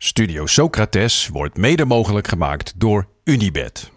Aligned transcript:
Studio 0.00 0.46
Socrates 0.46 1.28
wordt 1.28 1.56
mede 1.56 1.84
mogelijk 1.84 2.28
gemaakt 2.28 2.72
door 2.76 3.08
Unibed. 3.24 3.90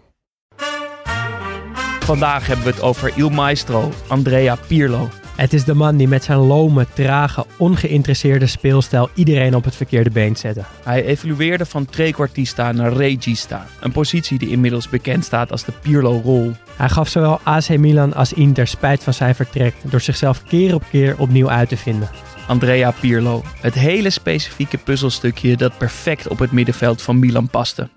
Vandaag 2.00 2.46
hebben 2.46 2.64
we 2.64 2.70
het 2.70 2.80
over 2.80 3.12
Il 3.16 3.30
Maestro, 3.30 3.92
Andrea 4.06 4.56
Pirlo. 4.66 5.08
Het 5.36 5.52
is 5.52 5.64
de 5.64 5.74
man 5.74 5.96
die 5.96 6.08
met 6.08 6.24
zijn 6.24 6.38
lome, 6.38 6.86
trage, 6.94 7.46
ongeïnteresseerde 7.56 8.46
speelstijl 8.46 9.10
iedereen 9.14 9.54
op 9.54 9.64
het 9.64 9.74
verkeerde 9.74 10.10
been 10.10 10.36
zette. 10.36 10.64
Hij 10.84 11.04
evolueerde 11.04 11.66
van 11.66 11.86
trequartista 11.86 12.72
naar 12.72 12.92
regista, 12.92 13.66
een 13.80 13.92
positie 13.92 14.38
die 14.38 14.50
inmiddels 14.50 14.88
bekend 14.88 15.24
staat 15.24 15.50
als 15.50 15.64
de 15.64 15.72
Pirlo-rol. 15.82 16.52
Hij 16.76 16.88
gaf 16.88 17.08
zowel 17.08 17.40
AC 17.42 17.68
Milan 17.68 18.14
als 18.14 18.32
Inter 18.32 18.66
spijt 18.66 19.02
van 19.02 19.14
zijn 19.14 19.34
vertrek 19.34 19.74
door 19.82 20.00
zichzelf 20.00 20.44
keer 20.44 20.74
op 20.74 20.84
keer 20.90 21.18
opnieuw 21.18 21.50
uit 21.50 21.68
te 21.68 21.76
vinden. 21.76 22.08
Andrea 22.52 22.90
Pirlo, 23.00 23.42
het 23.60 23.74
hele 23.74 24.10
specifieke 24.10 24.78
puzzelstukje 24.78 25.56
dat 25.56 25.78
perfect 25.78 26.28
op 26.28 26.38
het 26.38 26.52
middenveld 26.52 27.02
van 27.02 27.18
Milan 27.18 27.48
paste. 27.48 27.88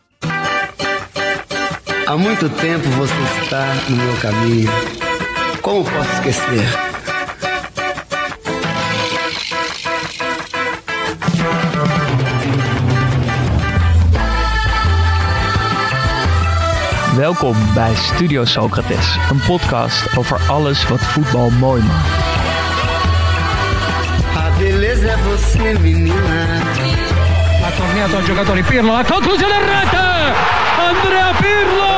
Há 2.06 2.18
muito 2.18 2.50
tempo 2.50 2.90
você 2.90 3.42
está 3.42 3.66
no 3.90 3.96
meu 3.96 4.16
caminho. 4.20 4.72
Como 5.62 5.84
posso 5.84 6.12
esquecer? 6.12 6.84
Welkom 17.16 17.56
bij 17.74 17.96
Studio 17.96 18.46
Socrates, 18.46 19.18
een 19.30 19.42
podcast 19.48 20.18
over 20.18 20.40
alles 20.48 20.88
wat 20.88 21.02
voetbal 21.02 21.50
mooi 21.50 21.82
maakt. 21.82 22.35
Ha 27.62 27.72
tornato 27.72 28.18
al 28.18 28.24
giocatore 28.24 28.62
Pirlo, 28.64 28.92
la 28.92 29.04
conclusione 29.04 29.54
in 29.56 29.66
rete! 29.66 29.98
Andrea 30.78 31.34
Pirlo! 31.40 31.95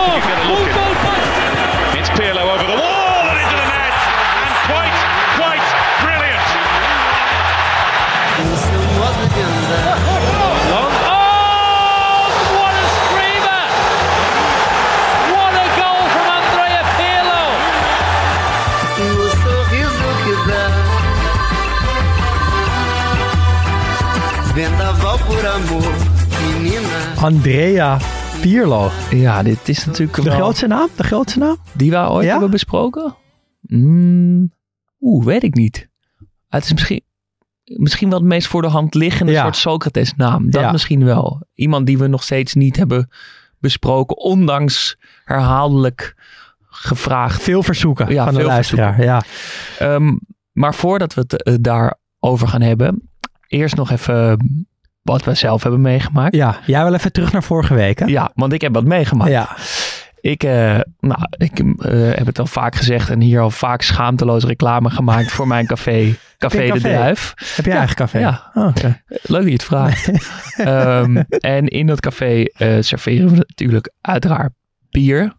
Andrea 27.22 27.98
Pirlo. 28.42 28.90
Ja, 29.12 29.44
dit 29.44 29.70
is 29.70 29.86
natuurlijk 29.86 30.16
De 30.18 30.24
wel- 30.24 30.34
grootste 30.40 30.68
naam? 30.68 30.90
De 30.96 31.04
grootste 31.04 31.40
naam? 31.40 31.58
Die 31.74 31.92
we 31.92 31.98
ooit 32.10 32.26
Ja? 32.26 32.32
hebben 32.32 32.52
besproken? 32.52 33.16
Mm, 33.62 34.52
Oeh, 35.02 35.26
weet 35.26 35.44
ik 35.44 35.54
niet. 35.56 35.90
Het 36.48 36.64
is 36.64 36.72
misschien, 36.74 37.02
misschien 37.64 38.10
wel 38.10 38.20
het 38.20 38.28
meest 38.28 38.48
voor 38.48 38.62
de 38.62 38.68
hand 38.68 38.94
liggende 38.94 39.32
Ja. 39.32 39.42
soort 39.44 39.56
Socrates 39.56 40.14
naam. 40.16 40.50
Dat 40.50 40.62
Ja. 40.62 40.72
misschien 40.72 41.04
wel. 41.06 41.46
Iemand 41.54 41.86
die 41.86 41.98
we 41.98 42.08
nog 42.08 42.24
steeds 42.24 42.54
niet 42.54 42.76
hebben 42.76 43.10
besproken. 43.60 44.18
Ondanks 44.18 44.98
herhaaldelijk 45.26 46.16
gevraagd. 46.70 47.42
Veel 47.44 47.64
verzoeken 47.64 48.10
Ja, 48.14 48.24
van 48.24 48.34
de 48.34 48.40
veel 48.40 48.48
luisteraar. 48.50 49.04
Ja. 49.04 49.22
Ehm, 49.80 50.16
maar 50.52 50.76
voordat 50.76 51.14
we 51.14 51.22
het 51.22 51.44
eh, 51.44 51.56
daarover 51.60 52.48
gaan 52.48 52.62
hebben. 52.62 53.10
Eerst 53.48 53.76
nog 53.76 53.92
even 53.92 54.38
wat 55.08 55.24
we 55.24 55.34
zelf 55.34 55.64
hebben 55.64 55.82
meegemaakt. 55.82 56.36
ja, 56.36 56.60
jij 56.66 56.84
wil 56.84 56.94
even 56.94 57.12
terug 57.12 57.32
naar 57.32 57.44
vorige 57.44 57.74
week, 57.74 58.00
hè? 58.00 58.06
Ja, 58.06 58.32
want 58.36 58.54
ik 58.54 58.62
heb 58.62 58.74
wat 58.74 58.86
meegemaakt. 58.86 59.32
Ja. 59.32 59.56
Ik, 60.22 60.44
eh, 60.44 60.80
nou, 61.00 61.20
ik 61.38 61.60
eh, 61.60 61.92
heb 62.16 62.26
het 62.26 62.40
al 62.40 62.46
vaak 62.46 62.76
gezegd 62.76 63.10
en 63.10 63.22
hier 63.22 63.42
al 63.42 63.52
vaak 63.52 63.82
schaamteloos 63.82 64.44
reclame 64.44 64.90
gemaakt 64.90 65.32
voor 65.32 65.48
mijn 65.48 65.66
café, 65.66 66.16
Café 66.38 66.72
de? 66.72 66.80
Druif. 66.80 67.34
Heb 67.56 67.66
je 67.66 67.72
eigen 67.72 67.96
café? 67.96 68.20
Ja. 68.20 68.52
Oh, 68.54 68.68
oké. 68.68 69.02
Leuk 69.08 69.42
dat 69.42 69.46
je 69.46 69.52
het 69.52 69.64
vraagt. 69.64 70.10
Ehm, 70.58 71.18
en 71.30 71.68
in 71.68 71.88
dat 71.88 72.00
café 72.00 72.44
eh, 72.44 72.76
serveren 72.80 73.30
we 73.30 73.36
natuurlijk 73.36 73.92
uiteraard 74.02 74.52
bier. 74.92 75.34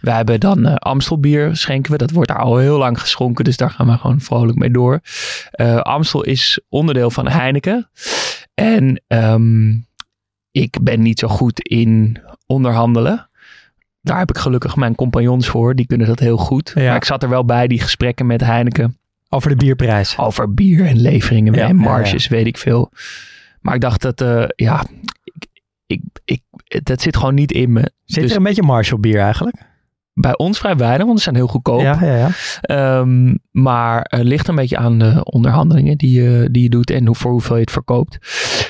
We 0.00 0.10
hebben 0.10 0.40
dan 0.40 0.66
eh 0.66 0.74
Amstel 0.74 1.20
bier 1.20 1.56
schenken 1.56 1.92
we. 1.92 1.98
Dat 1.98 2.10
wordt 2.10 2.28
daar 2.28 2.38
al 2.38 2.56
heel 2.56 2.78
lang 2.78 3.00
geschonken, 3.00 3.44
dus 3.44 3.56
daar 3.56 3.70
gaan 3.70 3.86
we 3.86 3.98
gewoon 3.98 4.20
vrolijk 4.20 4.58
mee 4.58 4.70
door. 4.70 5.00
Eh, 5.50 5.76
Amstel 5.76 6.22
is 6.22 6.60
onderdeel 6.68 7.10
van 7.10 7.28
Heineken. 7.28 7.88
En 8.54 9.02
ehm, 9.06 9.70
ik 10.50 10.78
ben 10.82 11.02
niet 11.02 11.18
zo 11.18 11.28
goed 11.28 11.60
in 11.60 12.18
onderhandelen. 12.46 13.30
Daar 14.00 14.18
heb 14.18 14.30
ik 14.30 14.38
gelukkig 14.38 14.76
mijn 14.76 14.94
compagnons 14.94 15.48
voor. 15.48 15.74
Die 15.74 15.86
kunnen 15.86 16.06
dat 16.06 16.18
heel 16.18 16.36
goed. 16.36 16.72
Ja. 16.74 16.82
Maar 16.82 16.96
ik 16.96 17.04
zat 17.04 17.22
er 17.22 17.28
wel 17.28 17.44
bij, 17.44 17.66
die 17.66 17.80
gesprekken 17.80 18.26
met 18.26 18.40
Heineken. 18.40 18.96
Over 19.28 19.50
de 19.50 19.56
bierprijs. 19.56 20.18
Over 20.18 20.54
bier 20.54 20.86
en 20.86 21.00
leveringen 21.00 21.54
Ja, 21.54 21.68
en 21.68 21.76
ja, 21.76 21.82
marges, 21.82 22.28
weet 22.28 22.46
ik 22.46 22.58
veel. 22.58 22.90
Maar 23.60 23.74
ik 23.74 23.80
dacht 23.80 24.02
dat, 24.02 24.20
eh, 24.20 24.44
ja, 24.56 24.86
ik, 25.24 25.46
ik, 25.86 26.02
ik, 26.24 26.42
dat 26.84 27.00
zit 27.00 27.16
gewoon 27.16 27.34
niet 27.34 27.52
in 27.52 27.72
me. 27.72 27.90
Zit 28.04 28.22
Dus 28.22 28.30
er 28.30 28.36
een 28.36 28.42
beetje 28.42 28.62
Marshall 28.62 29.00
bier 29.00 29.20
eigenlijk? 29.20 29.56
Bij 30.14 30.36
ons 30.36 30.58
vrij 30.58 30.76
weinig, 30.76 31.06
want 31.06 31.16
ze 31.18 31.24
zijn 31.24 31.36
heel 31.36 31.46
goedkoop. 31.46 31.80
Ja, 31.80 31.98
ja, 32.00 32.16
ja. 32.16 32.28
Ehm, 32.60 33.34
maar 33.50 34.06
het 34.08 34.24
ligt 34.24 34.48
een 34.48 34.54
beetje 34.54 34.76
aan 34.76 34.98
de 34.98 35.24
onderhandelingen 35.24 35.96
die 35.98 36.22
je, 36.22 36.48
die 36.50 36.62
je 36.62 36.68
doet 36.68 36.90
en 36.90 37.06
hoe, 37.06 37.16
voor 37.16 37.30
hoeveel 37.30 37.54
je 37.56 37.60
het 37.62 37.70
verkoopt. 37.70 38.18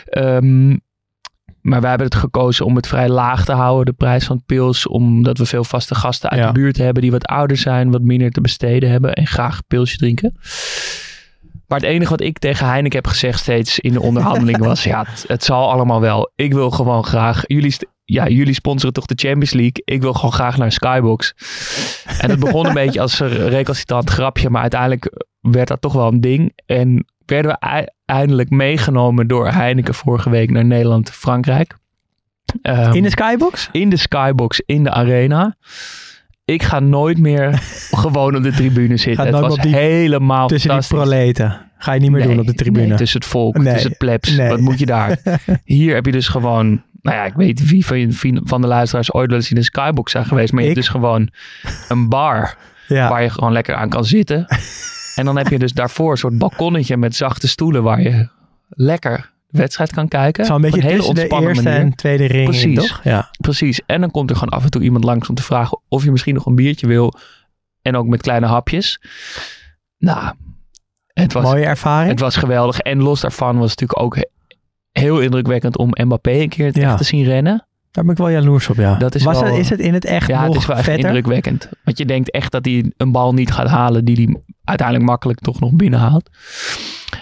Ehm, 0.04 0.68
maar 1.60 1.80
wij 1.80 1.88
hebben 1.88 2.06
het 2.08 2.16
gekozen 2.16 2.66
om 2.66 2.76
het 2.76 2.86
vrij 2.86 3.08
laag 3.08 3.44
te 3.44 3.52
houden, 3.52 3.84
de 3.86 3.92
prijs 3.92 4.24
van 4.24 4.36
het 4.36 4.46
pils. 4.46 4.86
Omdat 4.86 5.38
we 5.38 5.46
veel 5.46 5.64
vaste 5.64 5.94
gasten 5.94 6.30
uit 6.30 6.40
Ja. 6.40 6.46
de 6.46 6.52
buurt 6.52 6.76
hebben 6.76 7.02
die 7.02 7.10
wat 7.10 7.26
ouder 7.26 7.56
zijn, 7.56 7.90
wat 7.90 8.02
minder 8.02 8.30
te 8.30 8.40
besteden 8.40 8.90
hebben 8.90 9.14
en 9.14 9.26
graag 9.26 9.60
pilsje 9.66 9.96
drinken. 9.96 10.36
Maar 11.72 11.80
het 11.80 11.90
enige 11.90 12.10
wat 12.10 12.20
ik 12.20 12.38
tegen 12.38 12.66
Heineken 12.66 12.98
heb 12.98 13.06
gezegd 13.06 13.38
steeds 13.40 13.78
in 13.78 13.92
de 13.92 14.00
onderhandeling 14.02 14.58
was, 14.70 14.84
ja, 14.84 15.04
het, 15.08 15.24
het 15.28 15.44
zal 15.44 15.70
allemaal 15.70 16.00
wel. 16.00 16.32
Ik 16.36 16.52
wil 16.52 16.70
gewoon 16.70 17.04
graag, 17.04 17.42
jullie, 17.46 17.76
ja, 18.04 18.28
jullie 18.28 18.54
sponsoren 18.54 18.92
toch 18.94 19.06
de 19.06 19.14
Champions 19.16 19.52
League. 19.52 19.82
Ik 19.84 20.00
wil 20.00 20.12
gewoon 20.12 20.32
graag 20.32 20.56
naar 20.56 20.72
Skybox. 20.72 21.34
En 22.18 22.30
het 22.30 22.40
begon 22.40 22.66
een 22.66 22.74
beetje 22.84 23.00
als 23.00 23.20
een 23.20 23.48
recalcitrant 23.48 24.10
grapje, 24.10 24.50
maar 24.50 24.60
uiteindelijk 24.60 25.24
werd 25.40 25.68
dat 25.68 25.80
toch 25.80 25.92
wel 25.92 26.08
een 26.08 26.20
ding. 26.20 26.52
En 26.66 27.06
werden 27.26 27.50
we 27.50 27.56
ei- 27.58 27.86
eindelijk 28.04 28.50
meegenomen 28.50 29.26
door 29.26 29.48
Heineken 29.48 29.94
vorige 29.94 30.30
week 30.30 30.50
naar 30.50 30.64
Nederland, 30.64 31.10
Frankrijk. 31.10 31.76
Ehm, 32.62 32.92
In 32.94 33.02
de 33.02 33.10
skybox? 33.10 33.68
in 33.72 33.88
de 33.88 33.96
skybox 33.96 34.62
in 34.66 34.84
de 34.84 34.90
arena. 34.90 35.56
Ik 36.44 36.62
ga 36.62 36.80
nooit 36.80 37.18
meer 37.18 37.58
gewoon 38.02 38.36
op 38.36 38.42
de 38.42 38.50
tribune 38.52 38.96
zitten. 38.96 39.26
Het 39.26 39.38
was 39.40 39.52
op 39.52 39.62
die- 39.62 39.74
helemaal 39.76 40.48
Tussen 40.48 40.70
die 40.70 40.80
fantastisch. 40.82 41.14
proleten. 41.16 41.70
Ga 41.78 41.92
je 41.92 42.00
niet 42.00 42.10
meer 42.10 42.20
Nee, 42.20 42.28
doen 42.28 42.38
op 42.40 42.46
de 42.46 42.54
tribune. 42.54 42.86
nee, 42.86 42.96
tussen 42.96 43.20
het 43.20 43.28
volk, 43.28 43.56
Nee, 43.58 43.72
tussen 43.72 43.88
het 43.90 43.98
plebs. 43.98 44.36
Wat 44.36 44.60
moet 44.60 44.78
je 44.78 44.86
daar? 44.86 45.18
Hier 45.64 45.94
heb 45.94 46.06
je 46.06 46.12
dus 46.12 46.28
gewoon... 46.28 46.82
Nou 47.02 47.16
ja, 47.16 47.24
ik 47.24 47.32
weet 47.34 47.46
niet 47.46 47.68
wie 47.70 47.86
van, 47.86 47.98
je- 48.00 48.40
van 48.44 48.60
de 48.60 48.66
luisteraars 48.66 49.12
ooit 49.12 49.28
wel 49.28 49.38
eens 49.38 49.48
in 49.50 49.56
de 49.56 49.62
skybox 49.62 50.12
zijn 50.12 50.24
geweest. 50.24 50.52
Maar 50.52 50.62
je 50.62 50.68
Ik. 50.68 50.74
hebt 50.74 50.86
dus 50.86 50.94
gewoon 50.96 51.28
een 51.88 52.08
bar 52.08 52.56
ja. 52.88 53.08
waar 53.08 53.22
je 53.22 53.30
gewoon 53.30 53.52
lekker 53.52 53.74
aan 53.74 53.88
kan 53.88 54.04
zitten. 54.04 54.46
en 55.16 55.24
dan 55.24 55.36
heb 55.36 55.48
je 55.48 55.58
dus 55.58 55.72
daarvoor 55.72 56.10
een 56.10 56.16
soort 56.16 56.38
balkonnetje 56.38 56.96
met 56.96 57.16
zachte 57.16 57.48
stoelen 57.48 57.82
waar 57.82 58.02
je 58.02 58.28
lekker 58.68 59.30
wedstrijd 59.52 59.92
kan 59.92 60.08
kijken. 60.08 60.44
Zo'n 60.44 60.56
Op 60.56 60.62
beetje 60.62 60.80
een 60.80 60.86
hele 60.86 61.14
de 61.14 61.28
eerste 61.28 61.62
manier. 61.62 61.80
en 61.80 61.94
tweede 61.94 62.24
ring 62.26 62.44
in, 62.44 62.50
Precies. 62.50 62.76
toch? 62.88 63.00
Ja. 63.04 63.30
Precies. 63.40 63.80
En 63.86 64.00
dan 64.00 64.10
komt 64.10 64.30
er 64.30 64.36
gewoon 64.36 64.54
af 64.58 64.64
en 64.64 64.70
toe 64.70 64.82
iemand 64.82 65.04
langs 65.04 65.28
om 65.28 65.34
te 65.34 65.42
vragen 65.42 65.80
of 65.88 66.04
je 66.04 66.10
misschien 66.10 66.34
nog 66.34 66.46
een 66.46 66.54
biertje 66.54 66.86
wil. 66.86 67.12
En 67.82 67.96
ook 67.96 68.06
met 68.06 68.22
kleine 68.22 68.46
hapjes. 68.46 69.00
Nou, 69.98 70.32
het 71.12 71.32
was, 71.32 71.42
Mooie 71.42 71.64
ervaring. 71.64 72.10
het 72.10 72.20
was 72.20 72.36
geweldig. 72.36 72.78
En 72.78 73.02
los 73.02 73.20
daarvan 73.20 73.58
was 73.58 73.70
het 73.70 73.80
natuurlijk 73.80 74.00
ook 74.06 74.16
he- 74.16 74.28
heel 75.02 75.20
indrukwekkend 75.20 75.76
om 75.76 75.88
Mbappé 75.92 76.30
een 76.32 76.48
keer 76.48 76.66
het 76.66 76.76
Ja. 76.76 76.88
echt 76.88 76.96
te 76.98 77.04
zien 77.04 77.24
rennen. 77.24 77.66
Daar 77.90 78.04
ben 78.04 78.12
ik 78.12 78.18
wel 78.18 78.28
jaloers 78.28 78.68
op, 78.68 78.76
ja. 78.76 78.94
Dat 78.94 79.14
is 79.14 79.22
Was 79.22 79.40
wel- 79.40 79.48
het, 79.50 79.58
is 79.58 79.68
het 79.68 79.80
in 79.80 79.94
het 79.94 80.04
echt 80.04 80.26
Ja, 80.26 80.38
nog 80.44 80.48
het 80.48 80.56
is 80.62 80.66
wel 80.66 80.76
echt 80.76 80.84
vetter? 80.84 81.04
indrukwekkend. 81.06 81.68
Want 81.84 81.98
je 81.98 82.04
denkt 82.04 82.30
echt 82.30 82.52
dat 82.52 82.64
hij 82.64 82.92
een 82.96 83.12
bal 83.12 83.34
niet 83.34 83.52
gaat 83.52 83.68
halen 83.68 84.04
die 84.04 84.16
hij 84.16 84.42
uiteindelijk 84.64 85.08
makkelijk 85.08 85.38
toch 85.38 85.60
nog 85.60 85.72
binnenhaalt. 85.72 86.30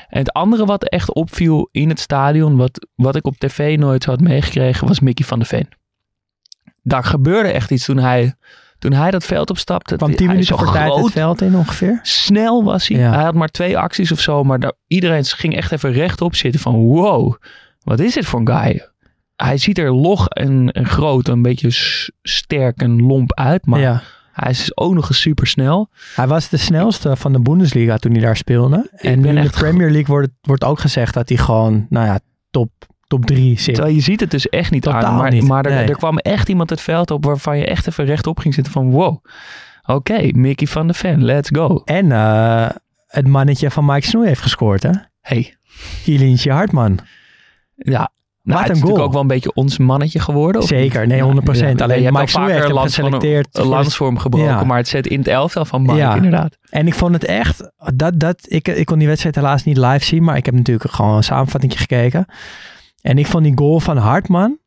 En 0.08 0.18
het 0.18 0.32
andere 0.32 0.64
wat 0.64 0.88
echt 0.88 1.14
opviel 1.14 1.68
in 1.72 1.88
het 1.88 2.00
stadion, 2.00 2.56
wat, 2.56 2.88
wat 2.94 3.16
ik 3.16 3.26
op 3.26 3.36
tv 3.36 3.78
nooit 3.78 4.04
had 4.04 4.20
meegekregen, 4.20 4.86
was 4.86 5.00
Mickey 5.00 5.26
van 5.26 5.38
der 5.38 5.48
Ven. 5.48 5.68
Daar 6.82 7.04
gebeurde 7.04 7.48
echt 7.48 7.70
iets 7.70 7.84
toen 7.84 7.98
hij, 7.98 8.34
toen 8.78 8.92
hij 8.92 9.10
dat 9.10 9.24
veld 9.24 9.50
opstapte. 9.50 9.96
Kwam 9.96 10.14
10 10.14 10.28
Hij 10.28 10.38
is 10.38 10.48
minuten 10.50 10.66
voor 10.66 10.74
tijd 10.74 11.04
het 11.04 11.12
veld 11.12 11.42
in 11.42 11.56
ongeveer. 11.56 11.98
Snel 12.02 12.64
was 12.64 12.88
hij. 12.88 12.98
Ja. 12.98 13.12
Hij 13.12 13.24
had 13.24 13.34
maar 13.34 13.48
twee 13.48 13.78
acties 13.78 14.12
of 14.12 14.20
zo, 14.20 14.44
maar 14.44 14.60
daar, 14.60 14.72
iedereen 14.86 15.24
ging 15.24 15.56
echt 15.56 15.72
even 15.72 15.92
rechtop 15.92 16.34
zitten 16.34 16.60
van 16.60 16.74
wow, 16.74 17.34
wat 17.82 18.00
is 18.00 18.14
dit 18.14 18.26
voor 18.26 18.40
een 18.40 18.48
guy? 18.48 18.88
Hij 19.36 19.56
ziet 19.56 19.78
er 19.78 19.92
log 19.92 20.28
en, 20.28 20.70
en 20.70 20.86
groot, 20.86 21.28
een 21.28 21.42
beetje 21.42 21.68
sterk 22.22 22.82
en 22.82 23.02
lomp 23.02 23.34
uit, 23.34 23.66
maar 23.66 23.80
ja. 23.80 24.02
Hij 24.32 24.50
is 24.50 24.76
ook 24.76 24.94
nog 24.94 25.08
eens 25.08 25.20
super 25.20 25.46
snel. 25.46 25.88
Hij 26.14 26.26
was 26.26 26.48
de 26.48 26.56
snelste 26.56 27.16
van 27.16 27.32
de 27.32 27.40
Bundesliga 27.40 27.96
toen 27.96 28.12
hij 28.12 28.20
daar 28.20 28.36
speelde. 28.36 28.90
En 28.96 29.24
in 29.24 29.34
de 29.42 29.50
Premier 29.50 29.90
League 29.90 30.14
wordt, 30.14 30.28
wordt 30.40 30.64
ook 30.64 30.80
gezegd 30.80 31.14
dat 31.14 31.28
hij 31.28 31.38
gewoon, 31.38 31.86
nou 31.88 32.06
ja, 32.06 32.20
top, 32.50 32.70
top 33.06 33.26
3 33.26 33.60
zit. 33.60 33.74
Terwijl 33.74 33.94
je 33.94 34.00
ziet 34.00 34.20
het 34.20 34.30
dus 34.30 34.48
echt 34.48 34.70
niet 34.70 34.82
Totaal 34.82 35.04
aan. 35.04 35.16
Maar, 35.16 35.30
niet, 35.30 35.48
maar 35.48 35.66
er, 35.66 35.74
nee. 35.74 35.88
er 35.88 35.96
kwam 35.96 36.18
echt 36.18 36.48
iemand 36.48 36.70
het 36.70 36.80
veld 36.80 37.10
op 37.10 37.24
waarvan 37.24 37.58
je 37.58 37.66
echt 37.66 37.86
even 37.86 38.04
rechtop 38.04 38.38
ging 38.38 38.54
zitten 38.54 38.72
van 38.72 38.90
wow. 38.90 39.24
Oké, 39.86 40.28
Mickey 40.32 40.66
van 40.66 40.86
de 40.86 40.94
Ven, 40.94 41.24
let's 41.24 41.48
go. 41.52 41.82
En 41.84 42.12
eh, 42.12 42.68
het 43.06 43.26
mannetje 43.26 43.70
van 43.70 43.84
Mike 43.84 44.06
Snoei 44.06 44.26
heeft 44.26 44.42
gescoord, 44.42 44.82
hè? 44.82 44.90
Hey, 45.20 45.56
Ilientje 46.04 46.52
Hartman. 46.52 46.98
ja. 47.74 48.10
Nou, 48.42 48.58
Wat 48.58 48.68
het 48.68 48.68
een 48.68 48.74
is 48.76 48.80
natuurlijk 48.80 49.06
ook 49.06 49.12
wel 49.12 49.22
een 49.22 49.26
beetje 49.36 49.54
ons 49.54 49.78
mannetje 49.78 50.18
geworden. 50.20 50.62
of 50.62 50.68
Zeker, 50.68 51.06
nee, 51.06 51.20
100%. 51.22 51.78
Ja, 51.78 51.84
Alleen 51.84 51.96
je 51.98 52.04
hebt 52.04 52.16
Mike 52.16 52.18
al 52.18 52.26
Snoei 52.28 52.28
vaker 52.28 52.52
heeft 52.54 52.64
hem 52.66 52.72
lans 52.74 52.94
van 52.94 53.04
geselecteerd 53.04 53.46
Een, 53.46 53.60
een 53.60 53.66
voor 53.66 53.74
de- 53.76 53.82
lans 53.82 53.96
voor 53.96 54.06
hem 54.06 54.18
gebroken, 54.18 54.48
Ja. 54.48 54.64
maar 54.64 54.76
het 54.76 54.88
zit 54.88 55.06
in 55.06 55.18
het 55.18 55.28
elftal 55.28 55.64
van 55.64 55.84
Ja. 55.96 56.14
inderdaad. 56.14 56.56
En 56.70 56.86
ik 56.86 56.94
vond 56.94 57.12
het 57.14 57.24
echt, 57.24 57.70
dat, 57.94 58.20
dat, 58.20 58.36
ik, 58.48 58.68
ik 58.68 58.86
kon 58.86 58.98
die 58.98 59.06
wedstrijd 59.06 59.34
helaas 59.34 59.64
niet 59.64 59.76
live 59.76 60.04
zien, 60.04 60.22
maar 60.24 60.36
ik 60.36 60.44
heb 60.46 60.54
natuurlijk 60.54 60.92
gewoon 60.92 61.16
een 61.16 61.22
samenvatting 61.24 61.78
gekeken. 61.78 62.26
En 63.00 63.18
ik 63.18 63.26
vond 63.26 63.44
die 63.44 63.52
goal 63.58 63.80
van 63.80 63.96
Hartman, 63.96 64.58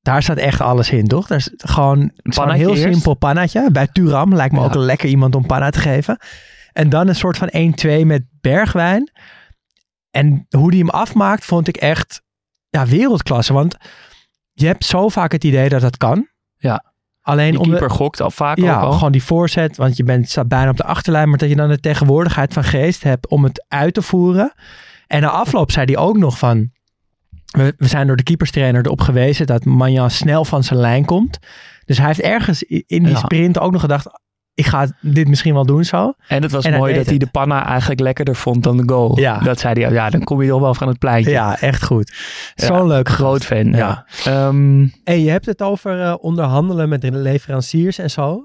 daar 0.00 0.22
staat 0.22 0.36
echt 0.36 0.60
alles 0.60 0.90
in, 0.90 1.06
toch? 1.06 1.26
Dat 1.26 1.38
is 1.38 1.50
gewoon 1.56 1.98
zo'n 1.98 2.34
Pannetje 2.34 2.60
heel 2.66 2.74
eerst. 2.76 2.92
simpel 2.92 3.14
pannetje. 3.14 3.70
Bij 3.72 3.86
Turam 3.92 4.34
lijkt 4.34 4.52
me 4.52 4.58
Ja. 4.60 4.64
ook 4.66 4.74
een 4.74 4.80
lekker 4.80 5.08
iemand 5.08 5.34
om 5.34 5.46
panna 5.46 5.70
te 5.70 5.78
geven. 5.78 6.18
En 6.72 6.88
dan 6.88 7.08
een 7.08 7.14
soort 7.14 7.36
van 7.38 7.48
1-2 7.50 8.04
met 8.06 8.22
Bergwijn. 8.40 9.10
En 10.10 10.46
hoe 10.50 10.70
die 10.70 10.80
hem 10.80 10.88
afmaakt, 10.90 11.44
vond 11.44 11.68
ik 11.68 11.76
echt 11.76 12.22
ja, 12.70 12.86
wereldklasse. 12.86 13.52
Want 13.52 13.76
je 14.52 14.66
hebt 14.66 14.84
zo 14.84 15.08
vaak 15.08 15.32
het 15.32 15.44
idee 15.44 15.68
dat 15.68 15.80
dat 15.80 15.96
kan. 15.96 16.28
Ja. 16.56 16.84
Alleen 17.20 17.50
Die 17.50 17.58
om 17.60 17.64
de- 17.64 17.70
keeper 17.70 17.90
gokt 17.90 18.20
al 18.20 18.30
vaak 18.30 18.58
ja, 18.58 18.76
ook 18.76 18.82
al. 18.82 18.92
gewoon 18.92 19.12
die 19.12 19.22
voorzet, 19.22 19.76
want 19.76 19.96
je 19.96 20.04
bent, 20.04 20.28
staat 20.28 20.48
bijna 20.48 20.70
op 20.70 20.76
de 20.76 20.84
achterlijn, 20.84 21.28
maar 21.28 21.38
dat 21.38 21.48
je 21.48 21.56
dan 21.56 21.68
de 21.68 21.80
tegenwoordigheid 21.80 22.52
van 22.52 22.64
geest 22.64 23.02
hebt 23.02 23.28
om 23.28 23.44
het 23.44 23.64
uit 23.68 23.94
te 23.94 24.02
voeren. 24.02 24.52
En 25.06 25.20
na 25.20 25.28
afloop 25.30 25.70
zei 25.70 25.86
hij 25.86 25.96
ook 26.02 26.16
nog 26.16 26.38
van, 26.38 26.70
we, 27.50 27.74
we 27.76 27.86
zijn 27.88 28.06
door 28.06 28.16
de 28.16 28.22
keeperstrainer 28.22 28.84
erop 28.84 29.00
gewezen 29.00 29.46
dat 29.46 29.64
Manjan 29.64 30.10
snel 30.10 30.44
van 30.44 30.64
zijn 30.64 30.78
lijn 30.80 31.04
komt. 31.04 31.38
Dus 31.84 31.98
hij 31.98 32.06
heeft 32.06 32.20
ergens 32.20 32.62
in 32.62 32.84
die 32.86 33.08
Ja. 33.08 33.16
sprint 33.18 33.58
ook 33.58 33.72
nog 33.72 33.80
gedacht, 33.80 34.06
ik 34.54 34.66
ga 34.66 34.86
dit 35.00 35.28
misschien 35.28 35.54
wel 35.54 35.66
doen 35.66 35.84
zo. 35.84 36.12
En 36.28 36.42
het 36.42 36.50
was 36.52 36.64
En 36.64 36.78
mooi 36.78 36.94
dat 36.94 37.04
hij 37.04 37.14
het. 37.14 37.22
de 37.22 37.30
panna 37.30 37.66
eigenlijk 37.66 38.00
lekkerder 38.00 38.36
vond 38.36 38.62
dan 38.62 38.76
de 38.76 38.82
goal. 38.86 39.18
Ja. 39.18 39.38
Dat 39.38 39.60
zei 39.60 39.82
hij, 39.82 39.92
ja, 39.92 40.10
dan 40.10 40.24
kom 40.24 40.42
je 40.42 40.48
toch 40.48 40.60
wel 40.60 40.74
van 40.74 40.88
het 40.88 40.98
pleintje. 40.98 41.30
Ja, 41.30 41.60
echt 41.60 41.84
goed. 41.84 42.14
Ja, 42.54 42.66
Zo'n 42.66 42.86
leuk 42.86 43.08
Groot 43.08 43.44
fan, 43.44 43.66
ja. 43.66 43.76
Ja. 43.76 44.46
Ehm, 44.48 44.80
je 45.18 45.30
hebt 45.30 45.46
het 45.46 45.62
over 45.62 46.00
eh, 46.02 46.14
onderhandelen 46.20 46.88
met 46.88 47.00
de 47.00 47.12
leveranciers 47.12 47.98
en 47.98 48.10
zo. 48.10 48.44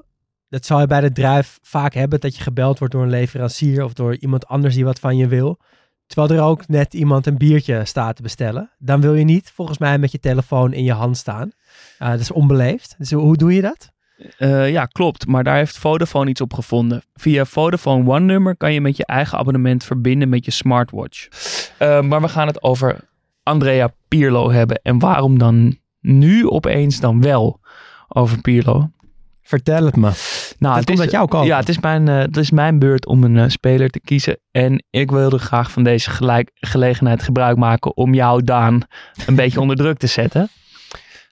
Dat 0.50 0.66
zou 0.66 0.82
je 0.82 0.88
bij 0.88 1.02
de 1.02 1.12
druif 1.12 1.60
vaak 1.62 1.94
hebben, 1.94 2.20
dat 2.20 2.36
je 2.36 2.44
gebeld 2.44 2.80
wordt 2.80 2.94
door 2.94 3.04
een 3.04 3.10
leverancier 3.10 3.84
of 3.84 3.94
door 3.94 4.16
iemand 4.18 4.48
anders 4.48 4.76
die 4.76 4.86
wat 4.86 5.00
van 5.00 5.18
je 5.18 5.28
wil. 5.28 5.60
Terwijl 6.08 6.40
er 6.40 6.50
ook 6.50 6.68
net 6.68 6.94
iemand 6.94 7.26
een 7.26 7.38
biertje 7.38 7.86
staat 7.86 8.16
te 8.16 8.22
bestellen. 8.22 8.72
Dan 8.78 9.02
wil 9.02 9.14
je 9.14 9.24
niet, 9.24 9.52
volgens 9.56 9.78
mij, 9.78 9.98
met 9.98 10.12
je 10.12 10.20
telefoon 10.20 10.74
in 10.74 10.84
je 10.84 10.94
hand 10.94 11.18
staan. 11.18 11.52
Eh, 11.98 12.10
dat 12.10 12.20
is 12.20 12.32
onbeleefd. 12.32 12.96
Dus 12.98 13.12
hoe 13.12 13.38
doe 13.38 13.54
je 13.54 13.62
dat? 13.62 13.94
Eh, 14.38 14.72
ja, 14.72 14.86
klopt. 14.86 15.28
Maar 15.28 15.44
daar 15.44 15.56
heeft 15.56 15.78
Vodafone 15.78 16.30
iets 16.30 16.42
op 16.42 16.54
gevonden. 16.54 17.04
Via 17.14 17.46
Vodafone 17.46 18.10
One 18.10 18.26
nummer 18.26 18.58
kan 18.58 18.74
je 18.74 18.82
met 18.82 18.98
je 18.98 19.06
eigen 19.06 19.38
abonnement 19.38 19.84
verbinden 19.84 20.30
met 20.30 20.46
je 20.46 20.52
smartwatch. 20.52 21.28
Eh, 21.78 22.02
maar 22.02 22.22
we 22.22 22.28
gaan 22.28 22.48
het 22.48 22.64
over 22.64 23.00
Andrea 23.44 23.94
Pirlo 24.08 24.52
hebben. 24.52 24.80
En 24.84 25.00
waarom 25.00 25.40
dan 25.40 25.78
nu 26.00 26.48
opeens 26.48 27.00
dan 27.00 27.22
wel 27.22 27.60
over 28.08 28.42
Pirlo? 28.42 28.90
Vertel 29.42 29.86
het 29.86 29.96
me. 29.96 30.12
Nou, 30.60 30.76
dat 30.76 30.86
komt 30.86 31.00
uit 31.00 31.12
jouw 31.12 31.26
kant. 31.26 31.48
Ja, 31.48 31.58
het 31.58 31.70
is, 31.70 31.80
mijn, 31.80 32.08
eh, 32.08 32.18
het 32.18 32.38
is 32.38 32.52
mijn 32.52 32.80
beurt 32.80 33.06
om 33.06 33.24
een 33.24 33.52
speler 33.52 33.90
te 33.90 34.00
kiezen. 34.00 34.40
En 34.52 34.84
ik 34.90 35.12
wilde 35.12 35.38
graag 35.38 35.72
van 35.72 35.84
deze 35.84 36.10
gelijk, 36.10 36.52
gelegenheid 36.54 37.24
gebruik 37.24 37.58
maken 37.58 37.98
om 37.98 38.14
jou, 38.14 38.44
Daan, 38.44 38.82
een 39.26 39.36
beetje 39.42 39.60
onder 39.60 39.76
druk 39.76 39.98
te 39.98 40.08
zetten. 40.08 40.50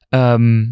Ehm, 0.10 0.64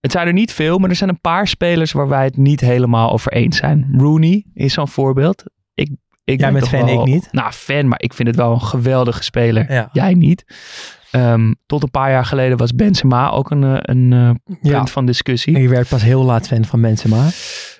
het 0.00 0.12
zijn 0.12 0.26
er 0.26 0.32
niet 0.32 0.52
veel, 0.52 0.78
maar 0.78 0.90
er 0.90 0.96
zijn 0.96 1.10
een 1.10 1.20
paar 1.20 1.48
spelers 1.48 1.92
waar 1.92 2.08
wij 2.08 2.24
het 2.24 2.36
niet 2.36 2.60
helemaal 2.60 3.12
over 3.12 3.32
eens 3.32 3.56
zijn. 3.56 3.94
Rooney 3.96 4.44
is 4.54 4.72
zo'n 4.72 4.88
voorbeeld. 4.88 5.44
Ik, 5.74 5.90
ik 6.24 6.40
Jij 6.40 6.50
ben 6.52 6.52
bent 6.52 6.68
fan, 6.68 6.84
wel- 6.86 7.00
ik 7.00 7.06
niet. 7.06 7.28
Nou, 7.32 7.52
fan, 7.52 7.88
maar 7.88 8.00
ik 8.02 8.12
vind 8.14 8.28
het 8.28 8.36
wel 8.36 8.52
een 8.52 8.60
geweldige 8.62 9.22
speler. 9.22 9.72
Ja. 9.72 9.88
Jij 9.92 10.14
niet. 10.14 10.44
Ehm, 11.10 11.52
tot 11.66 11.82
een 11.82 11.90
paar 11.90 12.10
jaar 12.10 12.24
geleden 12.24 12.58
was 12.58 12.74
Benzema 12.74 13.30
ook 13.30 13.50
een, 13.50 13.64
eh, 13.64 13.76
een 13.80 14.12
eh, 14.12 14.30
punt 14.44 14.58
Ja. 14.62 14.86
van 14.86 15.06
discussie. 15.06 15.58
Ik 15.58 15.68
werd 15.68 15.88
pas 15.88 16.02
heel 16.02 16.24
laat 16.24 16.46
fan 16.46 16.64
van 16.64 16.80
Benzema. 16.80 17.28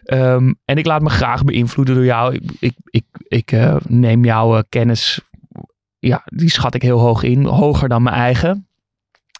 Ehm, 0.04 0.52
en 0.64 0.76
ik 0.76 0.86
laat 0.86 1.02
me 1.02 1.08
graag 1.08 1.44
beïnvloeden 1.44 1.94
door 1.94 2.04
jou. 2.04 2.34
Ik, 2.34 2.50
ik, 2.60 2.74
ik, 2.84 3.04
ik 3.28 3.52
eh, 3.52 3.76
neem 3.88 4.24
jouw 4.24 4.62
kennis, 4.68 5.20
ja, 5.98 6.22
die 6.24 6.50
schat 6.50 6.74
ik 6.74 6.82
heel 6.82 6.98
hoog 6.98 7.22
in. 7.22 7.44
Hoger 7.44 7.88
dan 7.88 8.02
mijn 8.02 8.16
eigen. 8.16 8.68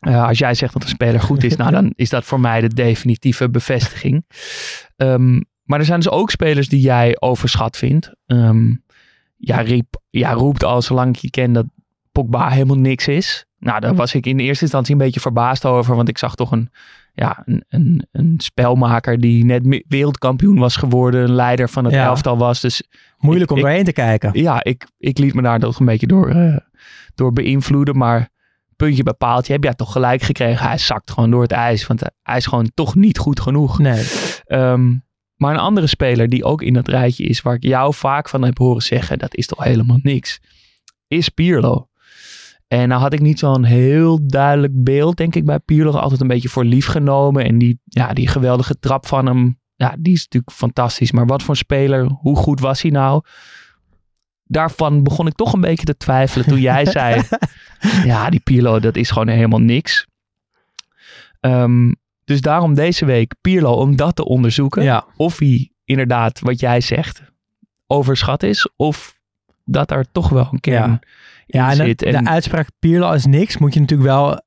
Eh, 0.00 0.26
als 0.26 0.38
jij 0.38 0.54
zegt 0.54 0.72
dat 0.72 0.82
een 0.82 0.88
speler 0.88 1.20
goed 1.20 1.44
is, 1.44 1.56
nou, 1.56 1.70
dan 1.80 1.92
is 1.96 2.08
dat 2.10 2.24
voor 2.24 2.40
mij 2.40 2.60
de 2.60 2.68
definitieve 2.74 3.50
bevestiging. 3.50 4.24
Ehm, 4.96 5.40
maar 5.64 5.78
er 5.78 5.84
zijn 5.84 6.00
dus 6.00 6.10
ook 6.10 6.30
spelers 6.30 6.68
die 6.68 6.80
jij 6.80 7.16
overschat 7.20 7.76
vindt. 7.76 8.12
Ehm, 8.26 8.74
ja, 9.36 9.60
riep, 9.60 10.00
ja, 10.10 10.32
roept 10.32 10.64
al 10.64 10.82
zolang 10.82 11.14
ik 11.14 11.20
je 11.20 11.30
ken 11.30 11.52
dat 11.52 11.66
Pogba 12.12 12.48
helemaal 12.48 12.78
niks 12.78 13.08
is. 13.08 13.44
Nou, 13.58 13.80
daar 13.80 13.94
was 13.94 14.14
ik 14.14 14.26
in 14.26 14.38
eerste 14.38 14.62
instantie 14.64 14.92
een 14.92 15.00
beetje 15.00 15.20
verbaasd 15.20 15.64
over. 15.64 15.96
Want 15.96 16.08
ik 16.08 16.18
zag 16.18 16.34
toch 16.34 16.50
een, 16.52 16.70
ja, 17.14 17.42
een, 17.44 17.64
een, 17.68 18.06
een 18.12 18.34
spelmaker 18.36 19.20
die 19.20 19.44
net 19.44 19.82
wereldkampioen 19.88 20.58
was 20.58 20.76
geworden. 20.76 21.22
Een 21.22 21.32
leider 21.34 21.68
van 21.68 21.84
het 21.84 21.94
Ja. 21.94 22.04
elftal 22.04 22.38
was. 22.38 22.60
Dus 22.60 22.82
Moeilijk 23.18 23.50
Ik- 23.50 23.56
om 23.56 23.56
ik- 23.62 23.62
doorheen 23.68 23.84
te 23.84 23.92
kijken. 23.92 24.30
ja, 24.32 24.64
ik, 24.64 24.86
ik 24.98 25.18
liet 25.18 25.34
me 25.34 25.42
daar 25.42 25.58
toch 25.58 25.80
een 25.80 25.86
beetje 25.86 26.06
door, 26.06 26.28
eh, 26.28 26.56
door 27.14 27.32
beïnvloeden. 27.32 27.96
Maar 27.96 28.28
puntje 28.80 29.02
bij 29.02 29.12
paaltje 29.12 29.52
heb 29.52 29.64
jij 29.64 29.74
toch 29.74 29.92
gelijk 29.92 30.22
gekregen. 30.22 30.66
Hij 30.66 30.78
zakt 30.78 31.10
gewoon 31.10 31.30
door 31.30 31.42
het 31.42 31.52
ijs. 31.52 31.86
Want 31.86 32.02
hij 32.22 32.36
is 32.36 32.46
gewoon 32.46 32.70
toch 32.74 32.94
niet 32.94 33.18
goed 33.18 33.40
genoeg. 33.40 33.78
Nee. 33.78 34.04
Ehm, 34.44 34.92
maar 35.36 35.54
een 35.54 35.60
andere 35.60 35.86
speler 35.86 36.28
die 36.28 36.44
ook 36.44 36.62
in 36.62 36.74
dat 36.74 36.88
rijtje 36.88 37.24
is, 37.24 37.42
waar 37.42 37.54
ik 37.54 37.62
jou 37.62 37.94
vaak 37.94 38.28
van 38.28 38.42
heb 38.42 38.58
horen 38.58 38.82
zeggen, 38.82 39.18
dat 39.18 39.34
is 39.34 39.46
toch 39.46 39.64
helemaal 39.64 39.98
niks, 40.02 40.40
is 41.06 41.28
Pirlo. 41.28 41.88
En 42.66 42.88
nou 42.88 43.00
had 43.00 43.12
ik 43.12 43.20
niet 43.20 43.38
zo'n 43.38 43.64
heel 43.64 44.26
duidelijk 44.26 44.84
beeld, 44.84 45.16
denk 45.16 45.34
ik, 45.34 45.44
bij 45.44 45.58
Pirlo. 45.58 45.90
Altijd 45.90 46.20
een 46.20 46.26
beetje 46.26 46.48
voor 46.48 46.64
lief 46.64 46.86
genomen. 46.86 47.44
En 47.44 47.58
die, 47.58 47.80
ja, 47.84 48.12
die 48.12 48.28
geweldige 48.28 48.78
trap 48.78 49.06
van 49.06 49.26
hem, 49.26 49.60
ja, 49.74 49.96
die 49.98 50.12
is 50.12 50.22
natuurlijk 50.22 50.52
fantastisch. 50.52 51.12
Maar 51.12 51.26
wat 51.26 51.42
voor 51.42 51.56
speler, 51.56 52.04
hoe 52.04 52.36
goed 52.36 52.60
was 52.60 52.82
hij 52.82 52.90
nou? 52.90 53.22
Daarvan 54.50 55.02
begon 55.02 55.26
ik 55.26 55.34
toch 55.34 55.52
een 55.52 55.60
beetje 55.60 55.84
te 55.84 55.96
twijfelen 55.96 56.46
toen 56.46 56.60
jij 56.60 56.86
zei, 56.96 57.22
ja, 58.04 58.30
die 58.30 58.40
Pirlo, 58.40 58.80
dat 58.80 58.96
is 58.96 59.10
gewoon 59.10 59.28
helemaal 59.28 59.60
niks. 59.60 60.06
Ehm, 61.40 61.92
dus 62.24 62.40
daarom 62.40 62.74
deze 62.74 63.04
week 63.04 63.34
Pirlo 63.40 63.72
om 63.72 63.96
dat 63.96 64.16
te 64.16 64.24
onderzoeken. 64.24 64.82
Ja. 64.82 65.04
Of 65.16 65.38
hij 65.38 65.70
inderdaad, 65.84 66.40
wat 66.40 66.60
jij 66.60 66.80
zegt, 66.80 67.22
overschat 67.86 68.42
is. 68.42 68.68
Of 68.76 69.18
dat 69.64 69.90
er 69.90 70.06
toch 70.12 70.28
wel 70.28 70.48
een 70.52 70.60
kern 70.60 70.90
Ja. 70.90 71.00
in 71.46 71.60
Ja, 71.60 71.70
en 71.70 71.78
de, 71.78 71.84
zit. 71.84 72.02
En, 72.02 72.24
de 72.24 72.30
uitspraak 72.30 72.68
Pirlo 72.78 73.12
is 73.12 73.26
niks 73.26 73.58
moet 73.58 73.74
je 73.74 73.80
natuurlijk 73.80 74.08
wel 74.08 74.42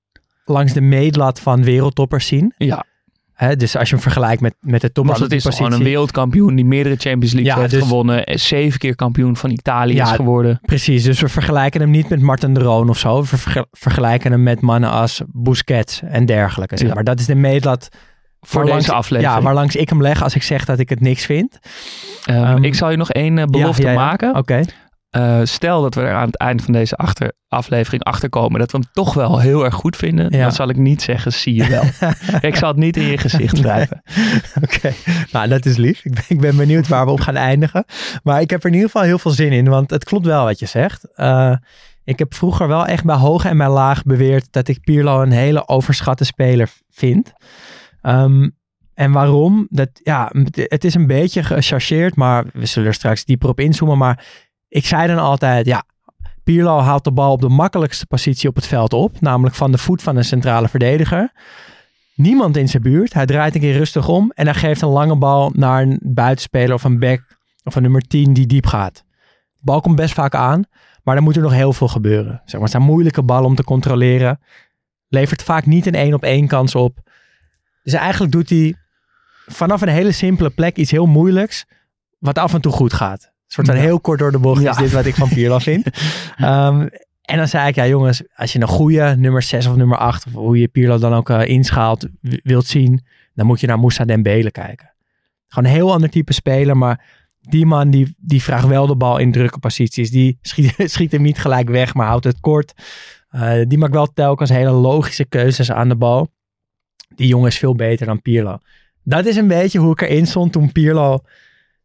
langs 0.45 0.73
de 0.73 0.81
meetlat 0.81 1.39
van 1.39 1.63
wereldtoppers 1.63 2.27
zien. 2.27 2.53
ja, 2.57 2.85
Hè, 3.33 3.55
dus 3.55 3.75
als 3.77 3.89
je 3.89 3.93
hem 3.95 4.03
vergelijkt 4.03 4.41
met, 4.41 4.55
met 4.59 4.81
de 4.81 4.89
op 4.93 5.29
die 5.29 5.37
is 5.37 5.45
gewoon 5.45 5.71
een 5.73 5.83
wereldkampioen 5.83 6.55
die 6.55 6.65
meerdere 6.65 6.95
Champions 6.95 7.33
League 7.33 7.51
Ja, 7.53 7.59
heeft 7.59 7.71
dus- 7.71 7.81
gewonnen. 7.83 8.23
en 8.25 8.39
Zeven 8.39 8.79
keer 8.79 8.95
kampioen 8.95 9.35
van 9.37 9.49
Italië 9.49 9.93
Ja, 9.95 10.03
is 10.09 10.15
geworden. 10.15 10.59
Precies, 10.61 11.03
dus 11.03 11.19
we 11.21 11.29
vergelijken 11.29 11.81
hem 11.81 11.89
niet 11.89 12.09
met 12.09 12.21
Martin 12.21 12.53
de 12.53 12.59
Roon 12.59 12.89
of 12.89 12.97
zo. 12.97 13.19
We 13.21 13.25
verge- 13.37 13.67
vergelijken 13.71 14.31
hem 14.31 14.43
met 14.43 14.61
mannen 14.61 14.89
als 14.89 15.21
Busquets 15.27 16.01
en 16.05 16.25
dergelijke. 16.25 16.77
Zeg 16.77 16.93
maar. 16.93 17.03
Dat 17.03 17.19
is 17.19 17.25
de 17.25 17.35
meetlat 17.35 17.89
Voor 18.41 18.59
waarlangs- 18.61 18.85
deze 18.85 18.97
aflevering. 18.97 19.35
Ja, 19.37 19.41
waarlangs 19.41 19.75
ik 19.75 19.89
hem 19.89 20.01
leg 20.01 20.23
als 20.23 20.35
ik 20.35 20.43
zeg 20.43 20.65
dat 20.65 20.79
ik 20.79 20.89
het 20.89 20.99
niks 20.99 21.25
vind. 21.25 21.59
Ehm, 22.25 22.43
Ehm, 22.43 22.63
ik 22.63 22.75
zal 22.75 22.89
je 22.91 22.97
nog 22.97 23.11
één 23.11 23.37
eh, 23.37 23.45
belofte 23.45 23.81
Ja, 23.81 23.87
ja, 23.87 23.93
ja. 23.93 24.05
maken. 24.05 24.35
Oké. 24.35 24.61
Eh, 25.13 25.39
stel 25.43 25.81
dat 25.81 25.95
we 25.95 26.01
er 26.01 26.13
aan 26.13 26.25
het 26.25 26.37
eind 26.37 26.61
van 26.63 26.73
deze 26.73 26.95
achter, 26.95 27.33
aflevering 27.47 28.03
achterkomen 28.03 28.59
dat 28.59 28.71
we 28.71 28.77
hem 28.77 28.87
toch 28.93 29.13
wel 29.13 29.39
heel 29.39 29.65
erg 29.65 29.73
goed 29.73 29.95
vinden, 29.95 30.31
Ja. 30.31 30.41
dan 30.41 30.51
zal 30.51 30.69
ik 30.69 30.77
niet 30.77 31.01
zeggen, 31.01 31.33
zie 31.33 31.55
je 31.55 31.67
wel. 31.67 31.83
ik 32.49 32.55
zal 32.55 32.67
het 32.67 32.77
niet 32.77 32.97
in 32.97 33.03
je 33.03 33.17
gezicht 33.17 33.57
schrijven. 33.57 34.01
Oké, 34.63 34.93
nou 35.31 35.47
dat 35.47 35.65
is 35.65 35.77
lief. 35.77 36.05
Ik 36.05 36.13
ben, 36.13 36.23
ik 36.27 36.39
ben 36.39 36.55
benieuwd 36.57 36.87
waar 36.87 37.05
we 37.05 37.11
op 37.11 37.19
gaan 37.19 37.35
eindigen. 37.35 37.85
Maar 38.23 38.41
ik 38.41 38.49
heb 38.49 38.59
er 38.63 38.67
in 38.69 38.73
ieder 38.75 38.89
geval 38.89 39.05
heel 39.05 39.19
veel 39.19 39.31
zin 39.31 39.51
in, 39.51 39.69
want 39.69 39.89
het 39.89 40.03
klopt 40.03 40.25
wel 40.25 40.43
wat 40.43 40.59
je 40.59 40.65
zegt. 40.65 41.15
Eh, 41.15 41.55
ik 42.03 42.19
heb 42.19 42.33
vroeger 42.33 42.67
wel 42.67 42.85
echt 42.85 43.03
bij 43.03 43.15
hoog 43.15 43.45
en 43.45 43.57
bij 43.57 43.69
laag 43.69 44.03
beweerd 44.03 44.47
dat 44.51 44.67
ik 44.67 44.83
Pirlo 44.83 45.21
een 45.21 45.31
hele 45.31 45.67
overschatte 45.67 46.23
speler 46.25 46.69
vind. 46.89 47.33
Ehm, 48.01 48.49
en 48.93 49.11
waarom? 49.11 49.67
Dat, 49.69 49.89
ja, 50.03 50.31
het 50.53 50.83
is 50.83 50.93
een 50.93 51.07
beetje 51.07 51.43
gechargeerd, 51.43 52.15
maar 52.15 52.45
we 52.53 52.65
zullen 52.65 52.87
er 52.87 52.93
straks 52.93 53.25
dieper 53.25 53.49
op 53.49 53.59
inzoomen. 53.59 53.97
Maar 53.97 54.25
ik 54.73 54.85
zei 54.85 55.07
dan 55.07 55.17
altijd, 55.17 55.65
ja, 55.65 55.83
Pirlo 56.43 56.79
haalt 56.79 57.03
de 57.03 57.11
bal 57.11 57.31
op 57.31 57.41
de 57.41 57.49
makkelijkste 57.49 58.05
positie 58.05 58.49
op 58.49 58.55
het 58.55 58.67
veld 58.67 58.93
op. 58.93 59.21
Namelijk 59.21 59.55
van 59.55 59.71
de 59.71 59.77
voet 59.77 60.01
van 60.01 60.15
een 60.15 60.25
centrale 60.25 60.67
verdediger. 60.67 61.31
Niemand 62.15 62.57
in 62.57 62.67
zijn 62.67 62.83
buurt. 62.83 63.13
Hij 63.13 63.25
draait 63.25 63.55
een 63.55 63.61
keer 63.61 63.77
rustig 63.77 64.07
om 64.07 64.31
en 64.35 64.45
hij 64.45 64.53
geeft 64.53 64.81
een 64.81 64.89
lange 64.89 65.17
bal 65.17 65.51
naar 65.55 65.81
een 65.81 65.99
buitenspeler 66.03 66.73
of 66.73 66.83
een 66.83 66.99
back 66.99 67.37
of 67.63 67.75
een 67.75 67.81
nummer 67.81 68.01
10 68.01 68.33
die 68.33 68.45
diep 68.45 68.65
gaat. 68.65 69.03
De 69.55 69.61
bal 69.61 69.81
komt 69.81 69.95
best 69.95 70.13
vaak 70.13 70.35
aan, 70.35 70.63
maar 71.03 71.15
dan 71.15 71.23
moet 71.23 71.35
er 71.35 71.41
nog 71.41 71.53
heel 71.53 71.73
veel 71.73 71.87
gebeuren. 71.87 72.41
Zeg 72.45 72.51
maar, 72.53 72.61
het 72.61 72.71
zijn 72.71 72.83
moeilijke 72.83 73.23
ballen 73.23 73.45
om 73.45 73.55
te 73.55 73.63
controleren. 73.63 74.39
Levert 75.07 75.43
vaak 75.43 75.65
niet 75.65 75.85
een 75.85 75.95
één 75.95 76.13
op 76.13 76.23
één 76.23 76.47
kans 76.47 76.75
op. 76.75 76.97
Dus 77.83 77.93
eigenlijk 77.93 78.31
doet 78.31 78.49
hij 78.49 78.75
vanaf 79.45 79.81
een 79.81 79.87
hele 79.87 80.11
simpele 80.11 80.49
plek 80.49 80.77
iets 80.77 80.91
heel 80.91 81.05
moeilijks, 81.05 81.65
wat 82.19 82.37
af 82.37 82.53
en 82.53 82.61
toe 82.61 82.71
goed 82.71 82.93
gaat. 82.93 83.32
Soort 83.53 83.67
van 83.67 83.75
Ja. 83.75 83.81
heel 83.81 83.99
kort 83.99 84.19
door 84.19 84.31
de 84.31 84.39
bocht 84.39 84.61
Ja. 84.61 84.71
is 84.71 84.77
dit 84.77 84.91
wat 84.91 85.05
ik 85.05 85.15
van 85.15 85.29
Pirlo 85.29 85.59
vind. 85.59 85.87
Ehm, 86.37 86.87
en 87.21 87.37
dan 87.37 87.47
zei 87.47 87.67
ik, 87.67 87.75
ja 87.75 87.87
jongens, 87.87 88.23
als 88.35 88.53
je 88.53 88.61
een 88.61 88.67
goede 88.67 89.15
nummer 89.17 89.41
6 89.41 89.67
of 89.67 89.75
nummer 89.75 89.97
8, 89.97 90.25
of 90.25 90.33
hoe 90.33 90.59
je 90.59 90.67
Pirlo 90.67 90.97
dan 90.97 91.13
ook 91.13 91.29
eh, 91.29 91.47
inschaalt, 91.47 92.07
wilt 92.21 92.65
zien, 92.65 93.05
dan 93.33 93.45
moet 93.45 93.59
je 93.59 93.67
naar 93.67 93.79
Moussa 93.79 94.05
Dembele 94.05 94.51
kijken. 94.51 94.91
Gewoon 95.47 95.69
een 95.69 95.75
heel 95.75 95.93
ander 95.93 96.09
type 96.09 96.33
speler, 96.33 96.77
maar 96.77 97.21
die 97.41 97.65
man 97.65 97.89
die, 97.89 98.15
die 98.17 98.41
vraagt 98.43 98.67
wel 98.67 98.87
de 98.87 98.95
bal 98.95 99.17
in 99.17 99.31
drukke 99.31 99.59
posities. 99.59 100.11
Die 100.11 100.37
schiet, 100.41 100.73
schiet 100.93 101.11
hem 101.11 101.21
niet 101.21 101.37
gelijk 101.39 101.69
weg, 101.69 101.93
maar 101.93 102.07
houdt 102.07 102.23
het 102.25 102.39
kort. 102.39 102.73
Eh, 103.29 103.53
die 103.67 103.77
maakt 103.77 103.93
wel 103.93 104.13
telkens 104.13 104.49
hele 104.49 104.71
logische 104.71 105.25
keuzes 105.25 105.71
aan 105.71 105.89
de 105.89 105.95
bal. 105.95 106.27
Die 107.15 107.27
jongen 107.27 107.47
is 107.47 107.57
veel 107.57 107.75
beter 107.75 108.05
dan 108.05 108.21
Pirlo. 108.21 108.57
Dat 109.03 109.25
is 109.25 109.35
een 109.35 109.47
beetje 109.47 109.79
hoe 109.79 109.91
ik 109.91 110.01
erin 110.01 110.27
stond 110.27 110.51
toen 110.51 110.71
Pirlo 110.71 111.19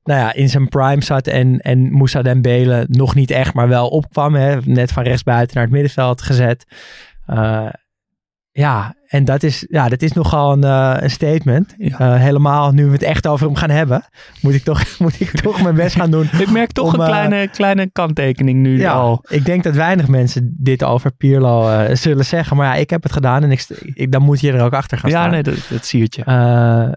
nou 0.08 0.20
ja, 0.20 0.32
in 0.32 0.48
zijn 0.48 0.68
prime 0.68 1.02
zat 1.02 1.26
en, 1.26 1.58
en 1.58 1.92
Moussa 1.92 2.22
Dembele 2.22 2.86
nog 2.88 3.14
niet 3.14 3.30
echt, 3.30 3.54
maar 3.54 3.68
wel 3.68 3.88
opkwam. 3.88 4.34
Hè? 4.34 4.56
Net 4.64 4.92
van 4.92 5.02
rechtsbuiten 5.02 5.54
naar 5.54 5.64
het 5.64 5.72
middenveld 5.72 6.22
gezet. 6.22 6.64
Eh, 7.26 7.66
ja, 8.50 8.94
en 9.06 9.24
dat 9.24 9.42
is, 9.42 9.66
ja, 9.70 9.88
dat 9.88 10.02
is 10.02 10.12
nogal 10.12 10.52
een, 10.52 10.64
eh, 10.64 10.94
een 11.02 11.10
statement. 11.10 11.74
Ja. 11.78 11.98
Eh, 11.98 12.20
helemaal 12.20 12.72
nu 12.72 12.86
we 12.86 12.92
het 12.92 13.02
echt 13.02 13.26
over 13.26 13.46
hem 13.46 13.54
gaan 13.54 13.70
hebben, 13.70 14.04
moet 14.40 14.54
ik 14.54 14.62
toch, 14.62 14.84
moet 14.98 15.20
ik 15.20 15.30
toch 15.30 15.62
mijn 15.62 15.74
best 15.74 15.96
gaan 15.96 16.10
doen. 16.10 16.28
Ik 16.38 16.50
merk 16.50 16.72
toch 16.72 16.94
Om, 16.94 17.00
een 17.00 17.06
kleine, 17.06 17.48
kleine 17.48 17.90
kanttekening 17.92 18.58
nu 18.60 18.78
Ja, 18.78 18.92
al. 18.92 19.24
ik 19.28 19.44
denk 19.44 19.62
dat 19.62 19.74
weinig 19.74 20.08
mensen 20.08 20.54
dit 20.58 20.84
over 20.84 21.10
Pirlo 21.12 21.84
zullen 21.94 22.24
zeggen. 22.24 22.56
Maar 22.56 22.66
ja, 22.66 22.74
ik 22.80 22.90
heb 22.90 23.02
het 23.02 23.12
gedaan 23.12 23.42
en 23.42 23.50
ik, 23.50 23.66
ik, 23.94 24.12
dan 24.12 24.22
moet 24.22 24.40
je 24.40 24.52
er 24.52 24.62
ook 24.64 24.74
achter 24.74 24.98
gaan 24.98 25.10
Ja, 25.10 25.16
staan. 25.16 25.30
nee, 25.30 25.42
dat, 25.42 25.66
dat 25.70 25.84
siertje. 25.84 26.22
Eh, 26.24 26.88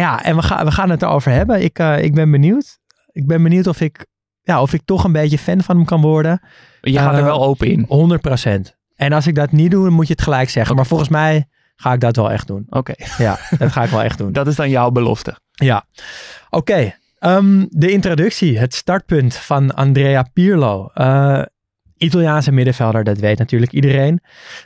ja, 0.00 0.22
en 0.22 0.36
we, 0.36 0.42
gaan 0.42 0.64
we 0.64 0.70
gaan 0.70 0.90
het 0.90 1.02
erover 1.02 1.32
hebben. 1.32 1.62
Ik, 1.62 1.78
eh, 1.78 2.02
ik 2.02 2.14
ben 2.14 2.30
benieuwd. 2.30 2.78
Ik 3.12 3.26
ben 3.26 3.42
benieuwd 3.42 3.66
of 3.66 3.80
ik, 3.80 4.06
ja, 4.42 4.62
of 4.62 4.72
ik 4.72 4.80
toch 4.84 5.04
een 5.04 5.12
beetje 5.12 5.38
fan 5.38 5.62
van 5.62 5.76
hem 5.76 5.84
kan 5.84 6.00
worden. 6.00 6.40
Je 6.80 6.98
gaat 6.98 7.12
er 7.12 7.18
eh, 7.18 7.24
wel 7.24 7.44
open 7.44 7.66
in. 7.66 7.86
100%. 7.86 8.76
En 8.94 9.12
als 9.12 9.26
ik 9.26 9.34
dat 9.34 9.52
niet 9.52 9.70
doe, 9.70 9.84
dan 9.84 9.92
moet 9.92 10.06
je 10.06 10.12
het 10.12 10.22
gelijk 10.22 10.50
zeggen. 10.50 10.76
Maar 10.76 10.86
volgens 10.86 11.08
mij 11.08 11.48
ga 11.76 11.92
ik 11.92 12.00
dat 12.00 12.16
wel 12.16 12.30
echt 12.30 12.46
doen. 12.46 12.66
Oké, 12.68 12.94
Ja, 13.18 13.38
dat 13.58 13.72
ga 13.72 13.82
ik 13.82 13.90
wel 13.90 14.02
echt 14.02 14.18
doen. 14.18 14.32
dat 14.40 14.46
is 14.46 14.56
dan 14.56 14.70
jouw 14.70 14.90
belofte. 14.90 15.38
Ja, 15.50 15.86
oké. 16.50 16.94
Ehm, 17.18 17.64
de 17.68 17.90
introductie, 17.90 18.58
het 18.58 18.74
startpunt 18.74 19.34
van 19.36 19.74
Andrea 19.74 20.22
Pirlo. 20.32 20.90
Eh, 20.94 21.42
Italiaanse 22.04 22.52
middenvelder, 22.52 23.04
dat 23.04 23.18
weet 23.18 23.38
natuurlijk 23.38 23.72
iedereen. 23.72 24.20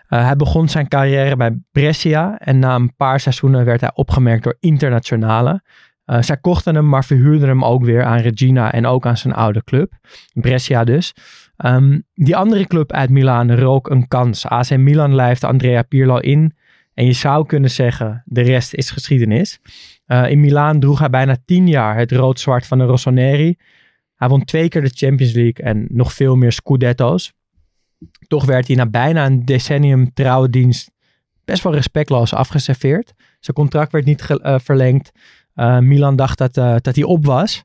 Eh, 0.08 0.24
hij 0.24 0.36
begon 0.36 0.68
zijn 0.68 0.88
carrière 0.88 1.36
bij 1.36 1.58
Brescia 1.72 2.38
en 2.38 2.58
na 2.58 2.74
een 2.74 2.96
paar 2.96 3.20
seizoenen 3.20 3.64
werd 3.64 3.80
hij 3.80 3.90
opgemerkt 3.94 4.44
door 4.44 4.56
internationale. 4.60 5.62
Eh, 6.04 6.22
zij 6.22 6.36
kochten 6.36 6.74
hem, 6.74 6.88
maar 6.88 7.04
verhuurden 7.04 7.48
hem 7.48 7.64
ook 7.64 7.84
weer 7.84 8.04
aan 8.04 8.18
Regina 8.18 8.72
en 8.72 8.86
ook 8.86 9.06
aan 9.06 9.16
zijn 9.16 9.34
oude 9.34 9.64
club. 9.64 9.92
Brescia 10.32 10.84
dus. 10.84 11.14
Ehm, 11.56 12.00
die 12.14 12.36
andere 12.36 12.66
club 12.66 12.92
uit 12.92 13.10
Milaan 13.10 13.54
rook 13.54 13.90
een 13.90 14.08
kans. 14.08 14.46
AC 14.46 14.76
Milan 14.76 15.14
lijfde 15.14 15.46
Andrea 15.46 15.82
Pirlo 15.82 16.16
in. 16.16 16.56
En 16.94 17.06
je 17.06 17.12
zou 17.12 17.46
kunnen 17.46 17.70
zeggen, 17.70 18.22
de 18.24 18.40
rest 18.42 18.74
is 18.74 18.90
geschiedenis. 18.90 19.60
Eh, 20.06 20.30
in 20.30 20.40
Milaan 20.40 20.80
droeg 20.80 20.98
hij 20.98 21.10
bijna 21.10 21.36
tien 21.44 21.68
jaar 21.68 21.96
het 21.96 22.12
rood-zwart 22.12 22.66
van 22.66 22.78
de 22.78 22.84
Rossoneri. 22.84 23.56
Hij 24.18 24.28
won 24.28 24.44
twee 24.44 24.68
keer 24.68 24.82
de 24.82 24.92
Champions 24.94 25.32
League 25.32 25.64
en 25.64 25.86
nog 25.90 26.12
veel 26.12 26.36
meer 26.36 26.52
Scudetto's. 26.52 27.32
Toch 28.26 28.44
werd 28.44 28.66
hij 28.66 28.76
na 28.76 28.86
bijna 28.86 29.26
een 29.26 29.44
decennium 29.44 30.12
trouwe 30.12 30.50
dienst 30.50 30.90
best 31.48 31.62
wel 31.62 31.74
respectloos 31.74 32.34
afgeserveerd. 32.34 33.14
Zijn 33.40 33.56
contract 33.56 33.92
werd 33.92 34.04
niet 34.04 34.30
eh, 34.30 34.58
verlengd. 34.58 35.10
Eh, 35.54 35.78
Milan 35.78 36.16
dacht 36.16 36.38
dat, 36.38 36.56
eh, 36.56 36.74
dat 36.80 36.94
hij 36.94 37.04
op 37.04 37.24
was. 37.24 37.64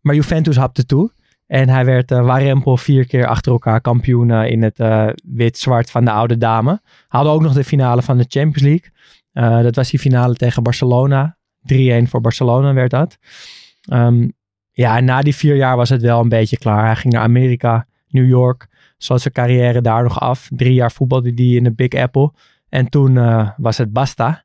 Maar 0.00 0.14
Juventus 0.14 0.56
hapte 0.56 0.86
toe. 0.86 1.12
En 1.46 1.68
hij 1.68 1.84
werd 1.84 2.10
warempel 2.10 2.76
vier 2.76 3.06
keer 3.06 3.26
achter 3.26 3.52
elkaar 3.52 3.80
kampioen 3.80 4.30
in 4.30 4.62
het 4.62 4.78
wit-zwart 5.22 5.90
van 5.90 6.04
de 6.04 6.10
oude 6.10 6.36
dame. 6.36 6.80
Haalde 7.08 7.30
ook 7.30 7.42
nog 7.42 7.52
de 7.52 7.64
finale 7.64 8.02
van 8.02 8.18
de 8.18 8.24
Champions 8.28 8.62
League. 8.62 9.62
Dat 9.62 9.76
was 9.76 9.90
die 9.90 9.98
finale 9.98 10.34
tegen 10.34 10.62
Barcelona. 10.62 11.38
3-1 11.60 12.08
voor 12.08 12.20
Barcelona 12.20 12.72
werd 12.72 12.90
dat. 12.90 13.18
Ehm, 13.88 14.28
ja, 14.78 14.96
en 14.96 15.04
na 15.04 15.20
die 15.20 15.34
vier 15.34 15.56
jaar 15.56 15.76
was 15.76 15.88
het 15.88 16.02
wel 16.02 16.20
een 16.20 16.28
beetje 16.28 16.58
klaar. 16.58 16.84
Hij 16.84 16.96
ging 16.96 17.12
naar 17.12 17.22
Amerika, 17.22 17.86
New 18.08 18.28
York. 18.28 18.66
Sloot 18.98 19.20
zijn 19.20 19.34
carrière 19.34 19.80
daar 19.80 20.02
nog 20.02 20.20
af. 20.20 20.48
Drie 20.50 20.74
jaar 20.74 20.92
voetbalde 20.92 21.32
hij 21.34 21.44
in 21.46 21.64
de 21.64 21.72
Big 21.72 21.92
Apple. 21.92 22.32
En 22.68 22.88
toen 22.88 23.16
eh, 23.16 23.50
was 23.56 23.78
het 23.78 23.92
basta. 23.92 24.44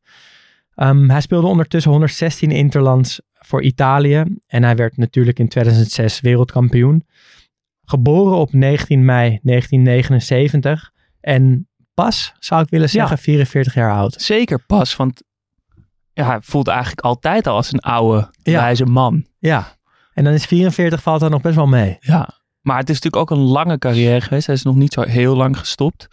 Ehm, 0.75 1.09
hij 1.09 1.21
speelde 1.21 1.47
ondertussen 1.47 1.91
116 1.91 2.51
interlands 2.51 3.21
voor 3.33 3.61
Italië. 3.61 4.23
En 4.47 4.63
hij 4.63 4.75
werd 4.75 4.97
natuurlijk 4.97 5.39
in 5.39 5.47
2006 5.47 6.19
wereldkampioen. 6.21 7.05
Geboren 7.85 8.37
op 8.37 8.53
19 8.53 9.05
mei 9.05 9.39
1979. 9.41 10.91
En 11.21 11.67
pas, 11.93 12.33
zou 12.39 12.61
ik 12.61 12.69
willen 12.69 12.89
zeggen, 12.89 13.17
44 13.17 13.73
jaar 13.73 13.91
oud. 13.91 14.13
Zeker 14.21 14.59
pas, 14.65 14.95
want 14.95 15.23
ja, 16.13 16.25
hij 16.25 16.37
voelt 16.41 16.67
eigenlijk 16.67 17.01
altijd 17.01 17.47
al 17.47 17.55
als 17.55 17.73
een 17.73 17.79
oude, 17.79 18.29
Ja. 18.43 18.59
wijze 18.59 18.85
man. 18.85 19.25
Ja. 19.39 19.81
En 20.13 20.23
dan 20.23 20.33
is 20.33 20.45
44 20.45 21.01
valt 21.01 21.19
dan 21.19 21.31
nog 21.31 21.41
best 21.41 21.55
wel 21.55 21.67
mee. 21.67 21.97
Ja. 21.99 22.29
Maar 22.61 22.77
het 22.77 22.89
is 22.89 22.99
natuurlijk 23.01 23.31
ook 23.31 23.37
een 23.37 23.43
lange 23.45 23.77
carrière 23.77 24.21
geweest. 24.21 24.45
Hij 24.45 24.55
is 24.55 24.63
nog 24.63 24.75
niet 24.75 24.93
zo 24.93 25.01
heel 25.01 25.35
lang 25.35 25.57
gestopt. 25.57 26.07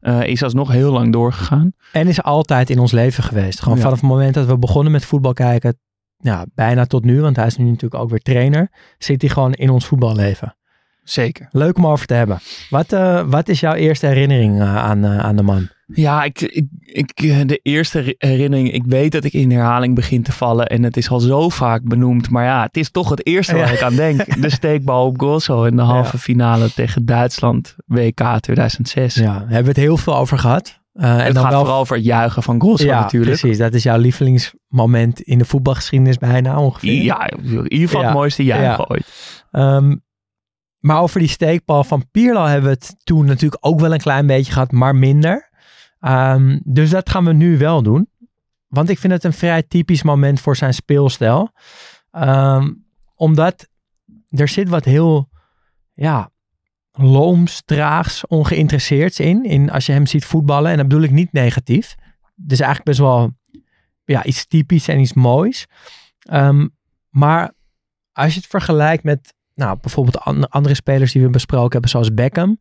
Eh, 0.00 0.22
is 0.26 0.42
alsnog 0.42 0.70
heel 0.72 0.92
lang 0.92 1.12
doorgegaan. 1.12 1.72
En 1.92 2.08
is 2.08 2.22
altijd 2.22 2.70
in 2.70 2.78
ons 2.78 2.92
leven 2.92 3.22
geweest. 3.22 3.60
Gewoon 3.60 3.76
Ja. 3.76 3.82
vanaf 3.82 4.00
het 4.00 4.08
moment 4.08 4.34
dat 4.34 4.46
we 4.46 4.58
begonnen 4.58 4.92
met 4.92 5.04
voetbal 5.04 5.32
kijken, 5.32 5.78
ja, 6.16 6.46
bijna 6.54 6.84
tot 6.86 7.04
nu, 7.04 7.20
want 7.20 7.36
hij 7.36 7.46
is 7.46 7.56
nu 7.56 7.64
natuurlijk 7.64 8.02
ook 8.02 8.10
weer 8.10 8.18
trainer, 8.22 8.70
zit 8.98 9.20
hij 9.20 9.30
gewoon 9.30 9.52
in 9.52 9.70
ons 9.70 9.86
voetballeven. 9.86 10.56
Zeker. 11.02 11.48
Leuk 11.50 11.76
om 11.76 11.86
over 11.86 12.06
te 12.06 12.14
hebben. 12.14 12.38
Wat, 12.70 12.92
eh, 12.92 13.22
wat 13.26 13.48
is 13.48 13.60
jouw 13.60 13.74
eerste 13.74 14.06
herinnering 14.06 14.60
eh, 14.60 14.76
aan, 14.76 15.06
aan 15.06 15.36
de 15.36 15.42
man? 15.42 15.68
Ja, 15.94 16.22
ik, 16.24 16.40
ik, 16.40 16.66
ik, 16.82 17.10
eh, 17.16 17.36
de 17.46 17.60
eerste 17.62 17.98
heri- 17.98 18.14
herinnering. 18.18 18.72
Ik 18.72 18.82
weet 18.86 19.12
dat 19.12 19.24
ik 19.24 19.32
in 19.32 19.50
herhaling 19.50 19.94
begin 19.94 20.22
te 20.22 20.32
vallen. 20.32 20.66
En 20.66 20.82
het 20.82 20.96
is 20.96 21.10
al 21.10 21.20
zo 21.20 21.48
vaak 21.48 21.82
benoemd. 21.84 22.30
Maar 22.30 22.44
ja, 22.44 22.62
het 22.62 22.76
is 22.76 22.90
toch 22.90 23.08
het 23.08 23.26
eerste 23.26 23.54
waar 23.56 23.66
Ja. 23.66 23.72
ik 23.72 23.82
aan 23.82 23.94
denk. 23.96 24.42
De 24.42 24.50
steekbal 24.60 25.06
op 25.06 25.20
Gozo 25.20 25.64
in 25.64 25.76
de 25.76 25.82
halve 25.82 26.18
finale 26.18 26.72
tegen 26.72 27.04
Duitsland. 27.06 27.76
WK 27.86 28.22
2006. 28.40 29.14
Ja, 29.14 29.24
daar 29.24 29.38
hebben 29.40 29.62
we 29.62 29.68
het 29.68 29.76
heel 29.76 29.96
veel 29.96 30.16
over 30.16 30.38
gehad. 30.38 30.78
Eh, 30.92 31.10
en 31.18 31.24
het 31.24 31.34
dan 31.34 31.42
gaat 31.42 31.52
wel 31.52 31.60
vooral 31.60 31.80
over 31.80 31.96
het 31.96 32.04
juichen 32.04 32.42
van 32.42 32.60
Gozo 32.60 32.84
ja, 32.84 33.00
natuurlijk. 33.00 33.40
precies. 33.40 33.58
Dat 33.58 33.74
is 33.74 33.82
jouw 33.82 33.98
lievelingsmoment 33.98 35.20
in 35.20 35.38
de 35.38 35.44
voetbalgeschiedenis 35.44 36.18
bijna 36.18 36.58
ongeveer. 36.60 37.02
Ja, 37.02 37.30
in 37.30 37.62
ieder 37.68 37.88
geval 37.88 38.00
Ja. 38.00 38.06
het 38.06 38.16
mooiste 38.16 38.44
juichen 38.44 38.70
Ja. 38.70 38.84
ooit. 38.88 39.06
Ehm, 39.50 39.96
maar 40.78 41.00
over 41.00 41.18
die 41.20 41.28
steekbal 41.28 41.84
van 41.84 42.04
Pirlo 42.10 42.44
hebben 42.44 42.70
we 42.70 42.76
het 42.76 42.94
toen 43.04 43.24
natuurlijk 43.24 43.66
ook 43.66 43.80
wel 43.80 43.92
een 43.92 43.98
klein 44.00 44.26
beetje 44.26 44.52
gehad, 44.52 44.72
maar 44.72 44.94
minder. 44.96 45.48
Ehm, 46.00 46.58
dus 46.64 46.90
dat 46.90 47.10
gaan 47.10 47.24
we 47.24 47.32
nu 47.32 47.58
wel 47.58 47.82
doen. 47.82 48.08
Want 48.68 48.88
ik 48.88 48.98
vind 48.98 49.12
het 49.12 49.24
een 49.24 49.32
vrij 49.32 49.62
typisch 49.62 50.02
moment 50.02 50.40
voor 50.40 50.56
zijn 50.56 50.74
speelstijl. 50.74 51.52
Ehm, 52.10 52.72
omdat 53.14 53.68
er 54.28 54.48
zit 54.48 54.68
wat 54.68 54.84
heel, 54.84 55.28
ja, 55.92 56.30
looms, 56.92 57.62
traags, 57.64 58.26
ongeïnteresseerds 58.26 59.20
in, 59.20 59.44
in. 59.44 59.70
Als 59.70 59.86
je 59.86 59.92
hem 59.92 60.06
ziet 60.06 60.24
voetballen. 60.24 60.70
En 60.70 60.76
dat 60.76 60.88
bedoel 60.88 61.04
ik 61.04 61.10
niet 61.10 61.32
negatief. 61.32 61.94
Dus 62.34 62.60
eigenlijk 62.60 62.88
best 62.88 62.98
wel 62.98 63.30
ja, 64.04 64.24
iets 64.24 64.46
typisch 64.46 64.88
en 64.88 65.00
iets 65.00 65.12
moois. 65.12 65.66
Ehm, 66.18 66.68
maar 67.08 67.52
als 68.12 68.34
je 68.34 68.40
het 68.40 68.48
vergelijkt 68.48 69.04
met 69.04 69.34
nou, 69.54 69.78
bijvoorbeeld 69.80 70.18
an- 70.18 70.48
andere 70.48 70.74
spelers 70.74 71.12
die 71.12 71.22
we 71.22 71.30
besproken 71.30 71.72
hebben, 71.72 71.90
zoals 71.90 72.14
Beckham. 72.14 72.58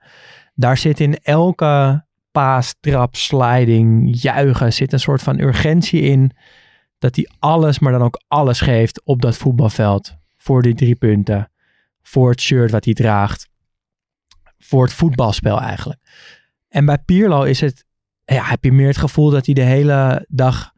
Daar 0.53 0.77
zit 0.77 0.99
in 0.99 1.15
elke 1.15 2.05
paas, 2.31 2.75
trap, 2.79 3.15
sliding, 3.15 4.21
juichen, 4.21 4.73
zit 4.73 4.93
een 4.93 4.99
soort 4.99 5.21
van 5.21 5.39
urgentie 5.39 6.01
in. 6.01 6.31
Dat 6.97 7.15
hij 7.15 7.29
alles, 7.39 7.79
maar 7.79 7.91
dan 7.91 8.01
ook 8.01 8.21
alles 8.27 8.61
geeft 8.61 9.01
op 9.03 9.21
dat 9.21 9.37
voetbalveld. 9.37 10.17
Voor 10.37 10.61
die 10.61 10.75
drie 10.75 10.95
punten. 10.95 11.51
Voor 12.01 12.29
het 12.29 12.41
shirt 12.41 12.71
wat 12.71 12.85
hij 12.85 12.93
draagt. 12.93 13.49
Voor 14.57 14.83
het 14.83 14.93
voetbalspel 14.93 15.61
eigenlijk. 15.61 15.99
En 16.69 16.85
bij 16.85 16.97
Pirlo 16.97 17.43
is 17.43 17.61
het, 17.61 17.85
ja, 18.25 18.43
heb 18.43 18.63
je 18.63 18.71
meer 18.71 18.87
het 18.87 18.97
gevoel 18.97 19.29
dat 19.29 19.45
hij 19.45 19.55
de 19.55 19.61
hele 19.61 20.25
dag 20.29 20.73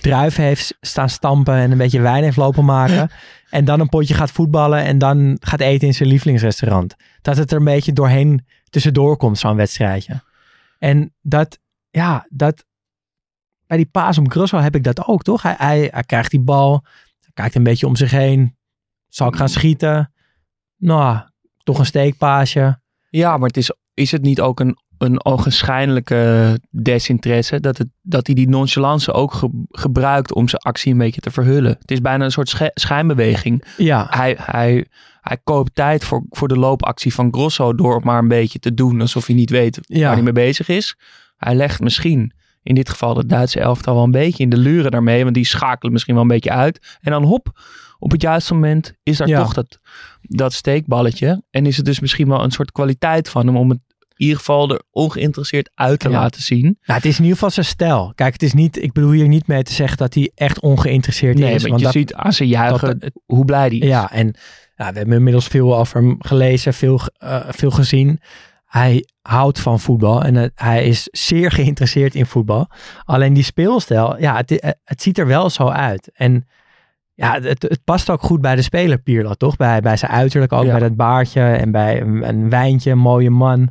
druif 0.00 0.36
heeft 0.36 0.76
staan 0.80 1.08
stampen 1.08 1.54
en 1.54 1.70
een 1.70 1.78
beetje 1.78 2.00
wijn 2.00 2.22
heeft 2.22 2.36
lopen 2.36 2.64
maken. 2.64 3.10
en 3.50 3.64
dan 3.64 3.80
een 3.80 3.88
potje 3.88 4.14
gaat 4.14 4.30
voetballen 4.30 4.84
en 4.84 4.98
dan 4.98 5.36
gaat 5.40 5.60
eten 5.60 5.86
in 5.86 5.94
zijn 5.94 6.08
lievelingsrestaurant. 6.08 6.96
Dat 7.22 7.36
het 7.36 7.50
er 7.50 7.58
een 7.58 7.64
beetje 7.64 7.92
doorheen 7.92 8.46
tussendoor 8.70 9.16
komt, 9.16 9.38
zo'n 9.38 9.56
wedstrijdje. 9.56 10.22
En 10.78 11.14
dat, 11.20 11.58
ja, 11.90 12.26
dat, 12.28 12.64
bij 13.66 13.76
die 13.76 13.86
paas 13.86 14.18
om 14.18 14.30
Grosso 14.30 14.58
heb 14.58 14.74
ik 14.74 14.84
dat 14.84 15.06
ook, 15.06 15.22
toch? 15.22 15.42
Hij, 15.42 15.54
hij, 15.58 15.88
hij 15.92 16.02
krijgt 16.02 16.30
die 16.30 16.40
bal, 16.40 16.84
hij 17.20 17.30
kijkt 17.34 17.54
een 17.54 17.62
beetje 17.62 17.86
om 17.86 17.96
zich 17.96 18.10
heen. 18.10 18.56
Zal 19.08 19.28
ik 19.28 19.36
gaan 19.36 19.48
schieten? 19.48 20.12
Nou, 20.76 21.18
toch 21.62 21.78
een 21.78 21.86
steekpaasje. 21.86 22.80
Ja, 23.10 23.36
maar 23.36 23.46
het 23.48 23.56
is, 23.56 23.72
is 23.94 24.10
het 24.12 24.22
niet 24.22 24.40
ook 24.40 24.60
een, 24.60 24.76
een 24.98 25.24
ogenschijnlijke 25.24 26.60
desinteresse 26.70 27.60
dat, 27.60 27.78
het, 27.78 27.88
dat 28.02 28.26
hij 28.26 28.34
die 28.36 28.48
nonchalance 28.48 29.12
ook 29.12 29.32
ge- 29.32 29.64
gebruikt 29.68 30.32
om 30.34 30.48
zijn 30.48 30.62
actie 30.62 30.92
een 30.92 30.98
beetje 30.98 31.20
te 31.20 31.30
verhullen? 31.30 31.76
Het 31.80 31.90
is 31.90 32.00
bijna 32.00 32.24
een 32.24 32.30
soort 32.30 32.48
sche- 32.48 32.70
schijnbeweging. 32.74 33.64
Ja, 33.76 34.06
Hij, 34.10 34.36
hij, 34.40 34.86
hij 35.28 35.38
koopt 35.44 35.74
tijd 35.74 36.04
voor, 36.04 36.24
voor 36.30 36.48
de 36.48 36.58
loopactie 36.58 37.14
van 37.14 37.32
Grosso 37.32 37.74
door 37.74 38.00
maar 38.04 38.18
een 38.18 38.28
beetje 38.28 38.58
te 38.58 38.74
doen 38.74 39.00
alsof 39.00 39.26
hij 39.26 39.34
niet 39.34 39.50
weet 39.50 39.78
Ja. 39.82 40.00
waar 40.04 40.12
hij 40.12 40.22
mee 40.22 40.32
bezig 40.32 40.68
is. 40.68 40.96
Hij 41.36 41.54
legt 41.54 41.80
misschien 41.80 42.32
in 42.62 42.74
dit 42.74 42.88
geval 42.88 43.14
de 43.14 43.26
Duitse 43.26 43.60
elftal 43.60 43.94
wel 43.94 44.04
een 44.04 44.10
beetje 44.10 44.42
in 44.42 44.48
de 44.50 44.56
luren 44.58 44.90
daarmee, 44.90 45.22
want 45.22 45.34
die 45.34 45.44
schakelen 45.46 45.92
misschien 45.92 46.14
wel 46.14 46.22
een 46.22 46.28
beetje 46.28 46.50
uit. 46.50 46.96
En 47.00 47.10
dan 47.12 47.24
hop, 47.24 47.60
op 47.98 48.10
het 48.10 48.22
juiste 48.22 48.54
moment 48.54 48.92
is 49.02 49.16
daar 49.16 49.28
Ja. 49.28 49.38
toch 49.42 49.52
dat, 49.54 49.78
dat 50.20 50.52
steekballetje. 50.52 51.42
En 51.50 51.66
is 51.66 51.76
het 51.76 51.84
dus 51.86 52.00
misschien 52.00 52.28
wel 52.28 52.42
een 52.44 52.50
soort 52.50 52.72
kwaliteit 52.72 53.28
van 53.28 53.46
hem 53.46 53.56
om 53.56 53.68
het 53.70 53.78
in 54.16 54.24
ieder 54.24 54.38
geval 54.38 54.70
er 54.70 54.82
ongeïnteresseerd 54.90 55.70
uit 55.74 55.98
te 56.00 56.08
Ja. 56.08 56.20
laten 56.20 56.42
zien. 56.42 56.62
Nou, 56.62 56.76
het 56.84 57.04
is 57.04 57.14
in 57.16 57.20
ieder 57.22 57.32
geval 57.34 57.50
zijn 57.50 57.66
stijl. 57.66 58.12
Kijk, 58.14 58.32
het 58.32 58.42
is 58.42 58.52
niet, 58.52 58.82
ik 58.82 58.92
bedoel 58.92 59.10
hier 59.10 59.28
niet 59.28 59.46
mee 59.46 59.62
te 59.62 59.72
zeggen 59.72 59.96
dat 59.96 60.14
hij 60.14 60.30
echt 60.34 60.60
ongeïnteresseerd 60.60 61.38
Nee, 61.38 61.54
is. 61.54 61.62
want 61.62 61.68
want 61.68 61.78
je 61.78 61.84
dat, 61.84 61.92
ziet 61.94 62.14
aan 62.14 62.32
zijn 62.32 62.48
juichen 62.48 62.98
dat- 62.98 63.10
hoe 63.26 63.44
blij 63.44 63.66
hij 63.66 63.76
is. 63.76 63.88
Ja, 63.88 64.12
en 64.12 64.34
ja, 64.78 64.92
we 64.92 64.98
hebben 64.98 65.16
inmiddels 65.16 65.46
veel 65.46 65.76
over 65.76 66.00
hem 66.00 66.16
gelezen, 66.18 66.74
veel, 66.74 67.00
eh, 67.18 67.40
veel 67.48 67.70
gezien. 67.70 68.20
Hij 68.66 69.08
houdt 69.22 69.60
van 69.60 69.80
voetbal 69.80 70.22
en 70.22 70.52
hij 70.54 70.84
is 70.84 71.08
zeer 71.10 71.50
geïnteresseerd 71.58 72.14
in 72.14 72.26
voetbal. 72.26 72.68
Alleen 73.04 73.32
die 73.32 73.42
speelstijl, 73.44 74.20
ja, 74.20 74.36
het, 74.36 74.58
eh, 74.60 74.70
het 74.84 75.02
ziet 75.02 75.18
er 75.18 75.26
wel 75.26 75.50
zo 75.50 75.68
uit. 75.68 76.10
En 76.14 76.46
ja, 77.14 77.40
het, 77.40 77.62
het 77.62 77.80
past 77.84 78.10
ook 78.10 78.22
goed 78.22 78.40
bij 78.40 78.54
de 78.56 78.62
speler 78.62 78.98
Pirlo, 78.98 79.34
toch? 79.34 79.56
Bij, 79.56 79.80
bij 79.80 79.96
zijn 79.96 80.12
uiterlijk, 80.12 80.52
ook 80.52 80.64
Ja. 80.64 80.70
bij 80.70 80.80
dat 80.80 80.96
baardje 80.96 81.40
en 81.42 81.70
bij 81.70 82.00
een, 82.00 82.28
een 82.28 82.50
wijntje, 82.50 82.90
een 82.90 82.98
mooie 82.98 83.30
man. 83.30 83.68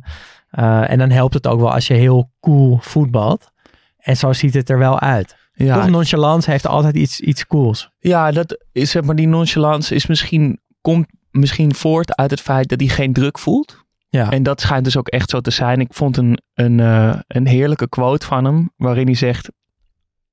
Eh, 0.50 0.90
en 0.90 0.98
dan 0.98 1.10
helpt 1.10 1.34
het 1.34 1.46
ook 1.46 1.60
wel 1.60 1.72
als 1.72 1.86
je 1.86 1.94
heel 1.94 2.30
cool 2.40 2.78
voetbalt. 2.80 3.50
En 3.98 4.16
zo 4.16 4.32
ziet 4.32 4.54
het 4.54 4.70
er 4.70 4.78
wel 4.78 5.00
uit. 5.00 5.36
Ja, 5.52 5.74
Toch 5.74 5.88
nonchalance 5.90 6.50
heeft 6.50 6.66
altijd 6.66 6.94
iets, 6.96 7.20
iets 7.20 7.46
cools. 7.46 7.90
Ja, 7.98 8.30
dat 8.30 8.64
is 8.72 8.90
zeg 8.90 9.02
maar 9.02 9.16
die 9.16 9.28
nonchalance 9.28 9.94
is 9.94 10.06
misschien 10.06 10.60
komt 10.88 11.06
misschien 11.30 11.74
voort 11.74 12.16
uit 12.16 12.30
het 12.30 12.40
feit 12.40 12.68
dat 12.68 12.80
hij 12.80 12.88
geen 12.88 13.12
druk 13.12 13.38
voelt. 13.38 13.84
Ja. 14.08 14.30
En 14.30 14.42
dat 14.42 14.60
schijnt 14.60 14.84
dus 14.84 14.96
ook 14.96 15.08
echt 15.08 15.30
zo 15.30 15.40
te 15.40 15.50
zijn. 15.50 15.80
Ik 15.80 15.92
vond 15.92 16.16
een, 16.16 16.38
een, 16.54 16.80
eh, 16.80 17.18
een 17.26 17.46
heerlijke 17.46 17.88
quote 17.88 18.26
van 18.26 18.44
hem 18.44 18.70
waarin 18.76 19.06
hij 19.06 19.14
zegt 19.14 19.50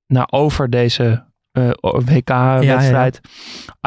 nou 0.07 0.27
over 0.29 0.69
deze 0.69 1.25
eh, 1.51 1.69
WK-wedstrijd 1.81 3.19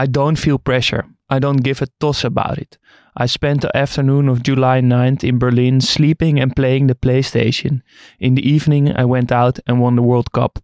I 0.03 0.11
don't 0.11 0.39
feel 0.39 0.59
pressure. 0.59 1.05
I 1.35 1.39
don't 1.39 1.67
give 1.67 1.83
a 1.83 1.87
toss 1.97 2.25
about 2.25 2.57
it. 2.57 2.79
I 3.23 3.27
spent 3.27 3.61
the 3.61 3.71
afternoon 3.73 4.29
of 4.29 4.39
July 4.43 4.81
9th 4.81 5.23
in 5.23 5.39
Berlin 5.39 5.81
sleeping 5.81 6.43
and 6.43 6.53
playing 6.53 6.89
the 6.89 6.95
PlayStation. 6.95 7.83
In 8.17 8.35
the 8.35 8.43
evening 8.43 8.99
I 8.99 9.05
went 9.05 9.33
out 9.33 9.61
and 9.65 9.79
won 9.79 9.95
the 9.95 10.03
World 10.03 10.31
Cup. 10.31 10.59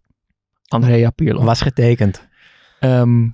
Andrea 0.67 1.09
Pirlo. 1.09 1.43
Was 1.43 1.61
getekend. 1.61 2.27
Ehm, 2.79 3.27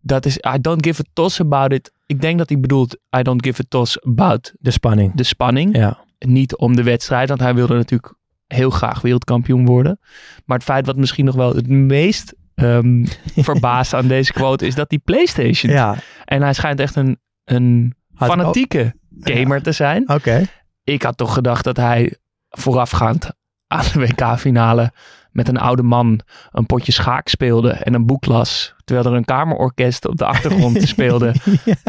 dat 0.00 0.26
is, 0.26 0.36
I 0.36 0.60
don't 0.60 0.86
give 0.86 1.02
a 1.02 1.04
toss 1.12 1.40
about 1.40 1.72
it. 1.72 1.92
Ik 2.06 2.20
denk 2.20 2.38
dat 2.38 2.48
hij 2.48 2.60
bedoelt, 2.60 2.96
I 3.18 3.22
don't 3.22 3.44
give 3.46 3.60
a 3.62 3.64
toss 3.68 4.02
about 4.02 4.54
De 4.58 4.70
spanning. 4.70 5.14
de 5.14 5.22
spanning. 5.22 5.76
Ja. 5.76 5.98
Niet 6.18 6.56
om 6.56 6.76
de 6.76 6.82
wedstrijd, 6.82 7.28
want 7.28 7.40
hij 7.40 7.54
wilde 7.54 7.74
natuurlijk 7.74 8.14
heel 8.46 8.70
graag 8.70 9.00
wereldkampioen 9.00 9.66
worden. 9.66 9.98
Maar 10.44 10.56
het 10.56 10.66
feit 10.66 10.86
wat 10.86 10.96
misschien 10.96 11.24
nog 11.24 11.34
wel 11.34 11.54
het 11.54 11.68
meest 11.68 12.34
ehm 12.54 13.04
verbaast 13.36 13.94
aan 13.94 14.06
deze 14.08 14.32
quote 14.32 14.66
is 14.66 14.74
dat 14.74 14.88
die 14.90 14.98
PlayStation. 14.98 15.72
Ja, 15.72 15.96
En 16.24 16.42
hij 16.42 16.52
schijnt 16.52 16.80
echt 16.80 16.96
een, 16.96 17.18
een 17.44 17.94
Had 18.14 18.28
fanatieke 18.28 18.94
gamer 19.20 19.62
te 19.62 19.72
zijn. 19.72 20.08
oké. 20.08 20.44
Ik 20.84 21.02
had 21.02 21.16
toch 21.16 21.34
gedacht 21.34 21.64
dat 21.64 21.76
hij 21.76 22.16
voorafgaand 22.48 23.30
aan 23.66 23.84
de 23.92 23.98
WK-finale 23.98 24.92
met 25.34 25.48
een 25.48 25.58
oude 25.58 25.82
man 25.82 26.20
een 26.52 26.66
potje 26.66 26.92
schaak 26.92 27.28
speelde 27.28 27.70
en 27.70 27.94
een 27.94 28.06
boek 28.06 28.26
las. 28.26 28.74
Terwijl 28.84 29.06
er 29.06 29.12
een 29.16 29.24
kamerorkest 29.24 30.06
op 30.08 30.16
de 30.16 30.24
achtergrond 30.24 30.82
speelde. 30.88 31.34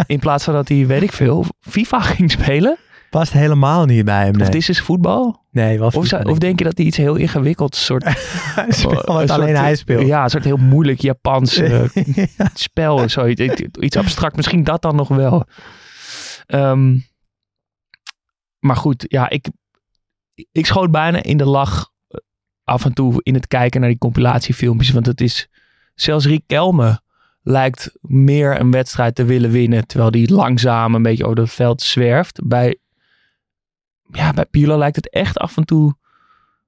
In 0.07 0.19
plaats 0.19 0.43
van 0.43 0.53
dat 0.53 0.67
hij, 0.67 0.87
weet 0.87 1.01
ik 1.01 1.11
veel, 1.11 1.45
FIFA 1.61 1.99
ging 2.01 2.31
spelen. 2.31 2.77
Past 3.09 3.31
helemaal 3.33 3.85
niet 3.85 4.05
bij 4.05 4.23
hem. 4.23 4.31
Nee, 4.31 4.41
Of 4.41 4.49
dit 4.49 4.69
is 4.69 4.79
voetbal. 4.81 5.43
nee 5.51 5.83
Of, 5.83 5.93
denk 6.37 6.59
je 6.59 6.65
dat 6.65 6.77
hij 6.77 6.85
iets 6.85 6.97
heel 6.97 7.15
ingewikkeld 7.15 7.75
soort... 7.75 8.03
Wat 8.83 9.05
alleen 9.05 9.27
soort- 9.27 9.57
hij 9.57 9.75
speelt. 9.75 10.07
Ja, 10.07 10.23
een 10.23 10.29
soort 10.29 10.43
heel 10.43 10.57
moeilijk 10.57 11.01
Japans 11.01 11.57
eh, 11.57 11.85
Ja. 12.37 12.49
spel 12.53 12.95
of 12.95 13.11
zoiets. 13.11 13.41
Iets 13.79 13.97
abstract. 13.97 14.35
Misschien 14.35 14.63
dat 14.63 14.81
dan 14.81 14.95
nog 14.95 15.07
wel. 15.07 15.45
Ehm, 16.45 16.97
maar 18.59 18.75
goed, 18.75 19.05
ja, 19.07 19.29
ik, 19.29 19.49
ik 20.51 20.65
schoot 20.65 20.91
bijna 20.91 21.23
in 21.23 21.37
de 21.37 21.45
lach 21.45 21.89
af 22.65 22.85
en 22.85 22.93
toe 22.93 23.19
in 23.23 23.33
het 23.33 23.47
kijken 23.47 23.79
naar 23.79 23.89
die 23.89 23.97
compilatiefilmpjes. 23.97 24.91
Want 24.91 25.05
het 25.05 25.21
is, 25.21 25.47
zelfs 25.95 26.25
Riek 26.25 26.43
Kelme 26.47 27.01
lijkt 27.41 27.91
meer 28.01 28.59
een 28.59 28.71
wedstrijd 28.71 29.15
te 29.15 29.25
willen 29.25 29.51
winnen. 29.51 29.87
Terwijl 29.87 30.11
die 30.11 30.33
langzaam 30.33 30.95
een 30.95 31.03
beetje 31.03 31.25
over 31.25 31.39
het 31.39 31.51
veld 31.51 31.81
zwerft. 31.81 32.39
Bij, 32.43 32.77
ja, 34.11 34.33
bij 34.33 34.45
Pirlo 34.45 34.77
lijkt 34.77 34.95
het 34.95 35.09
echt 35.09 35.37
af 35.37 35.57
en 35.57 35.65
toe 35.65 35.95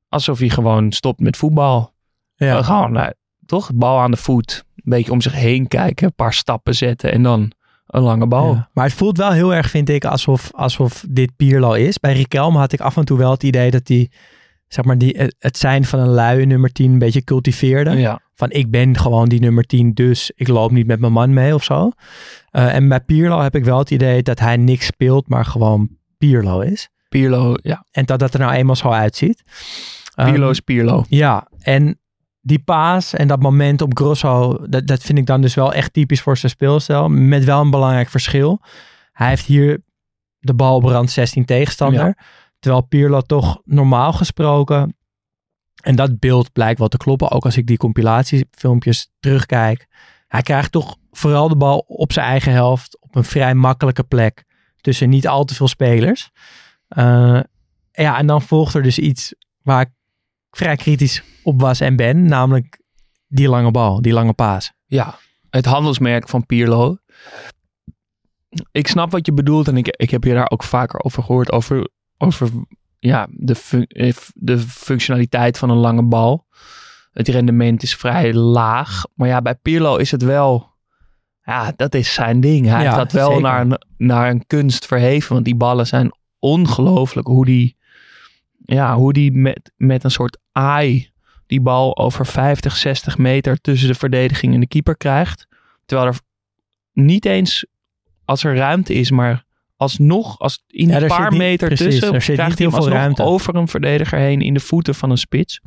alsof 0.09 0.39
hij 0.39 0.49
gewoon 0.49 0.91
stopt 0.91 1.19
met 1.19 1.37
voetbal. 1.37 1.93
Ja. 2.35 2.57
Uh, 2.57 2.65
gewoon, 2.65 2.91
nou, 2.91 3.13
toch? 3.45 3.73
Bal 3.73 3.99
aan 3.99 4.11
de 4.11 4.17
voet. 4.17 4.63
Een 4.75 4.83
beetje 4.83 5.11
om 5.11 5.21
zich 5.21 5.33
heen 5.33 5.67
kijken. 5.67 6.05
Een 6.07 6.13
paar 6.13 6.33
stappen 6.33 6.75
zetten. 6.75 7.11
En 7.11 7.23
dan 7.23 7.51
een 7.87 8.01
lange 8.01 8.27
bal. 8.27 8.53
Ja. 8.53 8.69
Maar 8.73 8.85
het 8.85 8.93
voelt 8.93 9.17
wel 9.17 9.31
heel 9.31 9.53
erg, 9.53 9.69
vind 9.69 9.89
ik, 9.89 10.05
alsof, 10.05 10.51
alsof 10.53 11.05
dit 11.09 11.35
Pierlo 11.35 11.73
is. 11.73 11.99
Bij 11.99 12.13
Riquelme 12.13 12.57
had 12.57 12.71
ik 12.71 12.79
af 12.79 12.97
en 12.97 13.05
toe 13.05 13.17
wel 13.17 13.31
het 13.31 13.43
idee 13.43 13.71
dat 13.71 13.87
hij, 13.87 14.09
zeg 14.67 14.85
maar, 14.85 14.97
die, 14.97 15.17
het- 15.39 15.57
zijn 15.57 15.85
van 15.85 15.99
een 15.99 16.09
luie 16.09 16.45
nummer 16.45 16.71
10 16.71 16.91
een 16.91 16.99
beetje 16.99 17.23
cultiveerde. 17.23 17.91
Ja. 17.91 18.19
Van 18.33 18.51
ik 18.51 18.71
ben 18.71 18.97
gewoon 18.97 19.29
die 19.29 19.39
nummer 19.39 19.63
10, 19.63 19.93
dus 19.93 20.31
ik 20.35 20.47
loop 20.47 20.71
niet 20.71 20.87
met 20.87 20.99
mijn 20.99 21.13
man 21.13 21.33
mee 21.33 21.53
of 21.53 21.63
zo. 21.63 21.91
Eh, 22.49 22.75
en 22.75 22.87
bij 22.87 22.99
Pierlo 22.99 23.39
heb 23.41 23.55
ik 23.55 23.63
wel 23.65 23.77
het 23.77 23.91
idee 23.91 24.23
dat 24.23 24.39
hij 24.39 24.57
niks 24.57 24.85
speelt, 24.85 25.27
maar 25.27 25.45
gewoon 25.45 25.89
Pierlo 26.17 26.59
is. 26.59 26.89
Pirlo, 27.09 27.55
ja. 27.61 27.85
En 27.91 28.05
dat 28.05 28.19
dat 28.19 28.33
er 28.33 28.39
nou 28.39 28.51
eenmaal 28.53 28.75
zo 28.75 28.89
uitziet. 28.89 29.43
Ehm, 30.15 30.29
Pirlo 30.31 30.49
is 30.49 30.59
Pirlo. 30.59 31.03
Ja, 31.09 31.47
en 31.59 31.99
die 32.41 32.59
paas 32.59 33.13
en 33.13 33.27
dat 33.27 33.41
moment 33.41 33.81
op 33.81 33.97
Grosso, 33.97 34.57
dat, 34.69 34.87
dat 34.87 35.01
vind 35.01 35.17
ik 35.17 35.25
dan 35.25 35.41
dus 35.41 35.55
wel 35.55 35.73
echt 35.73 35.93
typisch 35.93 36.21
voor 36.21 36.37
zijn 36.37 36.51
speelstijl. 36.51 37.09
Met 37.09 37.43
wel 37.43 37.61
een 37.61 37.69
belangrijk 37.71 38.09
verschil. 38.09 38.61
Hij 39.11 39.27
heeft 39.27 39.45
hier 39.45 39.81
de 40.39 40.53
bal 40.53 40.75
op 40.75 40.83
rand 40.83 41.11
16 41.11 41.45
tegenstander. 41.45 42.17
Terwijl 42.67 42.87
Pirlo 42.87 43.21
toch 43.21 43.61
normaal 43.65 44.13
gesproken, 44.13 44.97
en 45.83 45.95
dat 45.95 46.19
beeld 46.19 46.51
blijkt 46.51 46.79
wel 46.79 46.87
te 46.87 46.97
kloppen, 46.97 47.31
ook 47.31 47.45
als 47.45 47.57
ik 47.57 47.67
die 47.67 47.77
compilatiefilmpjes 47.77 49.11
terugkijk. 49.19 49.87
Hij 50.27 50.41
krijgt 50.41 50.71
toch 50.71 50.97
vooral 51.11 51.49
de 51.49 51.55
bal 51.55 51.77
op 51.77 52.11
zijn 52.11 52.25
eigen 52.25 52.51
helft, 52.51 53.01
op 53.01 53.15
een 53.15 53.23
vrij 53.23 53.53
makkelijke 53.53 54.03
plek, 54.03 54.45
tussen 54.81 55.09
niet 55.09 55.27
al 55.27 55.43
te 55.43 55.55
veel 55.55 55.67
spelers. 55.67 56.31
Eh, 56.87 57.39
ja, 57.91 58.17
en 58.17 58.27
dan 58.27 58.41
volgt 58.41 58.73
er 58.73 58.83
dus 58.83 58.99
iets 58.99 59.33
waar 59.61 59.81
ik 59.81 59.89
vrij 60.51 60.75
kritisch 60.75 61.23
op 61.43 61.61
was 61.61 61.79
en 61.79 61.95
ben, 61.95 62.25
namelijk 62.25 62.81
die 63.27 63.49
lange 63.49 63.71
bal, 63.71 64.01
die 64.01 64.13
lange 64.13 64.33
paas. 64.33 64.73
Ja. 64.85 65.15
Het 65.49 65.65
handelsmerk 65.65 66.29
van 66.29 66.45
Pirlo. 66.45 66.97
Ik 68.71 68.87
snap 68.87 69.11
wat 69.11 69.25
je 69.25 69.33
bedoelt. 69.33 69.67
En 69.67 69.77
ik, 69.77 69.87
ik 69.87 70.09
heb 70.09 70.23
je 70.23 70.33
daar 70.33 70.49
ook 70.49 70.63
vaker 70.63 71.03
over 71.03 71.23
gehoord. 71.23 71.51
Over, 71.51 71.87
over 72.17 72.49
ja, 72.99 73.27
de, 73.29 73.55
fun- 73.55 73.87
eh, 73.87 74.13
de 74.33 74.59
functionaliteit 74.59 75.57
van 75.57 75.69
een 75.69 75.77
lange 75.77 76.03
bal. 76.03 76.45
Het 77.11 77.27
rendement 77.27 77.83
is 77.83 77.95
vrij 77.95 78.33
laag. 78.33 79.03
Maar 79.13 79.27
ja, 79.27 79.41
bij 79.41 79.55
Pirlo 79.55 79.95
is 79.95 80.11
het 80.11 80.21
wel... 80.21 80.75
Ja, 81.43 81.73
dat 81.75 81.93
is 81.95 82.13
zijn 82.13 82.39
ding. 82.39 82.65
Hij 82.65 82.83
Ja, 82.83 82.95
dat 82.95 83.11
wel 83.11 83.27
zeker. 83.27 83.41
naar 83.41 83.61
een, 83.61 83.81
naar 83.97 84.29
een 84.29 84.47
kunst 84.47 84.85
verheven. 84.85 85.33
Want 85.33 85.45
die 85.45 85.55
ballen 85.55 85.87
zijn 85.87 86.11
ongelooflijk 86.39 87.27
hoe 87.27 87.45
die, 87.45 87.77
ja, 88.65 88.95
hoe 88.95 89.13
die 89.13 89.31
met, 89.31 89.71
met 89.75 90.03
een 90.03 90.11
soort 90.11 90.37
aai 90.51 91.09
die 91.45 91.61
bal 91.61 91.97
over 91.97 92.25
50, 92.25 92.75
60 92.75 93.17
meter 93.17 93.61
tussen 93.61 93.87
de 93.87 93.95
verdediging 93.95 94.53
en 94.53 94.59
de 94.59 94.67
keeper 94.67 94.97
krijgt. 94.97 95.47
Terwijl 95.85 96.09
er 96.09 96.19
niet 96.93 97.25
eens 97.25 97.65
als 98.25 98.43
er 98.43 98.55
ruimte 98.55 98.93
is, 98.93 99.11
maar 99.11 99.45
alsnog, 99.77 100.39
als 100.39 100.63
in 100.67 100.87
Ja, 100.87 101.01
een 101.01 101.07
paar 101.07 101.29
niet- 101.29 101.39
meter 101.39 101.67
precies, 101.67 101.85
tussen, 101.85 102.13
er 102.13 102.21
zit 102.21 102.35
krijgt 102.35 102.59
niet 102.59 102.71
hij 102.71 102.79
heel 102.79 102.83
veel 102.87 102.97
ruimte. 102.97 103.23
over 103.23 103.55
een 103.55 103.67
verdediger 103.67 104.19
heen 104.19 104.41
in 104.41 104.53
de 104.53 104.59
voeten 104.59 104.95
van 104.95 105.09
een 105.11 105.17
spits. 105.17 105.61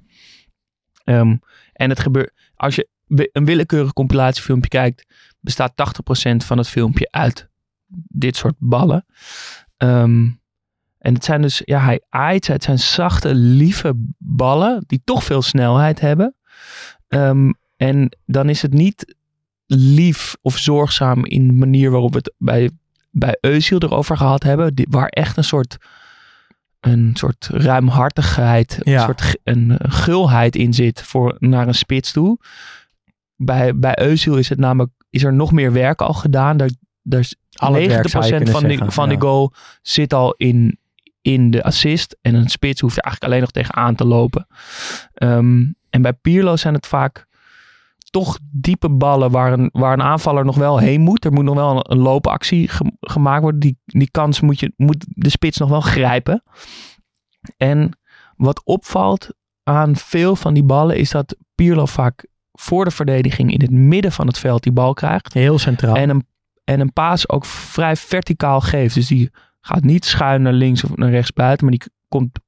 Ehm, 1.04 1.36
en 1.72 1.90
het 1.90 2.00
gebeurt, 2.00 2.32
als 2.54 2.74
je 2.74 2.88
een 3.32 3.44
willekeurig 3.44 3.92
compilatiefilmpje 3.92 4.68
kijkt, 4.68 5.06
bestaat 5.40 5.76
80% 5.76 6.44
van 6.44 6.58
het 6.58 6.68
filmpje 6.68 7.08
uit 7.10 7.48
dit 8.08 8.36
soort 8.36 8.54
ballen. 8.58 9.06
Ehm, 9.76 10.28
en 10.98 11.14
het 11.14 11.24
zijn 11.24 11.42
dus, 11.42 11.62
ja, 11.64 11.80
hij 11.84 12.00
aait, 12.08 12.46
het 12.46 12.62
zijn 12.64 12.78
zachte, 12.78 13.34
lieve 13.34 13.92
ballen 14.18 14.84
die 14.86 15.00
toch 15.04 15.24
veel 15.24 15.42
snelheid 15.42 16.00
hebben. 16.00 16.34
Ehm, 17.08 17.50
en 17.76 18.16
dan 18.26 18.48
is 18.48 18.62
het 18.62 18.72
niet 18.72 19.14
lief 19.66 20.36
of 20.42 20.58
zorgzaam 20.58 21.24
in 21.26 21.46
de 21.46 21.52
manier 21.52 21.90
waarop 21.90 22.10
we 22.12 22.16
het 22.18 22.34
bij, 22.38 22.70
bij 23.10 23.38
Eusiel 23.40 23.78
erover 23.78 24.16
gehad 24.16 24.42
hebben. 24.42 24.74
Die, 24.74 24.86
waar 24.90 25.08
echt 25.08 25.36
een 25.36 25.44
soort, 25.44 25.76
een 26.80 27.10
soort 27.14 27.48
ruimhartigheid, 27.52 28.78
een 28.82 29.00
soort 29.00 29.36
een, 29.44 29.74
een 29.78 29.92
gulheid 29.92 30.56
in 30.56 30.74
zit 30.74 31.02
voor, 31.02 31.36
naar 31.38 31.68
een 31.68 31.74
spits 31.74 32.12
toe. 32.12 32.38
Bij, 33.36 33.76
bij 33.76 33.98
Eusiel 33.98 34.36
is, 34.36 34.48
het 34.48 34.58
namelijk, 34.58 34.92
is 35.10 35.24
er 35.24 35.32
nog 35.32 35.52
meer 35.52 35.72
werk 35.72 36.02
al 36.02 36.12
gedaan. 36.12 36.56
Daar, 36.56 36.70
daar 37.02 37.20
is 37.20 37.36
Al 37.60 37.74
het 37.74 37.86
werk 37.86 38.08
zou 38.08 38.24
je 38.24 38.32
90% 38.32 38.36
kunnen 38.36 38.52
van, 38.52 38.68
die, 38.68 38.78
van 38.78 39.04
ja. 39.04 39.10
die 39.10 39.20
goal 39.20 39.52
zit 39.82 40.12
al 40.12 40.34
in, 40.36 40.78
in 41.22 41.50
de 41.50 41.62
assist. 41.62 42.16
En 42.20 42.34
een 42.34 42.48
spits 42.48 42.80
hoeft 42.80 42.96
er 42.96 43.02
eigenlijk 43.02 43.32
alleen 43.32 43.42
nog 43.44 43.50
tegenaan 43.50 43.94
te 43.94 44.04
lopen. 44.04 44.46
Ehm, 45.14 45.64
en 45.90 46.02
bij 46.02 46.12
Pirlo 46.12 46.56
zijn 46.56 46.74
het 46.74 46.86
vaak 46.86 47.26
toch 48.10 48.38
diepe 48.52 48.90
ballen 48.90 49.30
waar 49.30 49.52
een, 49.52 49.68
waar 49.72 49.92
een 49.92 50.02
aanvaller 50.02 50.44
nog 50.44 50.56
wel 50.56 50.78
heen 50.78 51.00
moet. 51.00 51.24
Er 51.24 51.32
moet 51.32 51.44
nog 51.44 51.54
wel 51.54 51.70
een, 51.70 51.90
een 51.90 51.98
loopactie 51.98 52.68
ge- 52.68 52.92
gemaakt 53.00 53.42
worden. 53.42 53.60
Die, 53.60 53.78
die 53.84 54.10
kans 54.10 54.40
moet, 54.40 54.60
je, 54.60 54.72
moet 54.76 55.06
de 55.08 55.28
spits 55.28 55.58
nog 55.58 55.68
wel 55.68 55.80
grijpen. 55.80 56.42
En 57.56 57.98
wat 58.36 58.64
opvalt 58.64 59.34
aan 59.62 59.96
veel 59.96 60.36
van 60.36 60.54
die 60.54 60.64
ballen 60.64 60.96
is 60.96 61.10
dat 61.10 61.36
Pirlo 61.54 61.86
vaak 61.86 62.26
voor 62.52 62.84
de 62.84 62.90
verdediging 62.90 63.52
in 63.52 63.60
het 63.60 63.70
midden 63.70 64.12
van 64.12 64.26
het 64.26 64.38
veld 64.38 64.62
die 64.62 64.72
bal 64.72 64.94
krijgt. 64.94 65.34
Heel 65.34 65.58
centraal. 65.58 65.96
En 65.96 66.10
een, 66.10 66.26
en 66.64 66.80
een 66.80 66.92
paas 66.92 67.28
ook 67.28 67.44
vrij 67.44 67.96
verticaal 67.96 68.60
geeft. 68.60 68.94
Dus 68.94 69.06
die 69.06 69.30
gaat 69.60 69.84
niet 69.84 70.04
schuin 70.04 70.42
naar 70.42 70.52
links 70.52 70.84
of 70.84 70.96
naar 70.96 71.10
rechts 71.10 71.32
buiten. 71.32 71.66
Maar 71.66 71.78
die 71.78 71.88
komt 72.08 72.38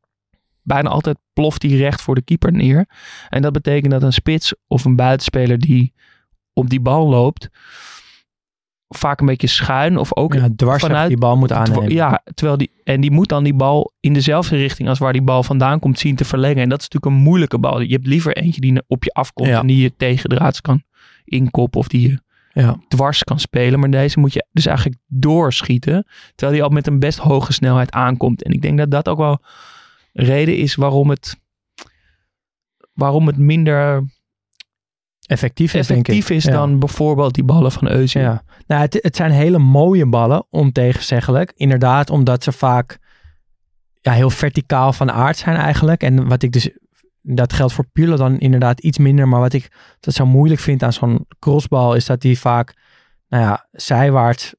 bijna 0.62 0.88
altijd 0.88 1.18
ploft 1.32 1.60
die 1.60 1.76
recht 1.76 2.00
voor 2.02 2.14
de 2.14 2.22
keeper 2.22 2.52
neer. 2.52 2.86
En 3.28 3.42
dat 3.42 3.52
betekent 3.52 3.92
dat 3.92 4.02
een 4.02 4.12
spits 4.12 4.54
of 4.66 4.84
een 4.84 4.96
buitenspeler 4.96 5.58
die 5.58 5.92
op 6.52 6.70
die 6.70 6.80
bal 6.80 7.08
loopt. 7.08 7.48
Vaak 8.88 9.20
een 9.20 9.26
beetje 9.26 9.46
schuin 9.46 9.96
of 9.98 10.16
ook 10.16 10.34
ja, 10.34 10.48
dwars 10.56 10.82
vanuit- 10.82 11.08
die 11.08 11.18
bal 11.18 11.36
moet 11.36 11.52
aannemen. 11.52 11.90
Ja, 11.90 12.22
terwijl 12.34 12.58
die, 12.58 12.70
en 12.84 13.00
die 13.00 13.10
moet 13.10 13.28
dan 13.28 13.44
die 13.44 13.54
bal 13.54 13.92
in 14.00 14.12
dezelfde 14.12 14.56
richting 14.56 14.88
als 14.88 14.98
waar 14.98 15.12
die 15.12 15.22
bal 15.22 15.42
vandaan 15.42 15.78
komt 15.78 15.98
zien 15.98 16.16
te 16.16 16.24
verlengen. 16.24 16.62
En 16.62 16.68
dat 16.68 16.80
is 16.80 16.88
natuurlijk 16.88 17.12
een 17.16 17.22
moeilijke 17.28 17.58
bal. 17.58 17.80
Je 17.80 17.92
hebt 17.92 18.06
liever 18.06 18.36
eentje 18.36 18.60
die 18.60 18.82
op 18.86 19.04
je 19.04 19.12
afkomt 19.12 19.48
Ja. 19.48 19.60
en 19.60 19.66
die 19.66 19.82
je 19.82 19.96
tegendraads 19.96 20.60
kan 20.60 20.82
inkoppen 21.24 21.80
of 21.80 21.88
die 21.88 22.08
je 22.10 22.18
Ja. 22.52 22.76
dwars 22.88 23.24
kan 23.24 23.40
spelen. 23.40 23.80
Maar 23.80 23.90
deze 23.90 24.18
moet 24.18 24.32
je 24.32 24.46
dus 24.52 24.66
eigenlijk 24.66 24.98
doorschieten. 25.06 26.06
Terwijl 26.34 26.58
die 26.58 26.62
al 26.68 26.74
met 26.74 26.86
een 26.86 26.98
best 26.98 27.18
hoge 27.18 27.52
snelheid 27.52 27.90
aankomt. 27.92 28.42
En 28.42 28.52
ik 28.52 28.62
denk 28.62 28.78
dat 28.78 28.90
dat 28.90 29.08
ook 29.08 29.18
wel 29.18 29.40
reden 30.12 30.56
is 30.56 30.74
waarom 30.74 31.10
het, 31.10 31.36
waarom 32.92 33.26
het 33.26 33.36
minder 33.38 34.04
Effectief 35.26 35.74
is, 35.74 35.86
denk 35.86 36.00
ik. 36.00 36.06
effectief 36.14 36.36
is 36.36 36.44
Ja. 36.44 36.50
dan 36.52 36.78
bijvoorbeeld 36.78 37.34
die 37.34 37.44
ballen 37.44 37.72
van 37.72 37.88
Eusiel. 37.88 38.22
Ja, 38.22 38.42
nou, 38.66 38.80
het, 38.80 38.98
het 39.02 39.16
zijn 39.16 39.30
hele 39.30 39.58
mooie 39.58 40.06
ballen, 40.06 40.46
ontegenzeggelijk. 40.50 41.52
Inderdaad, 41.56 42.10
omdat 42.10 42.42
ze 42.42 42.52
vaak 42.52 42.98
ja, 44.00 44.12
heel 44.12 44.30
verticaal 44.30 44.92
van 44.92 45.10
aard 45.12 45.36
zijn 45.36 45.56
eigenlijk. 45.56 46.02
En 46.02 46.28
wat 46.28 46.42
ik 46.42 46.52
dus, 46.52 46.70
dat 47.20 47.52
geldt 47.52 47.72
voor 47.72 47.86
Pirlo 47.92 48.16
dan 48.16 48.38
inderdaad 48.38 48.80
iets 48.80 48.98
minder. 48.98 49.28
Maar 49.28 49.40
wat 49.40 49.52
ik 49.52 49.96
dat 50.00 50.14
zo 50.14 50.26
moeilijk 50.26 50.60
vind 50.60 50.82
aan 50.82 50.92
zo'n 50.92 51.26
crossbal, 51.38 51.94
is 51.94 52.06
dat 52.06 52.20
die 52.20 52.38
vaak, 52.38 52.74
nou 53.28 53.42
ja, 53.44 53.66
zijwaarts 53.72 54.54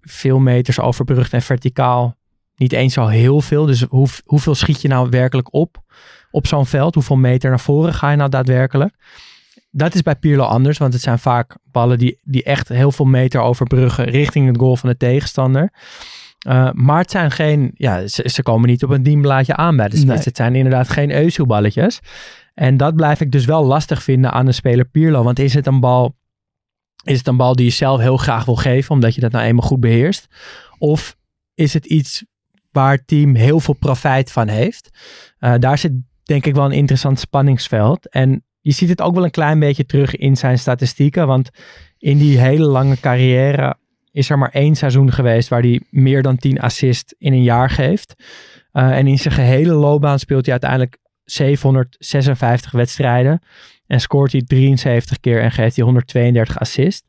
veel 0.00 0.38
meters 0.38 0.80
overbrugt 0.80 1.32
en 1.32 1.42
verticaal 1.42 2.16
niet 2.56 2.72
eens 2.72 2.92
zo 2.92 3.06
heel 3.06 3.40
veel. 3.40 3.66
Dus 3.66 3.82
hoe, 3.82 4.08
hoeveel 4.24 4.54
schiet 4.54 4.82
je 4.82 4.88
nou 4.88 5.08
werkelijk 5.10 5.54
op 5.54 5.84
op 6.30 6.46
zo'n 6.46 6.66
veld? 6.66 6.94
Hoeveel 6.94 7.16
meter 7.16 7.50
naar 7.50 7.60
voren 7.60 7.94
ga 7.94 8.10
je 8.10 8.16
nou 8.16 8.30
daadwerkelijk? 8.30 8.94
Dat 9.70 9.94
is 9.94 10.02
bij 10.02 10.16
Pirlo 10.16 10.44
anders, 10.44 10.78
want 10.78 10.92
het 10.92 11.02
zijn 11.02 11.18
vaak 11.18 11.56
ballen 11.64 11.98
die, 11.98 12.20
die 12.22 12.42
echt 12.42 12.68
heel 12.68 12.92
veel 12.92 13.04
meter 13.04 13.40
overbruggen 13.40 14.04
richting 14.04 14.46
het 14.46 14.58
goal 14.58 14.76
van 14.76 14.88
de 14.88 14.96
tegenstander. 14.96 15.72
Uh, 16.48 16.70
maar 16.72 16.98
het 16.98 17.10
zijn 17.10 17.30
geen, 17.30 17.70
ja, 17.74 18.06
ze, 18.06 18.28
ze, 18.28 18.42
komen 18.42 18.68
niet 18.68 18.84
op 18.84 18.90
een 18.90 19.02
dienblaadje 19.02 19.56
aan 19.56 19.76
bij 19.76 19.88
de 19.88 19.96
spits. 19.96 20.14
Nee. 20.14 20.24
Het 20.24 20.36
zijn 20.36 20.54
inderdaad 20.54 20.88
geen 20.88 21.12
Eusielballetjes. 21.12 22.00
En 22.54 22.76
dat 22.76 22.96
blijf 22.96 23.20
ik 23.20 23.32
dus 23.32 23.44
wel 23.44 23.64
lastig 23.64 24.02
vinden 24.02 24.32
aan 24.32 24.46
de 24.46 24.52
speler 24.52 24.84
Pirlo. 24.84 25.22
Want 25.22 25.38
is 25.38 25.54
het 25.54 25.66
een 25.66 25.80
bal, 25.80 26.16
is 27.04 27.18
het 27.18 27.26
een 27.26 27.36
bal 27.36 27.56
die 27.56 27.64
je 27.64 27.72
zelf 27.72 28.00
heel 28.00 28.16
graag 28.16 28.44
wil 28.44 28.56
geven, 28.56 28.90
omdat 28.90 29.14
je 29.14 29.20
dat 29.20 29.32
nou 29.32 29.44
eenmaal 29.44 29.68
goed 29.68 29.80
beheerst? 29.80 30.26
Of 30.78 31.16
is 31.54 31.74
het 31.74 31.86
iets 31.86 32.24
waar 32.76 32.92
het 32.92 33.06
team 33.06 33.34
heel 33.34 33.60
veel 33.60 33.74
profijt 33.74 34.32
van 34.32 34.48
heeft? 34.48 34.90
Uh, 35.40 35.54
daar 35.58 35.78
zit 35.78 35.92
denk 36.22 36.46
ik 36.46 36.54
wel 36.54 36.64
een 36.64 36.72
interessant 36.72 37.18
spanningsveld. 37.18 38.08
En 38.08 38.44
je 38.60 38.72
ziet 38.72 38.88
het 38.88 39.00
ook 39.00 39.14
wel 39.14 39.24
een 39.24 39.30
klein 39.30 39.58
beetje 39.58 39.86
terug 39.86 40.16
in 40.16 40.36
zijn 40.36 40.58
statistieken. 40.58 41.26
Want 41.26 41.50
in 41.98 42.18
die 42.18 42.38
hele 42.38 42.64
lange 42.64 43.00
carrière 43.00 43.76
is 44.12 44.30
er 44.30 44.38
maar 44.38 44.50
één 44.50 44.76
seizoen 44.76 45.12
geweest 45.12 45.48
waar 45.48 45.60
hij 45.60 45.80
meer 45.90 46.22
dan 46.22 46.36
10 46.36 46.60
assists 46.60 47.14
in 47.18 47.32
een 47.32 47.42
jaar 47.42 47.70
geeft. 47.70 48.14
Uh, 48.72 48.96
en 48.98 49.06
in 49.06 49.18
zijn 49.18 49.34
gehele 49.34 49.72
loopbaan 49.72 50.18
speelt 50.18 50.44
hij 50.44 50.52
uiteindelijk 50.52 50.98
756 51.24 52.70
wedstrijden. 52.70 53.40
En 53.86 54.00
scoort 54.00 54.32
hij 54.32 54.42
73 54.42 55.20
keer 55.20 55.42
en 55.42 55.52
geeft 55.52 55.76
hij 55.76 55.84
132 55.84 56.58
assists. 56.58 57.08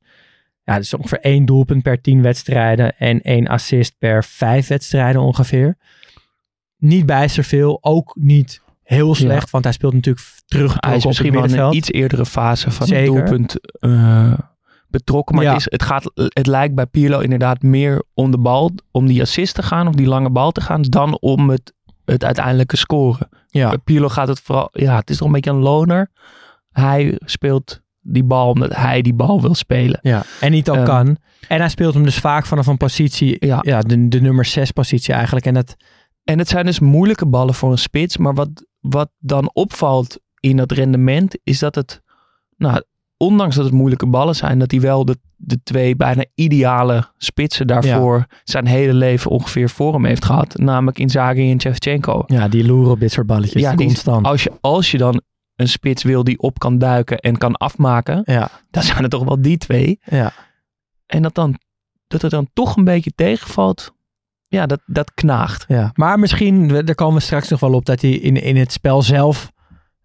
Ja, 0.67 0.77
dus 0.77 0.93
ongeveer 0.93 1.19
één 1.19 1.45
doelpunt 1.45 1.83
per 1.83 2.01
10 2.01 2.21
wedstrijden 2.21 2.97
en 2.97 3.21
één 3.21 3.47
assist 3.47 3.95
per 3.97 4.23
5 4.23 4.67
wedstrijden 4.67 5.21
ongeveer. 5.21 5.77
Niet 6.77 7.05
bijster 7.05 7.43
veel, 7.43 7.77
ook 7.81 8.15
niet 8.19 8.61
heel 8.83 9.15
slecht, 9.15 9.43
ja. 9.43 9.47
want 9.51 9.63
hij 9.63 9.73
speelt 9.73 9.93
natuurlijk 9.93 10.27
terug 10.45 10.75
hij 10.77 10.95
is 10.95 11.05
misschien 11.05 11.33
wel 11.33 11.43
in 11.43 11.57
een 11.57 11.73
iets 11.73 11.91
eerdere 11.91 12.25
fase 12.25 12.71
van 12.71 12.87
Zeker. 12.87 13.05
het 13.05 13.15
doelpunt 13.15 13.55
uh, 13.79 14.33
betrokken. 14.87 15.35
Maar 15.35 15.43
ja. 15.43 15.49
het, 15.49 15.59
is, 15.59 15.67
het, 15.69 15.83
gaat, 15.83 16.11
het 16.13 16.47
lijkt 16.47 16.75
bij 16.75 16.85
Pirlo 16.85 17.19
inderdaad 17.19 17.61
meer 17.61 18.03
om 18.13 18.31
de 18.31 18.37
bal, 18.37 18.71
om 18.91 19.07
die 19.07 19.21
assist 19.21 19.55
te 19.55 19.63
gaan 19.63 19.87
of 19.87 19.95
die 19.95 20.07
lange 20.07 20.29
bal 20.29 20.51
te 20.51 20.61
gaan, 20.61 20.81
dan 20.81 21.19
om 21.19 21.49
het, 21.49 21.73
het 22.05 22.23
uiteindelijke 22.23 22.77
scoren. 22.77 23.29
Ja. 23.47 23.69
Bij 23.69 23.77
Pirlo 23.77 24.09
gaat 24.09 24.27
het 24.27 24.39
vooral, 24.39 24.69
ja, 24.71 24.95
het 24.95 25.09
is 25.09 25.17
toch 25.17 25.27
een 25.27 25.33
beetje 25.33 25.51
een 25.51 25.57
loner. 25.57 26.11
Hij 26.71 27.19
speelt 27.25 27.81
die 28.07 28.23
bal 28.23 28.49
omdat 28.49 28.75
hij 28.75 29.01
die 29.01 29.13
bal 29.13 29.41
wil 29.41 29.55
spelen. 29.55 29.99
Ja, 30.01 30.23
en 30.39 30.51
niet 30.51 30.69
ook 30.69 30.77
um, 30.77 30.83
kan. 30.83 31.17
En 31.47 31.59
hij 31.59 31.69
speelt 31.69 31.93
hem 31.93 32.03
dus 32.03 32.17
vaak 32.17 32.45
vanaf 32.45 32.67
een 32.67 32.77
positie, 32.77 33.37
ja, 33.39 33.59
ja 33.61 33.81
de, 33.81 34.07
de 34.07 34.21
nummer 34.21 34.45
6 34.45 34.71
positie 34.71 35.13
eigenlijk. 35.13 35.45
En, 35.45 35.53
dat... 35.53 35.75
en 36.23 36.39
het 36.39 36.47
zijn 36.47 36.65
dus 36.65 36.79
moeilijke 36.79 37.25
ballen 37.25 37.53
voor 37.53 37.71
een 37.71 37.77
spits, 37.77 38.17
maar 38.17 38.33
wat, 38.33 38.49
wat 38.79 39.09
dan 39.19 39.49
opvalt 39.53 40.19
in 40.39 40.57
dat 40.57 40.71
rendement 40.71 41.37
is 41.43 41.59
dat 41.59 41.75
het, 41.75 42.01
nou, 42.57 42.81
ondanks 43.17 43.55
dat 43.55 43.65
het 43.65 43.73
moeilijke 43.73 44.07
ballen 44.07 44.35
zijn, 44.35 44.59
dat 44.59 44.71
hij 44.71 44.79
wel 44.79 45.05
de, 45.05 45.17
de 45.35 45.59
twee 45.63 45.95
bijna 45.95 46.25
ideale 46.35 47.11
spitsen 47.17 47.67
daarvoor 47.67 48.17
ja. 48.17 48.37
zijn 48.43 48.65
hele 48.65 48.93
leven 48.93 49.31
ongeveer 49.31 49.69
voor 49.69 49.93
hem 49.93 50.05
heeft 50.05 50.25
gehad. 50.25 50.57
Namelijk 50.57 50.99
Inzaghi 50.99 51.51
en 51.51 51.61
Shevchenko. 51.61 52.23
Ja, 52.27 52.47
die 52.47 52.65
loeren 52.65 52.91
op 52.91 52.99
dit 52.99 53.11
soort 53.11 53.27
balletjes 53.27 53.61
ja, 53.61 53.75
constant. 53.75 54.23
Die, 54.23 54.31
als, 54.31 54.43
je, 54.43 54.51
als 54.61 54.91
je 54.91 54.97
dan 54.97 55.21
een 55.57 55.67
spits 55.67 56.03
wil 56.03 56.23
die 56.23 56.39
op 56.39 56.59
kan 56.59 56.77
duiken 56.77 57.17
en 57.17 57.37
kan 57.37 57.55
afmaken, 57.57 58.21
ja. 58.25 58.49
dan 58.71 58.83
zijn 58.83 59.01
het 59.01 59.11
toch 59.11 59.23
wel 59.23 59.41
die 59.41 59.57
twee. 59.57 59.99
Ja. 60.03 60.33
En 61.05 61.21
dat, 61.21 61.35
dan, 61.35 61.59
dat 62.07 62.21
het 62.21 62.31
dan 62.31 62.49
toch 62.53 62.75
een 62.75 62.83
beetje 62.83 63.11
tegenvalt, 63.15 63.93
ja, 64.47 64.65
dat, 64.65 64.81
dat 64.85 65.13
knaagt. 65.13 65.65
Ja. 65.67 65.91
Maar 65.93 66.19
misschien, 66.19 66.67
daar 66.67 66.95
komen 66.95 67.15
we 67.15 67.21
straks 67.21 67.49
nog 67.49 67.59
wel 67.59 67.73
op, 67.73 67.85
dat 67.85 68.01
hij 68.01 68.11
in, 68.11 68.41
in 68.41 68.57
het 68.57 68.71
spel 68.71 69.01
zelf 69.01 69.51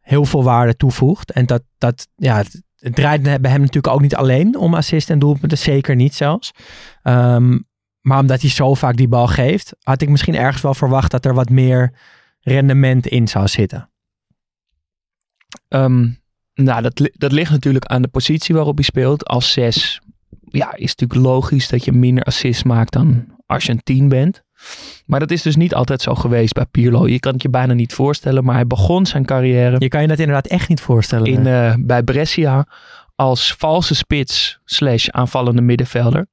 heel 0.01 0.25
veel 0.25 0.45
waarde 0.45 0.77
toevoegt. 0.77 1.33
En 1.33 1.47
dat, 1.47 1.63
dat 1.79 2.09
ja, 2.17 2.37
het, 2.37 2.63
het 2.77 2.95
draait 2.95 3.23
bij 3.23 3.51
hem 3.51 3.61
natuurlijk 3.61 3.95
ook 3.95 4.01
niet 4.01 4.17
alleen 4.17 4.57
om 4.57 4.75
assist 4.75 5.11
en 5.11 5.19
doelpunten, 5.19 5.59
zeker 5.59 5.97
niet 5.97 6.15
zelfs. 6.15 6.51
Um, 7.03 7.71
maar 8.01 8.19
omdat 8.19 8.41
hij 8.41 8.51
zo 8.51 8.75
vaak 8.75 8.97
die 8.97 9.09
bal 9.09 9.27
geeft, 9.27 9.77
had 9.83 10.03
ik 10.03 10.09
misschien 10.09 10.37
ergens 10.37 10.63
wel 10.63 10.75
verwacht 10.75 11.11
dat 11.11 11.25
er 11.25 11.35
wat 11.35 11.49
meer 11.49 11.93
rendement 12.41 13.07
in 13.07 13.29
zou 13.29 13.49
zitten. 13.49 13.92
Um, 15.69 16.21
nou, 16.55 16.83
dat, 16.83 17.11
dat 17.13 17.33
ligt 17.33 17.51
natuurlijk 17.51 17.85
aan 17.85 18.03
de 18.03 18.09
positie 18.09 18.55
waarop 18.55 18.75
hij 18.75 18.85
speelt. 18.85 19.27
Als 19.27 19.53
zes 19.53 20.01
ja, 20.49 20.75
is 20.75 20.95
natuurlijk 20.95 21.29
logisch 21.29 21.69
dat 21.69 21.85
je 21.85 21.93
minder 21.93 22.25
assists 22.25 22.63
maakt 22.63 22.93
dan 22.93 23.27
als 23.47 23.65
je 23.65 23.73
een 23.73 23.83
10 23.83 24.09
bent. 24.09 24.43
Maar 25.07 25.21
dat 25.21 25.31
is 25.31 25.43
dus 25.43 25.57
niet 25.57 25.75
altijd 25.75 26.03
zo 26.03 26.15
geweest 26.15 26.53
bij 26.53 26.67
Pirlo. 26.71 27.09
Je 27.09 27.21
kan 27.21 27.33
het 27.33 27.43
je 27.43 27.49
bijna 27.49 27.73
niet 27.73 27.95
voorstellen, 27.95 28.45
maar 28.45 28.55
hij 28.55 28.67
begon 28.67 29.07
zijn 29.07 29.25
carrière 29.25 29.77
Je 29.79 29.89
kan 29.89 30.03
je 30.03 30.09
dat 30.09 30.19
inderdaad 30.19 30.47
echt 30.47 30.69
niet 30.69 30.81
voorstellen. 30.81 31.27
in, 31.27 31.47
eh, 31.47 31.75
bij 31.79 32.03
Brescia 32.03 32.67
als 33.15 33.55
valse 33.59 33.95
spits 33.95 34.59
slash 34.65 35.09
aanvallende 35.09 35.63
middenvelder. 35.63 36.27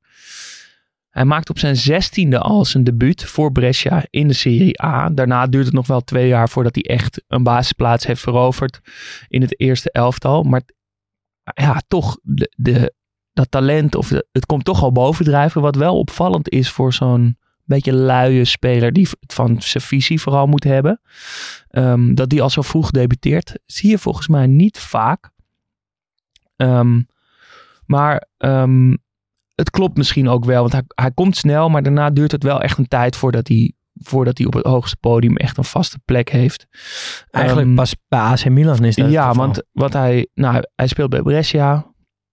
Hij 1.20 1.28
maakt 1.28 1.50
op 1.50 1.60
zijn 1.60 1.76
zestiende 1.76 2.40
al 2.40 2.66
zijn 2.66 2.84
debuut 2.84 3.24
voor 3.24 3.52
Brescia 3.52 4.06
in 4.10 4.28
de 4.28 4.34
Serie 4.34 4.84
A. 4.84 5.10
Daarna 5.10 5.48
duurt 5.48 5.66
het 5.66 5.74
nog 5.74 5.88
wel 5.88 6.02
twee 6.02 6.28
jaar 6.28 6.50
voordat 6.50 6.76
hij 6.76 6.84
echt 6.84 7.24
een 7.28 7.44
basisplaats 7.44 8.06
heeft 8.06 8.22
veroverd 8.22 8.80
in 9.28 9.42
het 9.42 9.60
eerste 9.60 9.92
elftal. 9.92 10.44
Maar 10.44 10.62
ja, 11.44 11.82
toch, 11.88 12.18
de, 12.22 12.54
de, 12.56 12.94
dat 13.34 13.52
talent, 13.52 13.96
of 13.96 14.10
het 14.10 14.46
komt 14.46 14.66
toch 14.66 14.84
al 14.84 14.92
bovendrijven. 14.92 15.62
Wat 15.62 15.76
wel 15.76 15.98
opvallend 15.98 16.50
is 16.50 16.70
voor 16.70 16.94
zo'n 16.94 17.38
beetje 17.64 17.94
luie 17.94 18.46
speler 18.46 18.94
die 18.94 19.08
het 19.20 19.34
van 19.34 19.62
zijn 19.62 19.84
visie 19.84 20.22
vooral 20.22 20.48
moet 20.48 20.64
hebben. 20.64 21.02
Ehm, 21.68 22.14
dat 22.14 22.30
die 22.30 22.42
al 22.42 22.50
zo 22.50 22.62
vroeg 22.62 22.92
debuteert, 22.92 23.60
zie 23.66 23.90
je 23.90 23.98
volgens 23.98 24.28
mij 24.28 24.48
niet 24.48 24.80
vaak. 24.80 25.30
Ehm, 26.56 27.02
maar 27.86 28.28
ehm, 28.38 28.94
het 29.60 29.70
klopt 29.70 29.98
misschien 29.98 30.30
ook 30.30 30.46
wel, 30.46 30.62
want 30.62 30.72
hij, 30.72 30.84
hij 30.88 31.12
komt 31.12 31.38
snel, 31.38 31.70
maar 31.70 31.84
daarna 31.84 32.10
duurt 32.10 32.32
het 32.32 32.44
wel 32.44 32.62
echt 32.62 32.78
een 32.78 32.88
tijd 32.88 33.16
voordat 33.16 33.48
hij, 33.48 33.74
voordat 33.94 34.38
hij 34.38 34.48
op 34.48 34.54
het 34.54 34.66
hoogste 34.66 34.98
podium 34.98 35.36
echt 35.36 35.58
een 35.58 35.64
vaste 35.64 36.00
plek 36.06 36.30
heeft. 36.30 36.68
Eigenlijk 37.30 37.68
Ehm, 37.68 37.76
pas 37.76 37.96
bij 38.08 38.20
AC 38.20 38.50
Milan 38.50 38.84
is 38.84 38.96
dat 38.96 39.12
ja, 39.12 39.34
want 39.34 39.64
wat 39.72 39.94
hij, 39.94 40.28
nou, 40.34 40.64
hij 40.76 40.88
speelt 40.88 41.10
bij 41.10 41.22
Brescia. 41.22 41.88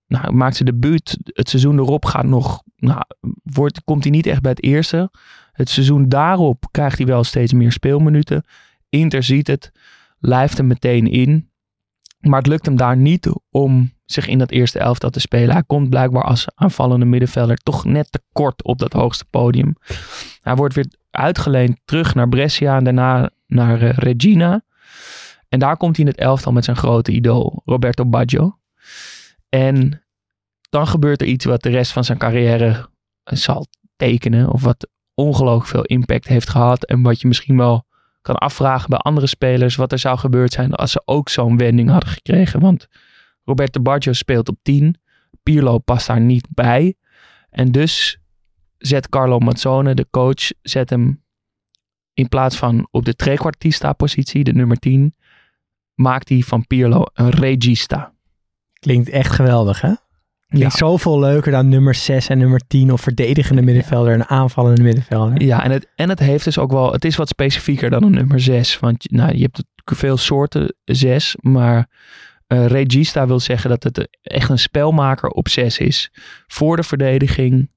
Nou, 0.07 0.25
hij 0.25 0.33
maakt 0.33 0.57
zijn 0.57 0.69
debuut. 0.69 1.19
Het 1.25 1.49
seizoen 1.49 1.79
erop 1.79 2.05
gaat 2.05 2.25
nog, 2.25 2.62
nou, 2.77 3.03
wordt, 3.43 3.85
komt 3.85 4.03
hij 4.03 4.12
niet 4.12 4.27
echt 4.27 4.41
bij 4.41 4.51
het 4.51 4.62
eerste. 4.62 5.11
Het 5.53 5.69
seizoen 5.69 6.09
daarop 6.09 6.65
krijgt 6.71 6.99
hij 6.99 7.07
wel 7.07 7.25
steeds 7.25 7.53
meer 7.53 7.73
speelminuten. 7.73 8.45
Inter 8.89 9.23
ziet 9.23 9.47
het, 9.47 9.73
lijft 10.19 10.57
hem 10.57 10.67
meteen 10.67 11.07
in. 11.07 11.51
Maar 12.21 12.39
het 12.39 12.47
lukt 12.47 12.67
hem 12.67 12.77
daar 12.77 12.97
niet 12.97 13.31
om 13.51 13.96
zich 14.07 14.27
in 14.27 14.38
dat 14.38 14.51
eerste 14.51 14.79
elftal 14.79 15.11
te 15.11 15.21
spelen. 15.21 15.51
Hij 15.51 15.62
komt 15.66 15.90
blijkbaar 15.90 16.25
als 16.25 16.47
aanvallende 16.55 17.05
middenvelder 17.05 17.57
toch 17.57 17.85
net 17.85 18.12
te 18.12 18.21
kort 18.33 18.62
op 18.64 18.79
dat 18.79 18.92
hoogste 18.92 19.25
podium. 19.31 19.77
Hij 20.40 20.55
wordt 20.55 20.75
weer 20.75 20.87
uitgeleend 21.11 21.81
terug 21.85 22.14
naar 22.14 22.29
Brescia 22.29 22.77
en 22.77 22.85
daarna 22.85 23.31
naar 23.47 23.83
eh, 23.83 23.90
Regina. 23.97 24.64
En 25.49 25.59
daar 25.59 25.77
komt 25.77 25.97
hij 25.97 26.05
in 26.05 26.11
het 26.11 26.21
elftal 26.21 26.53
met 26.53 26.64
zijn 26.64 26.77
grote 26.77 27.12
idool, 27.12 27.62
Roberto 27.64 28.07
Baggio. 28.07 28.59
En 29.49 30.03
dan 30.69 30.87
gebeurt 30.87 31.21
er 31.21 31.27
iets 31.27 31.45
wat 31.45 31.62
de 31.62 31.69
rest 31.69 31.92
van 31.92 32.05
zijn 32.05 32.19
carrière 32.19 32.88
zal 33.25 33.66
tekenen. 33.97 34.53
Of 34.53 34.62
wat 34.62 34.88
ongelooflijk 35.14 35.66
veel 35.66 35.85
impact 35.85 36.27
heeft 36.27 36.49
gehad. 36.49 36.85
En 36.85 37.03
wat 37.03 37.21
je 37.21 37.29
misschien 37.29 37.57
wel 37.57 37.85
kan 38.23 38.37
afvragen 38.37 38.90
bij 38.90 38.99
andere 38.99 39.27
spelers. 39.27 39.77
Wat 39.77 39.92
er 39.92 39.99
zou 39.99 40.19
gebeurd 40.19 40.53
zijn 40.53 40.75
als 40.75 40.92
ze 40.92 41.03
ook 41.05 41.29
zo'n 41.29 41.57
wending 41.57 41.90
hadden 41.90 42.09
gekregen. 42.09 42.61
Want 42.61 42.87
Roberto 43.47 43.81
Baggio 43.81 44.13
speelt 44.13 44.49
op 44.49 44.57
10. 44.63 45.01
Pirlo 45.43 45.79
past 45.79 46.07
daar 46.07 46.21
niet 46.21 46.49
bij. 46.51 46.95
En 47.51 47.73
dus 47.73 48.19
zet 48.79 49.09
Carlo 49.09 49.39
Mazzone, 49.39 49.95
de 49.95 50.07
coach, 50.11 50.51
zet 50.63 50.91
hem 50.91 51.25
in 52.15 52.29
plaats 52.29 52.57
van 52.57 52.89
op 52.91 53.05
de 53.05 53.15
trequartista 53.15 53.93
positie, 53.93 54.45
de 54.45 54.53
nummer 54.53 54.79
10, 54.79 55.15
maakt 55.95 56.29
hij 56.29 56.41
van 56.41 56.67
Pirlo 56.67 57.05
een 57.13 57.31
regista. 57.31 58.13
Klinkt 58.73 59.09
echt 59.09 59.31
geweldig, 59.31 59.81
hè? 59.81 59.93
Klinkt 60.47 60.75
zoveel 60.75 61.19
leuker 61.19 61.53
dan 61.53 61.69
nummer 61.69 61.95
6 61.95 62.29
en 62.29 62.39
nummer 62.39 62.61
10 62.67 62.93
of 62.93 63.01
verdedigende 63.01 63.63
middenvelder 63.63 64.13
en 64.13 64.27
aanvallende 64.29 64.83
middenvelder. 64.83 65.43
Ja, 65.43 65.65
en 65.65 65.71
het, 65.71 65.89
en 65.95 66.09
het 66.09 66.19
heeft 66.19 66.45
dus 66.45 66.59
ook 66.59 66.71
wel, 66.71 66.93
het 66.93 67.05
is 67.05 67.17
wat 67.17 67.29
specifieker 67.29 67.91
dan 67.91 68.03
een 68.03 68.13
nummer 68.13 68.41
6. 68.41 68.79
Want 68.79 69.11
nou, 69.11 69.37
je 69.37 69.43
hebt 69.43 69.65
veel 69.85 70.17
soorten 70.17 70.75
6, 70.85 71.37
maar 71.41 71.89
eh, 72.47 72.67
regista 72.67 73.27
wil 73.27 73.41
zeggen 73.41 73.71
dat 73.71 73.83
het 73.83 74.19
echt 74.23 74.49
een 74.49 74.59
spelmaker 74.59 75.29
op 75.29 75.49
6 75.49 75.79
is. 75.79 76.11
Voor 76.47 76.77
de 76.77 76.83
verdediging 76.83 77.71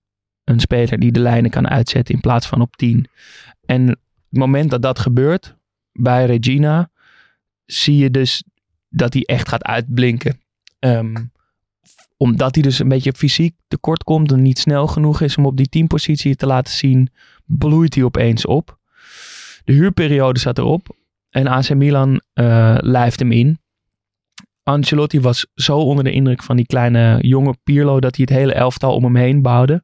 een 0.44 0.60
speler 0.60 1.00
die 1.00 1.12
de 1.12 1.20
lijnen 1.20 1.52
kan 1.52 1.70
uitzetten 1.70 2.16
in 2.16 2.22
plaats 2.22 2.48
van 2.48 2.62
op 2.62 2.76
10. 2.76 3.08
En 3.66 3.88
het 3.88 3.98
moment 4.30 4.70
dat 4.70 4.82
dat 4.82 5.00
gebeurt 5.00 5.56
bij 5.92 6.26
Regina, 6.26 6.90
zie 7.66 7.98
je 7.98 8.12
dus 8.12 8.44
dat 8.90 9.14
hij 9.14 9.24
echt 9.26 9.50
gaat 9.50 9.64
uitblinken. 9.64 10.42
Ehm, 10.80 11.16
omdat 12.18 12.56
hij 12.56 12.64
dus 12.64 12.80
een 12.80 12.88
beetje 12.88 13.14
fysiek 13.14 13.56
tekort 13.68 14.04
komt 14.04 14.32
en 14.32 14.42
niet 14.42 14.60
snel 14.60 14.88
genoeg 14.88 15.22
is 15.22 15.38
om 15.38 15.46
op 15.46 15.58
die 15.58 15.70
teampositie 15.70 16.36
te 16.36 16.46
laten 16.46 16.74
zien, 16.74 17.10
bloeit 17.46 17.96
hij 17.96 18.04
opeens 18.04 18.46
op. 18.46 18.78
De 19.64 19.74
huurperiode 19.74 20.40
zat 20.40 20.58
erop 20.58 20.96
en 21.30 21.48
AC 21.48 21.74
Milan 21.74 22.22
eh 22.34 22.78
lijft 22.80 23.20
hem 23.20 23.32
in. 23.32 23.60
Ancelotti 24.70 25.20
was 25.22 25.46
zo 25.54 25.78
onder 25.78 26.04
de 26.04 26.12
indruk 26.12 26.44
van 26.44 26.56
die 26.56 26.66
kleine 26.66 27.18
jonge 27.22 27.56
Pirlo 27.64 28.00
dat 28.00 28.16
hij 28.16 28.26
het 28.30 28.40
hele 28.40 28.54
elftal 28.54 28.96
om 28.96 29.04
hem 29.04 29.16
heen 29.16 29.42
bouwde. 29.42 29.84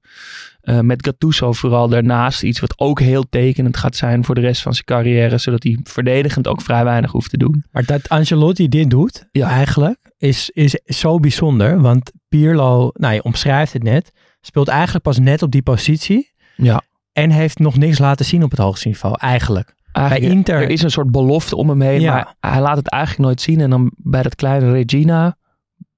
Eh, 0.61 0.79
met 0.79 1.05
Gattuso 1.05 1.51
vooral 1.53 1.87
daarnaast. 1.89 2.43
Iets 2.43 2.59
wat 2.59 2.79
ook 2.79 2.99
heel 2.99 3.25
tekenend 3.29 3.77
gaat 3.77 3.95
zijn 3.95 4.23
voor 4.25 4.35
de 4.35 4.41
rest 4.41 4.61
van 4.61 4.73
zijn 4.73 4.85
carrière. 4.85 5.37
Zodat 5.37 5.63
hij 5.63 5.79
verdedigend 5.83 6.47
ook 6.47 6.61
vrij 6.61 6.83
weinig 6.83 7.11
hoeft 7.11 7.29
te 7.29 7.37
doen. 7.37 7.63
Maar 7.71 7.85
dat 7.85 8.09
Ancelotti 8.09 8.67
dit 8.67 8.89
doet, 8.89 9.27
Ja. 9.31 9.49
eigenlijk, 9.49 9.97
is, 10.17 10.49
is 10.49 10.71
zo 10.85 11.19
bijzonder. 11.19 11.81
Want 11.81 12.11
Pirlo, 12.29 12.89
nou 12.93 13.13
je 13.13 13.23
omschrijft 13.23 13.73
het 13.73 13.83
net, 13.83 14.11
speelt 14.41 14.67
eigenlijk 14.67 15.03
pas 15.03 15.19
net 15.19 15.41
op 15.41 15.51
die 15.51 15.61
positie. 15.61 16.33
Ja. 16.55 16.81
En 17.11 17.29
heeft 17.31 17.59
nog 17.59 17.77
niks 17.77 17.99
laten 17.99 18.25
zien 18.25 18.43
op 18.43 18.49
het 18.51 18.59
hoogste 18.59 18.87
niveau, 18.87 19.15
eigenlijk. 19.19 19.73
Eigenlijk, 19.95 20.25
Bij 20.27 20.35
Inter- 20.37 20.61
Er 20.61 20.69
is 20.69 20.81
een 20.81 20.91
soort 20.91 21.11
belofte 21.11 21.55
om 21.55 21.69
hem 21.69 21.81
heen, 21.81 22.01
Ja. 22.01 22.13
maar 22.13 22.35
hij 22.51 22.61
laat 22.61 22.77
het 22.77 22.89
eigenlijk 22.89 23.23
nooit 23.23 23.41
zien. 23.41 23.61
En 23.61 23.69
dan 23.69 23.91
bij 23.97 24.21
dat 24.23 24.35
kleine 24.35 24.71
Regina 24.71 25.37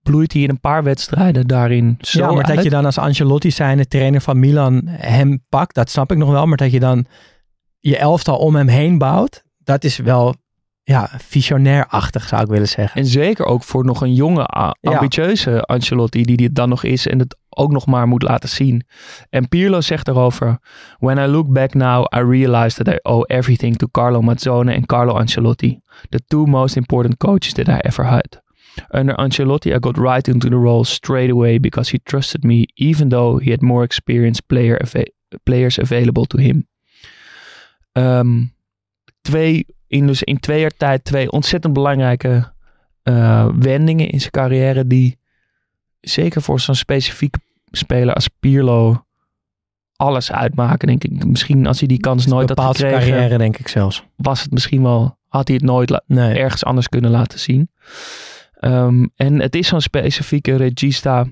bloeit 0.04 0.34
hij 0.34 0.42
in 0.42 0.50
een 0.50 0.60
paar 0.60 0.84
wedstrijden 0.84 1.48
daarin 1.48 1.96
zo 2.00 2.20
ja, 2.20 2.32
maar 2.32 2.56
dat 2.56 2.64
je 2.64 2.70
dan 2.70 2.86
als 2.86 2.98
Ancelotti 2.98 3.52
zijn, 3.52 3.78
de 3.78 3.88
trainer 3.88 4.22
van 4.22 4.40
Milan, 4.40 4.82
hem 4.86 5.44
pakt, 5.50 5.76
dat 5.76 5.90
snap 5.90 6.12
ik 6.12 6.18
nog 6.18 6.30
wel. 6.30 6.46
Maar 6.46 6.58
dat 6.58 6.72
je 6.72 6.80
dan 6.80 7.06
je 7.80 7.98
elftal 7.98 8.38
om 8.38 8.56
hem 8.56 8.68
heen 8.68 8.98
bouwt, 8.98 9.44
dat 9.58 9.84
is 9.84 9.98
wel 9.98 10.36
ja, 10.88 11.10
visionair-achtig 11.18 12.28
zou 12.28 12.42
ik 12.42 12.48
willen 12.48 12.68
zeggen. 12.68 13.02
En 13.02 13.08
zeker 13.08 13.46
ook 13.46 13.64
voor 13.64 13.86
nog 13.86 14.02
een 14.02 14.14
jonge, 14.14 14.48
Ja. 14.50 14.76
ambitieuze 14.82 15.62
Ancelotti, 15.62 16.24
die 16.24 16.38
dit 16.38 16.56
dan 16.56 16.70
nog 16.70 16.84
is 16.84 17.08
en 17.08 17.20
het 17.20 17.38
ook 17.50 17.72
nog 17.72 17.86
maar 17.86 18.08
moet 18.08 18.22
laten 18.24 18.50
zien. 18.50 18.84
En 19.30 19.48
Pirlo 19.48 19.82
zegt 19.82 20.06
daarover: 20.06 20.60
When 21.00 21.18
I 21.18 21.26
look 21.26 21.52
back 21.54 21.74
now, 21.74 22.06
I 22.16 22.20
realize 22.20 22.84
that 22.84 22.94
I 22.94 23.00
owe 23.02 23.26
everything 23.28 23.76
to 23.76 23.88
Carlo 23.92 24.22
Mazzone 24.22 24.76
and 24.76 24.86
Carlo 24.86 25.20
Ancelotti, 25.20 25.80
the 26.10 26.22
two 26.28 26.46
most 26.46 26.76
important 26.76 27.18
coaches 27.18 27.54
that 27.54 27.68
I 27.68 27.78
ever 27.80 28.06
had. 28.06 28.42
Under 28.92 29.20
Ancelotti, 29.20 29.72
I 29.72 29.80
got 29.80 29.98
right 29.98 30.28
into 30.28 30.50
the 30.50 30.56
role 30.56 30.84
straight 30.84 31.32
away 31.32 31.60
because 31.60 31.92
he 31.92 32.00
trusted 32.04 32.44
me, 32.44 32.64
even 32.74 33.10
though 33.10 33.42
he 33.44 33.52
had 33.52 33.62
more 33.62 33.84
experienced 33.84 34.46
player 34.46 34.80
players 35.44 35.80
available 35.80 36.26
to 36.26 36.38
him. 36.40 36.68
Ehm, 37.92 38.44
twee, 39.22 39.66
in, 39.88 40.08
dus 40.08 40.24
in 40.24 40.40
twee 40.40 40.60
jaar 40.60 40.72
tijd 40.78 41.04
twee 41.04 41.32
ontzettend 41.32 41.74
belangrijke 41.74 42.52
eh, 43.04 43.48
wendingen 43.60 44.10
in 44.10 44.20
zijn 44.20 44.32
carrière 44.32 44.88
die 44.88 45.18
zeker 46.02 46.42
voor 46.42 46.60
zo'n 46.60 46.76
specifieke 46.76 47.40
speler 47.72 48.14
als 48.14 48.28
Pirlo 48.40 49.06
alles 49.96 50.32
uitmaken, 50.32 50.88
denk 50.88 51.04
ik. 51.04 51.26
Misschien 51.26 51.68
als 51.68 51.80
hij 51.80 51.88
die 51.88 52.00
kans 52.00 52.26
nooit 52.26 52.50
had 52.50 52.78
gekregen, 52.78 53.00
carrière, 53.10 53.38
denk 53.38 53.58
ik 53.58 53.68
zelfs. 53.68 54.04
was 54.16 54.42
het 54.42 54.52
misschien 54.52 54.84
wel, 54.84 55.18
had 55.28 55.48
hij 55.48 55.56
het 55.58 55.66
nooit 55.66 56.02
Nee. 56.06 56.38
ergens 56.38 56.64
anders 56.66 56.90
kunnen 56.90 57.12
laten 57.12 57.40
zien. 57.40 57.70
Ehm, 58.60 59.06
en 59.16 59.40
het 59.40 59.56
is 59.56 59.68
zo'n 59.68 59.82
specifieke 59.82 60.56
regista. 60.56 61.26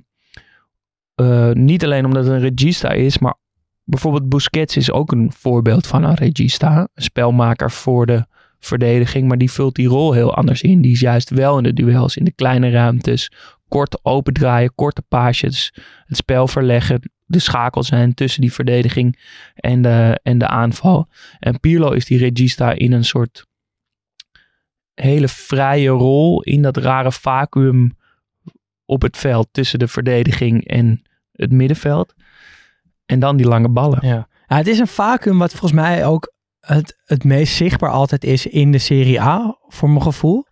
eh, 1.16 1.52
niet 1.52 1.84
alleen 1.84 2.06
omdat 2.06 2.24
het 2.26 2.34
een 2.34 2.40
regista 2.56 2.90
is, 2.92 3.18
maar 3.18 3.36
bijvoorbeeld 3.84 4.30
Busquets 4.30 4.78
is 4.78 4.92
ook 4.92 5.12
een 5.12 5.32
voorbeeld 5.38 5.88
van 5.88 6.04
een 6.04 6.14
regista. 6.16 6.78
Een 6.94 7.04
spelmaker 7.04 7.72
voor 7.72 8.06
de 8.06 8.26
verdediging, 8.66 9.28
maar 9.28 9.38
die 9.38 9.52
vult 9.52 9.76
die 9.76 9.88
rol 9.88 10.14
heel 10.14 10.36
anders 10.36 10.62
in. 10.62 10.82
Die 10.82 10.92
is 10.92 11.00
juist 11.00 11.30
wel 11.30 11.58
in 11.58 11.64
de 11.64 11.74
duels, 11.74 12.18
in 12.18 12.26
de 12.26 12.32
kleine 12.32 12.70
ruimtes. 12.70 13.32
Kort 13.68 14.00
opendraaien, 14.02 14.76
korte 14.76 15.02
paasjes, 15.02 15.74
het 16.06 16.18
spel 16.18 16.48
verleggen, 16.48 17.12
de 17.26 17.40
schakel 17.40 17.84
zijn 17.84 18.14
tussen 18.14 18.42
die 18.42 18.54
verdediging 18.54 19.20
en 19.56 19.82
de, 19.82 20.20
en 20.24 20.38
de 20.38 20.48
aanval. 20.48 21.08
En 21.40 21.60
Pirlo 21.60 21.92
is 21.92 22.06
die 22.06 22.18
regista 22.18 22.72
in 22.72 22.92
een 22.92 23.06
soort 23.06 23.46
hele 24.94 25.28
vrije 25.28 25.90
rol 25.90 26.42
in 26.42 26.62
dat 26.62 26.78
rare 26.78 27.12
vacuüm 27.12 27.98
op 28.86 29.02
het 29.02 29.18
veld 29.18 29.48
tussen 29.52 29.80
de 29.80 29.88
verdediging 29.88 30.68
en 30.68 31.02
het 31.32 31.52
middenveld. 31.52 32.14
En 33.06 33.20
dan 33.20 33.38
die 33.38 33.48
lange 33.48 33.70
ballen. 33.70 34.08
Ja. 34.08 34.28
Ja, 34.48 34.56
het 34.56 34.68
is 34.68 34.80
een 34.80 34.88
vacuüm 34.88 35.38
wat 35.38 35.52
volgens 35.52 35.72
mij 35.72 36.06
ook 36.06 36.34
het, 36.66 37.02
het 37.06 37.24
meest 37.24 37.56
zichtbaar 37.56 37.92
altijd 37.92 38.24
is 38.24 38.46
in 38.46 38.72
de 38.72 38.78
Serie 38.78 39.22
A, 39.22 39.58
voor 39.68 39.90
mijn 39.90 40.02
gevoel. 40.02 40.46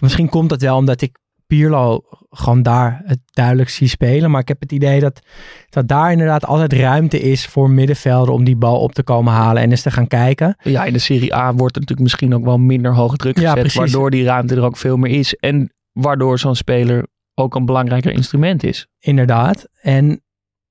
Misschien 0.00 0.28
komt 0.28 0.48
dat 0.48 0.60
wel 0.62 0.76
omdat 0.76 1.00
ik 1.00 1.18
Pirlo 1.46 2.02
gewoon 2.30 2.62
daar 2.62 3.02
het 3.04 3.18
duidelijk 3.30 3.68
zie 3.68 3.88
spelen. 3.88 4.30
Maar 4.30 4.40
ik 4.40 4.48
heb 4.48 4.60
het 4.60 4.72
idee 4.72 5.00
dat, 5.00 5.20
dat 5.68 5.88
daar 5.88 6.12
inderdaad 6.12 6.46
altijd 6.46 6.72
ruimte 6.72 7.20
is 7.20 7.46
voor 7.46 7.70
middenvelden 7.70 8.34
om 8.34 8.44
die 8.44 8.56
bal 8.56 8.80
op 8.80 8.92
te 8.92 9.02
komen 9.02 9.32
halen 9.32 9.62
en 9.62 9.70
eens 9.70 9.82
te 9.82 9.90
gaan 9.90 10.06
kijken. 10.06 10.56
Ja, 10.62 10.84
in 10.84 10.92
de 10.92 10.98
Serie 10.98 11.34
A 11.34 11.54
wordt 11.54 11.74
er 11.74 11.80
natuurlijk 11.80 12.00
misschien 12.08 12.34
ook 12.34 12.44
wel 12.44 12.58
minder 12.58 12.94
hoge 12.94 13.16
druk 13.16 13.36
Ja, 13.38 13.42
gezet. 13.42 13.58
precies. 13.60 13.78
waardoor 13.78 14.10
die 14.10 14.24
ruimte 14.24 14.54
er 14.54 14.62
ook 14.62 14.76
veel 14.76 14.96
meer 14.96 15.18
is. 15.18 15.34
En 15.34 15.72
waardoor 15.92 16.38
zo'n 16.38 16.56
speler 16.56 17.06
ook 17.34 17.54
een 17.54 17.66
belangrijker 17.66 18.12
instrument 18.12 18.62
is. 18.64 18.86
Inderdaad. 18.98 19.68
En 19.80 20.22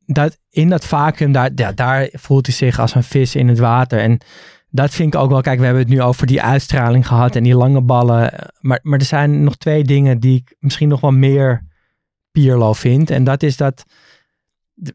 dat, 0.06 0.38
in 0.50 0.70
dat 0.70 0.86
vacuüm, 0.86 1.32
daar, 1.32 1.52
ja, 1.56 1.72
daar 1.72 2.10
voelt 2.12 2.46
hij 2.46 2.56
zich 2.56 2.80
als 2.80 2.96
een 2.96 3.04
vis 3.04 3.36
in 3.36 3.48
het 3.48 3.60
water. 3.60 4.00
En 4.00 4.18
dat 4.78 4.94
vind 4.94 5.14
ik 5.14 5.20
ook 5.20 5.30
wel. 5.30 5.42
Kijk, 5.42 5.60
we 5.60 5.66
hebben 5.66 5.84
het 5.84 5.92
nu 5.92 6.02
over 6.02 6.28
die 6.28 6.42
uitstraling 6.42 7.08
gehad 7.08 7.36
en 7.36 7.44
die 7.44 7.56
lange 7.56 7.82
ballen. 7.82 8.52
Maar, 8.60 8.80
maar 8.84 9.00
er 9.00 9.06
zijn 9.06 9.44
nog 9.44 9.56
twee 9.56 9.84
dingen 9.84 10.20
die 10.20 10.36
ik 10.36 10.56
misschien 10.60 10.90
nog 10.90 11.02
wel 11.02 11.12
meer 11.12 11.66
Pierlo 12.32 12.74
vind. 12.74 13.10
En 13.10 13.24
dat 13.24 13.44
is 13.44 13.58
dat 13.58 13.86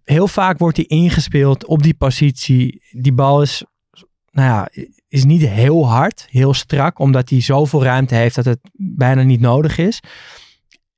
heel 0.05 0.29
vaak 0.29 0.59
wordt 0.59 0.77
hij 0.77 0.87
ingespeeld 0.87 1.67
op 1.67 1.83
die 1.83 1.95
positie. 1.95 2.83
Die 2.91 3.13
bal 3.13 3.43
is, 3.43 3.65
nou 4.31 4.49
ja, 4.49 4.85
is 5.09 5.25
niet 5.25 5.47
heel 5.47 5.89
hard, 5.89 6.27
heel 6.31 6.55
strak, 6.55 6.99
omdat 6.99 7.31
hij 7.31 7.41
zoveel 7.41 7.83
ruimte 7.83 8.15
heeft 8.15 8.35
dat 8.35 8.45
het 8.45 8.61
bijna 8.73 9.23
niet 9.23 9.41
nodig 9.41 9.79
is. 9.79 10.01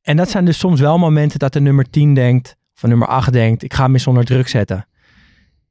En 0.02 0.16
dat 0.16 0.30
zijn 0.30 0.44
dus 0.44 0.58
soms 0.58 0.80
wel 0.80 0.98
momenten 0.98 1.38
dat 1.38 1.52
de 1.52 1.60
nummer 1.60 1.90
10 1.90 2.14
denkt, 2.14 2.56
of 2.74 2.80
de 2.80 2.88
nummer 2.88 3.08
8 3.08 3.32
denkt, 3.32 3.62
ik 3.62 3.74
ga 3.74 3.82
hem 3.82 3.92
eens 3.92 4.06
onder 4.06 4.24
druk 4.24 4.48
zetten. 4.48 4.86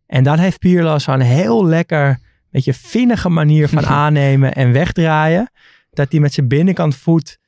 En 0.05 0.23
dan 0.23 0.37
heeft 0.37 0.59
Pirlo 0.59 0.99
zo'n 0.99 1.19
heel 1.19 1.65
lekker, 1.65 2.19
beetje 2.53 2.73
vinnige 2.73 3.29
manier 3.29 3.69
van 3.69 3.85
aannemen 4.01 4.53
en 4.53 4.71
wegdraaien. 4.71 5.51
Dat 5.89 6.11
hij 6.11 6.19
met 6.19 6.33
zijn 6.33 6.47
binnenkant 6.47 6.95
voet 6.95 7.39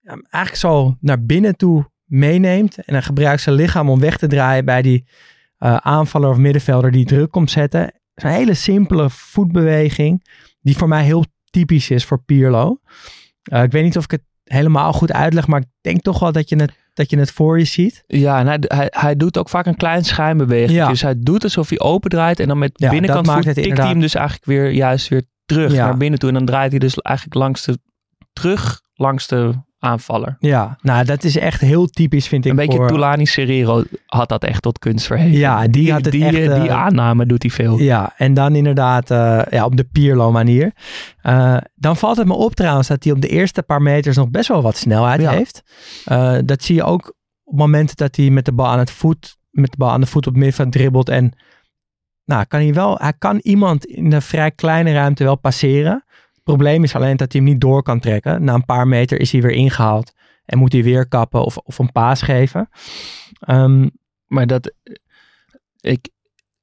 ja, 0.00 0.10
eigenlijk 0.12 0.56
zo 0.56 0.96
naar 1.00 1.24
binnen 1.24 1.56
toe 1.56 1.90
meeneemt. 2.04 2.78
En 2.78 2.92
dan 2.92 3.02
gebruikt 3.02 3.42
zijn 3.42 3.54
lichaam 3.54 3.90
om 3.90 4.00
weg 4.00 4.16
te 4.16 4.26
draaien 4.26 4.64
bij 4.64 4.82
die 4.82 5.06
eh, 5.56 5.76
aanvaller 5.76 6.30
of 6.30 6.36
middenvelder 6.36 6.90
die 6.90 7.04
druk 7.04 7.30
komt 7.30 7.50
zetten. 7.50 7.80
Het 7.80 7.92
is 8.14 8.22
een 8.22 8.30
hele 8.30 8.54
simpele 8.54 9.10
voetbeweging 9.10 10.26
die 10.60 10.76
voor 10.76 10.88
mij 10.88 11.04
heel 11.04 11.24
typisch 11.50 11.90
is 11.90 12.04
voor 12.04 12.22
Pirlo. 12.22 12.80
Eh, 13.42 13.62
ik 13.62 13.72
weet 13.72 13.84
niet 13.84 13.96
of 13.96 14.04
ik 14.04 14.10
het 14.10 14.24
helemaal 14.44 14.92
goed 14.92 15.12
uitleg, 15.12 15.46
maar 15.46 15.60
ik 15.60 15.66
denk 15.80 16.02
toch 16.02 16.18
wel 16.18 16.32
dat 16.32 16.48
je 16.48 16.56
het, 16.56 16.72
dat 16.94 17.10
je 17.10 17.18
het 17.18 17.30
voor 17.32 17.58
je 17.58 17.64
ziet. 17.64 18.04
Ja, 18.06 18.38
en 18.38 18.46
hij, 18.46 18.58
hij, 18.60 18.86
hij 18.90 19.16
doet 19.16 19.38
ook 19.38 19.48
vaak 19.48 19.66
een 19.66 19.76
klein 19.76 20.04
schijnbeweging. 20.04 20.70
Ja. 20.78 20.88
Dus 20.88 21.02
hij 21.02 21.14
doet 21.18 21.42
alsof 21.44 21.68
hij 21.68 21.80
open 21.80 22.10
draait. 22.10 22.40
En 22.40 22.48
dan 22.48 22.58
met 22.58 22.70
Ja, 22.74 22.90
binnenkant 22.90 23.26
voet 23.30 23.44
het 23.44 23.44
tikt 23.44 23.56
hij 23.56 23.64
hem 23.64 23.76
inderdaad- 23.78 24.00
dus 24.02 24.14
eigenlijk 24.14 24.46
weer 24.46 24.70
juist 24.70 25.08
weer 25.08 25.22
terug 25.44 25.72
Ja. 25.72 25.84
naar 25.84 25.96
binnen 25.96 26.18
toe. 26.18 26.28
En 26.28 26.34
dan 26.34 26.44
draait 26.44 26.70
hij 26.70 26.78
dus 26.78 26.94
eigenlijk 26.96 27.36
langs 27.36 27.64
de, 27.64 27.78
terug 28.32 28.80
langs 28.94 29.26
de 29.26 29.54
aanvaller. 29.80 30.36
Ja, 30.38 30.76
nou 30.82 31.04
dat 31.04 31.24
is 31.24 31.38
echt 31.38 31.60
heel 31.60 31.86
typisch 31.86 32.28
vind 32.28 32.44
ik 32.44 32.50
Een 32.50 32.56
beetje 32.56 32.76
voor... 32.76 32.88
Tulani 32.88 33.26
Serrero 33.26 33.82
had 34.06 34.28
dat 34.28 34.44
echt 34.44 34.62
tot 34.62 34.78
kunst 34.78 35.06
verheven. 35.06 35.38
Ja, 35.38 35.66
die 35.68 35.92
had 35.92 36.04
het 36.04 36.12
die, 36.12 36.24
echt, 36.24 36.34
die 36.34 36.68
eh, 36.68 36.82
aanname 36.82 37.26
doet 37.26 37.42
hij 37.42 37.50
veel. 37.50 37.78
Ja, 37.78 38.12
en 38.16 38.34
dan 38.34 38.54
inderdaad 38.54 39.10
eh, 39.10 39.40
ja, 39.50 39.64
op 39.64 39.76
de 39.76 39.84
Pierlo 39.84 40.30
manier. 40.32 40.72
Eh, 41.22 41.56
dan 41.74 41.96
valt 41.96 42.16
het 42.16 42.26
me 42.26 42.34
op 42.34 42.54
trouwens 42.54 42.88
dat 42.88 43.04
hij 43.04 43.12
op 43.12 43.20
de 43.20 43.28
eerste 43.28 43.62
paar 43.62 43.82
meters 43.82 44.16
nog 44.16 44.30
best 44.30 44.48
wel 44.48 44.62
wat 44.62 44.76
snelheid 44.76 45.20
Ja. 45.20 45.30
heeft. 45.30 45.62
Dat 46.46 46.62
zie 46.62 46.74
je 46.74 46.84
ook 46.84 47.14
op 47.44 47.56
momenten 47.56 47.96
dat 47.96 48.16
hij 48.16 48.30
met 48.30 48.44
de 48.44 48.52
bal 48.52 48.66
aan 48.66 48.78
het 48.78 48.90
voet, 48.90 49.36
met 49.50 49.70
de 49.70 49.76
bal 49.76 49.90
aan 49.90 50.00
de 50.00 50.06
voet 50.06 50.26
op 50.26 50.34
middenveld 50.34 50.72
dribbelt. 50.72 51.08
En 51.08 51.32
nou, 52.24 52.44
kan 52.44 52.60
hij 52.60 52.74
wel, 52.74 52.96
hij 52.98 53.12
kan 53.18 53.38
iemand 53.42 53.84
in 53.84 54.12
een 54.12 54.22
vrij 54.22 54.50
kleine 54.50 54.92
ruimte 54.92 55.24
wel 55.24 55.36
passeren. 55.36 56.04
Het 56.40 56.58
probleem 56.58 56.84
is 56.84 56.94
alleen 56.94 57.16
dat 57.16 57.32
hij 57.32 57.40
hem 57.40 57.50
niet 57.50 57.60
door 57.60 57.82
kan 57.82 58.00
trekken. 58.00 58.44
Na 58.44 58.54
een 58.54 58.64
paar 58.64 58.88
meter 58.88 59.20
is 59.20 59.32
hij 59.32 59.40
weer 59.40 59.50
ingehaald 59.50 60.12
en 60.44 60.58
moet 60.58 60.72
hij 60.72 60.82
weer 60.82 61.08
kappen 61.08 61.44
of, 61.44 61.56
of 61.56 61.78
een 61.78 61.92
paas 61.92 62.22
geven. 62.22 62.68
Ehm, 63.40 63.88
Maar 64.26 64.46
dat, 64.46 64.72
ik, 65.80 66.08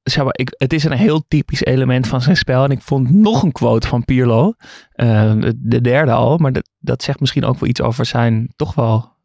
zeg 0.02 0.24
maar, 0.24 0.34
ik, 0.36 0.54
het 0.56 0.72
is 0.72 0.84
een 0.84 0.92
heel 0.92 1.24
typisch 1.28 1.64
element 1.64 2.06
van 2.06 2.20
zijn 2.20 2.36
spel. 2.36 2.64
En 2.64 2.70
ik 2.70 2.82
vond 2.82 3.10
nog 3.10 3.42
een 3.42 3.52
quote 3.52 3.88
van 3.88 4.04
Pirlo, 4.04 4.54
eh, 4.92 5.34
de 5.56 5.80
derde 5.80 6.12
al. 6.12 6.38
Maar 6.38 6.52
dat, 6.52 6.70
dat 6.78 7.02
zegt 7.02 7.20
misschien 7.20 7.44
ook 7.44 7.58
wel 7.58 7.68
iets 7.68 7.80
over 7.82 8.06
zijn, 8.06 8.52
toch 8.56 8.74
wel, 8.74 9.16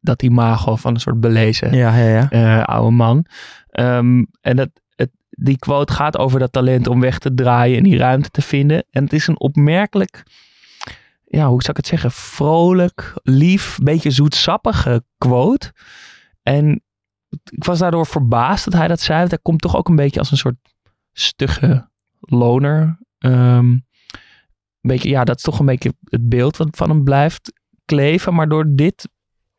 dat 0.00 0.22
imago 0.22 0.76
van 0.76 0.94
een 0.94 1.00
soort 1.00 1.20
belezen 1.20 1.72
ja, 1.74 1.96
ja, 1.96 2.08
ja. 2.08 2.30
eh, 2.30 2.64
oude 2.64 2.90
man. 2.96 3.26
Ehm, 3.70 4.24
en 4.40 4.56
dat, 4.56 4.68
die 5.42 5.58
quote 5.58 5.92
gaat 5.92 6.18
over 6.18 6.38
dat 6.38 6.52
talent 6.52 6.86
om 6.86 7.00
weg 7.00 7.18
te 7.18 7.34
draaien 7.34 7.76
en 7.76 7.82
die 7.82 7.96
ruimte 7.96 8.30
te 8.30 8.42
vinden. 8.42 8.84
En 8.90 9.04
het 9.04 9.12
is 9.12 9.26
een 9.26 9.40
opmerkelijk, 9.40 10.22
ja, 11.24 11.48
hoe 11.48 11.62
zou 11.62 11.70
ik 11.70 11.76
het 11.76 11.86
zeggen, 11.86 12.10
vrolijk, 12.10 13.12
lief, 13.22 13.78
beetje 13.82 14.10
zoetsappige 14.10 15.04
quote. 15.18 15.72
En 16.42 16.82
ik 17.50 17.64
was 17.64 17.78
daardoor 17.78 18.06
verbaasd 18.06 18.64
dat 18.64 18.74
hij 18.74 18.88
dat 18.88 19.00
zei. 19.00 19.18
Want 19.18 19.30
hij 19.30 19.40
komt 19.42 19.60
toch 19.60 19.76
ook 19.76 19.88
een 19.88 19.96
beetje 19.96 20.18
als 20.18 20.30
een 20.30 20.36
soort 20.36 20.56
stugge 21.12 21.88
loner. 22.20 22.98
Ehm, 23.18 23.68
een 24.80 24.88
beetje, 24.88 25.08
ja, 25.08 25.24
dat 25.24 25.36
is 25.36 25.42
toch 25.42 25.58
een 25.58 25.66
beetje 25.66 25.94
het 26.04 26.28
beeld 26.28 26.56
wat 26.56 26.68
van 26.70 26.88
hem 26.88 27.04
blijft 27.04 27.52
kleven. 27.84 28.34
Maar 28.34 28.48
door 28.48 28.64
dit, 28.68 29.08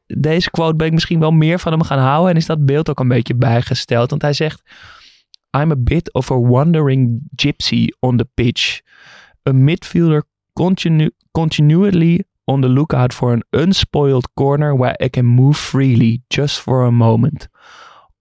deze 0.06 0.52
quote 0.52 0.76
ben 0.76 0.88
ik 0.88 0.94
misschien 0.94 1.20
wel 1.20 1.32
meer 1.32 1.60
van 1.60 1.72
hem 1.72 1.84
gaan 1.84 2.00
houden. 2.00 2.32
En 2.32 2.38
is 2.38 2.46
dat 2.46 2.65
beeld 2.65 2.89
ook 2.89 3.00
een 3.00 3.08
beetje 3.08 3.36
bijgesteld. 3.36 4.10
Want 4.10 4.22
hij 4.22 4.34
zegt, 4.34 4.62
I'm 5.54 5.72
a 5.72 5.76
bit 5.76 6.08
of 6.16 6.32
a 6.32 6.40
wandering 6.40 7.22
gypsy 7.36 7.90
on 8.02 8.18
the 8.18 8.26
pitch. 8.26 8.84
A 9.46 9.52
midfielder 9.52 10.24
continu 10.58 11.12
continually 11.34 12.22
on 12.48 12.62
the 12.62 12.70
lookout 12.70 13.14
for 13.14 13.34
an 13.34 13.44
unspoiled 13.54 14.34
corner 14.36 14.74
where 14.76 14.96
I 15.02 15.10
can 15.10 15.26
move 15.26 15.58
freely 15.58 16.22
just 16.30 16.60
for 16.60 16.84
a 16.84 16.92
moment. 16.92 17.48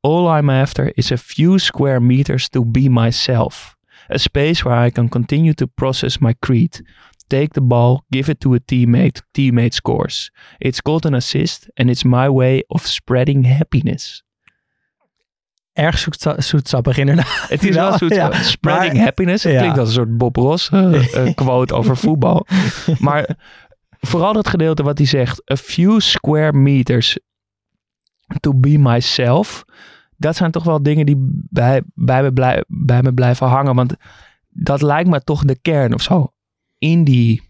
All 0.03 0.29
I'm 0.29 0.51
after 0.51 0.93
is 0.97 1.12
a 1.12 1.16
few 1.16 1.59
square 1.59 2.01
meters 2.01 2.49
to 2.51 2.64
be 2.64 2.88
myself. 2.88 3.77
A 4.09 4.19
space 4.19 4.64
where 4.64 4.75
I 4.75 4.90
can 4.90 5.09
continue 5.09 5.55
to 5.55 5.66
process 5.66 6.21
my 6.21 6.33
creed. 6.43 6.81
Take 7.29 7.53
the 7.55 7.61
ball, 7.61 8.05
give 8.11 8.29
it 8.29 8.40
to 8.40 8.55
a 8.55 8.61
teammate, 8.61 9.23
teammate 9.35 9.75
scores. 9.75 10.31
It's 10.61 10.81
called 10.81 11.07
an 11.07 11.14
assist 11.14 11.71
and 11.77 11.90
it's 11.90 12.05
my 12.05 12.29
way 12.29 12.62
of 12.71 12.87
spreading 12.87 13.45
happiness. 13.45 14.23
Erg 15.81 15.99
zoetsa- 15.99 16.40
zoetsappig 16.40 16.99
inderdaad. 16.99 17.45
Het 17.49 17.64
is 17.64 17.75
wel 17.75 17.99
zo'n 17.99 18.09
ja. 18.23 18.33
spreading 18.43 18.93
Maar- 18.93 19.03
happiness. 19.03 19.45
Het 19.45 19.53
ja. 19.53 19.59
klinkt 19.59 19.79
als 19.79 19.88
een 19.88 19.95
soort 19.95 20.16
Bob 20.16 20.37
Ross 20.37 20.69
eh, 20.71 21.14
eh, 21.27 21.35
quote 21.35 21.75
over 21.75 21.97
voetbal. 21.97 22.47
Maar 22.99 23.37
vooral 24.01 24.33
dat 24.33 24.49
gedeelte 24.49 24.83
wat 24.83 24.99
hij 24.99 25.07
zegt. 25.07 25.51
A 25.51 25.57
few 25.57 26.01
square 26.01 26.53
meters 26.53 27.19
to 28.40 28.55
be 28.55 28.79
myself. 28.79 29.64
Dat 30.16 30.37
zijn 30.37 30.51
toch 30.51 30.64
wel 30.64 30.83
dingen 30.83 31.07
die 31.07 31.16
bij, 31.51 31.83
bij, 31.95 32.23
me, 32.23 32.33
blij, 32.33 32.64
bij 32.69 33.03
me 33.03 33.12
blijven 33.14 33.47
hangen. 33.47 33.75
Want 33.75 33.95
dat 34.49 34.83
lijkt 34.83 35.09
me 35.09 35.21
toch 35.23 35.45
de 35.45 35.59
kern 35.62 35.95
of 35.95 36.03
zo. 36.03 36.33
In 36.79 37.05
die 37.05 37.49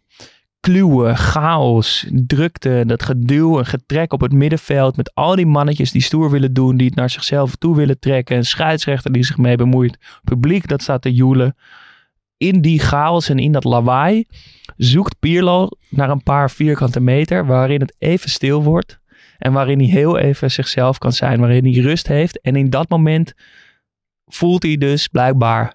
kluwen, 0.60 1.16
chaos, 1.16 2.06
drukte, 2.12 2.82
dat 2.86 3.02
geduw 3.02 3.58
en 3.58 3.66
getrek 3.66 4.12
op 4.12 4.20
het 4.20 4.32
middenveld. 4.32 4.96
Met 4.96 5.14
al 5.14 5.36
die 5.36 5.46
mannetjes 5.46 5.92
die 5.92 6.02
stoer 6.02 6.30
willen 6.30 6.52
doen, 6.52 6.76
die 6.76 6.86
het 6.86 6.96
naar 6.96 7.10
zichzelf 7.10 7.56
toe 7.56 7.76
willen 7.76 7.98
trekken. 7.98 8.36
Een 8.36 8.44
scheidsrechter 8.44 9.12
die 9.12 9.24
zich 9.24 9.36
mee 9.36 9.56
bemoeit. 9.56 9.98
Publiek 10.24 10.68
dat 10.68 10.82
staat 10.82 11.02
te 11.02 11.14
joelen. 11.14 11.56
In 12.36 12.60
die 12.60 12.78
chaos 12.78 13.28
en 13.28 13.38
in 13.38 13.52
dat 13.52 13.64
lawaai 13.64 14.26
zoekt 14.76 15.18
Pierlo 15.18 15.68
naar 15.88 16.10
een 16.10 16.22
paar 16.22 16.50
vierkante 16.50 17.00
meter 17.00 17.46
waarin 17.46 17.80
het 17.80 17.94
even 17.98 18.30
stil 18.30 18.62
wordt. 18.62 18.98
En 19.38 19.52
waarin 19.52 19.78
hij 19.78 19.88
heel 19.88 20.18
even 20.18 20.50
zichzelf 20.50 20.98
kan 20.98 21.12
zijn, 21.12 21.40
waarin 21.40 21.64
hij 21.64 21.82
rust 21.82 22.06
heeft. 22.06 22.40
En 22.40 22.56
in 22.56 22.70
dat 22.70 22.88
moment 22.88 23.34
voelt 24.26 24.62
hij 24.62 24.76
dus 24.76 25.08
blijkbaar, 25.08 25.74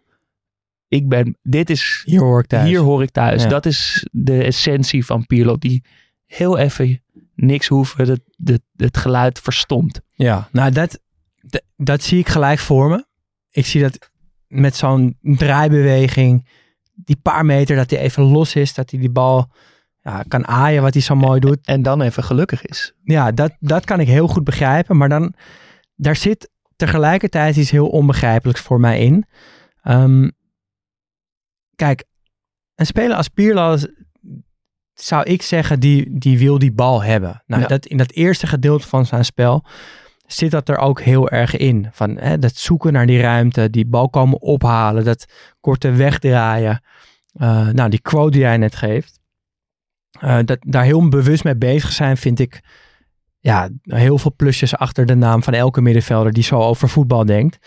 ik 0.87 1.09
ben, 1.09 1.37
dit 1.41 1.69
is 1.69 2.01
Hier 2.05 2.21
hoor 2.21 2.39
ik 2.39 2.47
thuis. 2.47 2.67
hier 2.67 2.79
hoor 2.79 3.03
ik 3.03 3.09
thuis. 3.09 3.43
Ja. 3.43 3.49
Dat 3.49 3.65
is 3.65 4.07
de 4.11 4.43
essentie 4.43 5.05
van 5.05 5.25
Pirlo. 5.25 5.57
Die 5.57 5.83
heel 6.25 6.57
even 6.57 7.03
niks 7.35 7.67
hoeven. 7.67 8.09
Het, 8.09 8.21
het, 8.43 8.61
het 8.75 8.97
geluid 8.97 9.39
verstomt. 9.39 10.01
Ja, 10.13 10.49
nou 10.51 10.71
dat, 10.71 10.99
dat, 11.41 11.63
dat 11.77 12.03
zie 12.03 12.19
ik 12.19 12.27
gelijk 12.27 12.59
voor 12.59 12.89
me. 12.89 13.05
Ik 13.49 13.65
zie 13.65 13.81
dat 13.81 14.11
met 14.47 14.75
zo'n 14.75 15.17
draaibeweging, 15.21 16.47
die 16.93 17.17
paar 17.21 17.45
meter 17.45 17.75
dat 17.75 17.89
hij 17.89 17.99
even 17.99 18.23
los 18.23 18.55
is, 18.55 18.73
dat 18.73 18.91
hij 18.91 18.99
die 18.99 19.11
bal 19.11 19.51
ja, 20.01 20.23
kan 20.27 20.47
aaien, 20.47 20.81
wat 20.81 20.93
hij 20.93 21.01
zo 21.01 21.15
mooi 21.15 21.39
doet. 21.39 21.59
En 21.65 21.81
dan 21.81 22.01
even 22.01 22.23
gelukkig 22.23 22.65
is. 22.65 22.93
Ja, 23.03 23.31
dat, 23.31 23.55
dat 23.59 23.85
kan 23.85 23.99
ik 23.99 24.07
heel 24.07 24.27
goed 24.27 24.43
begrijpen, 24.43 24.97
maar 24.97 25.09
dan, 25.09 25.33
daar 25.95 26.15
zit 26.15 26.49
tegelijkertijd 26.75 27.55
iets 27.55 27.71
heel 27.71 27.87
onbegrijpelijks 27.87 28.61
voor 28.61 28.79
mij 28.79 28.99
in. 28.99 29.25
Kijk, 29.81 30.31
een 32.75 32.85
speler 32.85 33.15
als 33.17 33.27
Pirlo 33.27 33.77
zou 34.93 35.23
ik 35.23 35.41
zeggen, 35.41 35.79
die, 35.79 36.17
die 36.19 36.37
wil 36.39 36.59
die 36.59 36.71
bal 36.71 37.03
hebben. 37.03 37.43
Nou, 37.45 37.61
Ja. 37.61 37.67
dat, 37.67 37.85
in 37.85 37.97
dat 37.97 38.11
eerste 38.11 38.47
gedeelte 38.47 38.87
van 38.87 39.05
zijn 39.05 39.25
spel 39.25 39.65
zit 40.27 40.51
dat 40.51 40.69
er 40.69 40.77
ook 40.77 41.01
heel 41.01 41.29
erg 41.29 41.57
in. 41.57 41.87
Van 41.91 42.17
hè, 42.17 42.39
dat 42.39 42.55
zoeken 42.55 42.93
naar 42.93 43.05
die 43.05 43.19
ruimte, 43.21 43.69
die 43.69 43.85
bal 43.85 44.09
komen 44.09 44.41
ophalen, 44.41 45.03
dat 45.03 45.25
korte 45.59 45.91
wegdraaien. 45.91 46.83
Eh, 47.33 47.67
nou, 47.69 47.89
die 47.89 48.01
quote 48.01 48.31
die 48.31 48.39
jij 48.39 48.57
net 48.57 48.75
geeft. 48.75 49.19
eh, 50.19 50.39
dat 50.45 50.57
daar 50.61 50.83
heel 50.83 51.09
bewust 51.09 51.43
mee 51.43 51.55
bezig 51.57 51.91
zijn, 51.91 52.17
vind 52.17 52.39
ik, 52.39 52.61
ja, 53.39 53.69
heel 53.81 54.17
veel 54.17 54.33
plusjes 54.35 54.75
achter 54.75 55.05
de 55.05 55.15
naam 55.15 55.43
van 55.43 55.53
elke 55.53 55.81
middenvelder 55.81 56.31
die 56.33 56.43
zo 56.43 56.59
over 56.59 56.89
voetbal 56.89 57.25
denkt. 57.25 57.57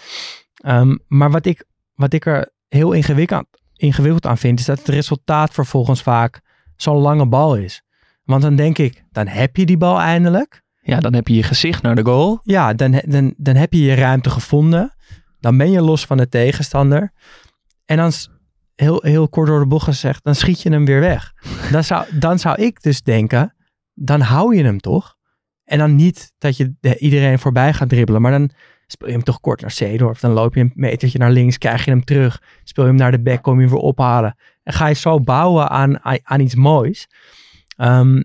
Ehm, 0.55 0.97
maar 1.07 1.31
wat 1.31 1.47
ik, 1.47 1.65
wat 1.95 2.13
ik 2.13 2.27
er 2.27 2.51
heel 2.69 2.93
ingewikkeld, 2.93 3.47
ingewikkeld 3.79 4.27
aan 4.27 4.39
vind, 4.39 4.59
is 4.59 4.65
dat 4.65 4.79
het 4.79 4.89
resultaat 4.89 5.53
vervolgens 5.53 6.03
vaak 6.03 6.41
zo'n 6.77 6.97
lange 6.97 7.27
bal 7.27 7.57
is. 7.57 7.83
Want 8.25 8.43
dan 8.43 8.57
denk 8.57 8.79
ik, 8.79 9.05
dan 9.11 9.27
heb 9.27 9.57
je 9.57 9.67
die 9.67 9.77
bal 9.77 10.01
eindelijk. 10.01 10.63
Ja, 10.81 11.01
dan 11.01 11.15
heb 11.15 11.29
je 11.29 11.35
je 11.35 11.43
gezicht 11.43 11.83
naar 11.83 11.95
de 11.95 12.05
goal. 12.05 12.41
Ja, 12.43 12.75
dan, 12.75 13.03
dan, 13.07 13.35
dan 13.37 13.55
heb 13.55 13.73
je 13.73 13.83
je 13.83 13.95
ruimte 13.95 14.31
gevonden. 14.31 14.95
Dan 15.41 15.57
ben 15.57 15.71
je 15.71 15.83
los 15.83 16.07
van 16.07 16.17
de 16.17 16.29
tegenstander. 16.29 17.13
En 17.85 17.97
dan, 17.97 18.13
heel, 18.75 19.01
heel 19.03 19.29
kort 19.29 19.47
door 19.49 19.61
de 19.61 19.67
bocht 19.67 19.85
gezegd, 19.85 20.25
dan 20.25 20.35
schiet 20.35 20.63
je 20.63 20.71
hem 20.71 20.85
weer 20.85 21.01
weg. 21.01 21.33
Dan 21.73 21.85
zou, 21.85 22.19
dan 22.19 22.39
zou 22.39 22.63
ik 22.63 22.83
dus 22.83 23.03
denken, 23.03 23.55
dan 23.95 24.21
hou 24.21 24.57
je 24.57 24.65
hem 24.65 24.79
toch? 24.79 25.17
En 25.65 25.79
dan 25.79 25.97
niet 25.97 26.33
dat 26.39 26.57
je 26.57 26.75
de- 26.81 26.99
iedereen 26.99 27.39
voorbij 27.39 27.73
gaat 27.73 27.89
dribbelen, 27.89 28.21
maar 28.23 28.31
dan 28.31 28.51
speel 28.91 29.09
je 29.09 29.15
hem 29.15 29.23
toch 29.23 29.41
kort 29.41 29.61
naar 29.61 29.71
Seedorf. 29.71 30.21
Dan 30.21 30.31
loop 30.31 30.55
je 30.55 30.61
een 30.61 30.73
metertje 30.75 31.19
naar 31.19 31.31
links, 31.31 31.59
krijg 31.59 31.85
je 31.85 31.91
hem 31.91 32.05
terug. 32.05 32.43
Speel 32.65 32.85
je 32.85 32.91
hem 32.91 32.99
naar 32.99 33.11
de 33.11 33.21
back, 33.21 33.43
kom 33.43 33.55
je 33.55 33.61
hem 33.61 33.71
weer 33.71 33.81
ophalen. 33.81 34.37
En 34.63 34.73
ga 34.73 34.87
je 34.87 34.95
zo 34.95 35.21
bouwen 35.21 35.69
aan, 35.69 36.05
aan, 36.23 36.41
iets 36.41 36.55
moois. 36.55 37.09
Ehm, 37.77 38.23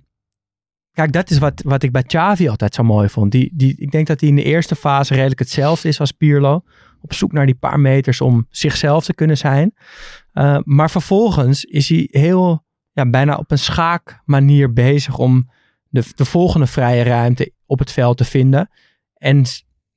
kijk, 0.91 1.11
dat 1.11 1.29
is 1.29 1.37
wat, 1.37 1.61
wat 1.65 1.83
ik 1.83 1.91
bij 1.91 2.03
Xavi 2.03 2.49
altijd 2.49 2.73
zo 2.73 2.83
mooi 2.83 3.09
vond. 3.09 3.31
Die, 3.31 3.51
die, 3.53 3.75
ik 3.77 3.91
denk 3.91 4.07
dat 4.07 4.19
hij 4.19 4.29
in 4.29 4.35
de 4.35 4.43
eerste 4.43 4.75
fase 4.75 5.13
redelijk 5.13 5.39
hetzelfde 5.39 5.87
is 5.87 5.99
als 5.99 6.11
Pirlo. 6.11 6.63
Op 7.01 7.13
zoek 7.13 7.31
naar 7.31 7.45
die 7.45 7.55
paar 7.55 7.79
meters 7.79 8.21
om 8.21 8.45
zichzelf 8.49 9.05
te 9.05 9.13
kunnen 9.13 9.37
zijn. 9.37 9.73
Uh, 10.33 10.57
maar 10.63 10.91
vervolgens 10.91 11.63
is 11.63 11.89
hij 11.89 12.07
heel, 12.11 12.65
ja, 12.91 13.09
bijna 13.09 13.35
op 13.35 13.51
een 13.51 13.57
schaakmanier 13.57 14.73
bezig 14.73 15.17
om 15.17 15.49
de, 15.89 16.03
de 16.15 16.25
volgende 16.25 16.67
vrije 16.67 17.03
ruimte 17.03 17.53
op 17.65 17.79
het 17.79 17.91
veld 17.91 18.17
te 18.17 18.25
vinden. 18.25 18.69
En 19.13 19.45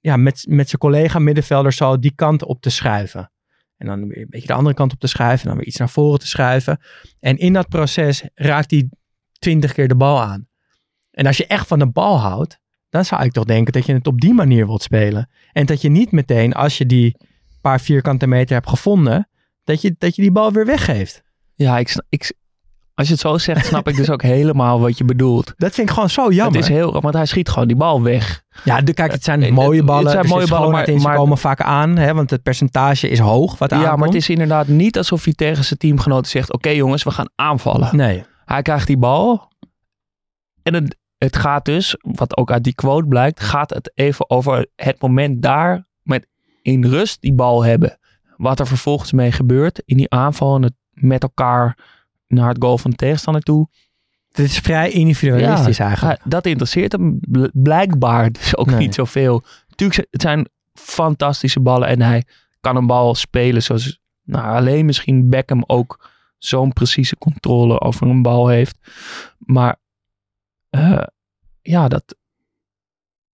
ja, 0.07 0.17
met, 0.17 0.47
met 0.49 0.69
zijn 0.69 0.81
collega 0.81 1.19
middenvelder 1.19 1.73
zo 1.73 1.99
die 1.99 2.13
kant 2.15 2.45
op 2.45 2.61
te 2.61 2.71
schuiven. 2.71 3.31
En 3.77 3.87
dan 3.87 4.09
weer 4.09 4.23
een 4.23 4.27
beetje 4.29 4.47
de 4.47 4.53
andere 4.53 4.75
kant 4.75 4.93
op 4.93 5.01
te 5.01 5.07
schuiven. 5.07 5.41
En 5.43 5.49
dan 5.49 5.57
weer 5.57 5.67
iets 5.67 5.77
naar 5.77 5.89
voren 5.89 6.19
te 6.19 6.27
schuiven. 6.27 6.81
En 7.21 7.37
in 7.37 7.53
dat 7.53 7.69
proces 7.69 8.23
raakt 8.35 8.71
hij 8.71 8.89
twintig 9.39 9.73
keer 9.73 9.89
de 9.89 9.97
bal 9.97 10.23
aan. 10.23 10.49
En 11.11 11.27
als 11.27 11.37
je 11.37 11.47
echt 11.47 11.67
van 11.67 11.79
de 11.79 11.87
bal 11.87 12.19
houdt, 12.19 12.59
dan 12.89 13.05
zou 13.05 13.25
ik 13.25 13.33
toch 13.33 13.45
denken 13.45 13.73
dat 13.73 13.87
je 13.87 13.93
het 13.93 14.07
op 14.07 14.21
die 14.21 14.35
manier 14.35 14.67
wilt 14.67 14.83
spelen. 14.83 15.31
En 15.53 15.67
dat 15.67 15.81
je 15.81 15.89
niet 15.89 16.13
meteen, 16.13 16.53
als 16.53 16.79
je 16.79 16.87
die 16.87 17.17
paar 17.61 17.81
vierkante 17.81 18.27
meter 18.27 18.55
hebt 18.55 18.69
gevonden, 18.69 19.29
dat 19.65 19.81
je, 19.81 19.95
dat 19.99 20.17
je 20.17 20.23
die 20.23 20.33
bal 20.33 20.53
weer 20.53 20.67
weggeeft. 20.67 21.23
Ja, 21.55 21.79
ik, 21.79 22.05
ik, 22.09 22.33
als 22.97 23.07
je 23.07 23.13
het 23.13 23.23
zo 23.23 23.39
zegt, 23.39 23.67
snap 23.67 23.89
ik 23.89 23.97
dus 23.97 24.11
ook 24.11 24.23
helemaal 24.23 24.81
wat 24.81 24.99
je 24.99 25.05
bedoelt. 25.05 25.55
Dat 25.57 25.75
vind 25.75 25.89
ik 25.89 25.95
gewoon 25.95 26.11
zo 26.11 26.31
jammer. 26.31 26.61
Het 26.61 26.71
is 26.71 26.77
heel, 26.77 27.01
want 27.01 27.15
hij 27.15 27.27
schiet 27.27 27.49
gewoon 27.49 27.69
die 27.69 27.77
bal 27.77 28.03
weg. 28.03 28.43
Ja, 28.65 28.81
de, 28.81 28.95
kijk, 28.95 29.13
het 29.13 29.25
zijn 29.25 29.43
uh, 29.43 29.51
mooie 29.51 29.85
ballen. 29.85 30.03
Het 30.03 30.11
zijn 30.11 30.23
dus 30.23 30.33
mooie 30.33 30.47
ballen, 30.47 30.71
maar, 30.71 31.01
maar 31.01 31.17
komen 31.17 31.39
vaak 31.39 31.61
aan, 31.61 31.97
hè, 31.97 32.15
want 32.15 32.31
het 32.31 32.43
percentage 32.43 33.09
is 33.09 33.19
hoog. 33.19 33.59
Wat 33.59 33.71
ja, 33.71 33.77
aankomt. 33.77 33.99
maar 33.99 34.09
het 34.09 34.17
is 34.17 34.29
inderdaad 34.29 34.69
niet 34.69 34.97
alsof 34.97 35.25
hij 35.25 35.33
tegen 35.33 35.65
zijn 35.65 35.79
teamgenoten 35.79 36.31
zegt: 36.31 36.53
Oké, 36.53 36.57
okay, 36.57 36.77
jongens, 36.79 37.03
we 37.03 37.11
gaan 37.11 37.29
aanvallen. 37.35 37.97
Nee. 37.97 38.25
Hij 38.45 38.63
krijgt 38.63 38.87
die 38.87 38.99
bal. 38.99 39.53
En 40.63 40.75
het, 40.75 40.97
het 41.19 41.37
gaat 41.37 41.65
dus, 41.65 41.97
wat 42.01 42.37
ook 42.37 42.51
uit 42.51 42.65
die 42.65 42.75
quote 42.75 43.07
blijkt, 43.07 43.41
gaat 43.41 43.71
het 43.71 43.91
even 43.95 44.31
over 44.31 44.67
het 44.77 45.01
moment 45.01 45.43
daar 45.43 45.89
met 46.03 46.27
in 46.63 46.85
rust 46.85 47.21
die 47.21 47.35
bal 47.35 47.65
hebben. 47.65 47.99
Wat 48.37 48.61
er 48.61 48.67
vervolgens 48.67 49.13
mee 49.13 49.33
gebeurt 49.33 49.83
in 49.85 49.97
die 49.97 50.11
aanval 50.11 50.57
en 50.57 50.63
het 50.63 50.75
met 50.93 51.23
elkaar 51.23 51.79
naar 52.27 52.49
het 52.49 52.63
goal 52.63 52.79
van 52.79 52.91
de 52.91 52.97
tegenstander 52.97 53.43
toe. 53.43 53.69
Het 54.29 54.39
is 54.39 54.59
vrij 54.59 54.91
individualistisch 54.91 55.77
ja, 55.77 55.87
eigenlijk. 55.87 56.21
Dat 56.25 56.47
interesseert 56.47 56.93
hem 56.93 57.21
blijkbaar 57.53 58.33
dus 58.33 58.57
ook 58.57 58.67
nee. 58.67 58.79
niet 58.79 58.95
zoveel. 58.95 59.45
Natuurlijk, 59.69 60.09
het 60.11 60.23
zijn 60.23 60.49
fantastische 60.73 61.61
ballen 61.61 61.89
en 61.89 62.03
hij 62.03 62.25
kan 62.61 62.77
een 62.77 62.87
bal 62.87 63.15
spelen 63.15 63.63
zoals 63.63 64.01
nou, 64.23 64.57
alleen 64.57 64.85
misschien 64.85 65.31
Beckham 65.31 65.65
ook 65.67 66.11
zo'n 66.39 66.73
precieze 66.73 67.17
controle 67.17 67.81
over 67.81 68.07
een 68.07 68.23
bal 68.23 68.49
heeft. 68.49 68.79
Maar 69.39 69.77
uh, 70.71 71.03
ja, 71.63 71.89
dat, 71.89 72.17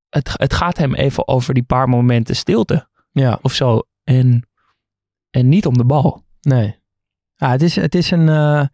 het, 0.09 0.30
het 0.36 0.55
gaat 0.55 0.76
hem 0.76 0.95
even 0.95 1.28
over 1.28 1.55
die 1.55 1.62
paar 1.62 1.88
momenten 1.88 2.36
stilte. 2.36 2.88
Ja. 3.12 3.38
Of 3.43 3.53
zo. 3.53 3.82
En, 4.05 4.49
en 5.30 5.49
niet 5.49 5.66
om 5.66 5.76
de 5.76 5.84
bal. 5.84 6.24
Nee. 6.40 6.80
Ja, 7.43 7.51
het, 7.51 7.62
is, 7.62 7.76
het 7.76 7.95
is 7.95 8.11
een... 8.11 8.26
Uh, 8.28 8.64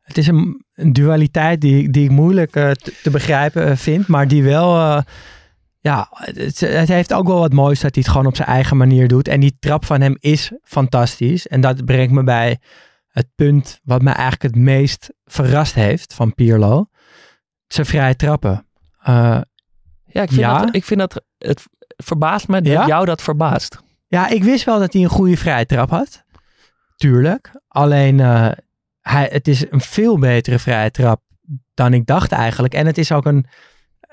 het 0.00 0.18
is 0.18 0.26
een, 0.26 0.64
een, 0.74 0.92
dualiteit 0.92 1.60
die, 1.60 1.90
die 1.90 2.04
ik 2.04 2.10
moeilijk 2.10 2.56
uh, 2.56 2.70
te, 2.70 2.92
te, 3.02 3.10
begrijpen 3.10 3.68
uh, 3.68 3.76
vind, 3.76 4.06
maar 4.06 4.28
die 4.28 4.42
wel. 4.42 4.76
Uh, 4.76 5.00
ja, 5.80 6.08
het, 6.10 6.60
het, 6.60 6.88
heeft 6.88 7.12
ook 7.12 7.26
wel 7.26 7.38
wat 7.38 7.52
moois 7.52 7.80
dat 7.80 7.94
hij 7.94 8.02
het 8.02 8.12
gewoon 8.12 8.26
op 8.26 8.36
zijn 8.36 8.48
eigen 8.48 8.76
manier 8.76 9.08
doet. 9.08 9.28
En 9.28 9.40
die 9.40 9.56
trap 9.58 9.84
van 9.84 10.00
hem 10.00 10.16
is 10.20 10.52
fantastisch. 10.62 11.46
En 11.46 11.60
dat 11.60 11.84
brengt 11.84 12.12
me 12.12 12.24
bij 12.24 12.58
het 13.08 13.26
punt 13.34 13.80
wat 13.84 14.02
me 14.02 14.10
eigenlijk 14.10 14.42
het 14.42 14.56
meest 14.56 15.12
verrast 15.24 15.74
heeft 15.74 16.14
van 16.14 16.34
Pirlo. 16.34 16.88
Zijn 17.66 17.86
vrije 17.86 18.16
trappen. 18.16 18.66
ja, 19.04 19.44
ik 20.04 20.28
vind, 20.28 20.40
ja. 20.40 20.58
Dat, 20.58 20.74
ik 20.74 20.84
vind 20.84 21.00
dat. 21.00 21.24
Het 21.38 21.66
verbaast 21.96 22.48
me 22.48 22.62
dat 22.62 22.72
ja? 22.72 22.86
jou 22.86 23.04
dat 23.04 23.22
verbaast. 23.22 23.78
Ja, 24.06 24.28
ik 24.28 24.44
wist 24.44 24.64
wel 24.64 24.78
dat 24.78 24.92
hij 24.92 25.02
een 25.02 25.08
goede 25.08 25.36
vrije 25.36 25.66
trap 25.66 25.90
had. 25.90 26.26
Tuurlijk. 26.98 27.50
Alleen 27.68 28.18
hij, 29.00 29.28
het 29.30 29.48
is 29.48 29.70
een 29.70 29.80
veel 29.80 30.18
betere 30.18 30.58
vrije 30.58 30.90
trap 30.90 31.22
dan 31.74 31.94
ik 31.94 32.06
dacht 32.06 32.32
eigenlijk. 32.32 32.74
En 32.74 32.86
het 32.86 32.98
is 32.98 33.12
ook 33.12 33.26
een, 33.26 33.46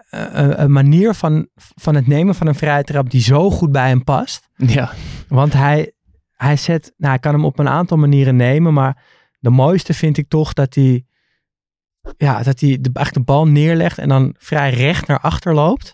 een, 0.09 0.61
een, 0.61 0.71
manier 0.71 1.13
van, 1.13 1.47
van 1.55 1.95
het 1.95 2.07
nemen 2.07 2.35
van 2.35 2.47
een 2.47 2.55
vrije 2.55 2.83
trap 2.83 3.09
die 3.09 3.21
zo 3.21 3.51
goed 3.51 3.71
bij 3.71 3.87
hem 3.87 4.03
past. 4.03 4.49
Ja. 4.55 4.91
Want 5.27 5.53
hij, 5.53 5.91
hij 6.31 6.55
zet, 6.55 6.93
nou, 6.97 7.11
hij 7.11 7.19
kan 7.19 7.33
hem 7.33 7.45
op 7.45 7.59
een 7.59 7.69
aantal 7.69 7.97
manieren 7.97 8.35
nemen, 8.35 8.73
maar 8.73 9.03
de 9.39 9.49
mooiste 9.49 9.93
vind 9.93 10.17
ik 10.17 10.29
toch 10.29 10.53
dat 10.53 10.75
hij, 10.75 11.05
ja, 12.17 12.43
dat 12.43 12.59
hij 12.59 12.69
de, 12.81 12.89
eigenlijk 12.93 13.13
de 13.13 13.33
bal 13.33 13.47
neerlegt 13.47 13.97
en 13.97 14.09
dan 14.09 14.35
vrij 14.37 14.69
recht 14.69 15.07
naar 15.07 15.19
achter 15.19 15.53
loopt. 15.53 15.93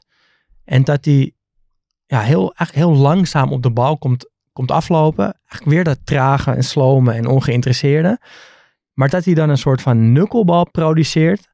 En 0.63 0.83
dat 0.83 1.05
hij 1.05 1.33
ja, 2.05 2.19
heel, 2.19 2.53
eigenlijk 2.53 2.87
heel 2.87 3.01
langzaam 3.01 3.51
op 3.51 3.63
de 3.63 3.71
bal 3.71 3.97
komt, 3.97 4.30
komt 4.53 4.71
aflopen. 4.71 5.23
Eigenlijk 5.23 5.65
weer 5.65 5.83
dat 5.83 6.05
trage 6.05 6.51
en 6.51 6.63
slome 6.63 7.13
en 7.13 7.27
ongeïnteresseerde. 7.27 8.19
Maar 8.93 9.09
dat 9.09 9.25
hij 9.25 9.33
dan 9.33 9.49
een 9.49 9.57
soort 9.57 9.81
van 9.81 10.11
nukkelbal 10.11 10.69
produceert. 10.69 11.49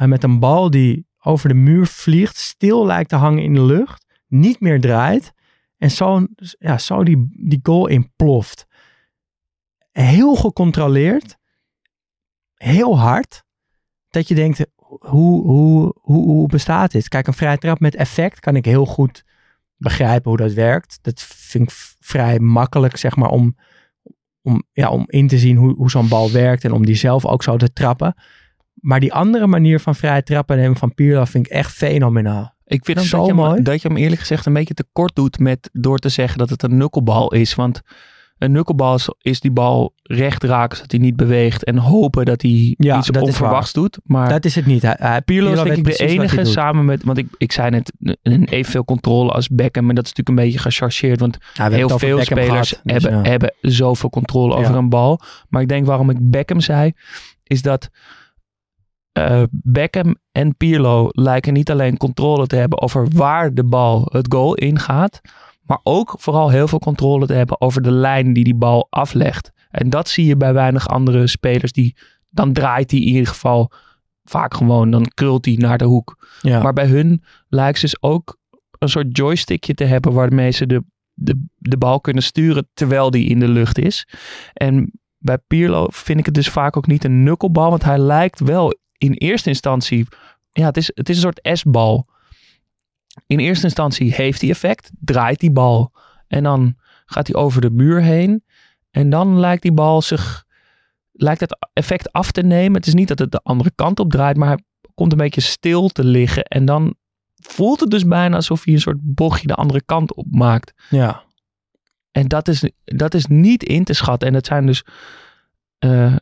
Uh, 0.00 0.08
met 0.08 0.22
een 0.22 0.38
bal 0.38 0.70
die 0.70 1.06
over 1.18 1.48
de 1.48 1.54
muur 1.54 1.86
vliegt. 1.86 2.36
Stil 2.36 2.86
lijkt 2.86 3.08
te 3.08 3.16
hangen 3.16 3.42
in 3.42 3.54
de 3.54 3.62
lucht. 3.62 4.06
Niet 4.26 4.60
meer 4.60 4.80
draait. 4.80 5.32
En 5.78 5.90
zo, 5.90 6.26
ja, 6.58 6.78
zo 6.78 7.04
die, 7.04 7.26
die 7.48 7.60
goal 7.62 7.86
inploft. 7.86 8.66
Heel 9.90 10.34
gecontroleerd. 10.34 11.36
Heel 12.54 12.98
hard. 12.98 13.44
Dat 14.08 14.28
je 14.28 14.34
denkt, 14.34 14.66
hoe, 14.76 15.42
hoe, 15.42 15.94
hoe, 16.00 16.24
hoe 16.24 16.48
bestaat 16.48 16.90
dit? 16.90 17.08
Kijk, 17.08 17.26
een 17.26 17.32
vrije 17.34 17.58
trap 17.58 17.80
met 17.80 17.94
effect 17.94 18.40
kan 18.40 18.56
ik 18.56 18.64
heel 18.64 18.86
goed 18.86 19.24
begrijpen 19.76 20.30
hoe 20.30 20.40
dat 20.40 20.52
werkt. 20.52 20.98
Dat 21.02 21.20
vind 21.22 21.70
ik 21.70 21.76
vrij 22.12 22.38
makkelijk, 22.38 22.96
zeg 22.96 23.16
maar, 23.16 23.30
om 23.30 23.56
om, 24.42 24.62
ja, 24.72 24.90
om 24.90 25.04
in 25.06 25.28
te 25.28 25.38
zien 25.38 25.56
hoe, 25.56 25.74
hoe 25.74 25.90
zo'n 25.90 26.08
bal 26.08 26.30
werkt 26.30 26.64
en 26.64 26.72
om 26.72 26.86
die 26.86 26.94
zelf 26.94 27.26
ook 27.26 27.42
zo 27.42 27.56
te 27.56 27.72
trappen. 27.72 28.14
Maar 28.74 29.00
die 29.00 29.12
andere 29.12 29.46
manier 29.46 29.80
van 29.80 29.94
vrij 29.94 30.22
trappen 30.22 30.56
nemen 30.56 30.76
van 30.76 30.94
Pirlo 30.94 31.24
vind 31.24 31.46
ik 31.46 31.52
echt 31.52 31.72
fenomenaal. 31.72 32.54
Ik 32.64 32.84
vind 32.84 33.00
zo 33.00 33.18
dat 33.18 33.26
je, 33.26 33.34
mooi. 33.34 33.54
Hem, 33.54 33.62
dat 33.62 33.82
je 33.82 33.88
hem 33.88 33.96
eerlijk 33.96 34.20
gezegd 34.20 34.46
een 34.46 34.52
beetje 34.52 34.74
tekort 34.74 35.14
doet 35.14 35.38
met 35.38 35.70
door 35.72 35.98
te 35.98 36.08
zeggen 36.08 36.38
dat 36.38 36.50
het 36.50 36.62
een 36.62 36.76
nukkelbal 36.76 37.32
is. 37.32 37.54
Want 37.54 37.80
een 38.42 38.52
nukkelbal 38.52 38.94
is, 38.94 39.08
is 39.20 39.40
die 39.40 39.50
bal 39.50 39.94
recht 40.02 40.44
raken 40.44 40.76
zodat 40.76 40.90
hij 40.90 41.00
niet 41.00 41.16
beweegt 41.16 41.64
en 41.64 41.76
hopen 41.76 42.24
dat 42.24 42.42
hij 42.42 42.74
ja, 42.78 42.98
iets 42.98 43.08
dat 43.08 43.22
onverwachts 43.22 43.72
doet. 43.72 43.98
Maar 44.04 44.28
dat 44.28 44.44
is 44.44 44.54
het 44.54 44.66
niet. 44.66 44.82
Hij, 44.82 44.96
hij, 44.98 45.22
Pirlo 45.22 45.52
is 45.52 45.62
denk 45.62 45.76
ik 45.76 45.84
de 45.84 46.06
enige 46.06 46.44
samen 46.44 46.84
met, 46.84 47.04
want 47.04 47.18
ik, 47.18 47.26
ik 47.36 47.52
zei 47.52 47.70
net, 47.70 47.92
een 48.22 48.44
evenveel 48.44 48.84
controle 48.84 49.30
als 49.30 49.48
Beckham. 49.48 49.88
En 49.88 49.94
dat 49.94 50.04
is 50.04 50.10
natuurlijk 50.10 50.38
een 50.38 50.44
beetje 50.44 50.70
gechargeerd, 50.70 51.20
want 51.20 51.38
ja, 51.54 51.70
heel 51.70 51.98
veel 51.98 52.16
Beckham 52.16 52.38
spelers 52.38 52.68
gehad, 52.68 52.84
dus 52.84 53.02
hebben, 53.02 53.22
ja. 53.22 53.30
hebben 53.30 53.54
zoveel 53.60 54.10
controle 54.10 54.54
over 54.54 54.74
een 54.74 54.88
bal. 54.88 55.20
Maar 55.48 55.62
ik 55.62 55.68
denk 55.68 55.86
waarom 55.86 56.10
ik 56.10 56.16
Beckham 56.20 56.60
zei, 56.60 56.92
is 57.42 57.62
dat 57.62 57.90
uh, 59.18 59.42
Beckham 59.50 60.16
en 60.32 60.56
Pirlo 60.56 61.08
lijken 61.10 61.52
niet 61.52 61.70
alleen 61.70 61.96
controle 61.96 62.46
te 62.46 62.56
hebben 62.56 62.80
over 62.80 63.06
waar 63.12 63.54
de 63.54 63.64
bal 63.64 64.08
het 64.12 64.26
goal 64.32 64.54
ingaat, 64.54 65.20
maar 65.62 65.80
ook 65.82 66.14
vooral 66.18 66.50
heel 66.50 66.68
veel 66.68 66.78
controle 66.78 67.26
te 67.26 67.32
hebben 67.32 67.60
over 67.60 67.82
de 67.82 67.90
lijn 67.90 68.32
die 68.32 68.44
die 68.44 68.54
bal 68.54 68.86
aflegt. 68.90 69.50
En 69.70 69.90
dat 69.90 70.08
zie 70.08 70.26
je 70.26 70.36
bij 70.36 70.52
weinig 70.52 70.88
andere 70.88 71.26
spelers. 71.26 71.72
Die, 71.72 71.96
dan 72.30 72.52
draait 72.52 72.90
hij 72.90 73.00
in 73.00 73.06
ieder 73.06 73.26
geval 73.26 73.72
vaak 74.24 74.54
gewoon, 74.54 74.90
dan 74.90 75.06
krult 75.14 75.44
hij 75.44 75.54
naar 75.54 75.78
de 75.78 75.84
hoek. 75.84 76.26
Ja. 76.40 76.62
Maar 76.62 76.72
bij 76.72 76.86
hun 76.86 77.22
lijkt 77.48 77.78
ze 77.78 77.84
dus 77.84 78.02
ook 78.02 78.38
een 78.78 78.88
soort 78.88 79.16
joystickje 79.16 79.74
te 79.74 79.84
hebben 79.84 80.12
waarmee 80.12 80.50
ze 80.50 80.66
de, 80.66 80.84
de, 81.14 81.44
de 81.56 81.76
bal 81.76 82.00
kunnen 82.00 82.22
sturen 82.22 82.68
terwijl 82.74 83.10
die 83.10 83.28
in 83.28 83.38
de 83.38 83.48
lucht 83.48 83.78
is. 83.78 84.08
En 84.52 84.92
bij 85.18 85.38
Pirlo 85.38 85.86
vind 85.90 86.18
ik 86.18 86.26
het 86.26 86.34
dus 86.34 86.48
vaak 86.48 86.76
ook 86.76 86.86
niet 86.86 87.04
een 87.04 87.22
nukkelbal, 87.22 87.70
want 87.70 87.84
hij 87.84 87.98
lijkt 87.98 88.40
wel 88.40 88.78
in 88.98 89.12
eerste 89.12 89.48
instantie, 89.48 90.06
ja, 90.50 90.66
het 90.66 90.76
is, 90.76 90.90
het 90.94 91.08
is 91.08 91.16
een 91.16 91.22
soort 91.22 91.58
S-bal. 91.58 92.06
In 93.26 93.38
eerste 93.38 93.64
instantie 93.64 94.14
heeft 94.14 94.40
hij 94.40 94.50
effect, 94.50 94.90
draait 95.00 95.40
die 95.40 95.52
bal 95.52 95.92
en 96.28 96.42
dan 96.42 96.76
gaat 97.06 97.26
hij 97.26 97.36
over 97.36 97.60
de 97.60 97.70
muur 97.70 98.02
heen. 98.02 98.44
En 98.90 99.10
dan 99.10 99.38
lijkt 99.38 99.62
die 99.62 99.72
bal 99.72 100.02
zich, 100.02 100.44
lijkt 101.12 101.40
het 101.40 101.56
effect 101.72 102.12
af 102.12 102.30
te 102.30 102.42
nemen. 102.42 102.76
Het 102.76 102.86
is 102.86 102.94
niet 102.94 103.08
dat 103.08 103.18
het 103.18 103.30
de 103.32 103.40
andere 103.42 103.72
kant 103.74 104.00
op 104.00 104.10
draait, 104.10 104.36
maar 104.36 104.48
hij 104.48 104.62
komt 104.94 105.12
een 105.12 105.18
beetje 105.18 105.40
stil 105.40 105.88
te 105.88 106.04
liggen. 106.04 106.44
En 106.44 106.64
dan 106.64 106.94
voelt 107.34 107.80
het 107.80 107.90
dus 107.90 108.06
bijna 108.06 108.36
alsof 108.36 108.64
hij 108.64 108.74
een 108.74 108.80
soort 108.80 108.98
bochtje 109.00 109.46
de 109.46 109.54
andere 109.54 109.82
kant 109.82 110.14
op 110.14 110.26
maakt. 110.30 110.72
Ja. 110.90 111.22
En 112.10 112.28
dat 112.28 112.48
is, 112.48 112.70
dat 112.84 113.14
is 113.14 113.26
niet 113.26 113.62
in 113.64 113.84
te 113.84 113.92
schatten. 113.92 114.28
En 114.28 114.34
het 114.34 114.46
zijn 114.46 114.66
dus. 114.66 114.84
eh, 115.78 116.16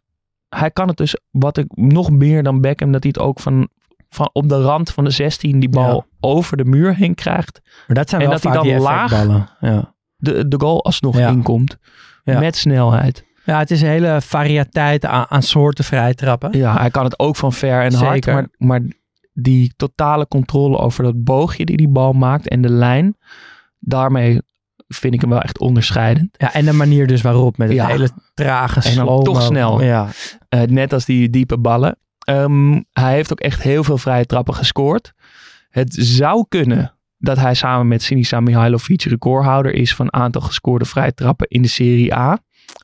hij 0.49 0.71
kan 0.71 0.89
het 0.89 0.97
dus, 0.97 1.17
wat 1.31 1.57
ik 1.57 1.77
nog 1.77 2.11
meer 2.11 2.43
dan 2.43 2.61
Beckham, 2.61 2.93
dat 2.93 3.03
hij 3.03 3.13
het 3.15 3.23
ook 3.27 3.41
van, 3.41 3.69
van 4.11 4.31
op 4.33 4.49
de 4.49 4.63
rand 4.63 4.91
van 4.91 5.05
de 5.05 5.11
16 5.11 5.61
die 5.61 5.69
bal 5.69 5.95
Ja. 5.95 6.05
over 6.21 6.57
de 6.57 6.65
muur 6.65 6.95
heen 6.95 7.15
krijgt. 7.15 7.61
Maar 7.87 7.97
dat 7.97 8.09
zijn 8.09 8.21
En 8.21 8.29
wel 8.29 8.39
dat 8.41 8.53
hij 8.53 8.73
dan 8.73 8.81
laag-. 8.83 9.57
Ja. 9.61 9.95
De, 10.17 10.49
de 10.49 10.61
goal 10.61 10.85
alsnog 10.85 11.19
Ja. 11.19 11.29
inkomt. 11.29 11.77
Met 12.25 12.57
snelheid. 12.57 13.25
ja, 13.45 13.59
het 13.59 13.71
is 13.71 13.83
een 13.83 13.89
hele 13.89 14.21
variëteit 14.21 15.05
aan, 15.05 15.27
aan 15.29 15.43
soorten 15.43 15.85
vrije 15.85 16.15
trappen. 16.15 16.59
Ja, 16.59 16.77
hij 16.79 16.91
kan 16.91 17.05
het 17.05 17.19
ook 17.19 17.37
van 17.37 17.53
ver 17.53 17.83
en 17.83 17.95
hard. 17.95 18.13
Zeker. 18.13 18.33
Maar, 18.35 18.49
maar 18.57 18.81
die 19.33 19.73
totale 19.77 20.27
controle 20.29 20.79
over 20.79 21.05
dat 21.05 21.25
boogje 21.25 21.65
die 21.65 21.77
die 21.77 21.89
bal 21.89 22.13
maakt 22.13 22.49
en 22.49 22.63
de 22.63 22.69
lijn. 22.71 23.17
Daarmee 23.79 24.41
vind 24.89 25.15
ik 25.15 25.21
hem 25.21 25.31
wel 25.31 25.41
echt 25.41 25.59
onderscheidend. 25.59 26.35
Ja, 26.39 26.53
en 26.53 26.65
de 26.65 26.73
manier 26.73 27.07
dus 27.07 27.21
waarop, 27.23 27.57
met 27.59 27.69
het 27.69 27.77
Ja. 27.77 27.87
hele 27.87 28.09
trage 28.35 28.89
En 28.89 28.95
dan 28.97 29.07
slow 29.07 29.23
toch 29.23 29.43
snel. 29.43 29.83
Ja, 29.83 30.07
Eh, 30.49 30.61
net 30.63 30.93
als 30.93 31.05
die 31.05 31.31
diepe 31.31 31.59
ballen. 31.59 31.97
Ehm, 32.31 32.81
hij 32.93 33.13
heeft 33.15 33.33
ook 33.33 33.41
echt 33.41 33.63
heel 33.63 33.85
veel 33.85 33.99
vrije 33.99 34.27
trappen 34.27 34.55
gescoord. 34.55 35.13
Het 35.71 35.95
zou 35.99 36.45
kunnen 36.49 36.95
dat 37.19 37.37
hij 37.37 37.55
samen 37.55 37.89
met 37.89 38.03
Sinisa 38.03 38.41
Mihailovic 38.41 39.03
recordhouder 39.03 39.73
is 39.75 39.95
van 39.95 40.13
aantal 40.13 40.41
gescoorde 40.41 40.85
vrije 40.85 41.15
trappen 41.15 41.49
in 41.49 41.63
de 41.63 41.69
Serie 41.69 42.15
A. 42.15 42.39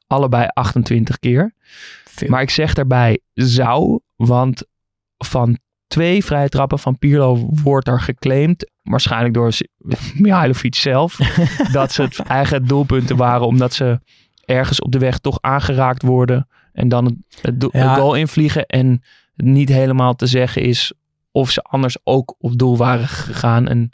Allebei 0.06 0.46
28 0.52 1.18
keer. 1.18 1.54
Veel. 2.04 2.28
Maar 2.28 2.42
ik 2.42 2.50
zeg 2.50 2.74
daarbij 2.74 3.20
zou, 3.34 4.00
want 4.16 4.64
van 5.16 5.58
twee 5.86 6.24
vrije 6.24 6.48
trappen 6.48 6.78
van 6.78 6.98
Pirlo 6.98 7.48
wordt 7.62 7.88
er 7.88 8.00
geclaimd, 8.00 8.70
waarschijnlijk 8.82 9.34
door 9.34 9.52
Mihailovic 10.14 10.74
zelf, 10.74 11.16
dat 11.72 11.92
ze 11.92 12.02
het 12.02 12.18
eigen 12.18 12.66
doelpunten 12.66 13.16
waren 13.16 13.46
omdat 13.46 13.74
ze 13.74 14.00
ergens 14.44 14.80
op 14.80 14.92
de 14.92 14.98
weg 14.98 15.18
toch 15.18 15.38
aangeraakt 15.40 16.02
worden 16.02 16.48
en 16.72 16.88
dan 16.88 17.04
het, 17.04 17.14
het, 17.42 17.60
doel- 17.60 17.70
Ja. 17.72 17.88
het 17.88 17.98
goal 17.98 18.14
invliegen 18.14 18.66
en 18.66 19.02
niet 19.36 19.68
helemaal 19.68 20.14
te 20.14 20.26
zeggen 20.26 20.62
is 20.62 20.92
of 21.30 21.50
ze 21.50 21.62
anders 21.62 21.96
ook 22.04 22.34
op 22.38 22.58
doel 22.58 22.76
waren 22.76 23.08
gegaan. 23.08 23.68
En 23.68 23.90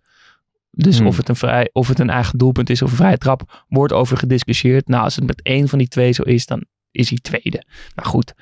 dus 0.70 0.98
Hmm. 0.98 1.06
of, 1.06 1.16
het 1.16 1.28
een 1.28 1.36
vrij, 1.36 1.70
of 1.72 1.88
het 1.88 1.98
een 1.98 2.10
eigen 2.10 2.38
doelpunt 2.38 2.70
is 2.70 2.82
of 2.82 2.90
een 2.90 2.96
vrije 2.96 3.18
trap, 3.18 3.64
wordt 3.68 3.92
over 3.92 4.16
gediscussieerd. 4.16 4.88
Nou, 4.88 5.04
als 5.04 5.16
het 5.16 5.26
met 5.26 5.42
één 5.42 5.68
van 5.68 5.78
die 5.78 5.88
twee 5.88 6.12
zo 6.12 6.22
is, 6.22 6.46
dan 6.46 6.64
is 6.90 7.08
hij 7.08 7.18
tweede. 7.18 7.64
Nou 7.94 8.08
goed, 8.08 8.34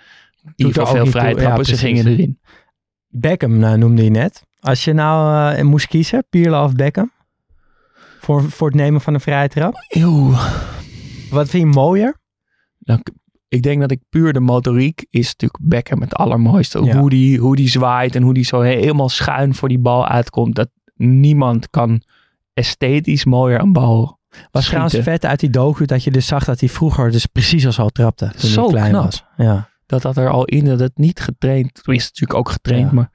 er 0.44 0.52
Ieder 0.56 0.82
ook 0.82 0.88
veel 0.88 1.06
vrije 1.06 1.30
toe. 1.30 1.40
Ja, 1.40 1.46
trappen, 1.46 1.64
ze 1.64 1.76
gingen 1.76 2.06
erin. 2.06 2.40
Beckham 3.08 3.58
nou, 3.58 3.78
noemde 3.78 4.04
je 4.04 4.10
net. 4.10 4.42
Als 4.60 4.84
je 4.84 4.92
nou 4.92 5.46
eh, 5.54 5.64
moest 5.64 5.86
kiezen, 5.86 6.24
Pirlo 6.30 6.64
of 6.64 6.72
Beckham? 6.72 7.12
Voor, 8.20 8.50
voor 8.50 8.66
het 8.66 8.76
nemen 8.76 9.00
van 9.00 9.14
een 9.14 9.20
vrije 9.20 9.48
trap? 9.48 9.84
Eeuw. 9.88 10.30
Wat 11.30 11.48
vind 11.48 11.62
je 11.62 11.78
mooier? 11.78 12.20
Nou, 12.78 13.00
ik- 13.50 13.62
denk 13.62 13.80
dat 13.80 13.90
ik 13.90 14.00
puur 14.10 14.32
de 14.32 14.40
motoriek 14.40 15.06
is 15.10 15.26
natuurlijk 15.26 15.58
Beckham 15.62 16.00
het 16.00 16.14
allermooiste. 16.14 16.84
Ja. 16.84 16.96
Hoe, 16.98 17.10
die, 17.10 17.38
hoe 17.38 17.56
die 17.56 17.68
zwaait 17.68 18.14
en 18.14 18.22
hoe 18.22 18.34
die 18.34 18.44
zo 18.44 18.60
helemaal 18.60 19.08
schuin 19.08 19.54
voor 19.54 19.68
die 19.68 19.78
bal 19.78 20.06
uitkomt. 20.06 20.54
Dat 20.54 20.68
niemand 20.96 21.70
kan 21.70 22.02
esthetisch 22.54 23.24
mooier 23.24 23.60
een 23.60 23.72
bal 23.72 24.18
Was 24.50 24.66
trouwens 24.66 24.96
vet 24.96 25.24
uit 25.24 25.40
die 25.40 25.50
docu 25.50 25.84
dat 25.84 26.04
je 26.04 26.10
dus 26.10 26.26
zag 26.26 26.44
dat 26.44 26.60
hij 26.60 26.68
vroeger 26.68 27.10
dus 27.10 27.26
precies 27.26 27.66
al 27.66 27.72
zo 27.72 27.88
trapte. 27.88 28.30
Toen 28.36 28.50
Zo 28.50 28.62
hij 28.62 28.70
klein 28.70 28.90
knap. 28.90 29.04
was. 29.04 29.24
Ja. 29.36 29.68
Dat 29.86 30.02
dat 30.02 30.16
er 30.16 30.28
al 30.28 30.44
in, 30.44 30.64
dat 30.64 30.80
het 30.80 30.98
niet 30.98 31.20
getraind, 31.20 31.76
het 31.76 31.88
is 31.96 32.04
natuurlijk 32.04 32.38
ook 32.38 32.48
getraind, 32.48 32.90
Ja. 32.90 32.94
maar, 32.94 33.10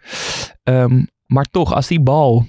ehm, 0.63 1.03
maar 1.25 1.45
toch, 1.45 1.73
als 1.73 1.88
die 1.88 2.01
bal 2.01 2.45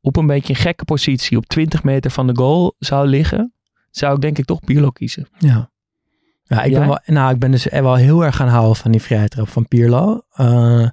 op 0.00 0.16
een 0.16 0.26
beetje 0.26 0.52
een 0.54 0.60
gekke 0.60 0.84
positie 0.84 1.36
op 1.36 1.46
20 1.46 1.82
meter 1.82 2.10
van 2.10 2.26
de 2.26 2.36
goal 2.36 2.74
zou 2.78 3.06
liggen, 3.06 3.52
zou 3.90 4.14
ik 4.14 4.20
denk 4.20 4.38
ik 4.38 4.44
toch 4.44 4.60
Pirlo 4.60 4.90
kiezen. 4.90 5.28
Ja. 5.38 5.70
Ja, 6.54 6.62
ik 6.62 6.72
ben, 6.72 6.86
wel, 6.86 6.98
nou, 7.06 7.32
ik 7.32 7.38
ben 7.38 7.50
dus 7.50 7.64
wel 7.70 7.94
heel 7.94 8.24
erg 8.24 8.36
gaan 8.36 8.48
houden 8.48 8.76
van 8.76 8.90
die 8.90 9.02
vrije 9.02 9.28
trap 9.28 9.48
van 9.48 9.68
Pirlo. 9.68 10.20
Eh, 10.32 10.88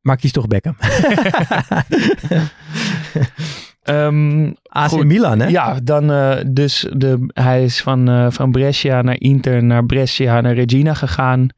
maar 0.00 0.16
kies 0.16 0.32
toch 0.32 0.46
Beckham. 0.46 0.76
Ehm, 3.82 4.52
AC 4.62 4.88
Goed. 4.88 5.04
Milan, 5.04 5.40
hè? 5.40 5.46
Ja, 5.46 5.80
dan 5.82 6.10
eh, 6.12 6.36
dus 6.46 6.86
de, 6.96 7.30
hij 7.32 7.64
is 7.64 7.82
van, 7.82 8.08
eh, 8.08 8.30
van 8.30 8.50
Brescia 8.50 9.02
naar 9.02 9.20
Inter, 9.20 9.64
naar 9.64 9.86
Brescia, 9.86 10.40
naar 10.40 10.54
Regina 10.54 10.94
gegaan. 10.94 11.48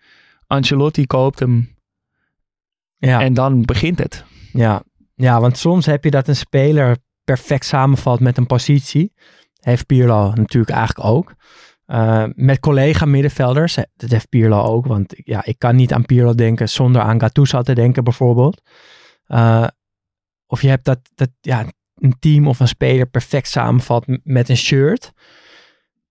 Ancelotti 0.47 1.07
koopt 1.07 1.39
hem 1.39 1.75
Ja. 2.97 3.21
en 3.21 3.35
dan 3.35 3.63
begint 3.63 3.99
het. 3.99 4.25
Ja. 4.53 4.83
ja, 5.15 5.41
want 5.41 5.59
soms 5.59 5.87
heb 5.87 6.05
je 6.05 6.11
dat 6.11 6.29
een 6.29 6.37
speler 6.37 6.97
perfect 7.25 7.65
samenvalt 7.65 8.21
met 8.21 8.37
een 8.37 8.47
positie. 8.47 9.13
Heeft 9.61 9.87
Pirlo 9.87 10.33
natuurlijk 10.35 10.73
eigenlijk 10.73 11.09
ook. 11.09 11.35
Eh, 11.91 12.25
met 12.35 12.61
collega 12.61 13.05
middenvelders, 13.05 13.75
dat 13.75 14.11
heeft 14.11 14.29
Pirlo 14.29 14.63
ook. 14.63 14.87
Want 14.87 15.15
ja, 15.17 15.45
ik 15.45 15.59
kan 15.59 15.77
niet 15.77 15.93
aan 15.93 16.07
Pirlo 16.07 16.35
denken 16.35 16.69
zonder 16.69 17.03
aan 17.03 17.21
Gattuso 17.21 17.63
te 17.63 17.73
denken 17.75 18.05
bijvoorbeeld. 18.05 18.63
Eh, 19.27 19.67
of 20.47 20.63
je 20.63 20.69
hebt 20.69 20.85
dat, 20.85 20.99
dat 21.15 21.29
ja, 21.41 21.65
een 21.95 22.17
team 22.19 22.49
of 22.49 22.61
een 22.61 22.69
speler 22.69 23.07
perfect 23.07 23.49
samenvalt 23.49 24.07
m- 24.07 24.17
met 24.23 24.49
een 24.49 24.57
shirt. 24.57 25.13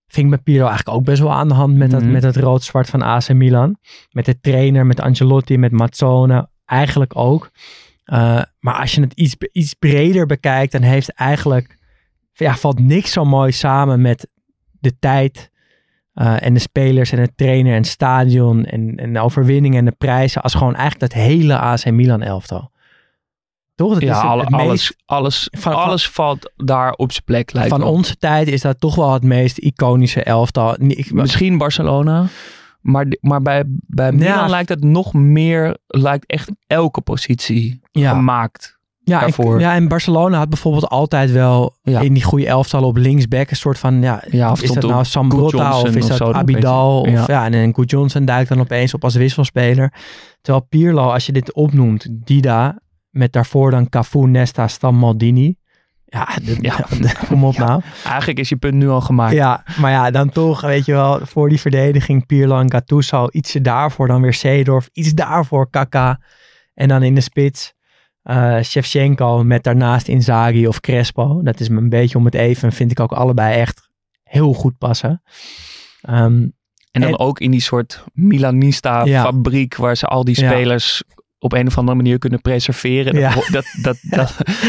Vind 0.06 0.26
ik 0.26 0.32
met 0.32 0.42
Pirlo 0.42 0.66
eigenlijk 0.66 0.96
ook 0.98 1.04
best 1.04 1.20
wel 1.20 1.32
aan 1.32 1.48
de 1.48 1.54
hand 1.54 1.76
met, 1.76 1.90
dat, 1.90 2.02
Mhm. 2.02 2.10
met 2.12 2.22
het 2.22 2.36
rood-zwart 2.36 2.88
van 2.90 3.02
AC 3.02 3.32
Milan. 3.32 3.76
Met 4.10 4.24
de 4.24 4.40
trainer, 4.40 4.86
met 4.86 5.00
Ancelotti, 5.00 5.58
met 5.58 5.72
Mazzone. 5.72 6.48
Eigenlijk 6.64 7.16
ook. 7.16 7.50
Uh, 8.06 8.42
maar 8.58 8.74
als 8.74 8.94
je 8.94 9.00
het 9.00 9.12
iets, 9.12 9.36
iets 9.52 9.74
breder 9.74 10.26
bekijkt, 10.26 10.72
dan 10.72 10.82
heeft 10.82 11.12
eigenlijk, 11.14 11.76
ja, 12.32 12.56
valt 12.56 12.78
niks 12.78 13.12
zo 13.12 13.24
mooi 13.24 13.52
samen 13.52 14.00
met 14.00 14.28
de 14.70 14.98
tijd 14.98 15.50
uh, 16.20 16.42
en 16.46 16.54
de 16.54 16.60
spelers 16.60 17.12
en 17.12 17.22
de 17.22 17.34
trainer 17.34 17.72
en 17.72 17.78
het 17.78 17.86
stadion 17.86 18.64
en, 18.64 18.96
en 18.96 19.12
de 19.12 19.20
overwinningen 19.20 19.78
en 19.78 19.84
de 19.84 19.94
prijzen, 19.98 20.42
als 20.42 20.54
gewoon 20.54 20.74
eigenlijk 20.74 21.12
dat 21.12 21.22
hele 21.22 21.58
AC 21.58 21.90
Milan 21.90 22.22
elftal. 22.22 22.70
Toch? 23.74 23.92
Dat 23.92 24.02
ja, 24.02 24.10
is 24.10 24.16
het, 24.16 24.26
alle- 24.26 24.44
het 24.44 24.52
alles, 24.52 24.66
meest, 24.68 24.96
alles, 25.06 25.48
van- 25.50 25.74
alles 25.74 26.08
valt 26.08 26.52
daar 26.56 26.92
op 26.92 27.12
zijn 27.12 27.24
plek. 27.24 27.52
Lijkt 27.52 27.68
van 27.70 27.82
onze 27.82 28.16
tijd 28.16 28.48
is 28.48 28.60
dat 28.60 28.80
toch 28.80 28.94
wel 28.94 29.12
het 29.12 29.22
meest 29.22 29.58
iconische 29.58 30.22
elftal. 30.22 30.74
Ik, 30.82 31.12
Misschien 31.12 31.58
Barcelona. 31.58 32.26
Maar, 32.80 33.06
maar 33.20 33.42
bij, 33.42 33.64
bij 33.66 34.12
Milan 34.12 34.26
Ja. 34.28 34.46
lijkt 34.46 34.68
het 34.68 34.84
nog 34.84 35.12
meer, 35.12 35.76
lijkt 35.86 36.26
echt 36.26 36.50
elke 36.66 37.00
positie 37.00 37.80
ja, 37.92 38.10
gemaakt. 38.10 38.78
Ja, 39.04 39.26
en, 39.26 39.58
ja, 39.58 39.74
en 39.74 39.88
Barcelona 39.88 40.38
had 40.38 40.48
bijvoorbeeld 40.48 40.88
altijd 40.88 41.30
wel 41.30 41.74
Ja. 41.82 42.00
in 42.00 42.12
die 42.12 42.22
goede 42.22 42.46
elftal 42.46 42.82
op 42.84 42.96
linksback 42.96 43.50
een 43.50 43.56
soort 43.56 43.78
van, 43.78 44.02
ja, 44.02 44.22
Ja, 44.30 44.50
of 44.50 44.62
is 44.62 44.70
dat 44.72 44.82
nou 44.90 45.04
Sam 45.04 45.30
Good 45.30 45.38
Brotta 45.50 45.68
Johnson 45.70 45.88
of 45.88 45.94
is 45.94 46.06
dat 46.18 46.32
Abidal? 46.34 47.00
Of, 47.00 47.26
ja. 47.26 47.44
en 47.44 47.54
en 47.54 47.74
Good 47.74 47.90
Johnson 47.90 48.24
duikt 48.24 48.48
dan 48.48 48.60
opeens 48.60 48.94
op 48.94 49.04
als 49.04 49.14
wisselspeler. 49.14 49.92
Terwijl 50.40 50.66
Pirlo, 50.68 51.08
als 51.10 51.26
je 51.26 51.32
dit 51.32 51.52
opnoemt, 51.52 52.06
Dida, 52.10 52.78
met 53.10 53.32
daarvoor 53.32 53.70
dan 53.70 53.88
Cafu, 53.88 54.18
Nesta, 54.26 54.68
Stam, 54.68 54.94
Maldini. 54.96 55.56
Ja, 56.04 56.28
dit- 56.42 56.58
Ja. 56.60 56.86
kom 57.28 57.44
op 57.44 57.56
nou. 57.56 57.80
Eigenlijk 58.04 58.38
is 58.38 58.48
je 58.48 58.56
punt 58.56 58.74
nu 58.74 58.88
al 58.88 59.00
gemaakt. 59.00 59.34
Ja, 59.34 59.64
maar 59.78 59.90
ja, 59.90 60.10
dan 60.10 60.30
toch, 60.30 60.60
weet 60.60 60.84
je 60.84 60.92
wel, 60.92 61.20
voor 61.22 61.48
die 61.48 61.60
verdediging 61.60 62.26
Pirlo 62.26 62.58
en 62.60 62.70
Gattuso, 62.70 63.26
ietsje 63.30 63.60
daarvoor 63.60 64.06
dan 64.06 64.22
weer 64.22 64.34
Seedorf, 64.34 64.88
iets 64.92 65.12
daarvoor 65.12 65.70
Kaka. 65.70 66.20
En 66.74 66.88
dan 66.88 67.02
in 67.02 67.14
de 67.14 67.20
spits 67.20 67.74
eh 68.30 68.62
Shevchenko 68.62 69.44
met 69.44 69.62
daarnaast 69.62 70.08
Inzaghi 70.08 70.66
of 70.66 70.80
Crespo. 70.80 71.40
Dat 71.42 71.60
is 71.60 71.68
me 71.68 71.78
een 71.78 71.88
beetje 71.88 72.18
om 72.18 72.24
het 72.24 72.34
even, 72.34 72.72
vind 72.72 72.90
ik 72.90 73.00
ook 73.00 73.12
allebei 73.12 73.54
echt 73.60 73.88
heel 74.22 74.52
goed 74.52 74.78
passen. 74.78 75.22
Ehm, 76.00 76.46
En 76.92 77.00
dan 77.00 77.10
En- 77.10 77.18
ook 77.18 77.40
in 77.40 77.50
die 77.50 77.60
soort 77.60 78.04
Milanista 78.12 79.04
Ja. 79.04 79.22
fabriek 79.22 79.76
waar 79.76 79.96
ze 79.96 80.06
al 80.06 80.24
die 80.24 80.40
Ja. 80.40 80.50
spelers 80.50 81.02
op 81.38 81.52
een 81.52 81.66
of 81.66 81.78
andere 81.78 81.96
manier 81.96 82.18
kunnen 82.18 82.40
preserveren. 82.40 83.14
Ja. 83.18 83.34
Dat, 83.34 83.46
dat, 83.50 83.64
dat, 83.82 83.98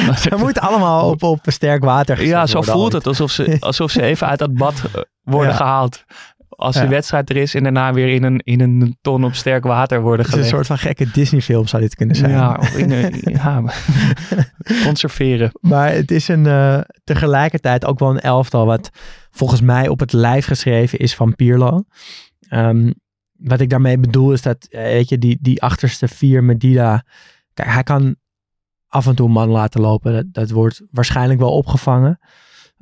dat, 0.05 0.19
Ze 0.19 0.35
moeten 0.37 0.61
allemaal 0.61 1.09
op, 1.11 1.23
op 1.23 1.39
sterk 1.43 1.83
water 1.83 2.25
ja, 2.25 2.45
zo 2.47 2.61
voelt 2.61 2.77
ooit. 2.83 2.93
het. 2.93 3.07
Alsof 3.07 3.31
ze, 3.31 3.57
alsof 3.59 3.91
ze 3.91 4.01
even 4.01 4.27
uit 4.27 4.39
dat 4.39 4.53
bad 4.53 4.83
eh, 4.93 5.01
worden 5.23 5.49
Ja. 5.51 5.55
gehaald. 5.55 6.03
Als 6.61 6.75
de 6.75 6.87
wedstrijd 6.87 7.29
er 7.29 7.35
is 7.35 7.55
en 7.55 7.63
daarna 7.63 7.93
weer 7.93 8.13
in 8.13 8.23
een, 8.23 8.39
in 8.39 8.61
een 8.61 8.97
ton 9.01 9.23
op 9.23 9.33
sterk 9.33 9.63
water 9.63 10.01
worden 10.01 10.25
Het 10.25 10.27
is 10.27 10.39
een 10.39 10.45
gelegd. 10.45 10.67
soort 10.67 10.79
van 10.79 10.87
gekke 10.87 11.11
Disney 11.11 11.41
film 11.41 11.67
zou 11.67 11.81
dit 11.81 11.95
kunnen 11.95 12.15
zijn. 12.15 12.31
Ja, 12.31 12.57
of 12.59 12.77
in 12.77 12.91
een, 12.91 13.21
ja, 13.43 13.63
conserveren. 14.85 15.51
Maar 15.59 15.91
het 15.91 16.11
is 16.11 16.27
een, 16.27 16.45
eh, 16.45 16.79
tegelijkertijd 17.03 17.85
ook 17.85 17.99
wel 17.99 18.09
een 18.09 18.19
elftal 18.19 18.65
wat 18.65 18.89
volgens 19.31 19.61
mij 19.61 19.87
op 19.87 19.99
het 19.99 20.13
lijf 20.13 20.45
geschreven 20.45 20.99
is 20.99 21.15
van 21.15 21.35
Pirlo. 21.35 21.83
Ehm, 22.47 22.91
wat 23.37 23.59
ik 23.59 23.69
daarmee 23.69 23.97
bedoel 23.97 24.31
is 24.31 24.41
dat, 24.41 24.67
eh, 24.69 24.81
weet 24.81 25.09
je, 25.09 25.17
die, 25.17 25.37
die 25.41 25.61
achterste 25.61 26.07
vier 26.07 26.43
met 26.43 26.59
Dida. 26.59 27.05
Kijk, 27.53 27.69
hij 27.69 27.83
kan 27.83 28.15
af 28.87 29.07
en 29.07 29.15
toe 29.15 29.25
een 29.27 29.33
man 29.33 29.49
laten 29.49 29.81
lopen. 29.81 30.13
Dat, 30.13 30.25
dat 30.31 30.49
wordt 30.49 30.81
waarschijnlijk 30.91 31.39
wel 31.39 31.51
opgevangen. 31.55 32.19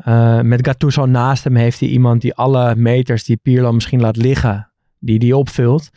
Uh, 0.08 0.42
met 0.42 0.68
Gattuso 0.68 1.06
naast 1.06 1.44
hem 1.44 1.56
heeft 1.56 1.80
hij 1.80 1.90
iemand 1.90 2.22
die 2.22 2.34
alle 2.34 2.76
meters 2.76 3.24
die 3.24 3.38
Pirlo 3.38 3.72
misschien 3.72 4.02
laat 4.02 4.16
liggen, 4.16 4.72
die 5.00 5.20
die 5.20 5.38
opvult. 5.38 5.90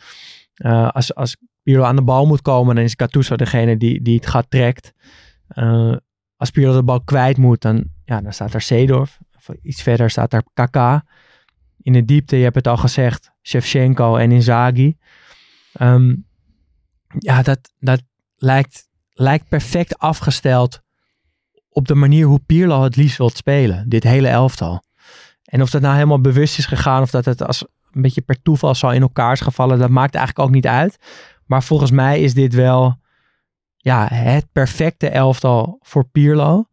Uh, 0.57 0.89
als, 0.89 1.15
als 1.15 1.37
Pirlo 1.63 1.83
aan 1.83 1.95
de 1.95 2.01
bal 2.01 2.25
moet 2.25 2.41
komen, 2.41 2.75
dan 2.75 2.83
is 2.83 2.93
Gattuso 2.97 3.35
degene 3.35 3.77
die, 3.77 4.01
die 4.01 4.15
het 4.15 4.27
gaat 4.27 4.49
trekt. 4.49 4.93
Uh, 5.55 5.95
als 6.35 6.49
Pirlo 6.49 6.73
de 6.73 6.83
bal 6.83 7.01
kwijt 7.01 7.37
moet, 7.37 7.61
dan, 7.61 7.85
ja, 8.05 8.21
dan 8.21 8.33
staat 8.33 8.53
er 8.53 8.61
Seedorf. 8.61 9.19
Iets 9.61 9.81
verder 9.81 10.09
staat 10.09 10.33
er 10.33 10.43
Kaka. 10.53 11.05
In 11.81 11.93
de 11.93 12.05
diepte, 12.05 12.37
je 12.37 12.43
hebt 12.43 12.55
het 12.55 12.67
al 12.67 12.77
gezegd, 12.77 13.31
Shevchenko 13.41 14.15
en 14.15 14.31
Inzaghi. 14.31 14.97
Um, 15.81 16.25
ja, 17.19 17.41
dat, 17.41 17.73
dat 17.79 18.01
lijkt, 18.35 18.89
lijkt 19.13 19.49
perfect 19.49 19.97
afgesteld 19.97 20.82
op 21.73 21.87
de 21.87 21.95
manier 21.95 22.25
hoe 22.25 22.39
Pirlo 22.45 22.83
het 22.83 22.95
liefst 22.95 23.17
wilt 23.17 23.37
spelen. 23.37 23.89
Dit 23.89 24.03
hele 24.03 24.27
elftal. 24.27 24.83
En 25.43 25.61
of 25.61 25.69
dat 25.69 25.81
nou 25.81 25.93
helemaal 25.93 26.21
bewust 26.21 26.57
is 26.57 26.65
gegaan 26.65 27.01
of 27.01 27.09
dat 27.09 27.25
het 27.25 27.43
als 27.43 27.65
een 27.91 28.01
beetje 28.01 28.21
per 28.21 28.41
toeval 28.41 28.75
zo 28.75 28.89
in 28.89 29.01
elkaar 29.01 29.31
is 29.31 29.41
gevallen, 29.41 29.79
dat 29.79 29.89
maakt 29.89 30.15
eigenlijk 30.15 30.47
ook 30.47 30.53
niet 30.53 30.67
uit. 30.67 30.97
Maar 31.45 31.63
volgens 31.63 31.91
mij 31.91 32.21
is 32.21 32.33
dit 32.33 32.53
wel 32.53 33.01
ja, 33.77 34.07
het 34.13 34.45
perfecte 34.51 35.09
elftal 35.09 35.77
voor 35.81 36.05
Pirlo. 36.05 36.65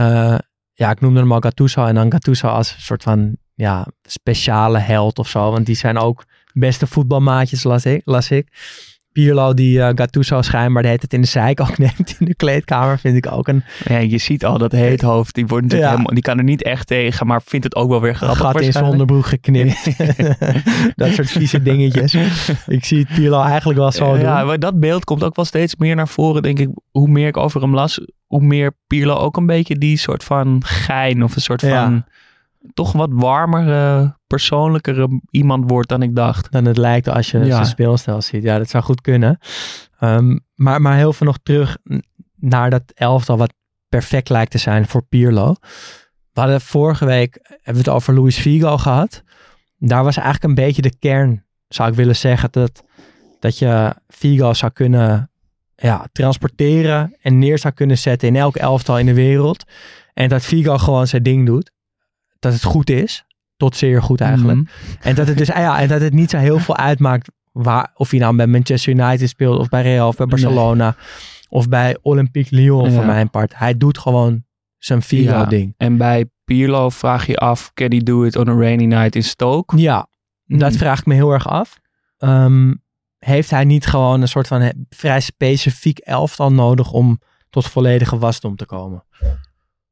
Uh, 0.00 0.38
ja, 0.72 0.90
ik 0.90 1.00
noemde 1.00 1.20
hem 1.20 1.32
al 1.32 1.40
Gattuso 1.40 1.84
en 1.84 1.94
dan 1.94 2.12
Gattuso 2.12 2.48
als 2.48 2.74
een 2.74 2.80
soort 2.80 3.02
van 3.02 3.36
ja, 3.54 3.86
speciale 4.02 4.78
held 4.78 5.18
of 5.18 5.28
zo. 5.28 5.50
Want 5.50 5.66
die 5.66 5.76
zijn 5.76 5.98
ook 5.98 6.24
beste 6.52 6.86
voetbalmaatjes, 6.86 7.62
las 7.62 7.84
ik. 7.84 8.02
Las 8.04 8.30
ik. 8.30 8.48
Pirlo 9.20 9.54
die 9.54 9.78
uh, 9.78 9.88
Gattuso 9.94 10.42
schijnbaar 10.42 10.82
de 10.82 10.88
het 10.88 11.12
in 11.12 11.20
de 11.20 11.26
zeik 11.26 11.60
ook 11.60 11.78
neemt 11.84 12.16
in 12.18 12.26
de 12.26 12.34
kleedkamer, 12.34 12.98
vind 12.98 13.16
ik 13.16 13.32
ook 13.32 13.48
een... 13.48 13.64
Ja, 13.84 13.98
je 13.98 14.18
ziet 14.18 14.44
al 14.44 14.58
dat 14.58 14.72
heethoofd, 14.72 15.34
die, 15.34 15.46
wordt 15.46 15.64
natuurlijk 15.64 15.90
helemaal, 15.90 16.14
die 16.14 16.22
kan 16.22 16.38
er 16.38 16.44
niet 16.44 16.62
echt 16.62 16.86
tegen, 16.86 17.26
maar 17.26 17.42
vindt 17.44 17.64
het 17.64 17.74
ook 17.74 17.88
wel 17.88 18.00
weer 18.00 18.14
grappig. 18.14 18.38
Gat 18.38 18.60
in 18.60 18.72
zijn 18.72 18.84
onderbroek 18.84 19.26
geknipt. 19.26 19.84
dat 20.96 21.12
soort 21.12 21.30
vieze 21.30 21.62
dingetjes. 21.62 22.14
Ik 22.66 22.84
zie 22.84 23.06
Pirlo 23.14 23.42
eigenlijk 23.42 23.78
wel 23.78 23.92
zo 23.92 24.16
ja, 24.16 24.56
dat 24.56 24.80
beeld 24.80 25.04
komt 25.04 25.24
ook 25.24 25.36
wel 25.36 25.44
steeds 25.44 25.76
meer 25.76 25.96
naar 25.96 26.08
voren, 26.08 26.42
denk 26.42 26.58
ik. 26.58 26.68
Hoe 26.90 27.08
meer 27.08 27.28
ik 27.28 27.36
over 27.36 27.60
hem 27.60 27.74
las, 27.74 28.00
hoe 28.26 28.42
meer 28.42 28.76
Pirlo 28.86 29.14
ook 29.14 29.36
een 29.36 29.46
beetje 29.46 29.78
die 29.78 29.96
soort 29.96 30.24
van 30.24 30.62
gein 30.64 31.22
of 31.22 31.34
een 31.34 31.42
soort 31.42 31.60
van... 31.60 31.70
Ja 31.70 32.04
toch 32.74 32.92
wat 32.92 33.10
warmer, 33.12 34.16
persoonlijkere 34.26 35.20
iemand 35.30 35.70
wordt 35.70 35.88
dan 35.88 36.02
ik 36.02 36.16
dacht. 36.16 36.52
Dan 36.52 36.64
het 36.64 36.76
lijkt 36.76 37.08
als 37.08 37.30
je 37.30 37.38
ja. 37.38 37.50
zijn 37.50 37.66
speelstijl 37.66 38.22
ziet. 38.22 38.42
Ja, 38.42 38.58
dat 38.58 38.68
zou 38.68 38.84
goed 38.84 39.00
kunnen. 39.00 39.38
Um, 40.00 40.40
maar, 40.54 40.80
maar 40.80 40.96
heel 40.96 41.12
veel 41.12 41.26
nog 41.26 41.38
terug 41.42 41.76
naar 42.36 42.70
dat 42.70 42.82
elftal 42.94 43.36
wat 43.36 43.54
perfect 43.88 44.28
lijkt 44.28 44.50
te 44.50 44.58
zijn 44.58 44.86
voor 44.86 45.02
Pirlo. 45.02 45.54
We 46.32 46.40
hadden 46.40 46.60
vorige 46.60 47.04
week, 47.04 47.38
hebben 47.42 47.72
we 47.72 47.78
het 47.78 47.88
over 47.88 48.14
Luis 48.14 48.38
Figo 48.38 48.78
gehad. 48.78 49.22
Daar 49.78 50.04
was 50.04 50.16
eigenlijk 50.16 50.44
een 50.44 50.64
beetje 50.64 50.82
de 50.82 50.96
kern, 50.98 51.44
zou 51.68 51.90
ik 51.90 51.94
willen 51.94 52.16
zeggen, 52.16 52.48
dat, 52.52 52.84
dat 53.38 53.58
je 53.58 53.94
Figo 54.08 54.54
zou 54.54 54.72
kunnen 54.72 55.30
ja, 55.76 56.06
transporteren 56.12 57.16
en 57.20 57.38
neer 57.38 57.58
zou 57.58 57.74
kunnen 57.74 57.98
zetten 57.98 58.28
in 58.28 58.36
elk 58.36 58.56
elftal 58.56 58.98
in 58.98 59.06
de 59.06 59.14
wereld. 59.14 59.64
En 60.14 60.28
dat 60.28 60.42
Figo 60.42 60.78
gewoon 60.78 61.06
zijn 61.06 61.22
ding 61.22 61.46
doet 61.46 61.70
dat 62.40 62.52
het 62.52 62.64
goed 62.64 62.90
is. 62.90 63.24
Tot 63.56 63.76
zeer 63.76 64.02
goed 64.02 64.20
eigenlijk. 64.20 64.58
Mhm. 64.58 64.68
En 65.00 65.14
dat 65.14 65.26
het 65.28 65.38
dus 65.38 65.46
ja, 65.46 65.80
en 65.80 65.88
dat 65.88 66.00
het 66.00 66.12
niet 66.12 66.30
zo 66.30 66.36
heel 66.38 66.58
veel 66.58 66.76
uitmaakt 66.76 67.30
waar, 67.52 67.90
of 67.94 68.10
je 68.10 68.18
nou 68.18 68.36
bij 68.36 68.46
Manchester 68.46 68.92
United 68.92 69.28
speelt, 69.28 69.58
of 69.58 69.68
bij 69.68 69.82
Real, 69.82 70.08
of 70.08 70.16
bij 70.16 70.26
Barcelona, 70.26 70.96
of 71.48 71.68
bij 71.68 71.98
Olympique 72.02 72.56
Lyon 72.56 72.84
Ja. 72.84 72.90
voor 72.96 73.04
mijn 73.06 73.30
part. 73.30 73.56
Hij 73.58 73.76
doet 73.76 73.98
gewoon 73.98 74.44
zijn 74.78 75.02
Figo-ding. 75.02 75.74
En 75.76 75.96
bij 75.96 76.30
Pirlo 76.44 76.88
vraag 76.88 77.26
je 77.26 77.36
af, 77.36 77.70
can 77.74 77.90
he 77.90 77.98
do 77.98 78.22
it 78.22 78.36
on 78.36 78.48
a 78.48 78.52
rainy 78.54 78.84
night 78.84 79.14
in 79.14 79.24
Stoke? 79.24 79.78
Ja, 79.78 80.06
dat 80.46 80.72
Mm. 80.72 80.78
vraag 80.78 80.98
ik 80.98 81.06
me 81.06 81.14
heel 81.14 81.30
erg 81.30 81.48
af. 81.48 81.78
Ehm, 82.18 82.74
heeft 83.18 83.50
hij 83.50 83.64
niet 83.64 83.86
gewoon 83.86 84.20
een 84.20 84.28
soort 84.28 84.46
van 84.46 84.72
vrij 84.88 85.20
specifiek 85.20 85.98
elftal 85.98 86.52
nodig 86.52 86.92
om 86.92 87.20
tot 87.50 87.66
volledige 87.66 88.18
wasdom 88.18 88.56
te 88.56 88.66
komen? 88.66 89.04
Ja, 89.20 89.38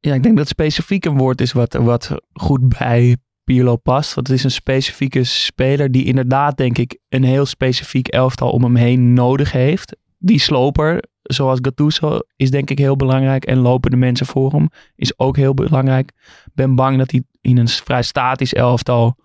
ik 0.01 0.23
denk 0.23 0.37
dat 0.37 0.49
specifiek 0.49 1.05
een 1.05 1.17
woord 1.17 1.41
is 1.41 1.53
wat, 1.53 1.73
wat 1.73 2.15
goed 2.33 2.79
bij 2.79 3.17
Pirlo 3.45 3.77
past. 3.77 4.15
Want 4.15 4.27
het 4.27 4.37
is 4.37 4.45
een 4.45 4.51
specifieke 4.51 5.25
speler 5.25 5.91
die 5.91 6.05
inderdaad, 6.05 6.57
denk 6.57 6.79
ik, 6.79 6.99
een 7.09 7.25
heel 7.25 7.47
specifiek 7.47 8.09
elftal 8.09 8.51
om 8.51 8.63
hem 8.63 8.77
heen 8.77 9.13
nodig 9.13 9.53
heeft. 9.53 9.97
Die 10.19 10.41
sloper, 10.41 11.03
zoals 11.23 11.59
Gattuso, 11.63 12.19
is 12.37 12.51
denk 12.51 12.71
ik 12.71 12.79
heel 12.79 12.97
belangrijk. 12.97 13.45
En 13.45 13.59
lopen 13.59 13.91
de 13.91 13.97
mensen 13.97 14.27
voor 14.27 14.53
hem 14.53 14.69
is 14.95 15.19
ook 15.19 15.37
heel 15.37 15.55
belangrijk. 15.55 16.13
Ik 16.45 16.53
ben 16.55 16.75
bang 16.75 16.99
dat 16.99 17.11
hij 17.11 17.23
in 17.41 17.59
een 17.59 17.69
vrij 17.69 18.03
statisch 18.03 18.55
elftal, 18.55 19.17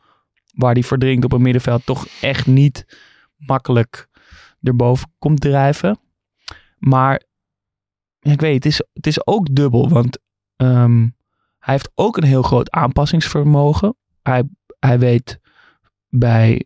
waar 0.53 0.73
hij 0.73 0.83
verdrinkt 0.83 1.25
op 1.25 1.31
een 1.31 1.41
middenveld, 1.41 1.85
toch 1.85 2.07
echt 2.21 2.47
niet 2.47 2.85
makkelijk 3.35 4.07
erboven 4.61 5.11
komt 5.19 5.41
drijven. 5.41 5.99
Maar 6.77 7.21
ja, 8.19 8.31
ik 8.31 8.41
weet, 8.41 8.53
het 8.53 8.65
is, 8.65 8.81
het 8.93 9.07
is 9.07 9.27
ook 9.27 9.55
dubbel, 9.55 9.89
want 9.89 10.19
Ehm, 10.55 11.01
hij 11.59 11.73
heeft 11.73 11.91
ook 11.95 12.17
een 12.17 12.23
heel 12.23 12.43
groot 12.43 12.71
aanpassingsvermogen. 12.71 13.95
Hij, 14.21 14.43
hij 14.79 14.99
weet 14.99 15.39
bij, 16.09 16.65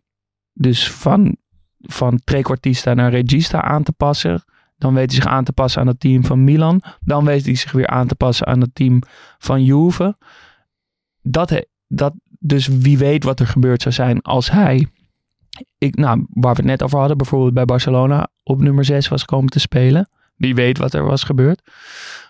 dus 0.52 0.90
van, 0.92 1.36
van 1.78 2.20
trequartista 2.24 2.94
naar 2.94 3.10
regista 3.10 3.62
aan 3.62 3.82
te 3.82 3.92
passen. 3.92 4.42
Dan 4.76 4.94
weet 4.94 5.10
hij 5.12 5.20
zich 5.20 5.30
aan 5.30 5.44
te 5.44 5.52
passen 5.52 5.80
aan 5.80 5.86
het 5.86 6.00
team 6.00 6.24
van 6.24 6.44
Milan. 6.44 6.82
Dan 7.00 7.24
weet 7.24 7.44
hij 7.44 7.54
zich 7.54 7.72
weer 7.72 7.86
aan 7.86 8.06
te 8.06 8.14
passen 8.14 8.46
aan 8.46 8.60
het 8.60 8.74
team 8.74 9.02
van 9.38 9.64
Juve. 9.64 10.16
Dat, 11.22 11.66
dat, 11.86 12.14
dus 12.38 12.66
wie 12.66 12.98
weet 12.98 13.24
wat 13.24 13.40
er 13.40 13.46
gebeurd 13.46 13.82
zou 13.82 13.94
zijn 13.94 14.22
als 14.22 14.50
hij, 14.50 14.88
ik, 15.78 15.96
nou, 15.96 16.26
waar 16.30 16.54
we 16.54 16.60
het 16.60 16.70
net 16.70 16.82
over 16.82 16.98
hadden, 16.98 17.16
bijvoorbeeld 17.16 17.54
bij 17.54 17.64
Barcelona 17.64 18.28
op 18.42 18.62
nummer 18.62 18.84
6 18.84 19.08
was 19.08 19.24
komen 19.24 19.50
te 19.50 19.60
spelen. 19.60 20.08
Wie 20.36 20.54
weet 20.54 20.78
wat 20.78 20.94
er 20.94 21.04
was 21.04 21.22
gebeurd. 21.22 21.62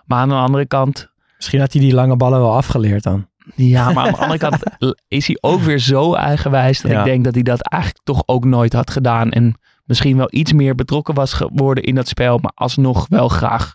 Maar 0.06 0.18
aan 0.18 0.28
de 0.28 0.34
andere 0.34 0.66
kant, 0.66 1.12
Misschien 1.38 1.60
had 1.60 1.72
hij 1.72 1.82
die 1.82 1.94
lange 1.94 2.16
ballen 2.16 2.40
wel 2.40 2.54
afgeleerd 2.56 3.02
dan. 3.02 3.28
ja, 3.54 3.92
maar 3.92 4.06
aan 4.06 4.12
de 4.12 4.18
andere 4.18 4.38
kant 4.38 4.62
is 5.08 5.26
hij 5.26 5.38
ook 5.40 5.60
weer 5.60 5.78
zo 5.78 6.14
eigenwijs 6.14 6.80
dat 6.80 6.90
Ja. 6.90 6.98
ik 6.98 7.04
denk 7.04 7.24
dat 7.24 7.34
hij 7.34 7.42
dat 7.42 7.60
eigenlijk 7.60 8.04
toch 8.04 8.22
ook 8.26 8.44
nooit 8.44 8.72
had 8.72 8.90
gedaan. 8.90 9.30
En 9.30 9.58
misschien 9.84 10.16
wel 10.16 10.28
iets 10.30 10.52
meer 10.52 10.74
betrokken 10.74 11.14
was 11.14 11.32
geworden 11.32 11.84
in 11.84 11.94
dat 11.94 12.08
spel, 12.08 12.38
maar 12.38 12.52
alsnog 12.54 13.06
wel 13.08 13.28
graag 13.28 13.74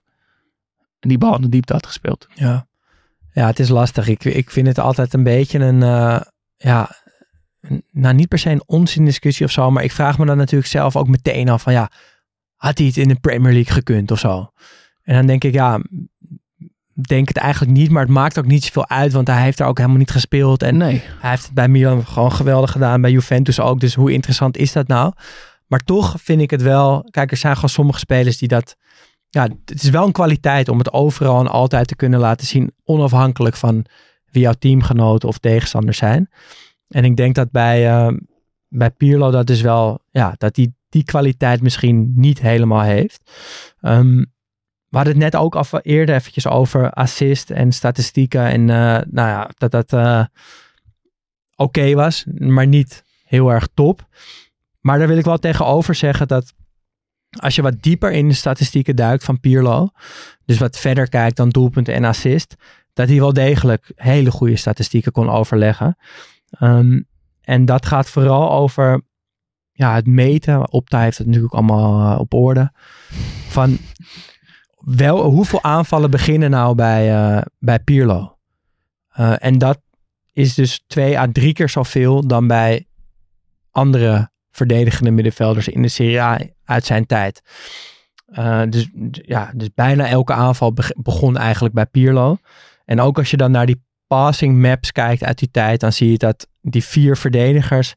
die 1.00 1.18
bal 1.18 1.36
in 1.36 1.42
de 1.42 1.50
diepte 1.50 1.74
had 1.74 1.86
gespeeld. 1.86 2.28
Ja, 2.34 2.68
ja 3.32 3.48
het 3.48 3.60
is 3.60 3.70
lastig. 3.70 4.08
Ik, 4.08 4.24
ik 4.24 4.52
vind 4.52 4.68
het 4.68 4.80
altijd 4.80 5.14
een 5.14 5.24
beetje 5.24 5.60
een, 5.60 5.84
eh, 5.84 6.22
ja, 6.56 6.90
nou 7.92 8.16
niet 8.16 8.28
per 8.28 8.40
se 8.40 8.50
een 8.50 8.64
onzin-discussie 8.66 9.46
of 9.46 9.52
zo, 9.52 9.72
maar 9.72 9.84
ik 9.84 9.92
vraag 9.92 10.18
me 10.18 10.26
dan 10.26 10.38
natuurlijk 10.38 10.70
zelf 10.70 10.96
ook 10.96 11.08
meteen 11.08 11.50
af 11.50 11.62
van 11.62 11.74
ja, 11.74 11.90
had 12.56 12.78
hij 12.78 12.88
het 12.88 12.98
in 12.98 13.08
de 13.08 13.20
Premier 13.20 13.54
League 13.54 13.74
gekund 13.74 14.12
of 14.12 14.20
zo? 14.20 14.52
En 15.04 15.16
dan 15.16 15.26
denk 15.26 15.44
ik, 15.44 15.54
ja, 15.54 15.80
denk 17.08 17.28
het 17.28 17.38
eigenlijk 17.38 17.78
niet, 17.78 17.90
maar 17.90 18.02
het 18.02 18.12
maakt 18.12 18.40
ook 18.40 18.46
niet 18.46 18.64
zoveel 18.64 18.90
uit, 18.90 19.14
want 19.14 19.28
hij 19.28 19.42
heeft 19.42 19.58
daar 19.58 19.68
ook 19.68 19.78
helemaal 19.78 19.98
niet 19.98 20.12
gespeeld 20.12 20.64
en 20.64 20.78
Nee. 20.78 21.02
hij 21.20 21.30
heeft 21.30 21.44
het 21.46 21.54
bij 21.54 21.68
Milan 21.68 22.06
gewoon 22.06 22.32
geweldig 22.32 22.72
gedaan, 22.72 23.02
bij 23.02 23.12
Juventus 23.12 23.60
ook, 23.60 23.80
dus 23.80 23.94
hoe 23.94 24.12
interessant 24.12 24.58
is 24.58 24.72
dat 24.72 24.88
nou? 24.88 25.14
Maar 25.68 25.80
toch 25.80 26.16
vind 26.20 26.42
ik 26.42 26.50
het 26.50 26.62
wel, 26.62 27.08
kijk, 27.10 27.32
er 27.32 27.38
zijn 27.38 27.56
gewoon 27.56 27.70
sommige 27.70 28.00
spelers 28.00 28.38
die 28.38 28.48
dat 28.48 28.76
ja, 29.30 29.48
het 29.66 29.84
is 29.84 29.90
wel 29.90 30.06
een 30.06 30.12
kwaliteit 30.12 30.70
om 30.70 30.78
het 30.78 30.94
overal 30.94 31.40
en 31.40 31.48
altijd 31.48 31.88
te 31.88 31.96
kunnen 31.96 32.20
laten 32.20 32.48
zien, 32.48 32.72
onafhankelijk 32.84 33.56
van 33.56 33.86
wie 34.32 34.42
jouw 34.42 34.54
teamgenoten 34.60 35.30
of 35.30 35.38
tegenstanders 35.38 35.98
zijn. 35.98 36.30
En 36.88 37.06
ik 37.06 37.16
denk 37.16 37.36
dat 37.36 37.52
bij, 37.52 37.90
eh, 37.90 38.14
bij 38.68 38.92
Pirlo 38.92 39.32
dat 39.32 39.48
dus 39.48 39.62
wel, 39.62 40.00
ja, 40.12 40.36
dat 40.38 40.56
hij 40.56 40.74
die 40.90 41.04
kwaliteit 41.04 41.62
misschien 41.62 42.14
niet 42.16 42.42
helemaal 42.42 42.82
heeft. 42.82 43.32
Ehm, 43.82 44.24
we 44.94 45.00
hadden 45.00 45.22
het 45.22 45.32
net 45.34 45.42
ook 45.42 45.56
af, 45.56 45.72
eerder 45.82 46.16
eventjes 46.16 46.48
over 46.48 46.92
assist 46.92 47.50
en 47.50 47.72
statistieken 47.72 48.46
en 48.46 48.70
eh, 48.70 49.02
nou 49.10 49.30
ja, 49.30 49.50
dat 49.58 49.72
dat 49.72 49.94
eh, 49.94 50.26
oké 51.56 51.94
was, 51.94 52.26
maar 52.38 52.68
niet 52.68 53.04
heel 53.24 53.50
erg 53.50 53.68
top. 53.74 54.08
Maar 54.80 54.98
daar 55.00 55.08
wil 55.08 55.18
ik 55.18 55.26
wel 55.26 55.38
tegenover 55.38 55.96
zeggen 55.96 56.28
dat 56.28 56.54
als 57.40 57.56
je 57.56 57.62
wat 57.62 57.82
dieper 57.82 58.12
in 58.12 58.28
de 58.28 58.34
statistieken 58.34 58.96
duikt 58.96 59.24
van 59.24 59.40
Pirlo, 59.40 59.90
dus 60.46 60.58
wat 60.58 60.80
verder 60.80 61.10
kijkt 61.10 61.38
dan 61.38 61.50
doelpunten 61.50 61.94
en 61.94 62.06
assist, 62.06 62.56
dat 62.94 63.08
hij 63.08 63.20
wel 63.20 63.34
degelijk 63.34 63.92
hele 63.96 64.32
goede 64.32 64.56
statistieken 64.56 65.12
kon 65.12 65.30
overleggen. 65.30 65.98
Ehm, 66.50 67.02
en 67.42 67.66
dat 67.66 67.86
gaat 67.86 68.10
vooral 68.10 68.52
over 68.52 69.02
ja, 69.72 69.96
het 69.96 70.08
meten. 70.08 70.72
Opta 70.72 71.02
heeft 71.02 71.18
het 71.18 71.28
natuurlijk 71.28 71.54
allemaal 71.54 72.14
eh, 72.14 72.20
op 72.20 72.34
orde. 72.34 72.72
Van 73.48 73.78
wel, 74.86 75.24
hoeveel 75.24 75.64
aanvallen 75.64 76.12
beginnen 76.12 76.50
nou 76.50 76.76
bij, 76.76 77.14
eh, 77.16 77.42
bij 77.60 77.80
Pirlo? 77.80 78.38
Eh, 79.10 79.34
en 79.38 79.58
dat 79.58 79.82
is 80.32 80.54
dus 80.54 80.84
twee 80.88 81.20
à 81.20 81.28
drie 81.32 81.54
keer 81.54 81.70
zoveel 81.70 82.28
dan 82.28 82.48
bij 82.48 82.88
andere 83.72 84.32
verdedigende 84.52 85.12
middenvelders 85.12 85.68
in 85.68 85.82
de 85.82 85.88
Serie 85.88 86.22
A 86.22 86.40
uit 86.66 86.86
zijn 86.86 87.06
tijd. 87.06 87.42
Eh, 88.26 88.62
dus, 88.70 88.90
ja, 89.12 89.52
dus 89.56 89.70
bijna 89.76 90.08
elke 90.08 90.34
aanval 90.34 90.74
beg- 90.74 90.94
begon 90.96 91.38
eigenlijk 91.38 91.74
bij 91.74 91.86
Pirlo. 91.86 92.38
En 92.86 93.02
ook 93.02 93.18
als 93.18 93.32
je 93.32 93.38
dan 93.38 93.52
naar 93.52 93.66
die 93.66 93.84
passing 94.08 94.62
maps 94.62 94.92
kijkt 94.92 95.24
uit 95.24 95.40
die 95.40 95.52
tijd, 95.52 95.80
dan 95.80 95.94
zie 95.94 96.12
je 96.12 96.18
dat 96.18 96.48
die 96.62 96.84
vier 96.84 97.18
verdedigers 97.18 97.96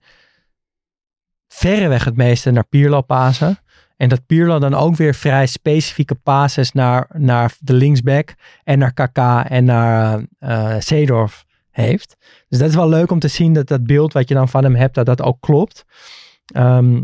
verreweg 1.49 2.05
het 2.05 2.16
meeste 2.16 2.51
naar 2.51 2.66
Pirlo 2.66 3.01
pasen. 3.01 3.59
En 3.97 4.09
dat 4.09 4.26
Pirlo 4.26 4.59
dan 4.59 4.74
ook 4.74 4.97
weer 4.97 5.14
vrij 5.14 5.47
specifieke 5.47 6.14
passes 6.14 6.72
naar, 6.72 7.09
naar 7.12 7.55
de 7.59 7.72
linksback 7.72 8.34
en 8.64 8.78
naar 8.78 8.92
Kaka 8.92 9.49
en 9.49 9.64
naar 9.64 10.22
Seedorf 10.78 11.44
heeft. 11.70 12.16
Dus 12.49 12.59
dat 12.59 12.68
is 12.68 12.74
wel 12.74 12.88
leuk 12.88 13.11
om 13.11 13.18
te 13.18 13.28
zien 13.28 13.53
dat 13.53 13.68
dat 13.68 13.84
beeld 13.84 14.12
wat 14.12 14.28
je 14.28 14.34
dan 14.34 14.49
van 14.49 14.64
hem 14.64 14.74
hebt, 14.74 14.94
dat 14.94 15.07
dat 15.07 15.22
ook 15.22 15.40
klopt. 15.40 15.84
Ehm, 16.47 17.03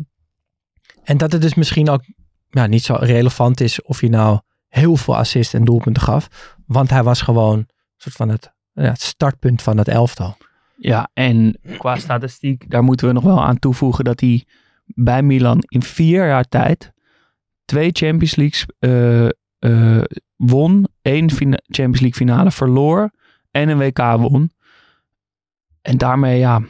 en 1.02 1.16
dat 1.16 1.32
het 1.32 1.42
dus 1.42 1.54
misschien 1.54 1.90
ook 1.90 2.02
ja, 2.50 2.66
niet 2.66 2.82
zo 2.82 2.96
relevant 3.00 3.60
is 3.60 3.82
of 3.82 4.00
hij 4.00 4.08
nou 4.08 4.40
heel 4.68 4.96
veel 4.96 5.16
assist 5.16 5.54
en 5.54 5.64
doelpunten 5.64 6.02
gaf. 6.02 6.28
Want 6.66 6.90
hij 6.90 7.02
was 7.02 7.22
gewoon 7.22 7.58
een 7.58 7.68
soort 7.96 8.14
van 8.14 8.28
het, 8.28 8.52
ja, 8.72 8.82
het 8.82 9.02
startpunt 9.02 9.62
van 9.62 9.78
het 9.78 9.88
elftal. 9.88 10.36
Ja, 10.76 11.10
en 11.14 11.58
qua 11.78 11.96
statistiek, 11.96 12.70
daar 12.70 12.82
moeten 12.82 13.06
we 13.06 13.12
nog 13.12 13.24
wel 13.24 13.42
aan 13.42 13.58
toevoegen 13.58 14.04
dat 14.04 14.20
hij 14.20 14.44
bij 14.84 15.22
Milan 15.22 15.58
in 15.68 15.82
vier 15.82 16.26
jaar 16.26 16.44
tijd 16.48 16.92
twee 17.64 17.90
Champions 17.92 18.36
Leagues 18.36 18.66
eh, 18.78 19.28
eh, 19.58 20.04
won, 20.36 20.88
één 21.02 21.30
Champions 21.30 22.00
League 22.00 22.12
finale 22.14 22.50
verloor 22.50 23.10
en 23.50 23.68
een 23.68 23.78
WK 23.78 23.98
won. 23.98 24.50
En 25.82 25.98
daarmee, 25.98 26.38
ja, 26.38 26.62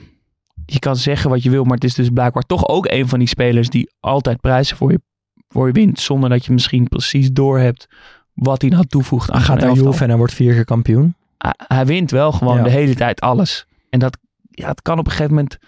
je 0.66 0.78
kan 0.78 0.96
zeggen 0.96 1.30
wat 1.30 1.42
je 1.42 1.50
wil, 1.50 1.64
maar 1.64 1.74
het 1.74 1.84
is 1.84 1.94
dus 1.94 2.08
blijkbaar 2.08 2.42
toch 2.42 2.68
ook 2.68 2.86
een 2.90 3.08
van 3.08 3.18
die 3.18 3.28
spelers 3.28 3.68
die 3.68 3.92
altijd 4.00 4.40
prijzen 4.40 4.76
voor 4.76 4.90
je, 4.90 5.00
voor 5.48 5.66
je 5.66 5.72
wint, 5.72 6.00
zonder 6.00 6.28
dat 6.30 6.44
je 6.44 6.52
misschien 6.52 6.88
precies 6.88 7.32
doorhebt 7.32 7.88
wat 8.32 8.60
hij 8.60 8.70
nou 8.70 8.84
toevoegt 8.86 9.30
aan 9.30 9.36
Hij 9.36 9.44
gaat 9.44 9.60
naar 9.60 9.72
Juve 9.72 10.02
en 10.02 10.08
hij 10.08 10.18
wordt 10.18 10.34
vier 10.34 10.52
keer 10.52 10.64
kampioen. 10.64 11.14
hij, 11.38 11.54
hij 11.56 11.86
wint 11.86 12.10
wel 12.10 12.32
gewoon 12.32 12.56
Ja. 12.56 12.62
de 12.62 12.70
hele 12.70 12.94
tijd 12.94 13.20
alles. 13.20 13.66
En 13.90 13.98
dat 13.98 14.18
ja, 14.50 14.68
het 14.68 14.82
kan 14.82 14.98
op 14.98 15.04
een 15.04 15.10
gegeven 15.10 15.34
moment. 15.34 15.58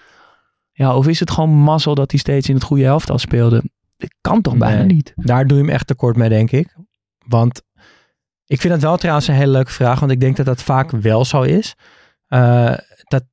Ja, 0.76 0.96
of 0.96 1.06
is 1.06 1.20
het 1.20 1.30
gewoon 1.30 1.50
mazzel 1.50 1.94
dat 1.94 2.10
hij 2.10 2.20
steeds 2.20 2.48
in 2.48 2.54
het 2.54 2.64
goede 2.64 2.84
elftal 2.84 3.18
speelde? 3.18 3.62
Dat 3.96 4.14
kan 4.20 4.40
toch 4.42 4.56
bijna 4.56 4.76
Nee. 4.82 4.86
niet? 4.94 5.12
Daar 5.16 5.46
doe 5.46 5.56
je 5.58 5.64
hem 5.64 5.72
echt 5.72 5.86
tekort 5.86 6.16
mee, 6.16 6.28
denk 6.28 6.50
ik. 6.50 6.74
Want 7.26 7.62
ik 8.46 8.60
vind 8.60 8.72
het 8.72 8.82
wel 8.82 8.96
trouwens 8.96 9.28
een 9.28 9.34
hele 9.34 9.52
leuke 9.52 9.70
vraag. 9.72 10.00
Want 10.00 10.12
ik 10.12 10.20
denk 10.20 10.36
dat 10.36 10.46
dat 10.46 10.62
vaak 10.62 10.90
wel 10.90 11.24
zo 11.24 11.42
is. 11.42 11.74
Eh, 12.26 12.74
dat, 13.04 13.24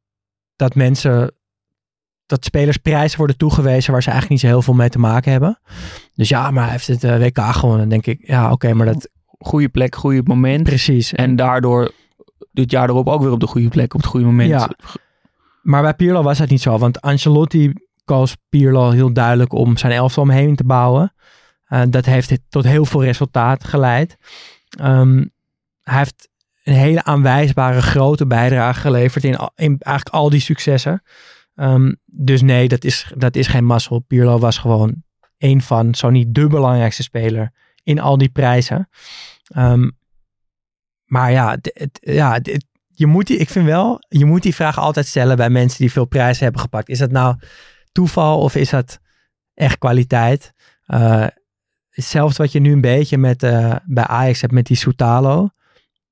dat 0.56 0.76
mensen, 0.76 1.32
dat 2.26 2.46
spelers 2.46 2.78
prijzen 2.78 3.18
worden 3.18 3.38
toegewezen 3.38 3.92
waar 3.92 4.04
ze 4.04 4.10
eigenlijk 4.10 4.42
niet 4.42 4.50
zo 4.52 4.56
heel 4.58 4.66
veel 4.66 4.74
mee 4.74 4.90
te 4.90 5.00
maken 5.00 5.32
hebben. 5.32 5.60
Dus 6.16 6.30
ja, 6.30 6.52
maar 6.52 6.64
hij 6.64 6.72
heeft 6.72 6.88
het 6.88 7.04
eh, 7.04 7.18
WK 7.18 7.40
gewonnen. 7.40 7.80
Dan 7.80 7.90
denk 8.02 8.06
ik, 8.20 8.28
ja, 8.28 8.52
oké, 8.52 8.74
maar 8.74 8.86
dat 8.86 9.10
Goede 9.38 9.70
plek, 9.70 9.96
goede 9.96 10.22
moment. 10.26 10.64
precies. 10.64 11.14
En 11.14 11.36
daardoor 11.36 11.92
dit 12.52 12.72
jaar 12.72 12.90
erop 12.90 13.08
ook 13.08 13.22
weer 13.22 13.32
op 13.32 13.40
de 13.40 13.48
goede 13.48 13.68
plek, 13.70 13.94
op 13.94 14.00
het 14.02 14.10
goede 14.10 14.26
moment. 14.26 14.50
Ja. 14.50 14.70
Maar 15.62 15.82
bij 15.82 15.94
Pirlo 15.94 16.24
was 16.24 16.38
dat 16.38 16.50
niet 16.50 16.62
zo. 16.62 16.78
Want 16.78 17.02
Ancelotti 17.02 17.74
koos 18.06 18.36
Pirlo 18.50 18.90
heel 18.90 19.14
duidelijk 19.14 19.54
om 19.54 19.78
zijn 19.78 19.92
elftal 19.92 20.24
omheen 20.24 20.56
te 20.56 20.64
bouwen. 20.64 21.14
Eh, 21.66 21.82
dat 21.90 22.06
heeft 22.06 22.40
tot 22.50 22.64
heel 22.64 22.86
veel 22.86 23.04
resultaat 23.04 23.64
geleid. 23.64 24.18
Ehm, 24.80 25.26
hij 25.82 25.98
heeft 25.98 26.30
een 26.64 26.74
hele 26.74 27.04
aanwijsbare 27.04 27.82
grote 27.82 28.28
bijdrage 28.28 28.80
geleverd 28.80 29.24
in, 29.24 29.40
in 29.56 29.76
eigenlijk 29.80 30.16
al 30.16 30.30
die 30.30 30.40
successen. 30.40 31.04
Ehm, 31.56 31.94
dus 32.06 32.42
nee, 32.42 32.68
dat 32.68 32.84
is, 32.84 33.12
dat 33.18 33.36
is 33.36 33.48
geen 33.48 33.66
mazzel. 33.66 34.00
Pirlo 34.00 34.40
was 34.40 34.58
gewoon 34.58 35.04
een 35.38 35.62
van, 35.62 35.96
zo 35.96 36.10
niet 36.10 36.36
de 36.36 36.48
belangrijkste 36.48 37.04
speler 37.04 37.52
in 37.84 38.00
al 38.00 38.18
die 38.18 38.30
prijzen. 38.30 38.90
Ehm, 39.44 39.90
maar 41.06 41.32
ja, 41.32 41.58
ja 41.92 42.34
het- 42.34 42.66
je 43.02 43.08
moet 43.08 43.28
die, 43.28 43.38
ik 43.38 43.50
vind 43.50 43.66
wel, 43.66 44.00
je 44.08 44.26
moet 44.26 44.44
die 44.44 44.56
vraag 44.56 44.80
altijd 44.80 45.06
stellen 45.06 45.38
bij 45.38 45.50
mensen 45.50 45.80
die 45.80 45.92
veel 45.92 46.06
prijzen 46.06 46.44
hebben 46.44 46.62
gepakt. 46.62 46.90
Is 46.90 47.00
dat 47.00 47.12
nou 47.12 47.36
toeval 47.92 48.40
of 48.40 48.56
is 48.56 48.70
dat 48.70 49.00
echt 49.54 49.78
kwaliteit? 49.78 50.54
Eh, 50.86 51.28
hetzelfde 51.90 52.44
wat 52.44 52.52
je 52.52 52.60
nu 52.60 52.72
een 52.72 52.82
beetje 52.82 53.18
met, 53.18 53.44
eh, 53.44 53.76
bij 53.86 54.04
Ajax 54.04 54.42
hebt 54.42 54.54
met 54.54 54.66
die 54.66 54.78
Soutalo. 54.78 55.50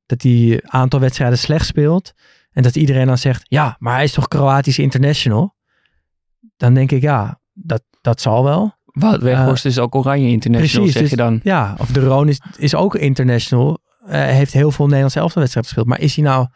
Dat 0.05 0.23
een 0.23 0.61
aantal 0.65 0.99
wedstrijden 0.99 1.37
slecht 1.37 1.65
speelt. 1.65 2.13
En 2.51 2.63
dat 2.63 2.75
iedereen 2.75 3.07
dan 3.07 3.17
zegt, 3.17 3.45
ja, 3.47 3.75
maar 3.79 3.93
hij 3.93 4.03
is 4.03 4.13
toch 4.13 4.27
Kroatisch 4.27 4.79
international? 4.79 5.55
Dan 6.57 6.73
denk 6.73 6.91
ik, 6.91 7.01
ja, 7.01 7.39
dat, 7.53 7.83
dat 8.01 8.21
zal 8.21 8.43
wel. 8.43 8.77
Wout 8.85 9.21
Weghorst 9.21 9.65
is 9.65 9.79
ook 9.79 9.95
Oranje 9.95 10.27
International, 10.29 10.85
precies, 10.85 10.93
zeg 10.93 11.01
dus- 11.01 11.11
je 11.11 11.15
dan. 11.15 11.39
Ja, 11.43 11.75
of 11.77 11.91
de 11.91 11.99
Roon 11.99 12.27
is, 12.27 12.41
is 12.57 12.75
ook 12.75 12.95
international. 12.95 13.79
eh, 14.05 14.21
heeft 14.21 14.53
heel 14.53 14.71
veel 14.71 14.85
Nederlandse 14.85 15.19
elftalwedstrijden 15.19 15.73
gespeeld. 15.73 15.97
Maar 15.97 16.05
is 16.05 16.15
hij 16.15 16.23
nou 16.25 16.47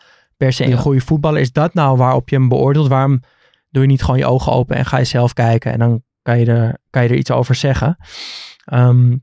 per 0.43 0.53
se 0.53 0.65
een 0.65 0.77
goede 0.77 1.01
voetballer? 1.01 1.41
Is 1.41 1.51
dat 1.51 1.73
nou 1.73 1.97
waarop 1.97 2.29
je 2.29 2.35
hem 2.35 2.47
beoordeelt? 2.47 2.87
Waarom 2.87 3.21
doe 3.69 3.81
je 3.81 3.87
niet 3.87 4.01
gewoon 4.01 4.17
je 4.17 4.25
ogen 4.25 4.51
open 4.51 4.75
en 4.75 4.85
ga 4.85 4.97
je 4.97 5.03
zelf 5.03 5.33
kijken? 5.33 5.71
En 5.71 5.79
dan 5.79 6.03
kan 6.21 6.39
je 6.39 6.45
er, 6.45 6.77
kan 6.89 7.03
je 7.03 7.09
er 7.09 7.15
iets 7.15 7.31
over 7.31 7.55
zeggen. 7.55 7.97
Ehm, 8.65 9.17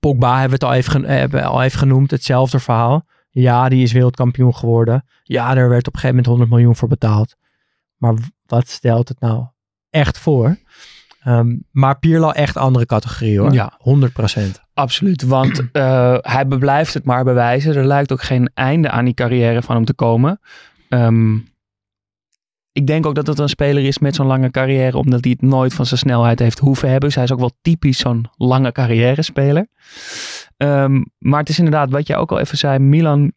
Pogba 0.00 0.30
hebben 0.30 0.58
we 0.58 0.66
het 0.66 0.74
al 0.74 0.78
even, 0.78 1.04
eh, 1.04 1.16
hebben 1.16 1.44
al 1.44 1.62
even 1.62 1.78
genoemd. 1.78 2.10
Hetzelfde 2.10 2.58
verhaal. 2.58 3.06
Ja, 3.30 3.68
die 3.68 3.82
is 3.82 3.92
wereldkampioen 3.92 4.54
geworden. 4.54 5.04
Ja, 5.22 5.54
daar 5.54 5.68
werd 5.68 5.86
op 5.86 5.94
een 5.94 6.00
gegeven 6.00 6.08
moment 6.08 6.26
100 6.26 6.50
miljoen 6.50 6.76
voor 6.76 6.88
betaald. 6.88 7.36
Maar 7.96 8.14
wat 8.46 8.68
stelt 8.68 9.08
het 9.08 9.20
nou 9.20 9.46
echt 9.90 10.18
voor? 10.18 10.56
Ehm, 11.26 11.56
maar 11.70 11.98
Pirlo 11.98 12.30
echt 12.30 12.56
andere 12.56 12.86
categorie 12.86 13.38
hoor. 13.40 13.52
Ja. 13.52 13.72
100%. 13.78 14.60
Absoluut, 14.74 15.22
want 15.22 15.62
eh, 15.72 16.16
hij 16.20 16.46
blijft 16.46 16.94
het 16.94 17.04
maar 17.04 17.24
bewijzen. 17.24 17.74
Er 17.74 17.86
lijkt 17.86 18.12
ook 18.12 18.22
geen 18.22 18.50
einde 18.54 18.90
aan 18.90 19.04
die 19.04 19.14
carrière 19.14 19.62
van 19.62 19.74
hem 19.74 19.84
te 19.84 19.94
komen. 19.94 20.40
Ehm, 20.88 21.34
ik 22.72 22.86
denk 22.86 23.06
ook 23.06 23.14
dat 23.14 23.26
het 23.26 23.38
een 23.38 23.48
speler 23.48 23.84
is 23.84 23.98
met 23.98 24.14
zo'n 24.14 24.26
lange 24.26 24.50
carrière, 24.50 24.96
omdat 24.96 25.24
hij 25.24 25.36
het 25.38 25.48
nooit 25.50 25.74
van 25.74 25.86
zijn 25.86 26.00
snelheid 26.00 26.38
heeft 26.38 26.58
hoeven 26.58 26.88
hebben. 26.90 27.06
Dus 27.06 27.14
hij 27.14 27.24
is 27.24 27.32
ook 27.32 27.38
wel 27.38 27.56
typisch 27.62 27.98
zo'n 27.98 28.26
lange 28.36 28.72
carrière 28.72 29.22
speler. 29.22 29.66
Ehm, 30.56 31.02
maar 31.18 31.40
het 31.40 31.48
is 31.48 31.58
inderdaad, 31.58 31.90
wat 31.90 32.06
jij 32.06 32.16
ook 32.16 32.30
al 32.30 32.38
even 32.38 32.58
zei, 32.58 32.78
Milan 32.78 33.32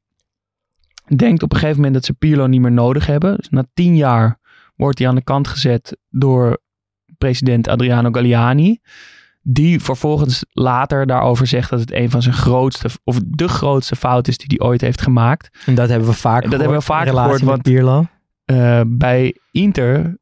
denkt 1.16 1.44
op 1.44 1.52
een 1.52 1.60
gegeven 1.60 1.78
moment 1.78 1.94
dat 1.94 2.06
ze 2.06 2.14
Pirlo 2.14 2.48
niet 2.48 2.62
meer 2.62 2.72
nodig 2.72 3.06
hebben. 3.06 3.36
Dus 3.36 3.50
na 3.50 3.66
tien 3.74 3.96
jaar 3.96 4.40
wordt 4.76 5.00
hij 5.00 5.08
aan 5.08 5.16
de 5.16 5.24
kant 5.24 5.48
gezet 5.48 5.98
door 6.10 6.60
president 7.20 7.68
Adriano 7.68 8.12
Galliani. 8.12 8.80
Die 9.42 9.80
vervolgens 9.82 10.46
later 10.52 11.06
daarover 11.08 11.48
zegt 11.48 11.70
dat 11.70 11.80
het 11.80 11.94
een 11.94 12.10
van 12.10 12.22
zijn 12.22 12.36
grootste, 12.36 12.90
of 13.04 13.20
de 13.26 13.48
grootste 13.48 13.96
fout 13.96 14.28
is 14.28 14.38
die 14.38 14.58
hij 14.58 14.68
ooit 14.68 14.82
heeft 14.82 15.02
gemaakt. 15.02 15.58
En 15.66 15.76
dat 15.76 15.90
hebben 15.90 16.08
we 16.08 16.14
vaak 16.14 16.42
Dat 16.44 16.60
hebben 16.60 16.78
we 16.78 16.84
vaak 16.84 17.08
gehoord, 17.08 17.42
want- 17.42 17.62
Pirlo. 17.62 18.06
Eh, 18.46 18.82
bij 18.88 19.36
Inter, 19.52 20.18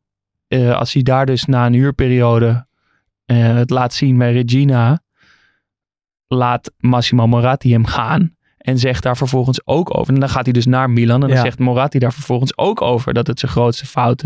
eh, 0.48 0.76
als 0.78 0.94
hij 0.94 1.04
daar 1.04 1.26
dus 1.26 1.46
na 1.46 1.66
een 1.66 1.74
huurperiode 1.74 2.66
eh, 3.26 3.38
het 3.56 3.70
laat 3.70 3.94
zien 3.94 4.18
bij 4.18 4.32
Regina, 4.34 5.02
laat 6.28 6.72
Massimo 6.78 7.28
Moratti 7.28 7.72
hem 7.72 7.86
gaan. 7.86 8.36
En 8.58 8.78
zegt 8.80 9.04
daar 9.04 9.18
vervolgens 9.18 9.62
ook 9.68 9.98
over. 9.98 10.14
En 10.14 10.20
dan 10.20 10.30
gaat 10.30 10.44
hij 10.44 10.54
dus 10.54 10.66
naar 10.66 10.90
Milan. 10.90 11.22
En 11.22 11.28
dan 11.28 11.38
Ja. 11.38 11.44
zegt 11.44 11.60
Moratti 11.60 12.00
daar 12.00 12.14
vervolgens 12.14 12.58
ook 12.58 12.82
over 12.82 13.14
dat 13.14 13.28
het 13.28 13.40
zijn 13.40 13.52
grootste 13.52 13.86
fout 13.86 14.24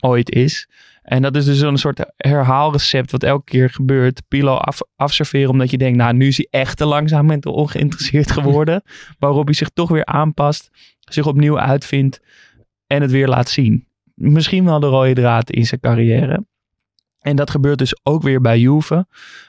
ooit 0.00 0.30
is. 0.30 0.68
En 1.06 1.22
dat 1.22 1.36
is 1.36 1.44
dus 1.44 1.58
zo'n 1.58 1.76
soort 1.76 2.12
herhaalrecept 2.16 3.10
wat 3.10 3.22
elke 3.22 3.44
keer 3.44 3.70
gebeurt. 3.70 4.22
Pilo 4.28 4.54
af, 4.54 4.78
afserveren 4.96 5.50
omdat 5.50 5.70
je 5.70 5.78
denkt, 5.78 5.98
nou 5.98 6.12
nu 6.14 6.26
is 6.26 6.36
hij 6.36 6.46
echt 6.50 6.76
te 6.76 6.84
langzaam 6.84 7.30
en 7.30 7.40
te 7.40 7.50
ongeïnteresseerd 7.50 8.30
geworden. 8.38 8.82
waarop 9.18 9.44
hij 9.44 9.54
zich 9.54 9.68
toch 9.68 9.88
weer 9.88 10.04
aanpast, 10.04 10.70
zich 10.98 11.26
opnieuw 11.26 11.58
uitvindt 11.58 12.20
en 12.86 13.02
het 13.02 13.10
weer 13.10 13.28
laat 13.28 13.48
zien. 13.48 13.86
Misschien 14.14 14.64
wel 14.64 14.80
de 14.80 14.86
rode 14.86 15.12
draad 15.12 15.50
in 15.50 15.66
zijn 15.66 15.80
carrière. 15.80 16.46
En 17.20 17.36
dat 17.36 17.50
gebeurt 17.50 17.78
dus 17.78 17.96
ook 18.02 18.22
weer 18.22 18.40
bij 18.40 18.58
Juve. 18.58 19.06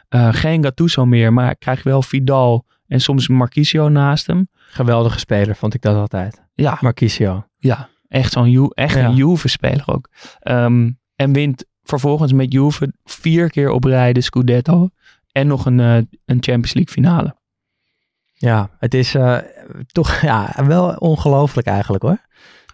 Eh, 0.10 0.34
geen 0.34 0.64
Gattuso 0.64 1.06
meer, 1.06 1.34
maar 1.34 1.46
hij 1.46 1.56
krijgt 1.56 1.84
wel 1.84 2.02
Vidal 2.02 2.66
en 2.88 3.00
soms 3.02 3.28
Marquisio 3.28 3.90
naast 3.90 4.28
hem. 4.28 4.48
Geweldige 4.70 5.20
speler, 5.20 5.56
vond 5.56 5.74
ik 5.74 5.82
dat 5.82 5.96
altijd. 5.96 6.44
Ja, 6.54 6.78
Marquisio. 6.82 7.48
ja 7.58 7.90
echt 8.08 8.32
zo'n 8.32 8.50
Ju- 8.52 8.72
echt 8.74 8.96
Ja. 8.96 9.06
een 9.06 9.16
Juve-speler 9.16 9.84
ook. 9.88 10.10
Ehm, 10.40 10.92
en 11.18 11.34
wint 11.34 11.66
vervolgens 11.84 12.34
met 12.34 12.54
Juve 12.54 12.94
vier 13.04 13.50
keer 13.50 13.70
op 13.70 13.84
rij 13.84 14.14
de 14.14 14.22
Scudetto. 14.22 14.90
En 15.32 15.48
nog 15.48 15.66
een, 15.66 15.80
eh, 15.80 15.96
een 16.26 16.44
Champions 16.44 16.74
League 16.74 16.94
finale. 16.94 17.36
Ja, 18.34 18.70
het 18.80 18.94
is 18.94 19.16
eh, 19.16 19.38
toch 19.88 20.22
ja, 20.32 20.54
wel 20.66 20.96
ongelooflijk 20.96 21.68
eigenlijk 21.68 22.04
hoor. 22.04 22.26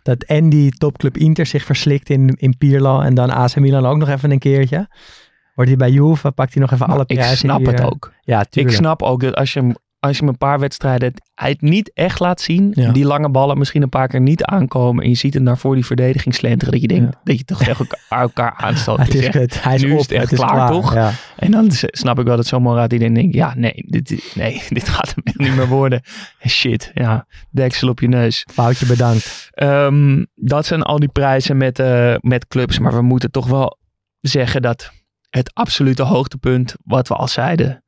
Dat 0.04 0.24
en 0.24 0.50
die 0.50 0.72
topclub 0.72 1.18
Inter 1.18 1.46
zich 1.46 1.64
verslikt 1.64 2.10
in, 2.10 2.28
in 2.28 2.58
Pirlo 2.58 3.02
en 3.02 3.14
dan 3.14 3.30
AC 3.30 3.56
Milan 3.56 3.86
ook 3.86 3.98
nog 3.98 4.10
even 4.10 4.32
een 4.32 4.40
keertje. 4.40 4.88
Wordt 5.56 5.70
hij 5.70 5.80
bij 5.80 5.92
Juve, 5.92 6.32
pakt 6.32 6.54
hij 6.54 6.62
nog 6.62 6.72
even 6.72 6.88
alle 6.88 7.04
ik 7.08 7.18
prijzen. 7.18 7.38
snap 7.38 7.58
die, 7.58 7.68
het 7.68 7.82
ook. 7.82 8.14
Ja, 8.22 8.46
Ik 8.50 8.72
snap 8.72 9.02
ook 9.02 9.22
dat 9.22 9.36
als 9.36 9.54
je 9.54 9.60
hem 9.60 9.76
als 10.04 10.18
je 10.18 10.24
hem 10.24 10.28
een 10.28 10.38
paar 10.38 10.60
wedstrijden 10.60 11.14
hij 11.36 11.50
het 11.50 11.62
niet 11.62 11.92
echt 11.94 12.20
laat 12.20 12.42
zien. 12.42 12.72
Ja. 12.76 12.92
Die 12.92 13.06
lange 13.06 13.30
ballen 13.30 13.58
misschien 13.58 13.82
een 13.82 13.90
paar 13.90 14.08
keer 14.08 14.22
niet 14.22 14.44
aankomen. 14.44 15.04
En 15.04 15.10
je 15.10 15.16
ziet 15.16 15.34
hem 15.34 15.44
daarvoor 15.46 15.76
die 15.76 15.86
verdediging 15.86 16.36
slenteren. 16.36 16.74
Dat 16.74 16.82
je 16.82 16.88
denkt 16.88 17.14
Ja. 17.14 17.20
dat 17.24 17.38
je 17.38 17.44
toch 17.44 17.58
tegen 17.58 17.78
elkaar, 17.88 18.22
elkaar 18.22 18.54
aanstoot. 18.58 18.98
Het 18.98 19.14
Je 19.14 19.20
is, 19.20 19.34
het, 19.34 19.64
hij 19.64 19.76
is 19.76 19.84
nu 19.84 19.92
op, 19.92 19.98
is 20.00 20.04
het 20.04 20.12
echt 20.12 20.32
is 20.32 20.38
klaar, 20.40 20.70
toch? 20.72 20.94
Ja. 20.94 21.12
En 21.38 21.52
dan 21.52 21.68
snap 21.72 22.20
ik 22.20 22.26
wel 22.26 22.36
dat 22.36 22.46
zo'n 22.46 22.62
Morad 22.62 22.90
die 22.90 23.00
dan 23.00 23.14
denkt. 23.14 23.34
Ja, 23.36 23.54
nee 23.56 23.86
dit, 23.88 24.32
nee, 24.36 24.64
dit 24.70 24.90
gaat 24.90 25.14
hem 25.16 25.24
echt 25.24 25.38
niet 25.38 25.56
meer 25.56 25.68
worden. 25.68 26.02
Shit, 26.48 26.92
ja. 26.94 27.28
Deksel 27.50 27.90
op 27.90 28.00
je 28.00 28.08
neus. 28.08 28.46
Foutje 28.52 28.86
bedankt. 28.86 29.50
Ehm, 29.52 30.24
dat 30.36 30.66
zijn 30.66 30.82
al 30.82 31.00
die 31.00 31.10
prijzen 31.10 31.58
met, 31.58 31.80
eh, 31.80 32.16
met 32.20 32.48
clubs. 32.48 32.80
Maar 32.80 32.94
we 32.94 33.02
moeten 33.02 33.32
toch 33.32 33.48
wel 33.48 33.78
zeggen 34.20 34.62
dat 34.62 34.92
het 35.30 35.54
absolute 35.54 36.04
hoogtepunt, 36.04 36.76
wat 36.84 37.08
we 37.08 37.14
al 37.14 37.28
zeiden, 37.28 37.83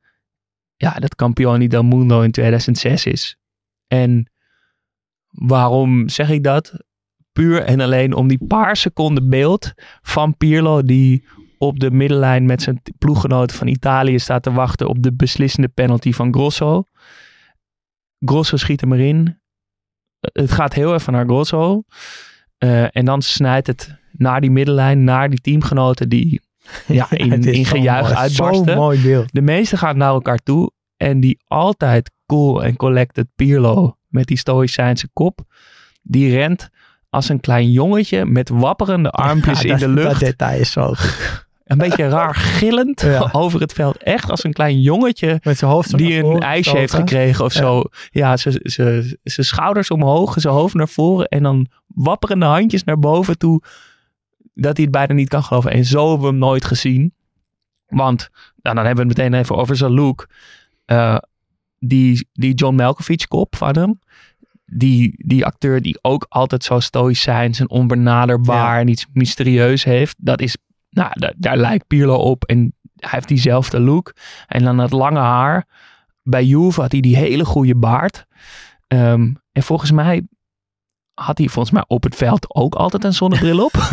ja, 0.76 0.92
dat 0.92 1.14
Campioni 1.14 1.68
del 1.68 1.82
Mundo 1.82 2.20
in 2.20 2.30
2006 2.30 3.06
is. 3.06 3.36
En 3.86 4.30
waarom 5.30 6.08
zeg 6.08 6.30
ik 6.30 6.42
dat? 6.42 6.84
Puur 7.32 7.62
en 7.62 7.80
alleen 7.80 8.14
om 8.14 8.28
die 8.28 8.46
paar 8.46 8.76
seconden 8.76 9.28
beeld 9.28 9.72
van 10.02 10.36
Pirlo 10.36 10.82
die 10.82 11.24
op 11.58 11.80
de 11.80 11.90
middenlijn 11.90 12.46
met 12.46 12.62
zijn 12.62 12.82
ploeggenoot 12.98 13.52
van 13.52 13.66
Italië 13.66 14.18
staat 14.18 14.42
te 14.42 14.52
wachten 14.52 14.88
op 14.88 15.02
de 15.02 15.12
beslissende 15.12 15.68
penalty 15.68 16.12
van 16.12 16.32
Grosso. 16.32 16.84
Grosso 18.18 18.56
schiet 18.56 18.80
hem 18.80 18.92
erin. 18.92 19.40
Het 20.20 20.52
gaat 20.52 20.72
heel 20.72 20.94
even 20.94 21.12
naar 21.12 21.24
Grosso. 21.24 21.82
Eh, 22.58 22.96
en 22.96 23.04
dan 23.04 23.22
snijdt 23.22 23.66
het 23.66 23.98
naar 24.12 24.40
die 24.40 24.50
middenlijn, 24.50 25.04
naar 25.04 25.30
die 25.30 25.40
teamgenoten 25.40 26.08
die 26.08 26.40
ja, 26.86 27.06
in, 27.10 27.42
in 27.42 27.64
gejuich 27.64 28.02
mooi. 28.06 28.14
uitbarsten. 28.14 28.76
Mooi 28.76 29.00
beeld. 29.02 29.28
De 29.32 29.42
meesten 29.42 29.78
gaan 29.78 29.96
naar 29.96 30.08
elkaar 30.12 30.38
toe. 30.38 30.70
En 30.96 31.20
die 31.20 31.38
altijd 31.46 32.10
cool 32.26 32.64
en 32.64 32.76
collected 32.76 33.26
Pirlo 33.36 33.96
met 34.08 34.26
die 34.26 34.38
stoïcijnse 34.38 35.08
kop. 35.12 35.40
Die 36.02 36.30
rent 36.30 36.68
als 37.10 37.28
een 37.28 37.40
klein 37.40 37.70
jongetje 37.70 38.24
met 38.24 38.48
wapperende 38.48 39.10
armpjes 39.10 39.60
Ja, 39.60 39.72
in 39.72 39.78
de 39.78 39.88
lucht. 39.88 40.10
Dat 40.10 40.18
detail 40.20 40.60
is 40.60 40.70
zo. 40.72 40.92
Een 41.64 41.78
beetje 41.78 42.08
raar 42.08 42.34
gillend 42.34 43.00
Ja. 43.00 43.28
over 43.32 43.60
het 43.60 43.72
veld. 43.72 43.96
Echt 44.02 44.30
als 44.30 44.44
een 44.44 44.52
klein 44.52 44.80
jongetje 44.80 45.40
Met 45.42 45.58
zijn 45.58 45.70
hoofd 45.70 45.96
die 45.98 46.18
een 46.24 46.40
ijsje 46.40 46.76
heeft 46.76 46.94
gekregen 46.94 47.44
of 47.44 47.54
Ja. 47.54 47.60
zo. 47.60 47.84
Ja, 48.10 48.36
zijn 48.36 49.18
schouders 49.24 49.90
omhoog, 49.90 50.34
zijn 50.38 50.54
hoofd 50.54 50.74
naar 50.74 50.88
voren 50.88 51.26
en 51.28 51.42
dan 51.42 51.66
wapperende 51.86 52.46
handjes 52.46 52.84
naar 52.84 52.98
boven 52.98 53.38
toe. 53.38 53.62
Dat 54.58 54.74
hij 54.76 54.82
het 54.84 54.92
bijna 54.92 55.14
niet 55.14 55.28
kan 55.28 55.42
geloven. 55.42 55.70
En 55.70 55.84
zo 55.84 56.02
hebben 56.08 56.20
we 56.20 56.26
hem 56.26 56.38
nooit 56.38 56.64
gezien. 56.64 57.14
Want, 57.86 58.28
nou, 58.62 58.76
dan 58.76 58.84
hebben 58.84 59.06
we 59.06 59.12
het 59.12 59.18
meteen 59.18 59.40
even 59.40 59.56
over 59.56 59.76
zijn 59.76 59.92
look. 59.92 60.28
Eh, 60.84 61.16
die, 61.78 62.28
die 62.32 62.54
John 62.54 62.74
Malkovich 62.76 63.26
kop 63.26 63.56
van 63.56 63.76
hem. 63.76 63.98
Die, 64.66 65.14
die 65.26 65.44
acteur 65.44 65.82
die 65.82 65.98
ook 66.02 66.26
altijd 66.28 66.64
zo 66.64 66.80
stoïcijns 66.80 67.60
en 67.60 67.70
onbenaderbaar 67.70 68.74
Ja. 68.74 68.80
en 68.80 68.88
iets 68.88 69.06
mysterieus 69.12 69.84
heeft. 69.84 70.16
Dat 70.18 70.40
is, 70.40 70.56
nou, 70.90 71.12
daar, 71.36 71.56
lijkt 71.56 71.86
Pirlo 71.86 72.16
op. 72.16 72.44
En 72.44 72.74
hij 72.96 73.10
heeft 73.12 73.28
diezelfde 73.28 73.80
look. 73.80 74.14
En 74.46 74.64
dan 74.64 74.78
het 74.78 74.92
lange 74.92 75.18
haar. 75.18 75.66
Bij 76.22 76.44
Juve 76.44 76.80
had 76.80 76.92
hij 76.92 77.00
die 77.00 77.16
hele 77.16 77.44
goede 77.44 77.76
baard. 77.76 78.26
Ehm, 78.86 79.32
en 79.52 79.62
volgens 79.62 79.90
mij 79.90 80.22
had 81.14 81.38
hij 81.38 81.48
volgens 81.48 81.74
mij 81.74 81.84
op 81.86 82.02
het 82.02 82.14
veld 82.16 82.54
ook 82.54 82.74
altijd 82.74 83.04
een 83.04 83.12
zonnebril 83.12 83.64
op. 83.64 83.72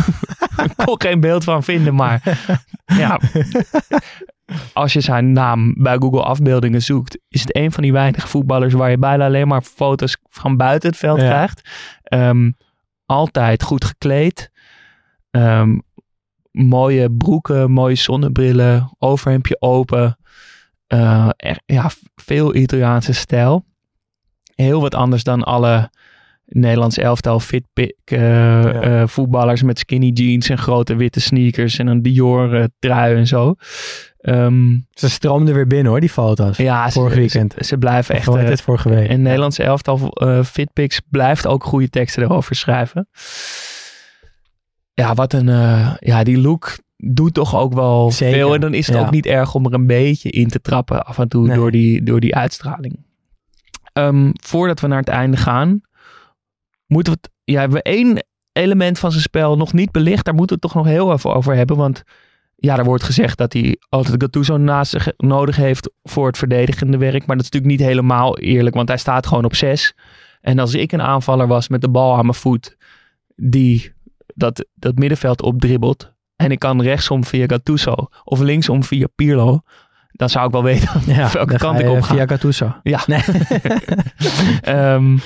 Ik 0.64 0.72
kon 0.84 1.00
geen 1.00 1.20
beeld 1.20 1.44
van 1.44 1.62
vinden, 1.62 1.94
maar 1.94 2.22
ja. 3.02 3.20
Als 4.72 4.92
je 4.92 5.00
zijn 5.00 5.32
naam 5.32 5.74
bij 5.76 5.96
Google 5.96 6.22
afbeeldingen 6.22 6.82
zoekt, 6.82 7.18
is 7.28 7.40
het 7.40 7.56
een 7.56 7.72
van 7.72 7.82
die 7.82 7.92
weinige 7.92 8.28
voetballers 8.28 8.72
waar 8.74 8.90
je 8.90 8.98
bijna 8.98 9.24
alleen 9.26 9.48
maar 9.48 9.62
foto's 9.62 10.16
van 10.30 10.56
buiten 10.56 10.88
het 10.90 10.98
veld 10.98 11.20
Ja. 11.20 11.26
krijgt. 11.26 11.68
Ehm, 12.02 12.50
altijd 13.06 13.62
goed 13.62 13.84
gekleed. 13.84 14.50
Ehm, 15.30 15.78
mooie 16.50 17.10
broeken, 17.10 17.70
mooie 17.70 17.94
zonnebrillen, 17.94 18.90
overhemdje 18.98 19.56
open. 19.60 20.18
Eh, 20.86 21.28
er- 21.36 21.60
ja, 21.66 21.90
veel 22.14 22.54
Italiaanse 22.54 23.12
stijl. 23.12 23.64
Heel 24.54 24.80
wat 24.80 24.94
anders 24.94 25.22
dan 25.24 25.42
alle 25.42 25.90
Nederlands 26.46 26.98
elftal 26.98 27.40
fitpick 27.40 27.96
eh, 28.04 29.00
eh, 29.00 29.08
voetballers 29.08 29.62
met 29.62 29.78
skinny 29.78 30.08
jeans 30.08 30.48
en 30.48 30.58
grote 30.58 30.96
witte 30.96 31.20
sneakers 31.20 31.78
en 31.78 31.86
een 31.86 32.02
Dior 32.02 32.54
eh, 32.54 32.64
trui 32.78 33.16
en 33.16 33.26
zo. 33.26 33.54
Ehm, 34.18 34.78
Ze 34.90 35.10
stroomden 35.10 35.54
weer 35.54 35.66
binnen 35.66 35.90
hoor, 35.90 36.00
die 36.00 36.08
foto's. 36.08 36.56
ja, 36.56 36.90
ze, 36.90 36.98
Vorig 36.98 37.14
weekend. 37.14 37.54
Ze, 37.58 37.64
ze 37.64 37.78
blijven 37.78 38.14
echt. 38.14 38.26
het 38.34 38.60
vorige 38.60 38.88
week? 38.88 39.08
en 39.08 39.22
Nederlandse 39.22 39.62
elftal 39.62 40.12
Fitpix 40.44 41.00
blijft 41.10 41.46
ook 41.46 41.64
goede 41.64 41.88
teksten 41.88 42.22
erover 42.22 42.56
schrijven. 42.56 43.08
Ja, 44.94 45.14
wat 45.14 45.32
een... 45.32 45.46
ja, 45.98 46.22
die 46.22 46.38
look 46.38 46.76
doet 46.96 47.34
toch 47.34 47.56
ook 47.56 47.74
wel 47.74 48.10
Zeker, 48.10 48.34
veel. 48.34 48.54
En 48.54 48.60
dan 48.60 48.74
is 48.74 48.86
het 48.86 48.96
ja. 48.96 49.02
ook 49.02 49.10
niet 49.10 49.26
erg 49.26 49.54
om 49.54 49.66
er 49.66 49.74
een 49.74 49.86
beetje 49.86 50.30
in 50.30 50.48
te 50.48 50.60
trappen 50.60 51.06
af 51.06 51.18
en 51.18 51.28
toe 51.28 51.46
Nee. 51.46 51.56
door, 51.56 51.70
die, 51.70 52.02
door 52.02 52.20
die 52.20 52.34
uitstraling. 52.34 53.04
Ehm, 53.92 54.30
voordat 54.32 54.80
we 54.80 54.86
naar 54.86 54.98
het 54.98 55.08
einde 55.08 55.36
gaan, 55.36 55.80
moeten 56.94 57.12
we 57.12 57.18
het... 57.22 57.32
Ja, 57.44 57.60
hebben 57.60 57.78
we 57.78 57.90
één 57.90 58.24
element 58.52 58.98
van 58.98 59.10
zijn 59.10 59.22
spel 59.22 59.56
nog 59.56 59.72
niet 59.72 59.90
belicht. 59.90 60.24
Daar 60.24 60.34
moeten 60.34 60.56
we 60.56 60.62
het 60.62 60.72
toch 60.72 60.84
nog 60.84 60.92
heel 60.92 61.12
even 61.12 61.34
over 61.34 61.54
hebben. 61.54 61.76
Want 61.76 62.02
ja, 62.56 62.78
er 62.78 62.84
wordt 62.84 63.02
gezegd 63.02 63.38
dat 63.38 63.52
hij 63.52 63.76
altijd 63.88 64.22
Gattuso 64.22 64.56
naast 64.56 64.90
zich 64.90 65.12
nodig 65.16 65.56
heeft 65.56 65.94
voor 66.02 66.26
het 66.26 66.38
verdedigende 66.38 66.96
werk. 66.96 67.26
Maar 67.26 67.36
dat 67.36 67.44
is 67.44 67.50
natuurlijk 67.50 67.80
niet 67.80 67.88
helemaal 67.88 68.38
eerlijk, 68.38 68.74
want 68.74 68.88
hij 68.88 68.96
staat 68.96 69.26
gewoon 69.26 69.44
op 69.44 69.54
zes. 69.54 69.94
En 70.40 70.58
als 70.58 70.74
ik 70.74 70.92
een 70.92 71.02
aanvaller 71.02 71.46
was 71.46 71.68
met 71.68 71.80
de 71.80 71.88
bal 71.88 72.16
aan 72.16 72.26
mijn 72.26 72.34
voet, 72.34 72.76
die 73.36 73.92
dat, 74.34 74.66
dat 74.74 74.98
middenveld 74.98 75.42
opdribbelt. 75.42 76.12
En 76.36 76.50
ik 76.50 76.58
kan 76.58 76.82
rechtsom 76.82 77.24
via 77.24 77.46
Gattuso 77.46 78.08
of 78.24 78.40
linksom 78.40 78.84
via 78.84 79.06
Pirlo. 79.14 79.60
Dan 80.12 80.28
zou 80.28 80.46
ik 80.46 80.52
wel 80.52 80.62
weten 80.62 81.00
ja, 81.14 81.32
welke 81.32 81.56
kant 81.56 81.80
ik 81.80 81.88
op 81.88 82.00
ga. 82.02 82.14
Via 82.14 82.26
Gattuso. 82.26 82.74
Ja. 82.82 83.02
Nee. 83.06 83.20
Ehm, 84.60 85.18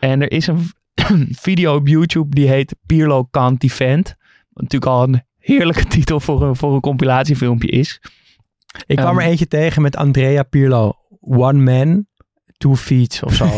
en 0.00 0.22
er 0.22 0.32
is 0.32 0.46
een 0.46 0.70
video 1.48 1.74
op 1.74 1.88
YouTube 1.88 2.34
die 2.34 2.48
heet 2.48 2.74
Pirlo 2.86 3.28
Can't 3.30 3.60
Defend. 3.60 4.14
Wat 4.52 4.62
natuurlijk 4.62 4.92
al 4.92 5.02
een 5.02 5.22
heerlijke 5.38 5.84
titel 5.94 6.20
voor 6.20 6.42
een, 6.42 6.56
voor 6.56 6.74
een 6.74 6.80
compilatiefilmpje 6.80 7.68
is. 7.68 8.00
Ik 8.86 8.96
kwam 8.96 9.08
Ehm. 9.08 9.18
er 9.18 9.24
eentje 9.30 9.48
tegen 9.48 9.82
met 9.82 9.96
Andrea 9.96 10.42
Pirlo. 10.42 10.92
One 11.20 11.58
man, 11.58 12.06
two 12.56 12.74
feet 12.76 13.20
of 13.24 13.34
zo. 13.34 13.44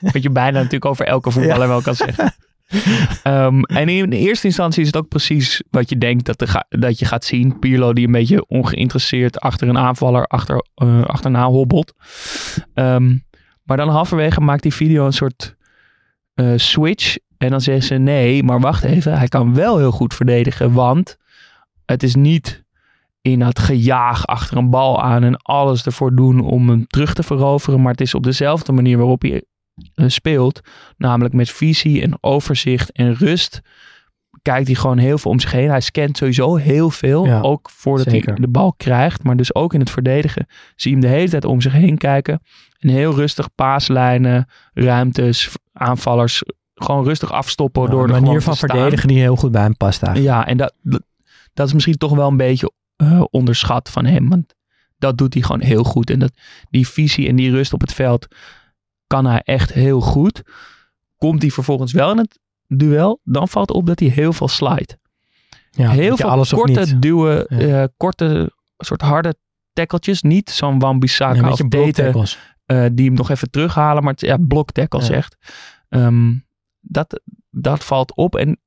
Wat 0.12 0.22
je 0.22 0.30
bijna 0.30 0.56
natuurlijk 0.56 0.84
over 0.84 1.06
elke 1.06 1.30
voetballer 1.30 1.68
wel 1.68 1.82
kan 1.82 1.94
zeggen. 1.94 2.34
Ehm, 3.22 3.60
en 3.62 3.88
in 3.88 4.12
eerste 4.12 4.46
instantie 4.46 4.80
is 4.80 4.86
het 4.86 4.96
ook 4.96 5.08
precies 5.08 5.62
wat 5.70 5.88
je 5.90 5.98
denkt 5.98 6.24
dat, 6.26 6.48
ga- 6.48 6.66
dat 6.68 6.98
je 6.98 7.04
gaat 7.04 7.24
zien. 7.24 7.58
Pirlo 7.58 7.92
die 7.92 8.06
een 8.06 8.12
beetje 8.12 8.46
ongeïnteresseerd 8.46 9.40
achter 9.40 9.68
een 9.68 9.78
aanvaller 9.78 10.24
achter, 10.24 10.64
eh, 10.74 11.02
achterna 11.04 11.46
hobbelt. 11.46 11.94
Ehm, 12.74 13.16
maar 13.70 13.78
dan 13.78 13.88
halverwege 13.88 14.40
maakt 14.40 14.62
die 14.62 14.74
video 14.74 15.06
een 15.06 15.12
soort 15.12 15.56
eh, 16.34 16.52
switch. 16.56 17.16
En 17.38 17.50
dan 17.50 17.60
zeggen 17.60 17.84
ze 17.84 17.94
nee, 17.94 18.42
maar 18.42 18.60
wacht 18.60 18.84
even. 18.84 19.18
Hij 19.18 19.28
kan 19.28 19.54
wel 19.54 19.78
heel 19.78 19.90
goed 19.90 20.14
verdedigen, 20.14 20.72
want 20.72 21.16
het 21.86 22.02
is 22.02 22.14
niet 22.14 22.64
in 23.20 23.40
het 23.40 23.58
gejaag 23.58 24.26
achter 24.26 24.56
een 24.56 24.70
bal 24.70 25.02
aan 25.02 25.24
en 25.24 25.36
alles 25.36 25.84
ervoor 25.84 26.14
doen 26.14 26.40
om 26.40 26.68
hem 26.68 26.86
terug 26.86 27.14
te 27.14 27.22
veroveren. 27.22 27.82
Maar 27.82 27.90
het 27.90 28.00
is 28.00 28.14
op 28.14 28.22
dezelfde 28.22 28.72
manier 28.72 28.96
waarop 28.96 29.22
hij 29.22 29.44
eh, 29.94 30.08
speelt. 30.08 30.60
Namelijk 30.96 31.34
met 31.34 31.50
visie 31.50 32.02
en 32.02 32.18
overzicht 32.20 32.92
en 32.92 33.14
rust. 33.14 33.60
Kijkt 34.42 34.66
hij 34.66 34.76
gewoon 34.76 34.98
heel 34.98 35.18
veel 35.18 35.30
om 35.30 35.40
zich 35.40 35.52
heen. 35.52 35.68
Hij 35.68 35.80
scant 35.80 36.16
sowieso 36.16 36.56
heel 36.56 36.90
veel. 36.90 37.26
Ja, 37.26 37.40
ook 37.40 37.70
voordat 37.70 38.10
zeker. 38.10 38.32
hij 38.32 38.40
de 38.40 38.48
bal 38.48 38.74
krijgt. 38.76 39.22
Maar 39.22 39.36
dus 39.36 39.54
ook 39.54 39.74
in 39.74 39.80
het 39.80 39.90
verdedigen. 39.90 40.46
Zie 40.76 40.90
je 40.90 40.96
hem 40.96 41.06
de 41.06 41.16
hele 41.16 41.30
tijd 41.30 41.44
om 41.44 41.60
zich 41.60 41.72
heen 41.72 41.98
kijken. 41.98 42.40
En 42.80 42.88
heel 42.88 43.14
rustig 43.14 43.54
paaslijnen, 43.54 44.48
ruimtes, 44.72 45.48
aanvallers. 45.72 46.42
Gewoon 46.74 47.04
rustig 47.04 47.32
afstoppen 47.32 47.90
door 47.90 48.02
er 48.02 48.20
manier 48.20 48.42
van 48.42 48.56
verdedigen 48.56 49.08
die 49.08 49.18
heel 49.18 49.36
goed 49.36 49.50
bij 49.50 49.62
hem 49.62 49.76
past 49.76 50.02
eigenlijk. 50.02 50.34
Ja, 50.34 50.46
en 50.46 50.56
dat, 50.56 50.74
dat, 51.54 51.66
is 51.66 51.72
misschien 51.72 51.96
toch 51.96 52.14
wel 52.14 52.28
een 52.28 52.36
beetje 52.36 52.72
eh, 52.96 53.22
onderschat 53.30 53.90
van 53.90 54.04
hem. 54.04 54.28
Want 54.28 54.54
dat 54.98 55.18
doet 55.18 55.34
hij 55.34 55.42
gewoon 55.42 55.60
heel 55.60 55.84
goed. 55.84 56.10
En 56.10 56.18
dat, 56.18 56.32
die 56.70 56.88
visie 56.88 57.28
en 57.28 57.36
die 57.36 57.50
rust 57.50 57.72
op 57.72 57.80
het 57.80 57.92
veld 57.92 58.26
kan 59.06 59.26
hij 59.26 59.40
echt 59.44 59.72
heel 59.72 60.00
goed. 60.00 60.42
Komt 61.16 61.42
hij 61.42 61.50
vervolgens 61.50 61.92
wel 61.92 62.10
in 62.10 62.18
het 62.18 62.38
duel, 62.68 63.20
dan 63.24 63.48
valt 63.48 63.70
op 63.70 63.86
dat 63.86 63.98
hij 64.00 64.08
heel 64.08 64.32
veel 64.32 64.48
slide. 64.48 64.98
Ja, 65.70 65.90
heel 65.90 66.10
je 66.10 66.16
veel 66.16 66.30
alles 66.30 66.52
korte 66.52 66.98
duwen, 66.98 67.46
Ja. 67.48 67.82
eh, 67.82 67.88
korte 67.96 68.52
soort 68.78 69.00
harde 69.00 69.34
tackletjes. 69.72 70.22
Niet 70.22 70.50
zo'n 70.50 70.72
Ja, 70.72 70.78
Wan-Bissaka 70.78 71.38
een 71.38 72.14
of 72.14 72.38
Eh, 72.70 72.84
die 72.92 73.06
hem 73.06 73.14
nog 73.14 73.30
even 73.30 73.50
terughalen. 73.50 74.02
Maar 74.02 74.12
het, 74.12 74.20
ja, 74.20 74.36
echt. 75.08 75.36
Ehm, 75.88 76.34
dat, 76.80 77.20
dat 77.50 77.84
valt 77.84 78.14
op. 78.16 78.36
En 78.36 78.58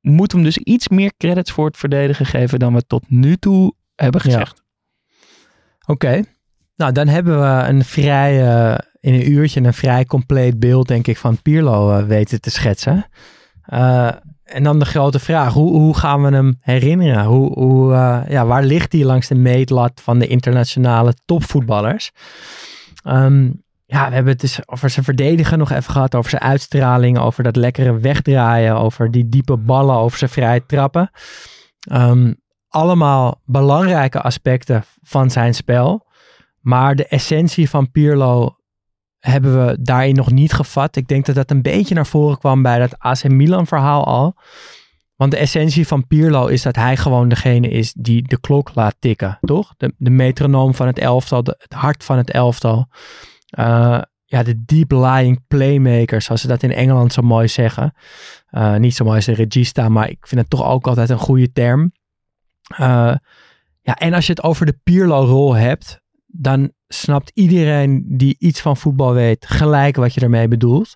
moet 0.00 0.32
hem 0.32 0.42
dus 0.42 0.58
iets 0.58 0.88
meer 0.88 1.12
credits 1.16 1.52
voor 1.52 1.66
het 1.66 1.76
verdedigen 1.76 2.26
geven 2.26 2.58
dan 2.58 2.74
we 2.74 2.86
tot 2.86 3.10
nu 3.10 3.36
toe 3.36 3.74
hebben 3.94 4.20
Ja. 4.24 4.30
gezegd. 4.30 4.62
Oké. 5.86 6.22
Nou, 6.76 6.92
dan 6.92 7.08
hebben 7.08 7.40
we 7.40 7.68
een 7.68 7.84
vrij, 7.84 8.48
eh, 8.48 8.78
in 9.00 9.14
een 9.14 9.30
uurtje 9.30 9.60
een 9.60 9.74
vrij 9.74 10.04
compleet 10.04 10.58
beeld, 10.58 10.88
denk 10.88 11.06
ik, 11.06 11.16
van 11.18 11.42
Pirlo 11.42 11.96
eh, 11.98 12.04
weten 12.04 12.40
te 12.40 12.50
schetsen. 12.50 13.06
En 14.44 14.62
dan 14.62 14.78
de 14.78 14.84
grote 14.84 15.18
vraag, 15.18 15.52
hoe, 15.52 15.72
hoe 15.72 15.96
gaan 15.96 16.22
we 16.22 16.30
hem 16.30 16.56
herinneren? 16.60 17.24
Hoe, 17.24 17.52
hoe, 17.58 17.92
ja, 18.28 18.46
waar 18.46 18.64
ligt 18.64 18.92
hij 18.92 19.04
langs 19.04 19.28
de 19.28 19.34
meetlat 19.34 20.00
van 20.02 20.18
de 20.18 20.26
internationale 20.26 21.14
topvoetballers? 21.24 22.12
Ehm, 23.04 23.50
ja, 23.86 24.08
we 24.08 24.14
hebben 24.14 24.32
het 24.32 24.40
dus 24.40 24.68
over 24.68 24.90
zijn 24.90 25.04
verdedigen 25.04 25.58
nog 25.58 25.70
even 25.70 25.92
gehad, 25.92 26.14
over 26.14 26.30
zijn 26.30 26.42
uitstraling, 26.42 27.18
over 27.18 27.42
dat 27.42 27.56
lekkere 27.56 27.98
wegdraaien, 27.98 28.76
over 28.76 29.10
die 29.10 29.28
diepe 29.28 29.56
ballen, 29.56 29.96
over 29.96 30.18
zijn 30.18 30.30
vrije 30.30 30.66
trappen. 30.66 31.10
Ehm, 31.88 32.32
allemaal 32.68 33.40
belangrijke 33.44 34.20
aspecten 34.20 34.84
van 35.02 35.30
zijn 35.30 35.54
spel. 35.54 36.06
Maar 36.60 36.94
de 36.96 37.06
essentie 37.06 37.70
van 37.70 37.90
Pirlo 37.90 38.56
hebben 39.18 39.66
we 39.66 39.78
daarin 39.80 40.14
nog 40.14 40.30
niet 40.30 40.52
gevat. 40.52 40.96
Ik 40.96 41.08
denk 41.08 41.26
dat 41.26 41.34
dat 41.34 41.50
een 41.50 41.62
beetje 41.62 41.94
naar 41.94 42.06
voren 42.06 42.38
kwam 42.38 42.62
bij 42.62 42.78
dat 42.78 42.98
AC 42.98 43.28
Milan 43.28 43.66
verhaal 43.66 44.04
al. 44.04 44.36
Want 45.16 45.30
de 45.30 45.36
essentie 45.36 45.86
van 45.86 46.06
Pirlo 46.06 46.46
is 46.46 46.62
dat 46.62 46.76
hij 46.76 46.96
gewoon 46.96 47.28
degene 47.28 47.68
is 47.68 47.92
die 47.92 48.22
de 48.22 48.40
klok 48.40 48.74
laat 48.74 48.96
tikken, 48.98 49.38
toch? 49.40 49.74
De, 49.76 49.94
de 49.96 50.10
metronoom 50.10 50.74
van 50.74 50.86
het 50.86 50.98
elftal, 50.98 51.42
het 51.44 51.72
hart 51.72 52.04
van 52.04 52.16
het 52.16 52.30
elftal. 52.30 52.88
Eh, 53.46 54.00
ja, 54.24 54.42
de 54.42 54.64
deep 54.64 54.90
lying 54.90 55.46
playmaker, 55.48 56.22
zoals 56.22 56.40
ze 56.40 56.46
dat 56.46 56.62
in 56.62 56.72
Engeland 56.72 57.12
zo 57.12 57.22
mooi 57.22 57.48
zeggen. 57.48 57.94
Eh, 58.46 58.76
niet 58.76 58.94
zo 58.94 59.04
mooi 59.04 59.16
als 59.16 59.24
de 59.24 59.34
regista, 59.34 59.88
maar 59.88 60.10
ik 60.10 60.26
vind 60.26 60.40
het 60.40 60.50
toch 60.50 60.64
ook 60.64 60.86
altijd 60.86 61.10
een 61.10 61.18
goede 61.18 61.52
term. 61.52 61.92
Eh, 62.76 63.14
ja, 63.80 63.94
en 63.94 64.14
als 64.14 64.26
je 64.26 64.32
het 64.32 64.42
over 64.42 64.66
de 64.66 64.78
Pirlo-rol 64.82 65.54
hebt, 65.54 66.00
dan 66.26 66.72
snapt 66.88 67.30
iedereen 67.34 68.04
die 68.08 68.36
iets 68.38 68.60
van 68.60 68.76
voetbal 68.76 69.12
weet 69.12 69.46
gelijk 69.46 69.96
wat 69.96 70.14
je 70.14 70.20
ermee 70.20 70.48
bedoelt. 70.48 70.94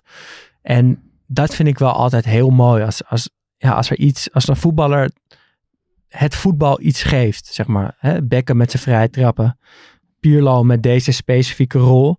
En 0.61 1.11
dat 1.27 1.55
vind 1.55 1.67
ik 1.67 1.77
wel 1.77 1.91
altijd 1.91 2.25
heel 2.25 2.49
mooi. 2.49 2.83
Als, 2.83 3.05
als, 3.05 3.29
ja, 3.59 3.71
als 3.71 3.89
er 3.89 3.97
iets, 3.97 4.33
als 4.33 4.47
een 4.47 4.55
voetballer 4.55 5.09
het 6.07 6.35
voetbal 6.35 6.81
iets 6.81 7.03
geeft, 7.03 7.45
zeg 7.45 7.67
maar. 7.67 7.95
Hè? 7.97 8.23
Bekken 8.23 8.57
met 8.57 8.71
zijn 8.71 8.83
vrije 8.83 9.09
trappen. 9.09 9.59
Pirlo 10.19 10.63
met 10.63 10.83
deze 10.83 11.11
specifieke 11.11 11.77
rol. 11.77 12.17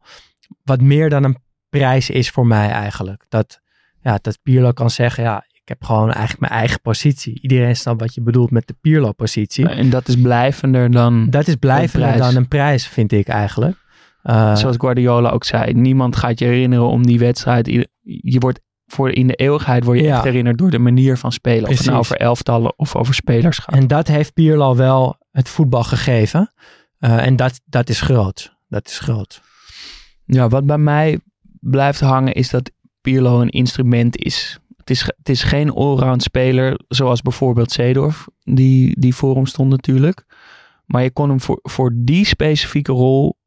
Wat 0.64 0.80
meer 0.80 1.10
dan 1.10 1.24
een 1.24 1.38
prijs 1.68 2.10
is 2.10 2.30
voor 2.30 2.46
mij 2.46 2.68
eigenlijk. 2.68 3.24
Dat, 3.28 3.60
ja, 4.02 4.18
dat 4.22 4.38
Pirlo 4.42 4.72
kan 4.72 4.90
zeggen, 4.90 5.22
ja, 5.22 5.44
ik 5.62 5.68
heb 5.68 5.84
gewoon 5.84 6.10
eigenlijk 6.10 6.40
mijn 6.40 6.52
eigen 6.52 6.80
positie. 6.80 7.40
Iedereen 7.40 7.76
snapt 7.76 8.00
wat 8.00 8.14
je 8.14 8.22
bedoelt 8.22 8.50
met 8.50 8.66
de 8.66 8.74
Pirlo-positie. 8.80 9.68
En 9.68 9.90
dat 9.90 10.08
is 10.08 10.20
blijvender 10.20 10.90
dan, 10.90 11.30
Dat 11.30 11.46
is 11.48 11.54
blijvender 11.54 12.16
dan 12.16 12.36
een 12.36 12.48
prijs, 12.48 12.86
vind 12.86 13.12
ik 13.12 13.28
eigenlijk. 13.28 13.76
Uh, 14.22 14.56
zoals 14.56 14.76
Guardiola 14.78 15.30
ook 15.30 15.44
zei, 15.44 15.72
niemand 15.72 16.16
gaat 16.16 16.38
je 16.38 16.44
herinneren 16.44 16.86
om 16.86 17.06
die 17.06 17.18
wedstrijd. 17.18 17.66
Je, 17.66 17.88
je 18.02 18.38
wordt 18.38 18.60
voor 18.92 19.10
in 19.10 19.26
de 19.26 19.34
eeuwigheid 19.34 19.84
word 19.84 19.98
je 19.98 20.04
Ja. 20.04 20.14
echt 20.14 20.24
herinnerd 20.24 20.58
door 20.58 20.70
de 20.70 20.78
manier 20.78 21.16
van 21.16 21.32
spelen. 21.32 21.70
Of 21.70 21.76
het 21.76 21.86
nou 21.86 21.98
over 21.98 22.16
elftallen 22.16 22.78
of 22.78 22.96
over 22.96 23.14
spelers 23.14 23.58
gaat. 23.58 23.74
En 23.74 23.86
dat 23.86 24.08
heeft 24.08 24.32
Pirlo 24.32 24.76
wel 24.76 25.16
het 25.32 25.48
voetbal 25.48 25.82
gegeven. 25.84 26.52
Uh, 27.00 27.26
en 27.26 27.36
dat, 27.36 27.60
dat 27.64 27.88
is 27.88 28.00
groot. 28.00 28.56
Dat 28.68 28.86
is 28.88 28.98
groot. 28.98 29.40
Ja, 30.24 30.48
wat 30.48 30.66
bij 30.66 30.78
mij 30.78 31.20
blijft 31.60 32.00
hangen 32.00 32.32
is 32.34 32.50
dat 32.50 32.70
Pirlo 33.00 33.40
een 33.40 33.50
instrument 33.50 34.16
is. 34.16 34.58
Het 34.76 34.90
is, 34.90 35.02
het 35.02 35.28
is 35.28 35.42
geen 35.42 35.70
allround 35.70 36.22
speler 36.22 36.80
zoals 36.88 37.22
bijvoorbeeld 37.22 37.72
Seedorf, 37.72 38.26
die, 38.42 39.00
die 39.00 39.14
voor 39.14 39.34
hem 39.34 39.46
stond 39.46 39.70
natuurlijk. 39.70 40.24
Maar 40.86 41.02
je 41.02 41.10
kon 41.10 41.28
hem 41.28 41.40
voor, 41.40 41.58
voor 41.62 41.92
die 41.94 42.24
specifieke 42.24 42.92
rol 42.92 43.38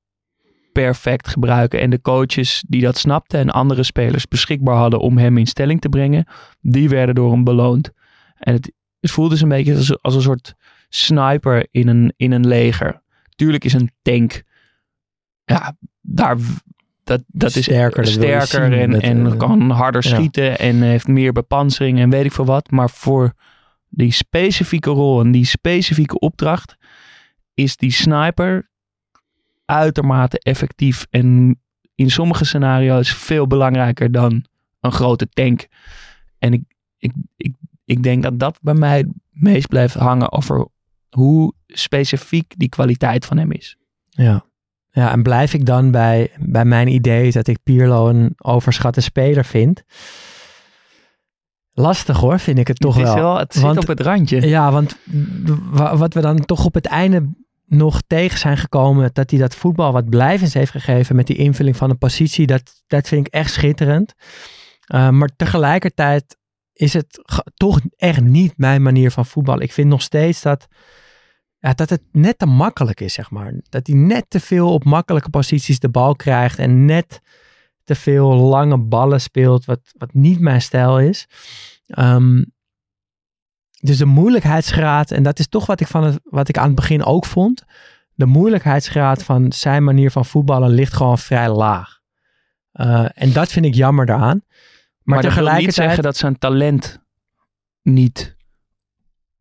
perfect 0.74 1.28
gebruiken. 1.28 1.80
En 1.80 1.90
de 1.90 2.02
coaches 2.02 2.64
die 2.68 2.82
dat 2.82 2.98
snapten 2.98 3.40
en 3.40 3.50
andere 3.50 3.84
spelers 3.84 4.28
beschikbaar 4.28 4.76
hadden 4.76 5.00
om 5.00 5.18
hem 5.18 5.38
in 5.38 5.48
stelling 5.48 5.82
te 5.82 5.90
brengen, 5.90 6.28
die 6.62 6.90
werden 6.90 7.16
door 7.16 7.32
hem 7.32 7.44
beloond. 7.44 7.92
En 8.38 8.54
het, 8.54 8.72
het 9.00 9.12
voelde 9.12 9.30
dus 9.30 9.42
een 9.42 9.50
beetje 9.50 9.76
als, 9.76 10.02
als 10.02 10.16
een 10.16 10.22
soort 10.22 10.54
sniper 10.90 11.68
in 11.72 11.88
een, 11.88 12.14
in 12.18 12.32
een 12.32 12.48
leger. 12.48 13.02
Tuurlijk 13.36 13.64
is 13.64 13.74
een 13.74 13.92
tank, 14.02 14.44
ja, 15.46 15.76
daar, 16.02 16.38
dat, 17.04 17.24
dat 17.28 17.56
is 17.56 17.64
Sterker, 17.64 18.08
sterker 18.08 18.80
en, 18.80 18.90
met, 18.90 19.02
en 19.02 19.26
eh, 19.26 19.38
kan 19.38 19.70
harder 19.70 20.08
ja. 20.08 20.16
schieten 20.16 20.60
en 20.60 20.82
heeft 20.82 21.08
meer 21.08 21.32
bepansering 21.32 22.00
en 22.00 22.10
weet 22.10 22.26
ik 22.26 22.32
veel 22.32 22.46
wat. 22.46 22.72
Maar 22.72 22.90
voor 22.90 23.34
die 23.90 24.12
specifieke 24.12 24.90
rol 24.90 25.22
en 25.22 25.32
die 25.32 25.46
specifieke 25.46 26.20
opdracht 26.20 26.76
is 27.54 27.78
die 27.78 27.92
sniper 27.92 28.72
uitermate 29.66 30.40
effectief 30.40 31.06
en 31.10 31.58
in 31.96 32.10
sommige 32.12 32.46
scenario's 32.46 33.14
veel 33.14 33.48
belangrijker 33.48 34.12
dan 34.12 34.46
een 34.80 34.92
grote 34.92 35.28
tank. 35.30 35.68
En 36.40 36.54
ik, 36.54 36.62
ik, 36.98 37.12
ik, 37.38 37.54
ik 37.86 38.04
denk 38.04 38.24
dat 38.24 38.40
dat 38.40 38.58
bij 38.62 38.74
mij 38.74 38.98
het 38.98 39.08
meest 39.32 39.68
blijft 39.68 39.94
hangen 39.94 40.32
over 40.32 40.68
hoe 41.10 41.54
specifiek 41.68 42.54
die 42.58 42.70
kwaliteit 42.70 43.26
van 43.26 43.38
hem 43.38 43.52
is. 43.52 43.78
Ja. 44.10 44.46
Ja, 44.90 45.12
en 45.12 45.24
blijf 45.24 45.54
ik 45.54 45.66
dan 45.66 45.92
bij, 45.92 46.32
bij 46.40 46.66
mijn 46.66 46.88
idee 46.88 47.32
dat 47.32 47.48
ik 47.48 47.58
Pirlo 47.64 48.08
een 48.10 48.34
overschatte 48.38 49.02
speler 49.02 49.46
vind. 49.46 49.84
Lastig 51.74 52.18
hoor, 52.18 52.40
vind 52.40 52.58
ik 52.60 52.68
het 52.68 52.80
toch 52.80 52.96
het 52.96 53.08
is 53.08 53.14
wel. 53.14 53.24
wel 53.24 53.38
het 53.38 53.54
zit 53.54 53.62
Want- 53.64 53.78
op 53.78 53.88
het 53.88 54.00
randje. 54.00 54.48
Ja, 54.48 54.72
want 54.72 54.98
wa- 55.72 55.98
wat 55.98 56.14
we 56.14 56.22
dan 56.22 56.46
toch 56.46 56.66
op 56.66 56.74
het 56.74 56.86
einde 56.86 57.30
nog 57.66 58.02
tegen 58.08 58.40
zijn 58.40 58.58
gekomen, 58.58 59.10
dat 59.14 59.30
hij 59.30 59.40
dat 59.40 59.56
voetbal 59.56 59.92
wat 59.92 60.10
blijvends 60.10 60.54
heeft 60.54 60.72
gegeven 60.72 61.16
met 61.16 61.28
die 61.28 61.36
invulling 61.36 61.78
van 61.78 61.90
een 61.90 61.98
positie, 61.98 62.48
dat, 62.48 62.84
dat 62.88 63.08
vind 63.08 63.28
ik 63.28 63.34
echt 63.34 63.52
schitterend. 63.52 64.14
Uh, 64.94 65.10
maar 65.10 65.30
tegelijkertijd 65.36 66.38
is 66.74 66.94
het 66.94 67.24
toch 67.54 67.80
echt 67.98 68.22
niet 68.22 68.58
mijn 68.58 68.82
manier 68.82 69.12
van 69.12 69.26
voetbal. 69.26 69.62
Ik 69.62 69.72
vind 69.72 69.90
nog 69.90 70.02
steeds 70.02 70.42
dat, 70.42 70.68
ja, 71.60 71.74
dat 71.74 71.90
het 71.90 72.02
net 72.12 72.40
te 72.40 72.46
makkelijk 72.46 73.02
is, 73.02 73.14
zeg 73.14 73.32
maar. 73.32 73.54
Dat 73.70 73.88
hij 73.88 73.96
net 73.96 74.26
te 74.28 74.40
veel 74.40 74.74
op 74.74 74.84
makkelijke 74.84 75.30
posities 75.30 75.80
de 75.80 75.90
bal 75.90 76.16
krijgt 76.16 76.60
en 76.60 76.86
net 76.86 77.22
te 77.84 77.96
veel 77.96 78.34
lange 78.34 78.78
ballen 78.78 79.22
speelt, 79.22 79.66
wat, 79.66 79.80
wat 79.98 80.14
niet 80.14 80.40
mijn 80.40 80.62
stijl 80.62 81.00
is. 81.00 81.28
Um, 82.00 82.53
dus 83.84 83.98
de 83.98 84.06
moeilijkheidsgraad, 84.06 85.12
en 85.12 85.24
dat 85.24 85.40
is 85.40 85.48
toch 85.48 85.66
wat 85.66 85.80
ik, 85.80 85.88
van 85.88 86.04
het, 86.04 86.20
wat 86.24 86.48
ik 86.50 86.58
aan 86.58 86.66
het 86.66 86.76
begin 86.76 87.04
ook 87.04 87.26
vond. 87.26 87.64
De 88.14 88.26
moeilijkheidsgraad 88.26 89.24
van 89.24 89.52
zijn 89.52 89.84
manier 89.84 90.12
van 90.12 90.26
voetballen 90.26 90.70
ligt 90.70 90.94
gewoon 90.94 91.18
vrij 91.18 91.50
laag. 91.50 92.00
Uh, 92.74 93.06
en 93.14 93.34
dat 93.34 93.52
vind 93.52 93.66
ik 93.66 93.74
jammer 93.74 94.06
daaraan. 94.06 94.42
Maar, 94.46 94.56
Maar, 95.04 95.22
dat 95.22 95.34
wil 95.34 95.44
niet 95.44 95.44
tegelijkertijd. 95.44 95.74
zeggen 95.74 96.04
dat 96.04 96.18
zijn 96.18 96.38
talent 96.38 97.02
niet 97.82 98.36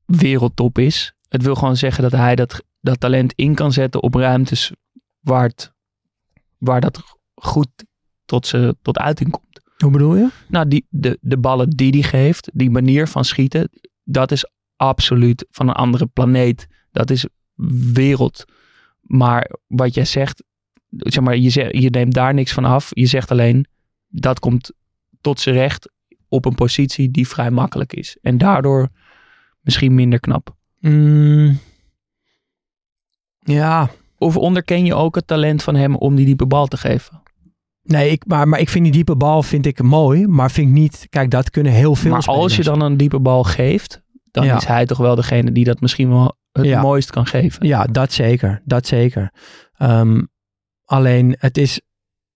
wereldtop 0.04 0.78
is. 0.78 1.14
Het 1.28 1.42
wil 1.42 1.54
gewoon 1.54 1.76
zeggen 1.76 2.02
dat 2.02 2.12
hij 2.12 2.34
dat, 2.34 2.62
dat 2.80 3.00
talent 3.00 3.32
in 3.36 3.54
kan 3.54 3.72
zetten 3.72 4.02
op 4.02 4.14
ruimtes 4.14 4.72
waar, 5.20 5.48
het, 5.48 5.72
waar 6.58 6.80
dat 6.80 7.02
goed 7.34 7.68
tot, 8.24 8.46
ze, 8.46 8.76
tot 8.82 8.98
uiting 8.98 9.30
komt. 9.30 9.60
Hoe 9.76 9.90
bedoel 9.90 10.16
je? 10.16 10.28
Nou, 10.48 10.68
die, 10.68 10.86
de, 10.88 11.18
de 11.20 11.38
ballen 11.38 11.70
die 11.70 11.90
hij 11.90 12.02
geeft, 12.02 12.50
die 12.52 12.70
manier 12.70 13.08
van 13.08 13.24
schieten, 13.24 13.68
dat 14.04 14.32
is 14.32 14.50
absoluut 14.76 15.46
van 15.50 15.68
een 15.68 15.74
andere 15.74 16.06
planeet. 16.06 16.66
Dat 16.90 17.10
is 17.10 17.26
wereld. 17.92 18.44
Maar 19.00 19.50
wat 19.66 19.94
jij 19.94 20.04
zegt, 20.04 20.42
zeg 20.88 21.24
maar, 21.24 21.36
je, 21.36 21.50
zegt, 21.50 21.78
je 21.78 21.90
neemt 21.90 22.14
daar 22.14 22.34
niks 22.34 22.52
van 22.52 22.64
af. 22.64 22.88
Je 22.90 23.06
zegt 23.06 23.30
alleen, 23.30 23.66
dat 24.08 24.38
komt 24.38 24.72
tot 25.20 25.40
zijn 25.40 25.54
recht 25.54 25.90
op 26.28 26.44
een 26.44 26.54
positie 26.54 27.10
die 27.10 27.28
vrij 27.28 27.50
makkelijk 27.50 27.92
is. 27.92 28.16
En 28.22 28.38
daardoor 28.38 28.88
misschien 29.60 29.94
minder 29.94 30.20
knap. 30.20 30.56
Mm, 30.78 31.58
ja, 33.38 33.90
Of 34.18 34.36
onderken 34.36 34.84
je 34.84 34.94
ook 34.94 35.14
het 35.14 35.26
talent 35.26 35.62
van 35.62 35.74
hem 35.74 35.96
om 35.96 36.14
die 36.14 36.26
diepe 36.26 36.46
bal 36.46 36.66
te 36.66 36.76
geven? 36.76 37.21
Nee, 37.82 38.10
ik, 38.10 38.26
maar, 38.26 38.48
maar 38.48 38.60
ik 38.60 38.68
vind 38.68 38.84
die 38.84 38.92
diepe 38.92 39.16
bal 39.16 39.42
vind 39.42 39.66
ik 39.66 39.82
mooi, 39.82 40.26
maar 40.26 40.50
vind 40.50 40.68
ik 40.68 40.74
niet, 40.74 41.06
kijk, 41.08 41.30
dat 41.30 41.50
kunnen 41.50 41.72
heel 41.72 41.94
veel 41.94 42.10
maar 42.10 42.24
als 42.24 42.56
je 42.56 42.62
dan 42.62 42.80
een 42.80 42.96
diepe 42.96 43.20
bal 43.20 43.44
geeft, 43.44 44.02
dan 44.30 44.44
Ja. 44.44 44.56
is 44.56 44.64
hij 44.64 44.86
toch 44.86 44.98
wel 44.98 45.14
degene 45.14 45.52
die 45.52 45.64
dat 45.64 45.80
misschien 45.80 46.08
wel 46.08 46.36
het 46.52 46.64
Ja. 46.64 46.80
mooist 46.80 47.10
kan 47.10 47.26
geven. 47.26 47.66
Ja, 47.66 47.84
dat 47.84 48.12
zeker. 48.12 48.62
Dat 48.64 48.86
zeker. 48.86 49.32
Um, 49.78 50.28
alleen 50.84 51.36
het 51.38 51.58
is, 51.58 51.80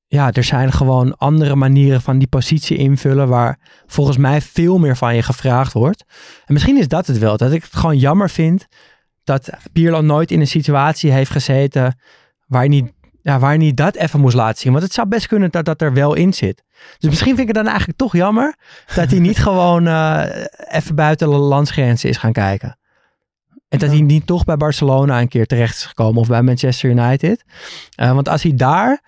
ja, 0.07 0.32
er 0.32 0.44
zijn 0.44 0.72
gewoon 0.72 1.16
andere 1.16 1.55
manieren 1.55 2.01
van 2.01 2.18
die 2.18 2.28
positie 2.28 2.76
invullen 2.76 3.28
waar 3.28 3.82
volgens 3.86 4.16
mij 4.16 4.40
veel 4.40 4.78
meer 4.78 4.97
van 4.97 5.14
je 5.14 5.22
gevraagd 5.22 5.72
wordt. 5.72 6.05
En 6.44 6.53
misschien 6.53 6.78
is 6.78 6.88
dat 6.88 7.07
het 7.07 7.18
wel, 7.18 7.36
dat 7.36 7.53
ik 7.53 7.62
het 7.62 7.76
gewoon 7.76 7.99
jammer 7.99 8.30
vind 8.30 8.66
dat 9.24 9.51
Pirlo 9.72 10.01
nooit 10.01 10.30
in 10.30 10.40
een 10.40 10.47
situatie 10.47 11.11
heeft 11.11 11.30
gezeten 11.30 11.99
waar 12.47 12.61
hij 12.61 12.68
niet, 12.68 12.92
ja, 13.26 13.38
waar 13.38 13.48
hij 13.48 13.58
niet 13.58 13.76
dat 13.76 13.94
even 13.94 14.20
moest 14.20 14.34
laten 14.34 14.58
zien. 14.58 14.72
Want 14.72 14.84
het 14.84 14.92
zou 14.92 15.08
best 15.08 15.26
kunnen 15.26 15.50
dat 15.50 15.64
dat 15.64 15.82
er 15.82 15.92
wel 15.92 16.14
in 16.14 16.34
zit. 16.34 16.62
Dus 16.98 17.10
misschien 17.10 17.36
vind 17.36 17.48
ik 17.48 17.54
het 17.54 17.56
dan 17.56 17.66
eigenlijk 17.66 17.98
toch 17.98 18.12
jammer 18.12 18.56
dat 18.94 19.10
hij 19.10 19.18
niet 19.18 19.38
gewoon 19.48 19.86
uh, 19.86 20.24
even 20.68 20.94
buiten 20.94 21.30
de 21.30 21.36
landsgrenzen 21.36 22.08
is 22.08 22.16
gaan 22.16 22.32
kijken. 22.32 22.78
En 23.68 23.78
dat 23.78 23.88
hij 23.88 24.00
niet 24.00 24.26
toch 24.26 24.44
bij 24.44 24.56
Barcelona 24.56 25.20
een 25.20 25.28
keer 25.28 25.46
terecht 25.46 25.74
is 25.74 25.84
gekomen 25.84 26.20
of 26.20 26.28
bij 26.28 26.42
Manchester 26.42 26.90
United. 26.90 27.44
Eh, 27.94 28.12
want 28.12 28.28
als 28.28 28.42
hij 28.42 28.54
daar 28.54 29.02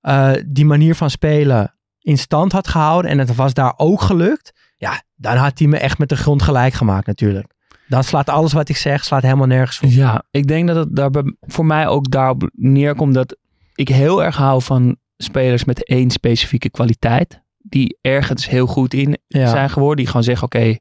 eh, 0.00 0.32
die 0.46 0.64
manier 0.64 0.94
van 0.94 1.10
spelen 1.10 1.74
in 1.98 2.18
stand 2.18 2.52
had 2.52 2.68
gehouden 2.68 3.10
en 3.10 3.18
het 3.18 3.34
was 3.34 3.54
daar 3.54 3.74
ook 3.76 4.00
gelukt, 4.00 4.52
ja, 4.76 5.02
dan 5.14 5.36
had 5.36 5.58
hij 5.58 5.68
me 5.68 5.78
echt 5.78 5.98
met 5.98 6.08
de 6.08 6.16
grond 6.16 6.42
gelijk 6.42 6.72
gemaakt 6.72 7.06
natuurlijk. 7.06 7.46
Dan 7.88 8.04
slaat 8.04 8.28
alles 8.28 8.52
wat 8.52 8.68
ik 8.68 8.76
zeg, 8.76 9.04
slaat 9.04 9.22
helemaal 9.22 9.46
nergens 9.46 9.80
op. 9.80 9.88
Ja, 9.88 10.22
ik 10.30 10.46
denk 10.46 10.66
dat 10.68 10.76
het 10.76 10.96
daar 10.96 11.10
voor 11.40 11.66
mij 11.66 11.86
ook 11.86 12.10
daarop 12.10 12.50
neerkomt 12.52 13.14
dat 13.14 13.36
ik 13.74 13.88
heel 13.88 14.24
erg 14.24 14.36
hou 14.36 14.62
van 14.62 14.96
spelers 15.16 15.64
met 15.64 15.84
één 15.84 16.10
specifieke 16.10 16.70
kwaliteit. 16.70 17.42
Die 17.58 17.98
ergens 18.00 18.48
heel 18.48 18.66
goed 18.66 18.94
in 18.94 19.18
Ja. 19.28 19.48
zijn 19.50 19.70
geworden. 19.70 19.96
Die 19.96 20.06
gewoon 20.06 20.22
zeggen, 20.22 20.44
oké, 20.46 20.76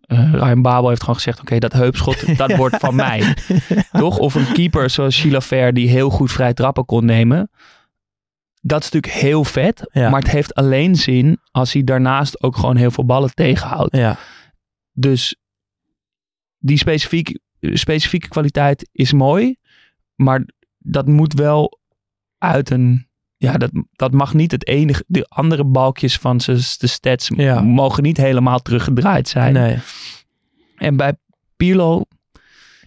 eh, 0.00 0.32
Ryan 0.32 0.62
Babel 0.62 0.88
heeft 0.88 1.00
gewoon 1.00 1.14
gezegd, 1.16 1.40
oké, 1.40 1.58
dat 1.58 1.72
heupschot, 1.72 2.36
dat 2.36 2.56
wordt 2.56 2.76
van 2.76 2.94
mij. 2.94 3.36
Toch? 3.92 4.18
Of 4.18 4.34
een 4.34 4.52
keeper 4.52 4.90
zoals 4.90 5.14
Sheila 5.16 5.40
Ver 5.40 5.72
die 5.74 5.88
heel 5.88 6.10
goed 6.10 6.32
vrij 6.32 6.54
trappen 6.54 6.84
kon 6.84 7.04
nemen. 7.04 7.50
Dat 8.60 8.82
is 8.84 8.90
natuurlijk 8.90 9.22
heel 9.22 9.44
vet. 9.44 9.88
Ja. 9.92 10.10
Maar 10.10 10.20
het 10.20 10.30
heeft 10.30 10.54
alleen 10.54 10.96
zin 10.96 11.40
als 11.50 11.72
hij 11.72 11.84
daarnaast 11.84 12.42
ook 12.42 12.56
gewoon 12.56 12.76
heel 12.76 12.90
veel 12.90 13.04
ballen 13.04 13.34
tegenhoudt. 13.34 13.96
Ja, 13.96 14.16
Dus 14.92 15.36
die 16.58 16.78
specifieke, 16.78 17.40
specifieke 17.60 18.28
kwaliteit 18.28 18.88
is 18.92 19.12
mooi. 19.12 19.56
Maar 20.14 20.48
dat 20.78 21.06
moet 21.06 21.32
wel 21.34 21.78
uit 22.52 22.70
een... 22.70 23.06
Ja, 23.36 23.56
dat, 23.56 23.70
dat 23.92 24.12
mag 24.12 24.34
niet 24.34 24.50
het 24.50 24.66
enige... 24.66 25.04
De 25.06 25.26
andere 25.28 25.64
balkjes 25.64 26.16
van 26.18 26.36
de 26.36 26.86
stats 26.86 27.30
Ja. 27.36 27.60
mogen 27.60 28.02
niet 28.02 28.16
helemaal 28.16 28.58
teruggedraaid 28.58 29.28
zijn. 29.28 29.52
nee. 29.52 29.76
En 30.76 30.96
bij 30.96 31.12
Pirlo... 31.56 32.04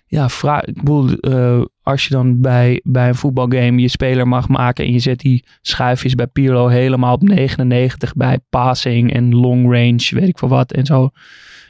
Ja, 0.10 0.30
vraag, 0.30 0.64
ik 0.64 0.76
bedoel, 0.76 1.12
eh, 1.12 1.62
als 1.82 2.03
je 2.03 2.10
dan 2.10 2.41
bij, 2.41 2.82
bij 2.84 3.08
een 3.08 3.16
voetbalgame 3.16 3.82
je 3.82 3.88
speler 3.88 4.28
mag 4.28 4.47
maken 4.47 4.86
en 4.86 4.91
je 4.91 4.99
zet 4.99 5.20
die 5.20 5.45
schuifjes 5.62 6.16
bij 6.16 6.28
Pirlo 6.28 6.68
helemaal 6.68 7.14
op 7.14 7.22
99 7.22 8.14
bij 8.14 8.39
passing 8.49 9.14
en 9.14 9.36
long 9.36 9.64
range, 9.64 10.10
weet 10.10 10.28
ik 10.28 10.38
veel 10.38 10.47
wat 10.47 10.72
en 10.72 10.86
zo, 10.86 11.10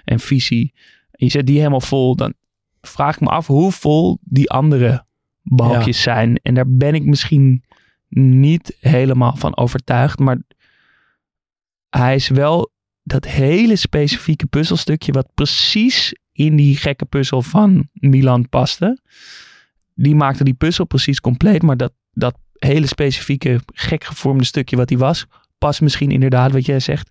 en 0.04 0.20
visie. 0.20 0.74
En 1.12 1.26
je 1.26 1.32
zet 1.32 1.46
die 1.46 1.58
helemaal 1.58 1.82
vol, 1.82 2.16
dan 2.16 2.34
vraag 2.82 3.16
ik 3.16 3.22
me 3.22 3.28
af 3.28 3.48
hoe 3.48 3.72
vol 3.72 4.18
die 4.22 4.50
andere 4.50 5.06
balkjes 5.42 6.02
zijn. 6.02 6.40
En 6.44 6.54
daar 6.54 6.70
ben 6.70 6.96
ik 6.96 7.06
misschien 7.06 7.64
niet 8.10 8.78
helemaal 8.80 9.36
van 9.36 9.58
overtuigd, 9.58 10.20
maar 10.20 10.38
hij 11.90 12.16
is 12.16 12.28
wel 12.28 12.72
dat 13.04 13.26
hele 13.26 13.76
specifieke 13.76 14.46
puzzelstukje 14.46 15.12
wat 15.12 15.28
precies 15.34 16.14
in 16.32 16.56
die 16.56 16.78
gekke 16.78 17.06
puzzel 17.06 17.42
van 17.42 17.90
Milan 17.94 18.50
paste. 18.50 19.00
Die 19.94 20.16
maakte 20.16 20.44
die 20.44 20.54
puzzel 20.54 20.86
precies 20.86 21.22
compleet, 21.22 21.62
maar 21.62 21.78
dat, 21.78 21.94
dat 22.12 22.38
hele 22.58 22.88
specifieke 22.88 23.60
gek 23.66 24.04
gevormde 24.04 24.44
stukje 24.44 24.76
wat 24.76 24.90
hij 24.90 24.98
was, 24.98 25.26
past 25.58 25.82
misschien 25.82 26.12
inderdaad, 26.12 26.52
wat 26.52 26.66
jij 26.66 26.80
zegt, 26.80 27.10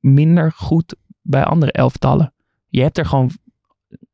minder 0.00 0.52
goed 0.52 0.94
bij 1.22 1.44
andere 1.44 1.72
elftallen. 1.72 2.32
Je 2.68 2.82
hebt 2.82 2.98
er 2.98 3.06
gewoon 3.06 3.30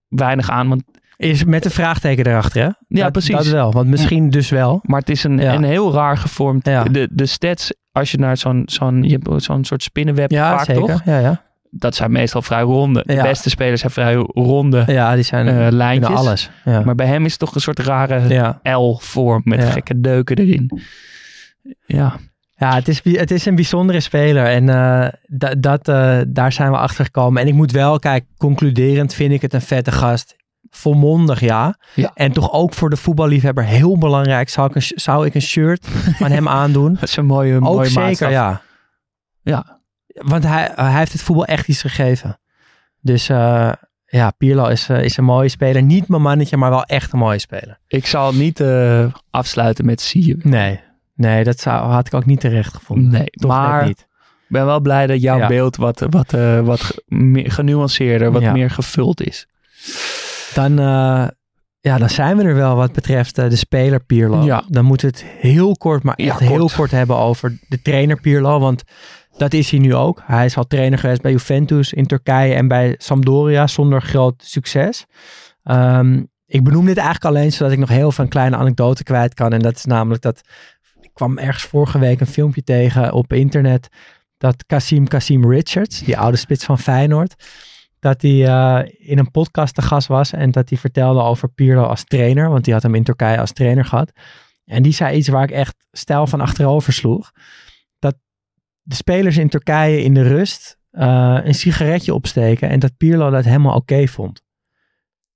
weinig 0.08 0.50
aan, 0.50 0.68
want, 0.68 0.84
Is 1.16 1.44
met 1.44 1.64
een 1.64 1.70
vraagteken 1.70 2.26
erachter, 2.26 2.62
hè? 2.62 2.68
Ja, 2.88 3.02
Dat- 3.02 3.12
precies. 3.12 3.34
Dat 3.36 3.46
wel, 3.46 3.72
want 3.72 3.88
misschien 3.88 4.30
dus 4.30 4.50
wel. 4.50 4.78
maar 4.82 5.00
het 5.00 5.10
is 5.10 5.24
een, 5.24 5.38
Ja. 5.38 5.54
een 5.54 5.64
heel 5.64 5.92
raar 5.92 6.16
gevormd. 6.16 6.66
Ja. 6.66 6.84
De, 6.84 7.08
de 7.12 7.26
stats, 7.26 7.72
als 7.92 8.10
je 8.10 8.18
naar 8.18 8.36
zo'n 8.36 8.62
zo'n 8.66 9.20
zo'n 9.36 9.64
soort 9.64 9.82
spinnenweb 9.82 10.30
Ja, 10.30 10.56
vaak 10.56 10.64
zeker. 10.64 10.80
toch? 10.86 11.02
Ja, 11.04 11.18
ja. 11.18 11.42
Dat 11.70 11.94
zijn 11.94 12.12
meestal 12.12 12.42
vrij 12.42 12.62
ronde. 12.62 13.02
De 13.06 13.14
beste 13.22 13.50
spelers 13.50 13.80
zijn 13.80 13.92
vrij 13.92 14.14
ronde 14.28 14.82
ja, 14.86 15.14
die 15.14 15.22
zijn 15.24 15.46
kunnen 15.46 15.72
lijntjes. 15.74 16.16
alles. 16.16 16.50
Maar 16.64 16.94
bij 16.94 17.06
hem 17.06 17.24
is 17.24 17.30
het 17.30 17.40
toch 17.40 17.54
een 17.54 17.60
soort 17.60 17.78
rare. 17.78 18.54
L-vorm 18.62 19.40
met 19.44 19.64
gekke 19.64 20.00
deuken 20.00 20.36
erin. 20.36 20.80
Ja, 21.86 22.16
Ja, 22.56 22.74
het 22.74 22.88
is, 22.88 23.00
het 23.04 23.30
is 23.30 23.46
een 23.46 23.54
bijzondere 23.54 24.00
speler. 24.00 24.46
En 24.46 24.68
eh, 24.68 25.08
da- 25.26 25.54
dat, 25.58 25.88
eh, 25.88 26.18
daar 26.28 26.52
zijn 26.52 26.70
we 26.70 26.76
achter 26.76 27.04
gekomen. 27.04 27.42
En 27.42 27.48
ik 27.48 27.54
moet 27.54 27.70
wel, 27.72 27.98
kijk, 27.98 28.24
concluderend 28.36 29.14
vind 29.14 29.32
ik 29.32 29.42
het 29.42 29.52
een 29.54 29.60
vette 29.60 29.92
gast. 29.92 30.36
Volmondig, 30.76 31.40
ja. 31.40 31.76
Ja. 31.94 32.10
En 32.14 32.32
toch 32.32 32.52
ook 32.52 32.74
voor 32.74 32.90
de 32.90 32.96
voetballiefhebber 32.96 33.64
heel 33.64 33.98
belangrijk. 33.98 34.48
Zou 34.48 34.68
ik 34.68 34.74
een, 34.74 34.82
zou 35.00 35.26
ik 35.26 35.34
een 35.34 35.42
shirt 35.42 35.86
van 36.18 36.30
hem 36.30 36.48
aandoen? 36.48 36.94
dat 37.00 37.02
is 37.08 37.16
een 37.16 37.26
mooie, 37.26 37.54
ook 37.54 37.60
mooie 37.60 37.86
zeker, 37.88 38.02
maatstaf. 38.02 38.30
ja. 38.30 38.60
Ja. 39.42 39.80
Want 40.06 40.44
hij, 40.46 40.70
hij 40.74 40.92
heeft 40.98 41.12
het 41.12 41.22
voetbal 41.22 41.44
echt 41.44 41.68
iets 41.68 41.80
gegeven. 41.80 42.38
Dus 43.00 43.28
eh, 43.28 43.72
ja, 44.06 44.30
Pirlo 44.30 44.66
is, 44.66 44.88
eh, 44.88 45.02
is 45.02 45.16
een 45.16 45.24
mooie 45.24 45.48
speler. 45.48 45.82
Niet 45.82 46.08
mijn 46.08 46.22
mannetje, 46.22 46.56
maar 46.56 46.70
wel 46.70 46.84
echt 46.84 47.12
een 47.12 47.18
mooie 47.18 47.38
speler. 47.38 47.78
Ik 47.86 48.06
zal 48.06 48.32
niet 48.34 48.60
eh, 48.60 49.06
afsluiten 49.30 49.84
met 49.84 50.00
zie 50.00 50.26
je. 50.26 50.36
Nee, 50.42 50.80
nee 51.14 51.44
dat 51.44 51.60
zou, 51.60 51.90
had 51.90 52.06
ik 52.06 52.14
ook 52.14 52.26
niet 52.26 52.40
terecht 52.40 52.74
gevonden. 52.74 53.10
Nee, 53.10 53.26
Toch 53.30 53.50
maar 53.50 53.86
niet. 53.86 53.98
ik 53.98 54.46
ben 54.48 54.66
wel 54.66 54.80
blij 54.80 55.06
dat 55.06 55.20
jouw 55.22 55.38
Ja. 55.38 55.46
beeld 55.46 55.76
wat, 55.76 56.06
wat, 56.10 56.30
wat 56.64 56.94
genuanceerder, 57.32 58.32
wat 58.32 58.42
Ja. 58.42 58.52
meer 58.52 58.70
gevuld 58.70 59.20
is. 59.22 59.46
Dan, 60.54 60.78
eh, 60.78 61.26
ja, 61.80 61.98
dan 61.98 62.10
zijn 62.10 62.36
we 62.36 62.42
er 62.42 62.54
wel 62.54 62.76
wat 62.76 62.92
betreft 62.92 63.38
eh, 63.38 63.48
de 63.48 63.56
speler 63.56 64.04
Pirlo. 64.04 64.44
Ja. 64.44 64.64
Dan 64.68 64.84
moeten 64.84 65.10
we 65.10 65.16
het 65.16 65.26
heel 65.40 65.76
kort, 65.76 66.02
maar 66.02 66.20
Ja, 66.20 66.30
echt 66.30 66.40
heel 66.40 66.70
kort. 66.76 66.90
hebben 66.90 67.16
over 67.16 67.58
de 67.68 67.82
trainer 67.82 68.20
Pirlo. 68.20 68.58
Want 68.58 68.82
dat 69.36 69.52
is 69.52 69.70
hij 69.70 69.78
nu 69.80 69.94
ook. 69.94 70.22
Hij 70.24 70.44
is 70.44 70.56
al 70.56 70.66
trainer 70.66 70.98
geweest 70.98 71.22
bij 71.22 71.30
Juventus 71.30 71.92
in 71.92 72.06
Turkije 72.06 72.54
en 72.54 72.68
bij 72.68 72.94
Sampdoria 72.98 73.66
zonder 73.66 74.02
groot 74.02 74.42
succes. 74.44 75.06
Ehm, 75.62 76.22
ik 76.46 76.64
benoem 76.64 76.86
dit 76.86 76.96
eigenlijk 76.96 77.36
alleen 77.36 77.52
zodat 77.52 77.72
ik 77.72 77.78
nog 77.78 77.88
heel 77.88 78.12
veel 78.12 78.28
kleine 78.28 78.56
anekdoten 78.56 79.04
kwijt 79.04 79.34
kan. 79.34 79.52
En 79.52 79.58
dat 79.60 79.76
is 79.76 79.84
namelijk 79.84 80.22
dat 80.22 80.40
ik 81.00 81.10
kwam 81.12 81.38
ergens 81.38 81.64
vorige 81.64 81.98
week 81.98 82.20
een 82.20 82.26
filmpje 82.26 82.62
tegen 82.62 83.12
op 83.12 83.32
internet. 83.32 83.88
Dat 84.38 84.64
Kasim 84.66 85.08
Kasim 85.08 85.50
Richards, 85.50 85.98
die 86.04 86.18
oude 86.18 86.36
spits 86.36 86.64
van 86.64 86.78
Feyenoord, 86.78 87.34
dat 88.04 88.22
hij 88.22 88.46
eh, 88.46 88.92
in 88.98 89.18
een 89.18 89.30
podcast 89.30 89.74
te 89.74 89.82
gast 89.82 90.06
was 90.08 90.32
en 90.32 90.50
dat 90.50 90.68
hij 90.68 90.78
vertelde 90.78 91.20
over 91.20 91.48
Pirlo 91.48 91.82
als 91.82 92.04
trainer, 92.04 92.50
want 92.50 92.64
die 92.64 92.72
had 92.72 92.82
hem 92.82 92.94
in 92.94 93.04
Turkije 93.04 93.38
als 93.38 93.52
trainer 93.52 93.84
gehad. 93.84 94.12
En 94.64 94.82
die 94.82 94.92
zei 94.92 95.16
iets 95.16 95.28
waar 95.28 95.42
ik 95.42 95.50
echt 95.50 95.74
stijl 95.92 96.26
van 96.26 96.40
achterover 96.40 96.92
sloeg. 96.92 97.30
Dat 97.98 98.16
de 98.82 98.94
spelers 98.94 99.36
in 99.36 99.48
Turkije 99.48 100.02
in 100.02 100.14
de 100.14 100.22
rust 100.22 100.78
eh, 100.90 101.38
een 101.42 101.54
sigaretje 101.54 102.14
opsteken 102.14 102.68
en 102.68 102.78
dat 102.78 102.96
Pirlo 102.96 103.30
dat 103.30 103.44
helemaal 103.44 103.76
oké 103.76 104.06
vond. 104.06 104.42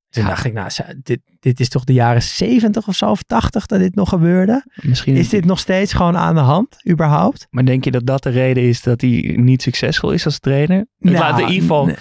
Toen 0.08 0.22
Ja. 0.22 0.28
dacht 0.28 0.44
ik, 0.44 0.52
nou, 0.52 0.70
dit, 1.02 1.20
dit 1.40 1.60
is 1.60 1.68
toch 1.68 1.84
de 1.84 1.92
jaren 1.92 2.22
70 2.22 2.88
of 2.88 2.94
zo, 2.94 3.10
of 3.10 3.22
80 3.22 3.66
dat 3.66 3.78
dit 3.78 3.94
nog 3.94 4.08
gebeurde? 4.08 4.64
Misschien 4.74 5.16
Is 5.16 5.28
dit 5.28 5.44
nog 5.44 5.58
steeds 5.58 5.92
gewoon 5.92 6.16
aan 6.16 6.34
de 6.34 6.40
hand, 6.40 6.76
überhaupt? 6.90 7.46
Maar 7.50 7.64
denk 7.64 7.84
je 7.84 7.90
dat 7.90 8.06
dat 8.06 8.22
de 8.22 8.30
reden 8.30 8.62
is 8.62 8.82
dat 8.82 9.00
hij 9.00 9.34
niet 9.36 9.62
succesvol 9.62 10.12
is 10.12 10.24
als 10.24 10.38
trainer? 10.38 10.86
Nou, 10.98 11.16
laat, 11.16 11.38
in 11.38 11.46
ieder 11.46 11.60
geval, 11.60 11.86
nee. 11.86 11.96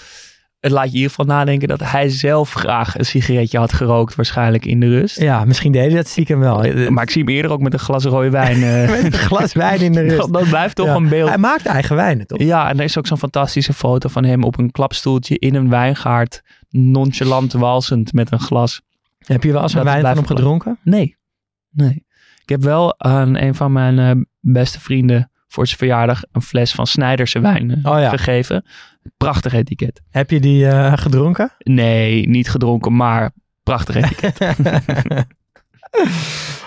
Het 0.59 0.71
laat 0.71 0.83
je 0.83 0.89
in 0.89 0.95
ieder 0.95 1.09
geval 1.09 1.25
nadenken 1.25 1.67
dat 1.67 1.79
hij 1.83 2.09
zelf 2.09 2.53
graag 2.53 2.97
een 2.97 3.05
sigaretje 3.05 3.57
had 3.57 3.73
gerookt, 3.73 4.15
waarschijnlijk 4.15 4.65
in 4.65 4.79
de 4.79 4.87
rust. 4.87 5.19
Ja, 5.21 5.45
misschien 5.45 5.71
deed 5.71 5.85
hij 5.85 5.95
dat 5.95 6.07
stiekem 6.07 6.39
wel. 6.39 6.89
Maar 6.89 7.03
ik 7.03 7.09
zie 7.09 7.23
hem 7.23 7.33
eerder 7.33 7.51
ook 7.51 7.61
met 7.61 7.73
een 7.73 7.79
glas 7.79 8.03
rode 8.05 8.29
wijn. 8.29 8.63
eh, 8.63 8.89
Met 8.89 9.13
een 9.13 9.19
glas 9.19 9.53
wijn 9.53 9.79
in 9.81 9.91
de 9.91 10.01
rust. 10.01 10.17
dat, 10.17 10.33
dat 10.33 10.47
blijft 10.49 10.75
toch 10.75 10.87
Ja. 10.87 10.95
een 10.95 11.09
beeld. 11.09 11.29
Hij 11.29 11.37
maakt 11.37 11.65
eigen 11.65 11.95
wijnen, 11.95 12.27
toch? 12.27 12.39
Ja, 12.39 12.69
en 12.69 12.77
er 12.77 12.83
is 12.83 12.97
ook 12.97 13.07
zo'n 13.07 13.17
fantastische 13.17 13.73
foto 13.73 14.09
van 14.09 14.23
hem 14.23 14.43
op 14.43 14.57
een 14.57 14.71
klapstoeltje 14.71 15.39
in 15.39 15.55
een 15.55 15.69
wijngaard, 15.69 16.41
nonchalant 16.69 17.53
walsend 17.53 18.13
met 18.13 18.31
een 18.31 18.39
glas. 18.39 18.81
Heb 19.17 19.43
je 19.43 19.51
wel 19.51 19.61
eens 19.61 19.73
een 19.73 19.83
wijn 19.83 20.01
van 20.01 20.15
hem 20.15 20.25
gedronken? 20.25 20.79
Nee, 20.83 21.17
nee. 21.71 22.05
Ik 22.41 22.49
heb 22.49 22.63
wel 22.63 22.99
aan 22.99 23.35
een 23.37 23.55
van 23.55 23.71
mijn 23.71 23.99
eh, 23.99 24.11
beste 24.39 24.79
vrienden 24.79 25.31
voor 25.57 25.65
zijn 25.67 25.77
verjaardag 25.79 26.21
een 26.31 26.41
fles 26.41 26.71
van 26.71 26.87
Snijderse 26.87 27.39
wijn 27.39 27.71
eh, 27.83 27.91
Oh 27.91 27.99
ja. 27.99 28.09
gegeven. 28.09 28.65
Prachtig 29.17 29.53
etiket. 29.53 30.01
Heb 30.09 30.29
je 30.29 30.39
die 30.39 30.67
eh, 30.67 30.93
gedronken? 30.95 31.51
Nee, 31.57 32.27
niet 32.29 32.49
gedronken, 32.49 32.95
maar 32.95 33.31
prachtig 33.63 33.95
etiket. 34.03 34.37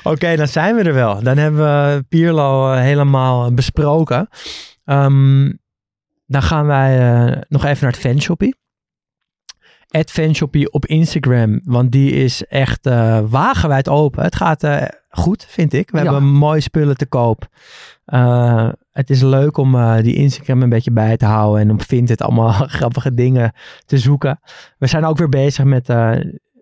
Oké, 0.02 0.36
dan 0.36 0.48
zijn 0.48 0.76
we 0.76 0.82
er 0.82 0.94
wel. 0.94 1.22
Dan 1.22 1.36
hebben 1.36 1.60
we 1.60 2.04
Pierlo 2.08 2.72
eh, 2.72 2.80
helemaal 2.80 3.54
besproken. 3.54 4.28
Ehm, 4.84 5.52
dan 6.26 6.42
gaan 6.42 6.66
wij 6.66 6.96
nog 7.48 7.64
even 7.64 7.82
naar 7.84 7.92
het 7.92 8.00
fanshoppie. 8.00 8.54
Het 9.88 10.10
fanshoppie 10.10 10.72
op 10.72 10.86
Instagram, 10.86 11.60
want 11.64 11.92
die 11.92 12.10
is 12.12 12.44
echt 12.46 12.86
wagenwijd 13.28 13.88
open. 13.88 14.22
Het 14.22 14.36
gaat 14.36 14.66
goed, 15.10 15.46
vind 15.48 15.72
ik. 15.72 15.90
We 15.90 15.96
Ja. 15.98 16.02
hebben 16.04 16.24
mooie 16.24 16.60
spullen 16.60 16.96
te 16.96 17.06
koop. 17.06 17.48
Eh, 18.10 18.68
het 18.92 19.10
is 19.10 19.22
leuk 19.22 19.56
om 19.56 19.74
eh, 19.74 19.96
die 20.02 20.14
Instagram 20.14 20.62
een 20.62 20.68
beetje 20.68 20.90
bij 20.92 21.16
te 21.16 21.24
houden 21.24 21.60
en 21.62 21.70
om 21.70 21.80
Vinted 21.80 22.22
allemaal 22.22 22.52
grappige 22.78 23.14
dingen 23.14 23.52
te 23.86 23.98
zoeken. 23.98 24.40
We 24.78 24.86
zijn 24.86 25.04
ook 25.04 25.18
weer 25.18 25.28
bezig 25.28 25.64
met 25.64 25.88
eh, 25.88 26.12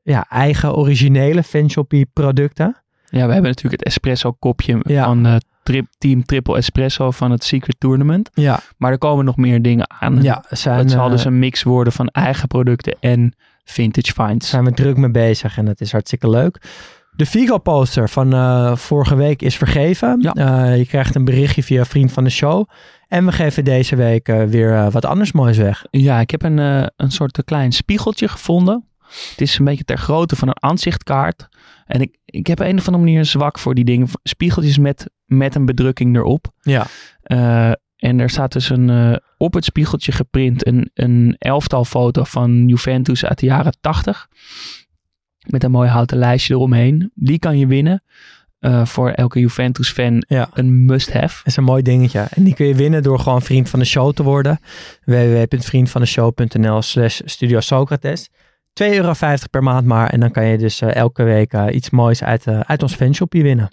ja, 0.02 0.26
eigen 0.28 0.74
originele 0.76 1.42
fanshoppie 1.42 2.06
producten. 2.12 2.76
ja, 3.04 3.26
we 3.26 3.32
hebben 3.32 3.50
natuurlijk 3.50 3.80
het 3.80 3.84
espresso 3.84 4.32
kopje 4.32 4.78
Ja. 4.82 5.04
van 5.04 5.40
trip, 5.62 5.86
Team 5.98 6.24
Triple 6.24 6.56
Espresso 6.56 7.10
van 7.10 7.30
het 7.30 7.44
Secret 7.44 7.74
Tournament. 7.80 8.30
Ja, 8.34 8.60
Maar 8.76 8.92
er 8.92 8.98
komen 8.98 9.24
nog 9.24 9.36
meer 9.36 9.62
dingen 9.62 9.90
aan. 10.00 10.22
ja 10.22 10.44
zijn, 10.48 10.78
het 10.78 10.90
zal 10.90 11.08
dus 11.08 11.24
een 11.24 11.38
mix 11.38 11.62
worden 11.62 11.92
van 11.92 12.08
eigen 12.08 12.48
producten 12.48 12.96
en 13.00 13.34
vintage 13.64 14.12
finds. 14.12 14.48
zijn 14.48 14.64
we 14.64 14.72
druk 14.72 14.96
mee 14.96 15.10
bezig 15.10 15.58
en 15.58 15.64
dat 15.64 15.80
is 15.80 15.92
hartstikke 15.92 16.30
leuk. 16.30 16.62
De 17.18 17.26
Vigo-poster 17.26 18.08
van 18.08 18.32
eh, 18.32 18.76
vorige 18.76 19.16
week 19.16 19.42
is 19.42 19.56
vergeven. 19.56 20.18
Ja. 20.20 20.32
Eh, 20.32 20.76
je 20.76 20.86
krijgt 20.86 21.14
een 21.14 21.24
berichtje 21.24 21.62
via 21.62 21.84
Vriend 21.84 22.12
van 22.12 22.24
de 22.24 22.30
Show. 22.30 22.68
En 23.08 23.26
we 23.26 23.32
geven 23.32 23.64
deze 23.64 23.96
week 23.96 24.28
eh, 24.28 24.44
weer 24.44 24.90
wat 24.90 25.04
anders 25.04 25.32
moois 25.32 25.56
weg. 25.56 25.84
Ja, 25.90 26.20
ik 26.20 26.30
heb 26.30 26.42
een, 26.42 26.58
een 26.96 27.10
soort 27.10 27.44
klein 27.44 27.72
spiegeltje 27.72 28.28
gevonden. 28.28 28.84
Het 29.30 29.40
is 29.40 29.58
een 29.58 29.64
beetje 29.64 29.84
ter 29.84 29.98
grootte 29.98 30.36
van 30.36 30.48
een 30.48 30.62
aanzichtkaart. 30.62 31.48
En 31.86 32.00
ik, 32.00 32.16
ik 32.24 32.46
heb 32.46 32.60
op 32.60 32.66
een 32.66 32.78
of 32.78 32.86
andere 32.86 33.04
manier 33.04 33.18
een 33.18 33.26
zwak 33.26 33.58
voor 33.58 33.74
die 33.74 33.84
dingen. 33.84 34.08
Spiegeltjes 34.22 34.78
met, 34.78 35.10
met 35.24 35.54
een 35.54 35.66
bedrukking 35.66 36.16
erop. 36.16 36.46
Ja. 36.60 36.86
En 37.96 38.20
er 38.20 38.30
staat 38.30 38.52
dus 38.52 38.70
een, 38.70 39.20
op 39.38 39.54
het 39.54 39.64
spiegeltje 39.64 40.12
geprint 40.12 40.66
een, 40.66 40.90
een 40.94 41.36
elftal 41.38 41.84
foto 41.84 42.24
van 42.24 42.68
Juventus 42.68 43.24
uit 43.24 43.38
de 43.38 43.46
jaren 43.46 43.76
80. 43.80 44.28
Met 45.50 45.64
een 45.64 45.70
mooi 45.70 45.88
houten 45.88 46.16
lijstje 46.18 46.54
eromheen. 46.54 47.10
Die 47.14 47.38
kan 47.38 47.58
je 47.58 47.66
winnen. 47.66 48.02
Eh, 48.58 48.84
voor 48.86 49.10
elke 49.10 49.40
Juventus-fan 49.40 50.24
Ja. 50.28 50.48
een 50.54 50.84
must-have. 50.84 51.36
Dat 51.36 51.46
is 51.46 51.56
een 51.56 51.64
mooi 51.64 51.82
dingetje. 51.82 52.26
En 52.34 52.44
die 52.44 52.54
kun 52.54 52.66
je 52.66 52.74
winnen 52.74 53.02
door 53.02 53.18
gewoon 53.18 53.42
vriend 53.42 53.68
van 53.68 53.78
de 53.78 53.84
show 53.84 54.12
te 54.12 54.22
worden. 54.22 54.58
www.vriendvandeshow.nl 55.04 56.82
slash 56.82 57.20
Studio 57.24 57.60
Socrates. 57.60 58.28
2,50 58.72 58.94
euro 58.94 59.12
per 59.50 59.62
maand 59.62 59.86
maar. 59.86 60.08
En 60.10 60.20
dan 60.20 60.30
kan 60.30 60.44
je 60.44 60.58
dus 60.58 60.80
eh, 60.80 60.94
elke 60.94 61.22
week 61.22 61.52
eh, 61.52 61.74
iets 61.74 61.90
moois 61.90 62.22
uit, 62.24 62.46
uit 62.48 62.82
ons 62.82 62.94
fanshopje 62.94 63.42
winnen. 63.42 63.68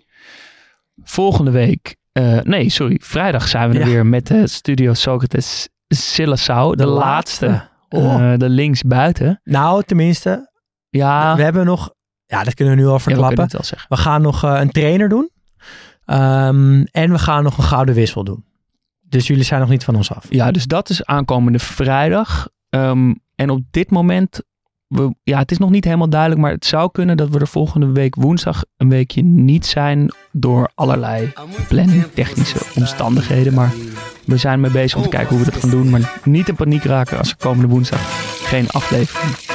Volgende 1.03 1.51
week, 1.51 1.95
nee, 2.43 2.69
sorry, 2.69 2.99
vrijdag 3.03 3.47
zijn 3.47 3.69
we 3.71 3.79
er 3.79 3.85
weer 3.85 4.05
met 4.05 4.27
de 4.27 4.47
Studio 4.47 4.93
Socrates 4.93 5.69
Silasau. 5.87 6.75
De, 6.75 6.83
De 6.83 6.89
laatste, 6.89 7.45
laatste. 7.47 7.67
Oh. 7.89 8.33
de 8.37 8.49
linksbuiten. 8.49 9.41
Nou, 9.43 9.83
tenminste. 9.83 10.49
Ja, 10.95 11.35
We 11.35 11.43
hebben 11.43 11.65
nog... 11.65 11.93
Ja, 12.25 12.43
dat 12.43 12.53
kunnen 12.53 12.75
we 12.75 12.81
nu 12.81 12.87
al 12.87 12.93
ja, 12.93 12.97
we 12.97 13.03
kunnen 13.03 13.25
verklappen. 13.25 13.87
We 13.89 13.97
gaan 13.97 14.21
nog 14.21 14.43
eh, 14.43 14.59
een 14.59 14.71
trainer 14.71 15.09
doen. 15.09 15.29
Ehm, 16.05 16.83
en 16.91 17.11
we 17.11 17.19
gaan 17.19 17.43
nog 17.43 17.57
een 17.57 17.63
gouden 17.63 17.95
wissel 17.95 18.23
doen. 18.23 18.45
Dus 19.01 19.27
jullie 19.27 19.43
zijn 19.43 19.59
nog 19.59 19.69
niet 19.69 19.83
van 19.83 19.95
ons 19.95 20.13
af. 20.13 20.25
Ja, 20.29 20.51
dus 20.51 20.65
dat 20.65 20.89
is 20.89 21.05
aankomende 21.05 21.59
vrijdag. 21.59 22.49
Ehm, 22.69 23.13
en 23.35 23.49
op 23.49 23.61
dit 23.71 23.91
moment, 23.91 24.41
we, 24.87 25.15
ja, 25.23 25.39
het 25.39 25.51
is 25.51 25.57
nog 25.57 25.69
niet 25.69 25.83
helemaal 25.83 26.09
duidelijk, 26.09 26.41
maar 26.41 26.51
het 26.51 26.65
zou 26.65 26.91
kunnen 26.91 27.17
dat 27.17 27.29
we 27.29 27.39
er 27.39 27.47
volgende 27.47 27.91
week 27.91 28.15
woensdag 28.15 28.63
een 28.77 28.89
weekje 28.89 29.21
niet 29.23 29.65
zijn 29.65 30.13
door 30.31 30.71
allerlei 30.75 31.33
planningtechnische 31.67 32.59
omstandigheden. 32.75 33.53
Maar 33.53 33.73
we 34.25 34.37
zijn 34.37 34.59
mee 34.59 34.71
bezig 34.71 34.97
om 34.97 35.03
te 35.03 35.09
kijken 35.09 35.35
hoe 35.35 35.45
we 35.45 35.51
dat 35.51 35.61
gaan 35.61 35.69
doen. 35.69 35.89
Maar 35.89 36.21
niet 36.23 36.49
in 36.49 36.55
paniek 36.55 36.83
raken 36.83 37.17
als 37.17 37.29
er 37.29 37.37
komende 37.37 37.67
woensdag 37.67 38.01
geen 38.47 38.69
aflevering 38.69 39.54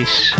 is. 0.00 0.34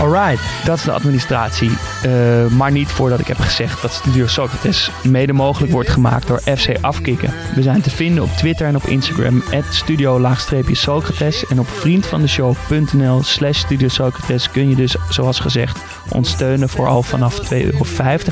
Alright. 0.00 0.40
Dat 0.64 0.78
is 0.78 0.84
de 0.84 0.92
administratie. 0.92 1.95
Eh, 2.06 2.46
maar 2.46 2.72
niet 2.72 2.88
voordat 2.88 3.20
ik 3.20 3.26
heb 3.26 3.38
gezegd 3.38 3.82
dat 3.82 3.92
Studio 3.92 4.26
Socrates 4.26 4.90
mede 5.02 5.32
mogelijk 5.32 5.72
wordt 5.72 5.88
gemaakt 5.88 6.26
door 6.26 6.40
FC 6.40 6.68
Afkikken. 6.80 7.32
We 7.54 7.62
zijn 7.62 7.80
te 7.80 7.90
vinden 7.90 8.22
op 8.22 8.30
Twitter 8.30 8.66
en 8.66 8.76
op 8.76 8.86
Instagram 8.86 9.42
studio-socrates. 9.70 11.46
En 11.46 11.60
op 11.60 11.68
vriendvandeshow.nl 11.68 13.22
slash 13.22 13.58
Studio 13.58 13.88
Socrates 13.88 14.50
kun 14.50 14.68
je 14.68 14.74
dus, 14.74 14.96
zoals 15.08 15.40
gezegd, 15.40 15.78
ons 16.08 16.30
steunen 16.30 16.68
voor 16.68 16.86
al 16.86 17.02
vanaf 17.02 17.40
2,50 17.40 17.48
euro 17.50 17.84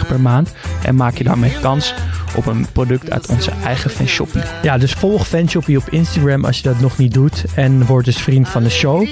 per 0.07 0.21
maand. 0.21 0.53
En 0.85 0.95
maak 0.95 1.17
je 1.17 1.25
daarmee 1.25 1.57
kans 1.61 1.95
op 2.37 2.47
een 2.47 2.67
product 2.73 3.11
uit 3.11 3.27
onze 3.27 3.51
eigen 3.65 3.91
fanshoppie. 3.91 4.43
Ja, 4.63 4.79
dus 4.79 4.93
volg 4.93 5.27
Fanshoppie 5.27 5.79
op 5.79 5.89
Instagram 5.89 6.45
als 6.45 6.57
je 6.57 6.63
dat 6.63 6.81
nog 6.81 6.99
niet 6.99 7.15
doet. 7.15 7.45
En 7.55 7.87
word 7.87 8.05
dus 8.05 8.17
vriend 8.17 8.49
van 8.49 8.63
de 8.63 8.71
show. 8.71 9.07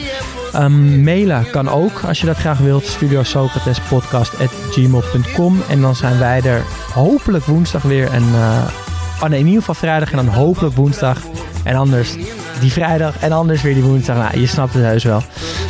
Ehm, 0.52 1.02
mailen 1.02 1.50
kan 1.50 1.68
ook 1.68 2.00
als 2.06 2.20
je 2.20 2.26
dat 2.26 2.36
graag 2.36 2.58
wilt. 2.58 2.86
Studio 2.86 3.22
Socrates 3.22 3.80
podcast 3.80 4.32
gmail.com. 4.70 5.62
En 5.68 5.80
dan 5.80 5.96
zijn 5.96 6.18
wij 6.18 6.42
er 6.42 6.62
hopelijk 6.92 7.44
woensdag 7.44 7.82
weer. 7.82 8.10
En, 8.10 8.22
eh, 8.34 9.22
oh 9.22 9.28
nee, 9.28 9.38
in 9.38 9.46
ieder 9.46 9.60
geval 9.60 9.74
vrijdag 9.74 10.10
en 10.10 10.16
dan 10.16 10.26
hopelijk 10.26 10.74
woensdag. 10.74 11.18
En 11.64 11.76
anders 11.76 12.16
die 12.60 12.72
vrijdag 12.72 13.18
en 13.18 13.32
anders 13.32 13.62
weer 13.62 13.74
die 13.74 13.82
woensdag. 13.82 14.16
Nou, 14.16 14.40
je 14.40 14.46
snapt 14.46 14.74
het 14.74 14.84
heus 14.84 15.04
wel. 15.04 15.22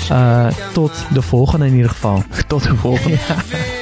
Eh, 0.09 0.47
tot 0.73 0.93
de 1.11 1.23
volgende 1.23 1.67
in 1.67 1.75
ieder 1.75 1.91
geval. 1.91 2.23
Tot 2.47 2.63
de 2.63 2.77
volgende. 2.77 3.19